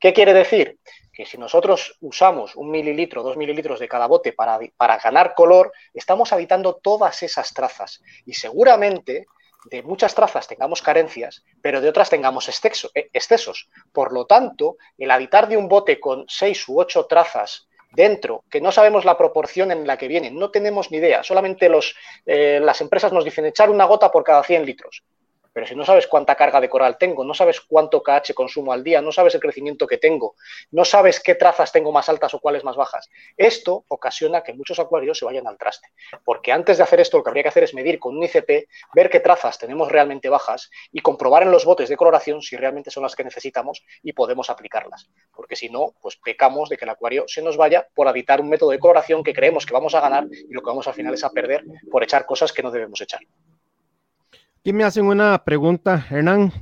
[0.00, 0.78] ¿Qué quiere decir?
[1.12, 5.72] Que si nosotros usamos un mililitro, dos mililitros de cada bote para, para ganar color,
[5.94, 8.02] estamos habitando todas esas trazas.
[8.26, 9.26] Y seguramente
[9.70, 13.68] de muchas trazas tengamos carencias, pero de otras tengamos eh, excesos.
[13.92, 17.65] Por lo tanto, el habitar de un bote con seis u ocho trazas
[17.96, 21.68] dentro, que no sabemos la proporción en la que vienen, no tenemos ni idea, solamente
[21.68, 25.02] los, eh, las empresas nos dicen echar una gota por cada 100 litros.
[25.56, 28.84] Pero si no sabes cuánta carga de coral tengo, no sabes cuánto KH consumo al
[28.84, 30.34] día, no sabes el crecimiento que tengo,
[30.70, 34.78] no sabes qué trazas tengo más altas o cuáles más bajas, esto ocasiona que muchos
[34.80, 35.88] acuarios se vayan al traste.
[36.26, 38.68] Porque antes de hacer esto, lo que habría que hacer es medir con un ICP,
[38.94, 42.90] ver qué trazas tenemos realmente bajas y comprobar en los botes de coloración si realmente
[42.90, 45.08] son las que necesitamos y podemos aplicarlas.
[45.34, 48.50] Porque si no, pues pecamos de que el acuario se nos vaya por habitar un
[48.50, 51.14] método de coloración que creemos que vamos a ganar y lo que vamos al final
[51.14, 53.20] es a perder por echar cosas que no debemos echar.
[54.66, 56.52] Aquí me hacen una pregunta, Hernán.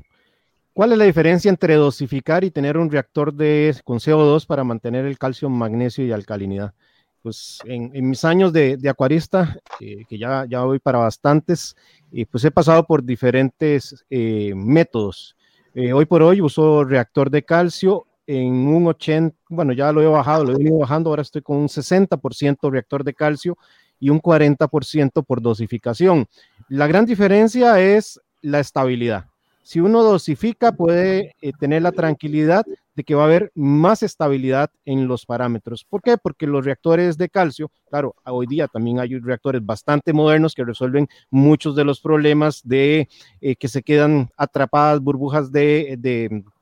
[0.74, 5.06] ¿Cuál es la diferencia entre dosificar y tener un reactor de, con CO2 para mantener
[5.06, 6.74] el calcio, magnesio y alcalinidad?
[7.22, 11.76] Pues en, mis años de, acuarista, eh, que ya, ya voy para bastantes,
[12.12, 15.34] eh, pues he pasado por diferentes eh, métodos.
[15.74, 20.44] hoy por hoy uso reactor de calcio en un 80, bueno, ya lo he bajado,
[20.44, 23.56] lo he ido bajando, ahora estoy con un 60% reactor de calcio
[23.98, 26.26] y un 40% por dosificación.
[26.68, 29.26] La gran diferencia es la estabilidad.
[29.62, 34.70] Si uno dosifica, puede eh, tener la tranquilidad de que va a haber más estabilidad
[34.84, 35.84] en los parámetros.
[35.84, 36.16] ¿Por qué?
[36.16, 41.08] Porque los reactores de calcio, claro, hoy día también hay reactores bastante modernos que resuelven
[41.30, 43.08] muchos de los problemas de
[43.40, 45.96] eh, que se quedan atrapadas burbujas de,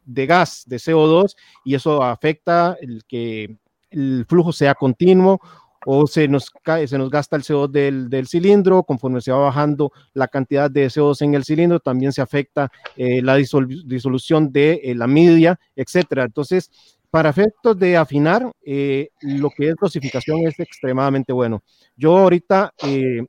[0.04, 3.56] de gas, de CO2, y eso afecta el que
[3.90, 5.40] el flujo sea continuo
[5.84, 6.52] o se nos,
[6.86, 10.86] se nos gasta el CO2 del, del, cilindro, conforme se va bajando la cantidad de
[10.86, 16.24] CO2 en el cilindro, también se afecta eh, la disolución de eh, la media, etcétera.
[16.24, 16.70] Entonces,
[17.10, 21.62] para efectos de afinar, eh, lo que es dosificación es extremadamente bueno.
[21.96, 22.72] Yo ahorita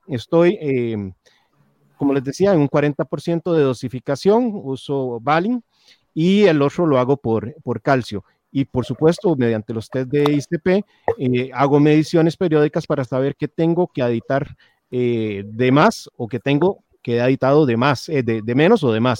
[0.07, 0.57] estoy,
[1.97, 5.63] como les decía, en un 40% de dosificación, uso Valin,
[6.13, 8.23] y el otro lo hago por, por calcio
[8.53, 10.85] y por supuesto mediante los test de ICP
[11.17, 14.55] eh, hago mediciones periódicas para saber qué tengo que editar
[14.91, 19.01] eh, de más o qué tengo que editado de más, eh, de, menos o de
[19.01, 19.19] más.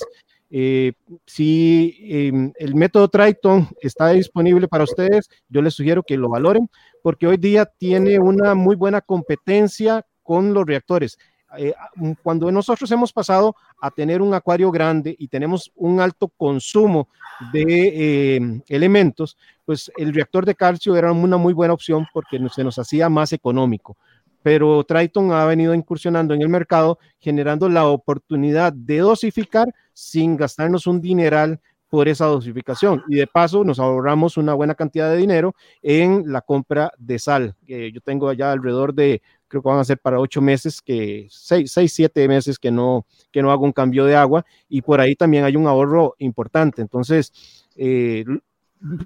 [1.26, 6.70] si em, el método Triton está disponible para ustedes, yo les sugiero que lo valoren
[7.02, 11.18] porque hoy día tiene una muy buena competencia con los reactores.
[11.58, 11.74] Eh,
[12.22, 17.10] cuando nosotros hemos pasado a tener un acuario grande y tenemos un alto consumo
[17.52, 22.64] de eh, elementos, pues el reactor de calcio era una muy buena opción porque se
[22.64, 23.98] nos hacía más económico.
[24.42, 30.86] Pero Triton ha venido incursionando en el mercado, generando la oportunidad de dosificar sin gastarnos
[30.86, 31.62] un dineral
[31.94, 33.04] por esa dosificación.
[33.08, 37.56] Y de paso nos ahorramos una buena cantidad de dinero en la compra de sal.
[37.68, 39.22] yo tengo allá alrededor de
[39.54, 43.06] creo que van a ser para ocho meses, que seis, seis, siete meses que no,
[43.32, 46.82] que no hago un cambio de agua y por ahí también hay un ahorro importante.
[46.82, 47.32] Entonces,
[47.76, 48.26] eh,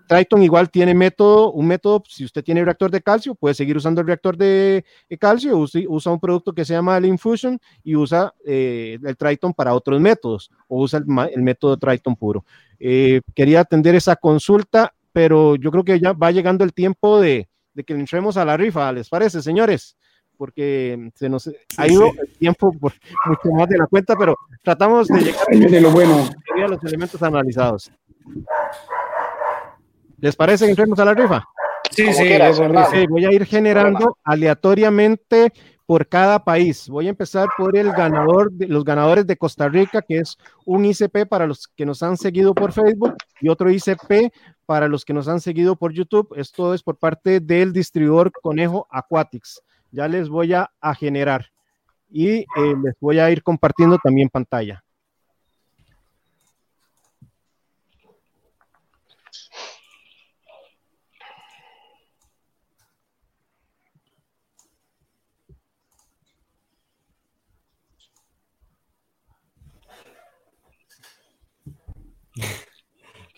[0.08, 4.00] Triton igual tiene método, un método, si usted tiene reactor de calcio, puede seguir usando
[4.00, 4.86] el reactor de,
[5.20, 9.74] calcio, usa, un producto que se llama el Infusion y usa eh, el Triton para
[9.74, 12.46] otros métodos o usa el, método Triton puro.
[12.80, 17.50] Eh, quería atender esa consulta, pero yo creo que ya va llegando el tiempo de,
[17.74, 19.98] de que entremos a la rifa, ¿les parece, señores?
[20.38, 22.94] Porque se nos ha ido el tiempo por
[23.26, 26.30] mucho más de la cuenta, pero tratamos de llegar de lo bueno.
[26.64, 27.92] a los elementos analizados.
[30.20, 31.44] ¿Les parece que entremos a la rifa?
[31.92, 32.30] Sí, sí,
[33.10, 35.52] voy a ir generando aleatoriamente
[35.88, 36.90] por cada país.
[36.90, 40.86] Voy a empezar por el ganador, de, los ganadores de Costa Rica, que es un
[40.86, 44.34] ICP para los que nos han seguido por Facebook y otro ICP
[44.66, 46.34] para los que nos han seguido por YouTube.
[46.36, 49.62] Esto es por parte del distribuidor Conejo Aquatics
[49.98, 51.48] ya les voy a, generar
[52.08, 54.84] y eh, les voy a ir compartiendo también pantalla.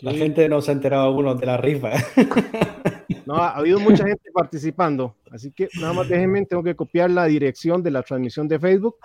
[0.02, 1.92] La gente no se ha enterado algunos de la rifa.
[3.26, 7.26] No, ha habido mucha gente participando, así que nada más déjenme, tengo que copiar la
[7.26, 8.96] dirección de la transmisión de Facebook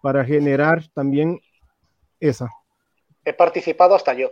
[0.00, 1.40] para generar también
[2.20, 2.48] esa.
[3.24, 4.30] He participado hasta yo.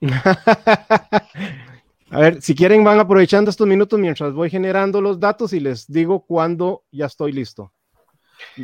[2.10, 5.90] A ver, si quieren van aprovechando estos minutos mientras voy generando los datos y les
[5.90, 7.72] digo cuándo ya estoy listo.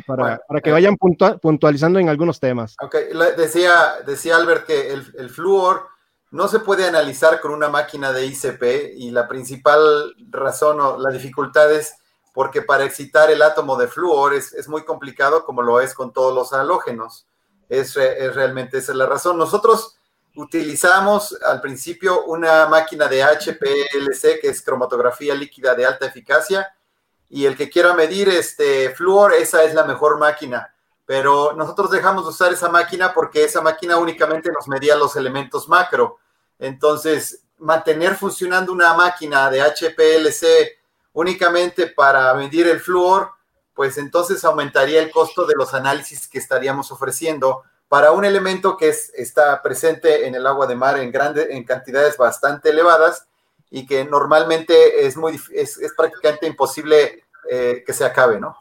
[0.07, 2.75] para, para, que eh, vayan puntualizando en algunos temas.
[2.81, 2.95] Ok,
[3.37, 5.92] decía, decía Albert que el, el flúor
[6.33, 11.11] no se puede analizar con una máquina de ICP y la principal razón o la
[11.11, 11.93] dificultad es
[12.33, 16.33] porque para excitar el átomo de flúor es, muy complicado como lo es con todos
[16.33, 17.27] los halógenos.
[17.69, 19.37] Es, realmente esa es la razón.
[19.37, 19.95] Nosotros
[20.35, 26.75] utilizamos al principio una máquina de HPLC, que es cromatografía líquida de alta eficacia,
[27.29, 30.73] y el que quiera medir este flúor, esa es la mejor máquina
[31.05, 35.67] pero nosotros dejamos de usar esa máquina porque esa máquina únicamente nos medía los elementos
[35.67, 36.19] macro.
[36.63, 40.77] Entonces, mantener funcionando una máquina de HPLC
[41.13, 43.29] únicamente para medir el flúor,
[43.73, 48.89] pues entonces aumentaría el costo de los análisis que estaríamos ofreciendo para un elemento que
[48.89, 53.27] está presente en el agua de mar en, grande, en cantidades bastante elevadas
[53.69, 58.55] y que normalmente es, muy, es, prácticamente imposible eh, que se acabe, ¿no?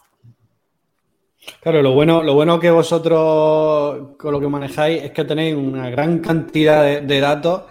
[1.60, 5.90] Claro, lo bueno, lo bueno que vosotros con lo que manejáis es que tenéis una
[5.90, 7.64] gran cantidad de, datos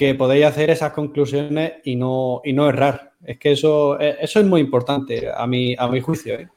[0.00, 3.12] que podéis hacer esas conclusiones y no, y no errar.
[3.22, 6.36] Es que eso, eso es muy importante a mi, a mi juicio.
[6.36, 6.48] ¿eh?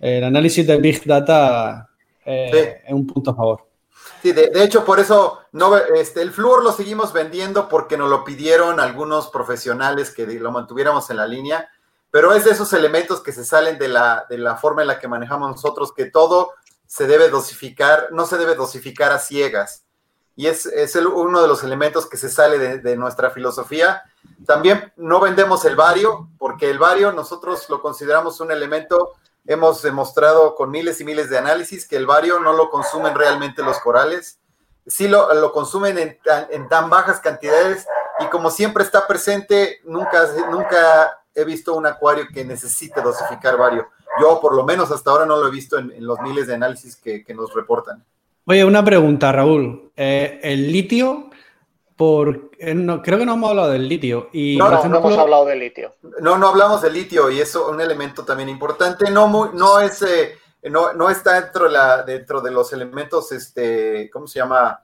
[0.00, 1.90] El análisis de Big Data
[2.24, 3.68] eh, es un punto a favor.
[4.22, 8.24] Sí, de, hecho, por eso no, este, el flúor lo seguimos vendiendo porque nos lo
[8.24, 11.68] pidieron algunos profesionales que lo mantuviéramos en la línea
[12.10, 14.98] pero es de esos elementos que se salen de la, de la forma en la
[14.98, 16.52] que manejamos nosotros, que todo
[16.86, 19.84] se debe dosificar, no se debe dosificar a ciegas.
[20.38, 24.04] Y es, es uno de los elementos que se sale de, nuestra filosofía.
[24.46, 29.14] También no vendemos el bario, porque el bario nosotros lo consideramos un elemento,
[29.46, 33.64] hemos demostrado con miles y miles de análisis que el bario no lo consumen realmente
[33.64, 34.38] los corales.
[34.86, 37.84] Sí lo, lo consumen en tan, bajas cantidades
[38.20, 43.86] y como siempre está presente, nunca, nunca he visto un acuario que necesite dosificar varios.
[44.20, 46.94] Yo, por lo menos hasta ahora, no lo he visto en, los miles de análisis
[46.94, 48.04] que, nos reportan.
[48.50, 49.92] Oye, una pregunta, Raúl.
[49.94, 51.28] Eh, el litio,
[51.96, 54.30] por, eh, creo que no hemos hablado del litio.
[54.32, 55.94] Y, no, no, hemos hablado del litio.
[56.22, 59.10] No, no hablamos del litio y eso es un elemento también importante.
[59.10, 63.32] No, muy, no, es, eh, no, no, está dentro de, la, dentro de los elementos,
[63.32, 64.80] este, ¿cómo se llama?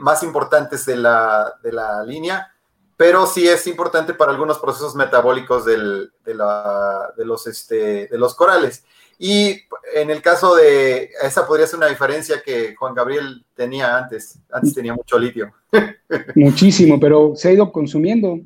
[0.00, 2.54] más importantes de la, de la línea
[2.98, 8.82] pero sí es importante para algunos procesos metabólicos de, los, este, de los corales.
[9.18, 9.62] Y
[9.94, 14.38] en el caso de, esa podría ser una diferencia que Juan Gabriel tenía antes.
[14.50, 15.52] Antes tenía mucho litio.
[16.36, 18.38] Muchísimo, pero se ha ido consumiendo.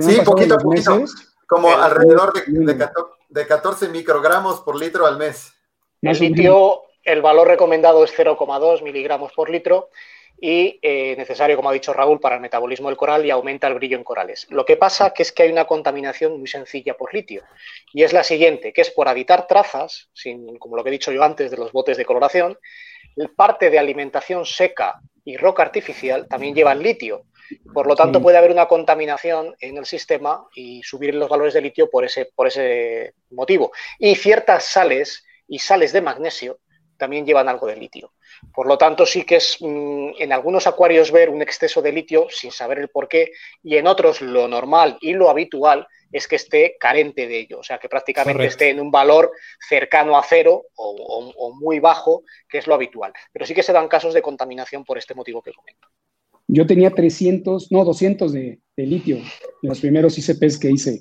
[0.00, 1.04] Sí, poquito a poquito.
[1.48, 2.88] Como alrededor de,
[3.28, 5.52] de, 14 microgramos por litro al mes.
[6.00, 9.88] El litio, el valor recomendado es 0,2 miligramos por litro
[10.40, 13.74] y eh, necesario, como ha dicho Raúl, para el metabolismo del coral y aumenta el
[13.74, 14.46] brillo en corales.
[14.50, 17.42] Lo que pasa que es que hay una contaminación muy sencilla por litio
[17.92, 21.12] y es la siguiente, que es por evitar trazas, sin, como lo que he dicho
[21.12, 22.56] yo antes de los botes de coloración,
[23.36, 27.24] parte de alimentación seca y roca artificial también llevan litio.
[27.74, 31.60] Por lo tanto, puede haber una contaminación en el sistema y subir los valores de
[31.60, 33.72] litio por ese, por ese motivo.
[33.98, 36.60] Y ciertas sales y sales de magnesio
[36.96, 38.12] también llevan algo de litio.
[38.54, 42.26] Por lo tanto, sí que es mm, en algunos acuarios ver un exceso de litio
[42.30, 46.36] sin saber el por qué y en otros lo normal y lo habitual es que
[46.36, 49.30] esté carente de ello, o sea, que prácticamente esté en un valor
[49.68, 53.12] cercano a cero o, muy bajo, que es lo habitual.
[53.32, 55.88] Pero sí que se dan casos de contaminación por este motivo que comento.
[56.48, 61.00] Yo tenía 300, no, 200 de, de litio en los primeros ICPs que hice.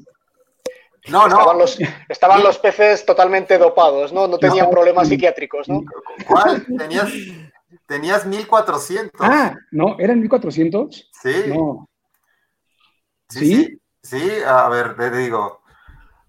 [1.08, 1.40] No, no.
[1.40, 1.80] Estaban los,
[2.10, 4.28] estaban los peces totalmente dopados, ¿no?
[4.28, 5.84] No tenían problemas psiquiátricos, ¿no?
[6.28, 6.66] ¿Cuál?
[6.78, 7.10] Tenías,
[7.86, 9.12] tenías 1400.
[9.20, 11.10] Ah, no, ¿eran 1400?
[11.12, 11.30] Sí.
[11.48, 11.88] No.
[13.30, 15.62] Sí, sí, sí, a ver, te digo.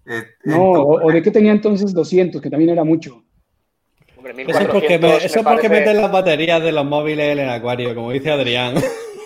[0.05, 3.23] Eh, no, o, de qué tenía entonces 200, que también era mucho.
[4.17, 7.39] Hombre, eso es porque, me, eso es porque meten las baterías de los móviles en
[7.39, 8.75] el acuario, como dice Adrián.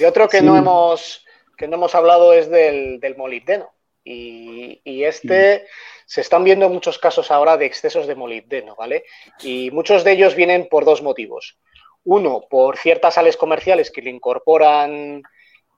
[0.00, 1.24] Y otro que, no, hemos,
[1.56, 3.70] que no hemos hablado es del, molibdeno.
[4.02, 5.66] Y, este
[6.06, 9.04] se están viendo muchos casos ahora de excesos de molibdeno, ¿vale?
[9.42, 11.58] Y muchos de ellos vienen por dos motivos.
[12.02, 15.22] Uno, por ciertas sales comerciales que le incorporan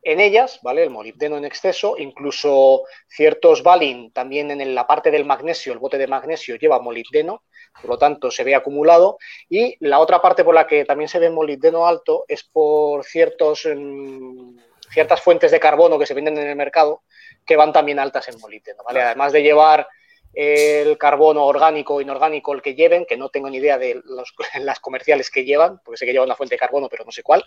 [0.03, 0.83] en ellas, ¿vale?
[0.83, 5.99] El molibdeno en exceso, incluso ciertos Valin, también en la parte del magnesio, el bote
[5.99, 7.45] de magnesio lleva molibdeno,
[7.81, 9.19] por lo tanto se ve acumulado.
[9.49, 13.67] Y la otra parte por la que también se ve molibdeno alto es por ciertos,
[13.67, 14.59] mm,
[14.91, 17.03] ciertas fuentes de carbono que se venden en el mercado
[17.47, 18.83] que van también altas en molibdeno.
[18.87, 19.87] Además de llevar
[20.35, 24.03] el carbono orgánico o inorgánico el que lleven, que no tengo ni idea de
[24.61, 27.23] las comerciales que llevan, porque sé que llevan una fuente de carbono, pero no sé
[27.23, 27.45] cuál.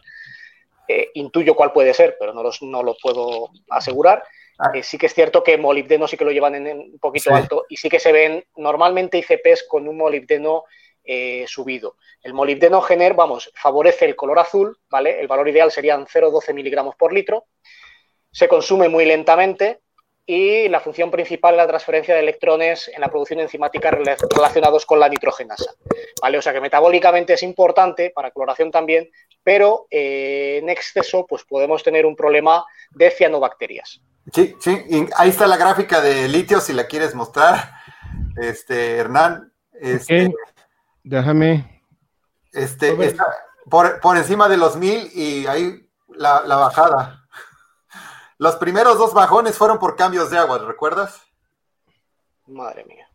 [0.88, 4.24] Eh, intuyo cuál puede ser, pero no, los, no lo puedo asegurar.
[4.58, 4.72] Ah.
[4.74, 7.66] Eh, sí que es cierto que molibdeno sí que lo llevan en, un poquito alto
[7.70, 10.64] y sí que se ven normalmente ICPs con un molibdeno
[11.04, 11.98] eh, subido.
[12.22, 15.20] El molibdeno gener, vamos, favorece el color azul, ¿vale?
[15.20, 17.46] El valor ideal serían 0,12 miligramos por litro.
[18.32, 19.82] Se consume muy lentamente
[20.26, 25.00] y la función principal es la transferencia de electrones en la producción enzimática relacionados con
[25.00, 25.72] la nitrogenasa.
[26.22, 26.38] ¿vale?
[26.38, 29.10] O sea que metabólicamente es importante, para cloración también,
[29.44, 34.02] pero eh, en exceso pues podemos tener un problema de cianobacterias.
[34.34, 37.74] Sí, sí, ahí está la gráfica de litio si la quieres mostrar,
[38.38, 39.54] este, Hernán.
[39.80, 40.34] Este,
[41.04, 41.84] Déjame.
[42.52, 42.96] Este,
[43.70, 47.25] por, encima de los mil y ahí la, bajada.
[48.38, 51.22] Los primeros dos bajones fueron por cambios de agua, ¿recuerdas?
[52.48, 53.08] Madre mía.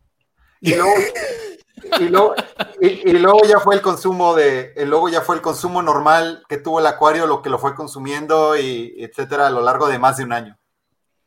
[0.59, 2.35] Y luego,
[2.79, 6.79] y luego, ya fue el consumo de, luego ya fue el consumo normal que tuvo
[6.79, 10.23] el acuario, lo que lo fue consumiendo y etcétera a lo largo de más de
[10.23, 10.57] un año.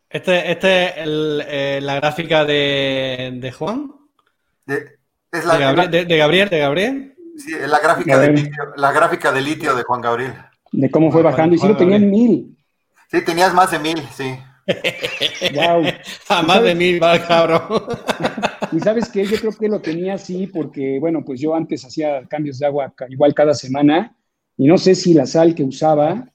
[0.08, 3.92] Este, este es eh, la gráfica de, Juan.
[4.64, 4.98] De,
[5.32, 5.64] es la, de,
[6.16, 10.00] Gabriel, de, Gabriel, Sí, es la gráfica, de litio, la gráfica de litio de Juan
[10.00, 10.34] Gabriel.
[10.70, 11.56] De cómo fue bajando.
[11.56, 12.53] Y si lo tenía en mil.
[13.14, 14.24] Sí, tenías más de mil, sí.
[15.54, 15.84] wow.
[16.28, 17.62] A más de mil, va, cabrón.
[18.72, 22.24] y sabes que yo creo que lo tenía así porque, bueno, pues yo antes hacía
[22.26, 24.16] cambios de agua igual cada semana
[24.56, 26.28] y no sé si la sal que usaba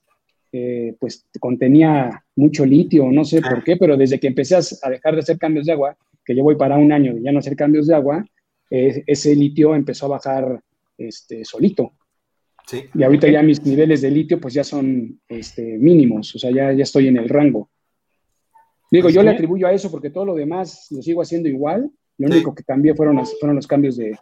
[0.52, 5.14] eh, pues contenía mucho litio, no sé por qué, pero desde que empecé a dejar
[5.14, 7.56] de hacer cambios de agua, que yo voy para un año de ya no hacer
[7.56, 8.24] cambios de agua,
[8.70, 10.62] eh, ese litio empezó a bajar
[10.96, 11.92] este, solito.
[12.70, 12.84] Sí.
[12.94, 16.72] Y ahorita ya mis niveles de litio pues ya son este, mínimos, o sea, ya,
[16.72, 17.68] ya estoy en el rango.
[18.90, 21.90] Digo, pues yo le atribuyo a eso porque todo lo demás lo sigo haciendo igual,
[22.18, 24.16] lo único que cambié fueron, los, fueron los cambios de,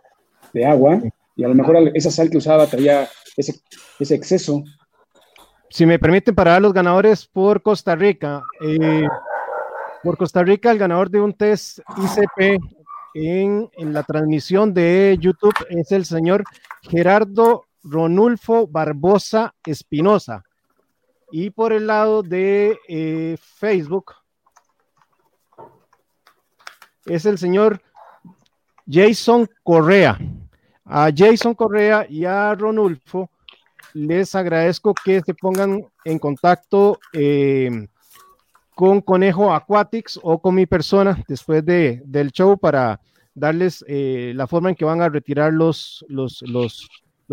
[0.52, 1.02] de, agua
[1.36, 3.54] y a lo mejor esa sal que usaba traía ese,
[3.98, 4.62] ese exceso
[5.70, 8.42] si me permiten, para los ganadores por Costa Rica.
[8.60, 9.06] Eh,
[10.02, 12.62] por Costa Rica, el ganador de un test ICP
[13.14, 16.44] en, la transmisión de YouTube es el señor
[16.82, 20.44] Gerardo Ronulfo Barbosa Espinosa.
[21.30, 24.14] Y por el lado de eh, Facebook
[27.04, 27.80] es el señor
[28.88, 30.18] Jason Correa.
[30.84, 33.30] A Jason Correa y a Ronulfo
[33.92, 37.88] les agradezco que se pongan en contacto eh,
[38.74, 43.00] con Conejo Aquatics o con mi persona después de, del show para
[43.34, 46.88] darles eh, la forma en que van a retirar los, los, los,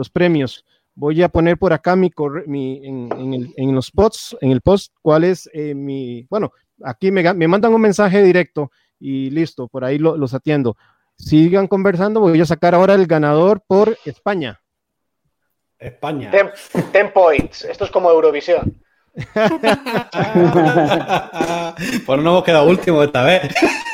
[0.09, 0.65] premios.
[0.93, 2.11] Voy a poner por acá mi,
[2.47, 6.51] mi en, los posts, en el post, cuál es eh, mi, bueno,
[6.83, 10.77] aquí me, me, mandan un mensaje directo y listo, por ahí los atiendo.
[11.17, 14.61] Sigan conversando, voy a sacar ahora el ganador por España.
[15.77, 16.31] España.
[16.91, 17.63] Ten, points.
[17.65, 18.81] Esto es como Eurovisión.
[22.05, 23.43] pues no hemos quedado último esta vez.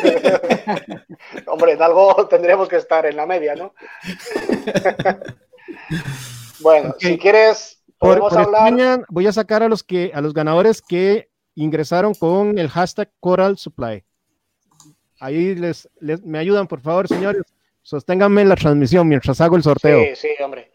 [1.46, 3.74] Hombre, en algo tendremos que estar en la media, ¿no?
[6.60, 9.06] bueno, si quieres, podemos hablar.
[9.10, 13.58] voy a sacar a los que a los ganadores que ingresaron con el hashtag Coral
[13.58, 14.04] Supply.
[15.20, 17.44] Ahí les, les me ayudan, por favor, señores.
[17.84, 20.02] Sosténganme en la transmisión mientras hago el sorteo.
[20.16, 20.72] Sí, sí, hombre.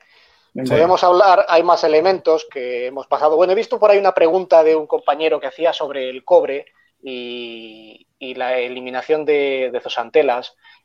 [0.65, 3.37] Podemos hablar, hay más elementos que hemos pasado.
[3.37, 6.67] Bueno, he visto por ahí una pregunta de un compañero que hacía sobre el cobre
[7.03, 10.43] y, la eliminación de, de.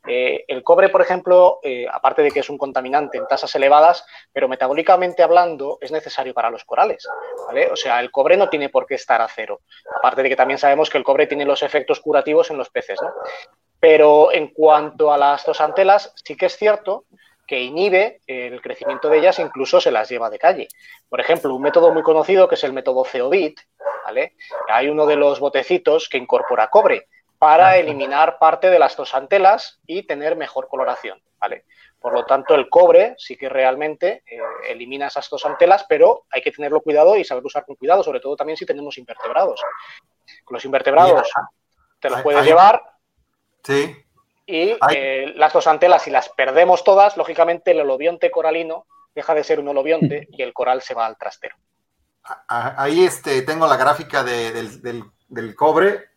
[0.08, 4.06] Eh, el cobre, por ejemplo, eh, aparte de que es un contaminante en tasas elevadas,
[4.32, 7.08] pero metabólicamente hablando es necesario para los corales.
[7.72, 9.62] O sea, el cobre no tiene por qué estar a cero.
[9.96, 13.00] Aparte de que también sabemos que el cobre tiene los efectos curativos en los peces.
[13.80, 17.06] Pero en cuanto a las zosantelas, sí que es cierto
[17.52, 20.70] que inhibe el crecimiento de ellas, incluso se las lleva de calle.
[21.10, 23.60] Por ejemplo, un método muy conocido que es el método Ceobit,
[24.06, 24.38] ¿vale?
[24.70, 30.04] Hay uno de los botecitos que incorpora cobre para eliminar parte de las tosantelas y
[30.04, 31.66] tener mejor coloración, ¿vale?
[32.00, 34.40] Por lo tanto, el cobre sí que realmente eh,
[34.70, 38.38] elimina esas tosantelas, pero hay que tenerlo cuidado y saber usar con cuidado, sobre todo
[38.38, 39.62] también si tenemos invertebrados.
[40.50, 41.30] Los invertebrados
[42.00, 42.82] te los puedes llevar.
[43.62, 44.06] Sí
[44.52, 49.46] y eh, las dos antelas, si las perdemos todas, lógicamente el holobionte coralino deja de
[49.46, 51.56] ser un holobionte y el coral se va al trastero.
[52.48, 56.10] Ahí este, tengo la gráfica del, cobre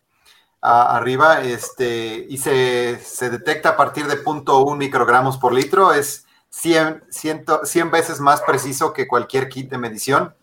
[0.60, 2.98] arriba este, y se,
[3.30, 5.92] detecta a partir de 0.1 microgramos por litro.
[5.92, 10.34] Es 100, 100, veces más preciso que cualquier kit de medición.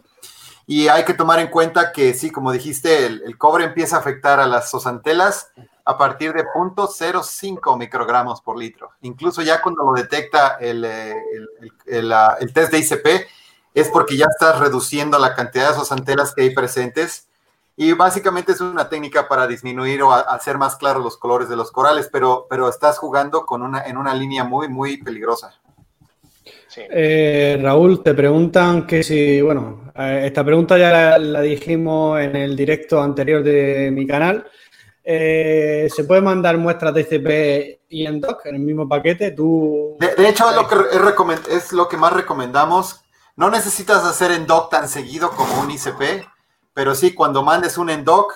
[0.65, 3.99] Y hay que tomar en cuenta que, sí, como dijiste, el, el cobre empieza a
[3.99, 5.51] afectar a las zosantelas
[5.85, 8.91] a partir de 0.05 microgramos por litro.
[9.01, 11.15] Incluso ya cuando lo detecta el, eh,
[11.85, 13.27] el, test de ICP,
[13.73, 17.27] es porque ya estás reduciendo la cantidad de esos antenas que hay presentes.
[17.77, 21.71] Y básicamente es una técnica para disminuir o hacer más claros los colores de los
[21.71, 25.61] corales, pero, pero estás jugando con una, en una línea muy, muy peligrosa.
[26.75, 32.55] Eh, Raúl, te preguntan que si, bueno, eh, esta pregunta ya la, dijimos en el
[32.55, 34.45] directo anterior de mi canal,
[35.03, 39.31] eh, se puede mandar muestras de ICP y en doc en el mismo paquete.
[39.31, 39.97] Tú...
[39.99, 43.01] De, hecho, es lo, que es, lo que más recomendamos.
[43.35, 46.27] No necesitas hacer en doc tan seguido como un ICP,
[46.73, 48.33] pero sí, cuando mandes un en doc,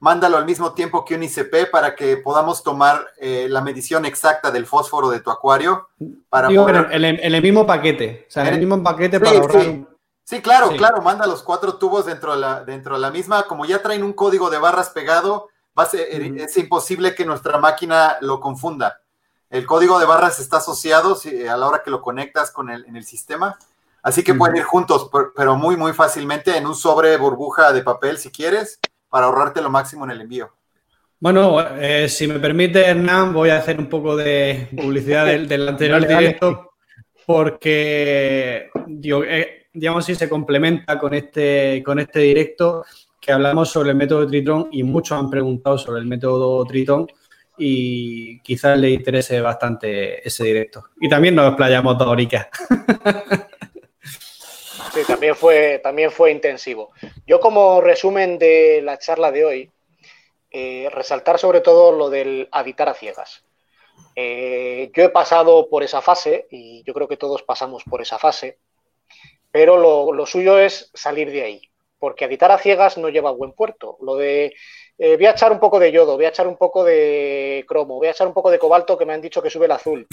[0.00, 4.50] mándalo al mismo tiempo que un ICP para que podamos tomar eh, la medición exacta
[4.50, 5.88] del fósforo de tu acuario.
[6.28, 9.86] Para en, el, mismo paquete, o sea, en el mismo paquete para ahorrar.
[10.24, 10.40] Sí.
[10.40, 13.44] claro, claro, manda los cuatro tubos dentro de, la, dentro de la misma.
[13.44, 18.40] Como ya traen un código de barras pegado, va es imposible que nuestra máquina lo
[18.40, 19.00] confunda.
[19.48, 21.18] El código de barras está asociado
[21.48, 23.58] a la hora que lo conectas con el, en el sistema.
[24.02, 28.16] Así que pueden ir juntos, pero muy, muy fácilmente en un sobre burbuja de papel
[28.16, 30.50] si quieres para ahorrarte lo máximo en el envío.
[31.18, 36.06] Bueno, eh, si me permite, Hernán, voy a hacer un poco de publicidad del, anterior
[36.06, 36.72] directo,
[37.26, 38.70] porque
[39.04, 42.84] eh, digamos si se complementa con este, con este directo
[43.20, 47.06] que hablamos sobre el método Tritón y muchos han preguntado sobre el método Tritón
[47.58, 50.84] y quizás le interese bastante ese directo.
[51.00, 52.48] Y también nos explayamos dos horitas.
[54.92, 56.90] Sí, también fue, también fue intensivo.
[57.24, 59.70] Yo como resumen de la charla de hoy,
[60.50, 63.44] eh, resaltar sobre todo lo del habitar a ciegas.
[64.16, 68.18] Eh, yo he pasado por esa fase y yo creo que todos pasamos por esa
[68.18, 68.58] fase,
[69.52, 71.69] pero lo, lo suyo es salir de ahí,
[72.00, 73.98] porque habitar a ciegas no lleva buen puerto.
[74.00, 74.54] Lo de
[74.98, 77.96] eh, voy a echar un poco de yodo, voy a echar un poco de cromo,
[77.96, 80.06] voy a echar un poco de cobalto que me han dicho que sube el azul.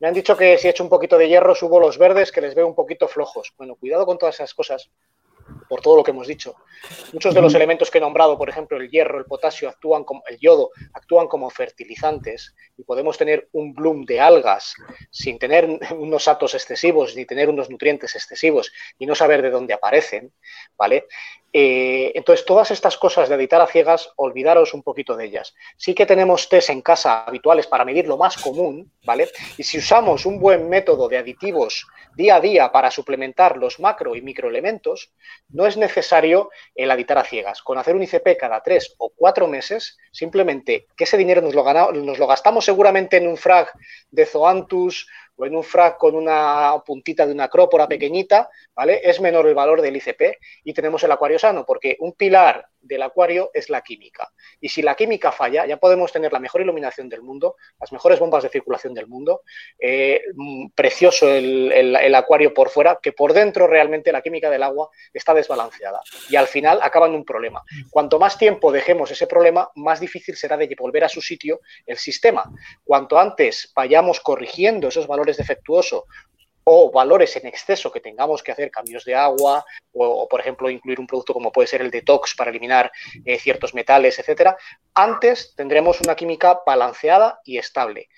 [0.00, 2.54] Me han dicho que si echo un poquito de hierro subo los verdes que les
[2.54, 3.52] veo un poquito flojos.
[3.56, 4.90] Bueno, cuidado con todas esas cosas
[5.68, 6.54] por todo lo que hemos dicho.
[7.12, 10.22] Muchos de los elementos que he nombrado, por ejemplo, el hierro, el potasio, actúan como
[10.28, 14.74] el yodo, actúan como fertilizantes y podemos tener un bloom de algas
[15.10, 19.74] sin tener unos atos excesivos ni tener unos nutrientes excesivos y no saber de dónde
[19.74, 20.32] aparecen,
[20.76, 21.06] ¿vale?
[21.56, 25.54] Eh, entonces, todas estas cosas de editar a ciegas, olvidaros un poquito de ellas.
[25.76, 29.28] Sí que tenemos test en casa habituales para medir lo más común, ¿vale?
[29.56, 34.16] Y si usamos un buen método de aditivos día a día para suplementar los macro
[34.16, 35.12] y microelementos,
[35.48, 37.62] no es necesario el editar a ciegas.
[37.62, 41.92] Con hacer un ICP cada tres o cuatro meses, simplemente que ese dinero nos lo,
[41.92, 43.70] nos lo gastamos seguramente en un frag
[44.10, 45.06] de Zoanthus
[45.36, 49.00] o en un frac con una puntita de una acrópora pequeñita, ¿vale?
[49.02, 53.02] Es menor el valor del ICP y tenemos el acuario sano, porque un pilar del
[53.02, 54.30] acuario es la química.
[54.60, 58.18] Y si la química falla, ya podemos tener la mejor iluminación del mundo, las mejores
[58.18, 59.42] bombas de circulación del mundo,
[59.78, 64.88] eh, mm, precioso el, acuario por fuera, que por dentro realmente la química del agua
[65.12, 66.00] está desbalanceada.
[66.28, 67.62] Y al final acaba en un problema.
[67.90, 71.96] Cuanto más tiempo dejemos ese problema, más difícil será de volver a su sitio el
[71.96, 72.44] sistema.
[72.84, 76.04] Cuanto antes vayamos corrigiendo esos valores defectuosos
[76.64, 80.98] o valores en exceso que tengamos que hacer cambios de agua o, por ejemplo, incluir
[80.98, 82.90] un producto como puede ser el detox para eliminar
[83.24, 84.56] eh, ciertos metales, etcétera,
[84.94, 88.08] antes tendremos una química balanceada y estable.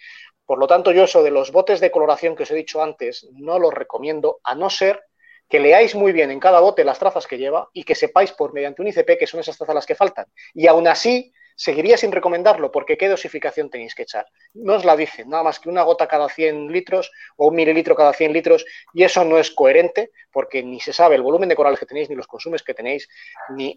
[0.44, 3.26] Por lo tanto, yo eso de los botes de coloración que os he dicho antes
[3.33, 5.02] no los recomiendo, a no ser
[5.49, 8.52] que leáis muy bien en cada bote las trazas que lleva y que sepáis por
[8.52, 10.26] mediante un ICP que son esas trazas las que faltan.
[10.55, 14.26] Y aún así, seguiría sin recomendarlo porque qué dosificación tenéis que echar.
[14.55, 17.97] No os la dicen, nada más que una gota cada 100 litros o un mililitro
[17.97, 21.57] cada 100 litros y eso no es coherente porque ni se sabe el volumen de
[21.57, 23.09] corales que tenéis, ni los consumos que tenéis,
[23.51, 23.76] ni...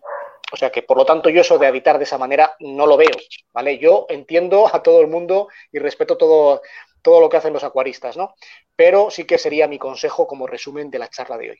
[0.52, 2.98] O sea que por lo tanto yo eso de habitar de esa manera no lo
[2.98, 3.16] veo,
[3.54, 3.78] ¿vale?
[3.78, 6.62] Yo entiendo a todo el mundo y respeto todo,
[7.02, 8.34] todo lo que hacen los acuaristas, ¿no?
[8.76, 11.60] Pero sí que sería mi consejo como resumen de la charla de hoy.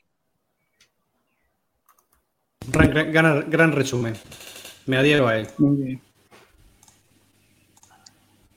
[2.66, 4.14] Gran, gran resumen.
[4.86, 5.46] Me adhiero a él.
[5.58, 6.09] Muy bien.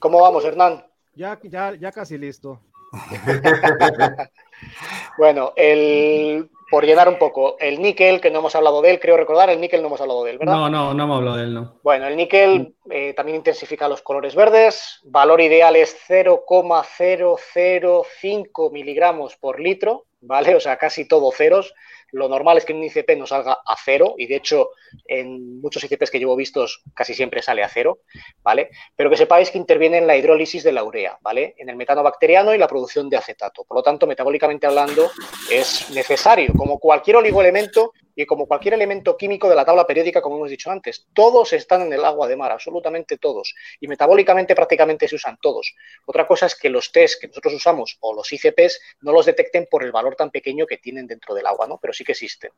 [0.04, 0.84] ¿Cómo vamos, Hernán?
[1.16, 2.60] Ya, ya, ya casi listo.
[5.18, 9.16] bueno, el, por llenar un poco, el níquel, que no hemos hablado de él, creo
[9.16, 10.56] recordar, el níquel no hemos hablado de él, ¿verdad?
[10.56, 11.80] No, no, no hemos hablado de él, no.
[11.84, 19.62] Bueno, el níquel eh, también intensifica los colores verdes, valor ideal es 0,005 miligramos por
[19.62, 20.54] litro, ¿vale?
[20.54, 21.74] O sea, casi todo ceros.
[22.14, 24.70] Lo normal es que un ICP no salga a cero y de hecho
[25.06, 28.00] en muchos ICPs que llevo vistos casi siempre sale a cero,
[28.42, 28.70] ¿vale?
[28.96, 31.56] Pero que sepáis que interviene en la hidrólisis de la urea, ¿vale?
[31.58, 33.64] En el metano bacteriano y la producción de acetato.
[33.64, 35.12] Por lo tanto, metabólicamente hablando,
[35.52, 40.38] es necesario, como cualquier oligoelemento, y como cualquier elemento químico de la tabla periódica, como
[40.38, 43.54] hemos dicho antes, todos están en el agua de mar, absolutamente todos.
[43.80, 45.76] Y metabólicamente prácticamente se usan todos.
[46.06, 49.68] Otra cosa es que los test que nosotros usamos o los ICPs no los detecten
[49.70, 51.80] por el valor tan pequeño que tienen dentro del agua, ¿no?
[51.82, 52.52] Pero sí que existen.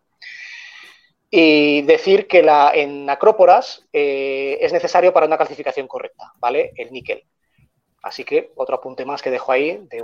[1.30, 6.72] Y decir que la, en acróporas eh, es necesario para una calcificación correcta, ¿vale?
[6.76, 7.24] El níquel.
[8.04, 10.02] Así que otro apunte más que dejo ahí de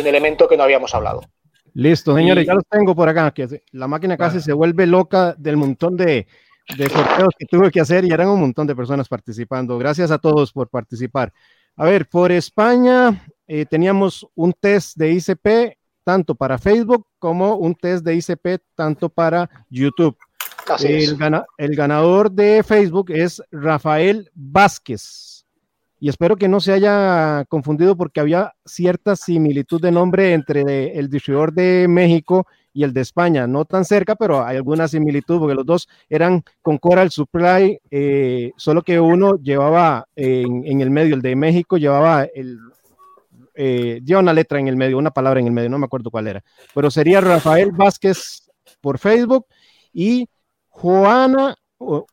[0.00, 1.22] un elemento que no habíamos hablado.
[1.74, 3.30] Listo, señores, ya los tengo por acá.
[3.32, 6.26] Que la máquina casi se vuelve loca del montón de,
[6.76, 9.78] de sorteos que tuve que hacer y eran un montón de personas participando.
[9.78, 11.32] Gracias a todos por participar.
[11.76, 15.77] A ver, por España eh, teníamos un test de ICP
[16.08, 20.16] tanto para Facebook como un test de ICP tanto para YouTube.
[21.58, 25.44] el, ganador de Facebook es Rafael Vázquez.
[26.00, 31.10] Y espero que no se haya confundido porque había cierta similitud de nombre entre el
[31.10, 33.46] distribuidor de México y el de España.
[33.46, 38.52] No tan cerca, pero hay alguna similitud porque los dos eran con Coral Supply, eh,
[38.56, 42.58] solo que uno llevaba en, el medio, el de México llevaba el,
[43.58, 46.28] eh, una letra en el medio, una palabra en el medio, no me acuerdo cuál
[46.28, 48.48] era, pero sería Rafael Vázquez
[48.80, 49.46] por Facebook
[49.92, 50.28] y
[50.68, 51.56] Juana,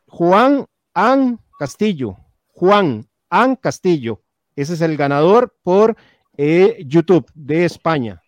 [0.08, 2.18] Juan An Castillo,
[2.48, 4.22] Juan An Castillo,
[4.56, 5.96] ese es el ganador por
[6.38, 8.22] eh, YouTube de España.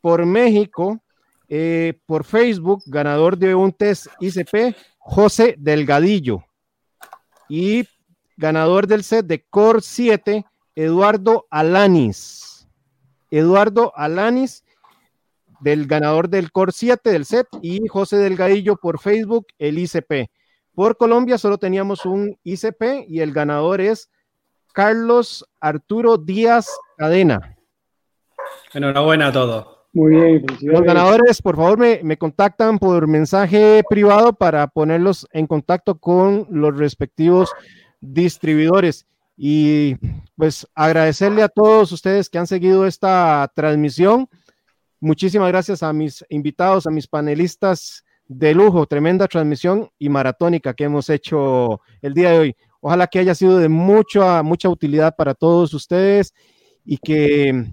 [0.00, 1.00] Por México,
[1.48, 6.44] eh, por Facebook, ganador de un test ICP, José Delgadillo.
[7.48, 7.86] Y
[8.36, 12.68] ganador del set de Core 7, Eduardo Alanis.
[13.30, 14.64] Eduardo Alanis,
[15.60, 20.30] del ganador del Core 7 del set, y José Delgadillo por Facebook, el ICP.
[20.74, 24.10] Por Colombia solo teníamos un ICP y el ganador es
[24.72, 27.56] Carlos Arturo Díaz Cadena.
[28.72, 29.66] Enhorabuena a todos.
[29.92, 30.46] Muy bien.
[30.62, 36.46] Los ganadores, por favor, me, me, contactan por mensaje privado para ponerlos en contacto con
[36.50, 37.52] los respectivos
[38.00, 39.06] distribuidores.
[39.36, 39.96] Y
[40.36, 44.28] pues agradecerle a todos ustedes que han seguido esta transmisión.
[45.00, 50.84] Muchísimas gracias a mis invitados, a mis panelistas de lujo, tremenda transmisión y maratónica que
[50.84, 52.56] hemos hecho el día de hoy.
[52.80, 56.34] Ojalá que haya sido de mucha, mucha utilidad para todos ustedes
[56.84, 57.72] y que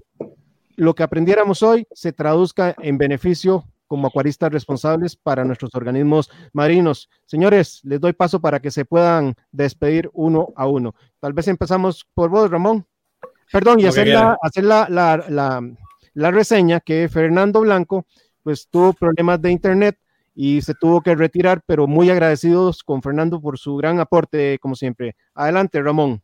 [0.76, 7.10] lo que aprendiéramos hoy se traduzca en beneficio como acuaristas responsables para nuestros organismos marinos.
[7.26, 10.94] Señores, les doy paso para que se puedan despedir uno a uno.
[11.20, 12.86] Tal vez empezamos por vos, Ramón.
[13.52, 15.60] Perdón, y hacer, la, hacer la, la,
[16.14, 18.06] la, reseña que Fernando Blanco
[18.44, 19.98] pues tuvo problemas de internet
[20.36, 24.76] y se tuvo que retirar, pero muy agradecidos con Fernando por su gran aporte, como
[24.76, 25.16] siempre.
[25.34, 26.22] Adelante, Ramón.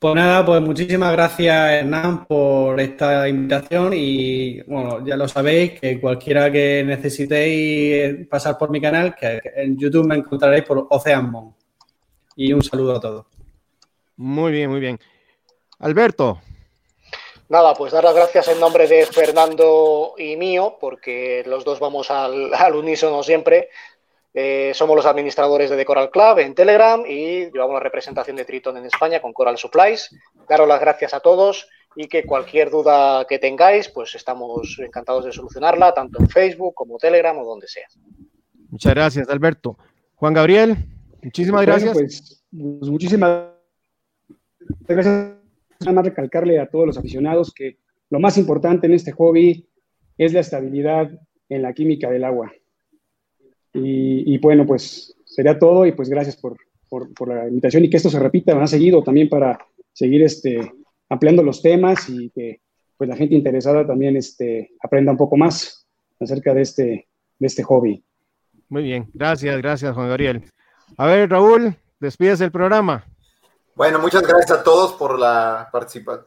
[0.00, 6.00] Pues nada, pues muchísimas gracias Hernán por esta invitación y bueno, ya lo sabéis que
[6.00, 11.54] cualquiera que necesitéis pasar por mi canal, que en YouTube me encontraréis por Ocean
[12.34, 13.26] Y un saludo a todos.
[14.16, 14.98] Muy bien, muy bien.
[15.80, 16.40] Alberto.
[17.50, 22.10] Nada, pues dar las gracias en nombre de Fernando y mío, porque los dos vamos
[22.10, 23.68] al, al unísono siempre.
[24.32, 28.44] Eh, somos los administradores de The Coral Club en Telegram y llevamos la representación de
[28.44, 30.14] Triton en España con Coral Supplies.
[30.48, 35.32] Daros las gracias a todos y que cualquier duda que tengáis, pues estamos encantados de
[35.32, 37.88] solucionarla, tanto en Facebook como Telegram o donde sea.
[38.68, 39.76] Muchas gracias, Alberto.
[40.14, 40.76] Juan Gabriel,
[41.22, 41.92] muchísimas gracias.
[41.92, 43.46] Pues, pues, muchísimas
[44.86, 45.34] gracias.
[45.80, 47.78] Nada más recalcarle a todos los aficionados que
[48.10, 49.66] lo más importante en este hobby
[50.18, 51.10] es la estabilidad
[51.48, 52.52] en la química del agua.
[53.72, 56.56] Y, bueno, pues sería todo y pues gracias por,
[57.28, 59.58] la invitación y que esto se repita más seguido también para
[59.92, 60.72] seguir este,
[61.08, 62.60] ampliando los temas y que
[62.96, 65.86] pues la gente interesada también este, aprenda un poco más
[66.18, 67.08] acerca de este,
[67.38, 68.04] de este hobby.
[68.68, 70.44] Muy bien, gracias, gracias Juan Gabriel.
[70.96, 73.04] A ver, Raúl, despides el programa.
[73.74, 75.70] Bueno, muchas gracias a todos por, la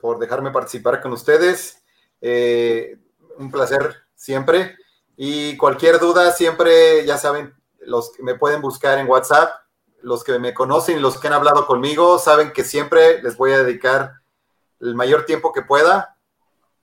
[0.01, 1.83] por dejarme participar con ustedes.
[2.21, 2.97] Eh,
[3.37, 4.75] un placer siempre.
[5.15, 9.51] Y cualquier duda, siempre, ya saben, los que me pueden buscar en WhatsApp,
[10.01, 13.63] los que me conocen los que han hablado conmigo, saben que siempre les voy a
[13.63, 14.13] dedicar
[14.79, 16.17] el mayor tiempo que pueda.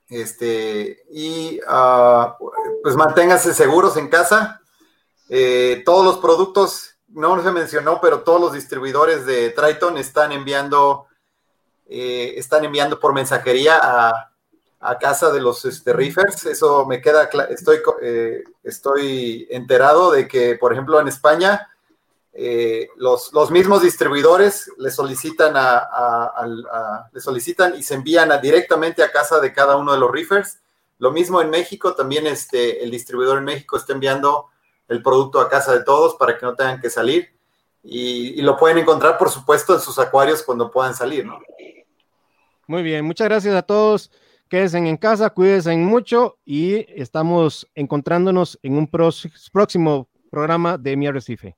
[0.09, 2.33] Este, y uh,
[2.83, 4.61] pues manténganse seguros en casa.
[5.29, 11.07] Eh, todos los productos, no se mencionó, pero todos los distribuidores de Triton están enviando,
[11.87, 14.30] eh, están enviando por mensajería a,
[14.81, 16.47] a casa de los este, reefers.
[16.47, 21.69] Eso me queda, estoy, eh, estoy enterado de que, por ejemplo, en España,
[22.33, 29.11] eh, los, los, mismos distribuidores le solicitan, a, le solicitan y se envían directamente a
[29.11, 30.59] casa de cada uno de los reefers.
[30.99, 34.47] Lo mismo en México, también este, el distribuidor en México está enviando
[34.89, 37.29] el producto a casa de todos para que no tengan que salir.
[37.83, 41.39] Y, lo pueden encontrar, por supuesto, en sus acuarios cuando puedan salir, ¿no?
[42.67, 44.11] Muy bien, muchas gracias a todos.
[44.51, 51.57] Quédense en casa, cuídense mucho y estamos encontrándonos en un próximo programa de Mi Arrecife.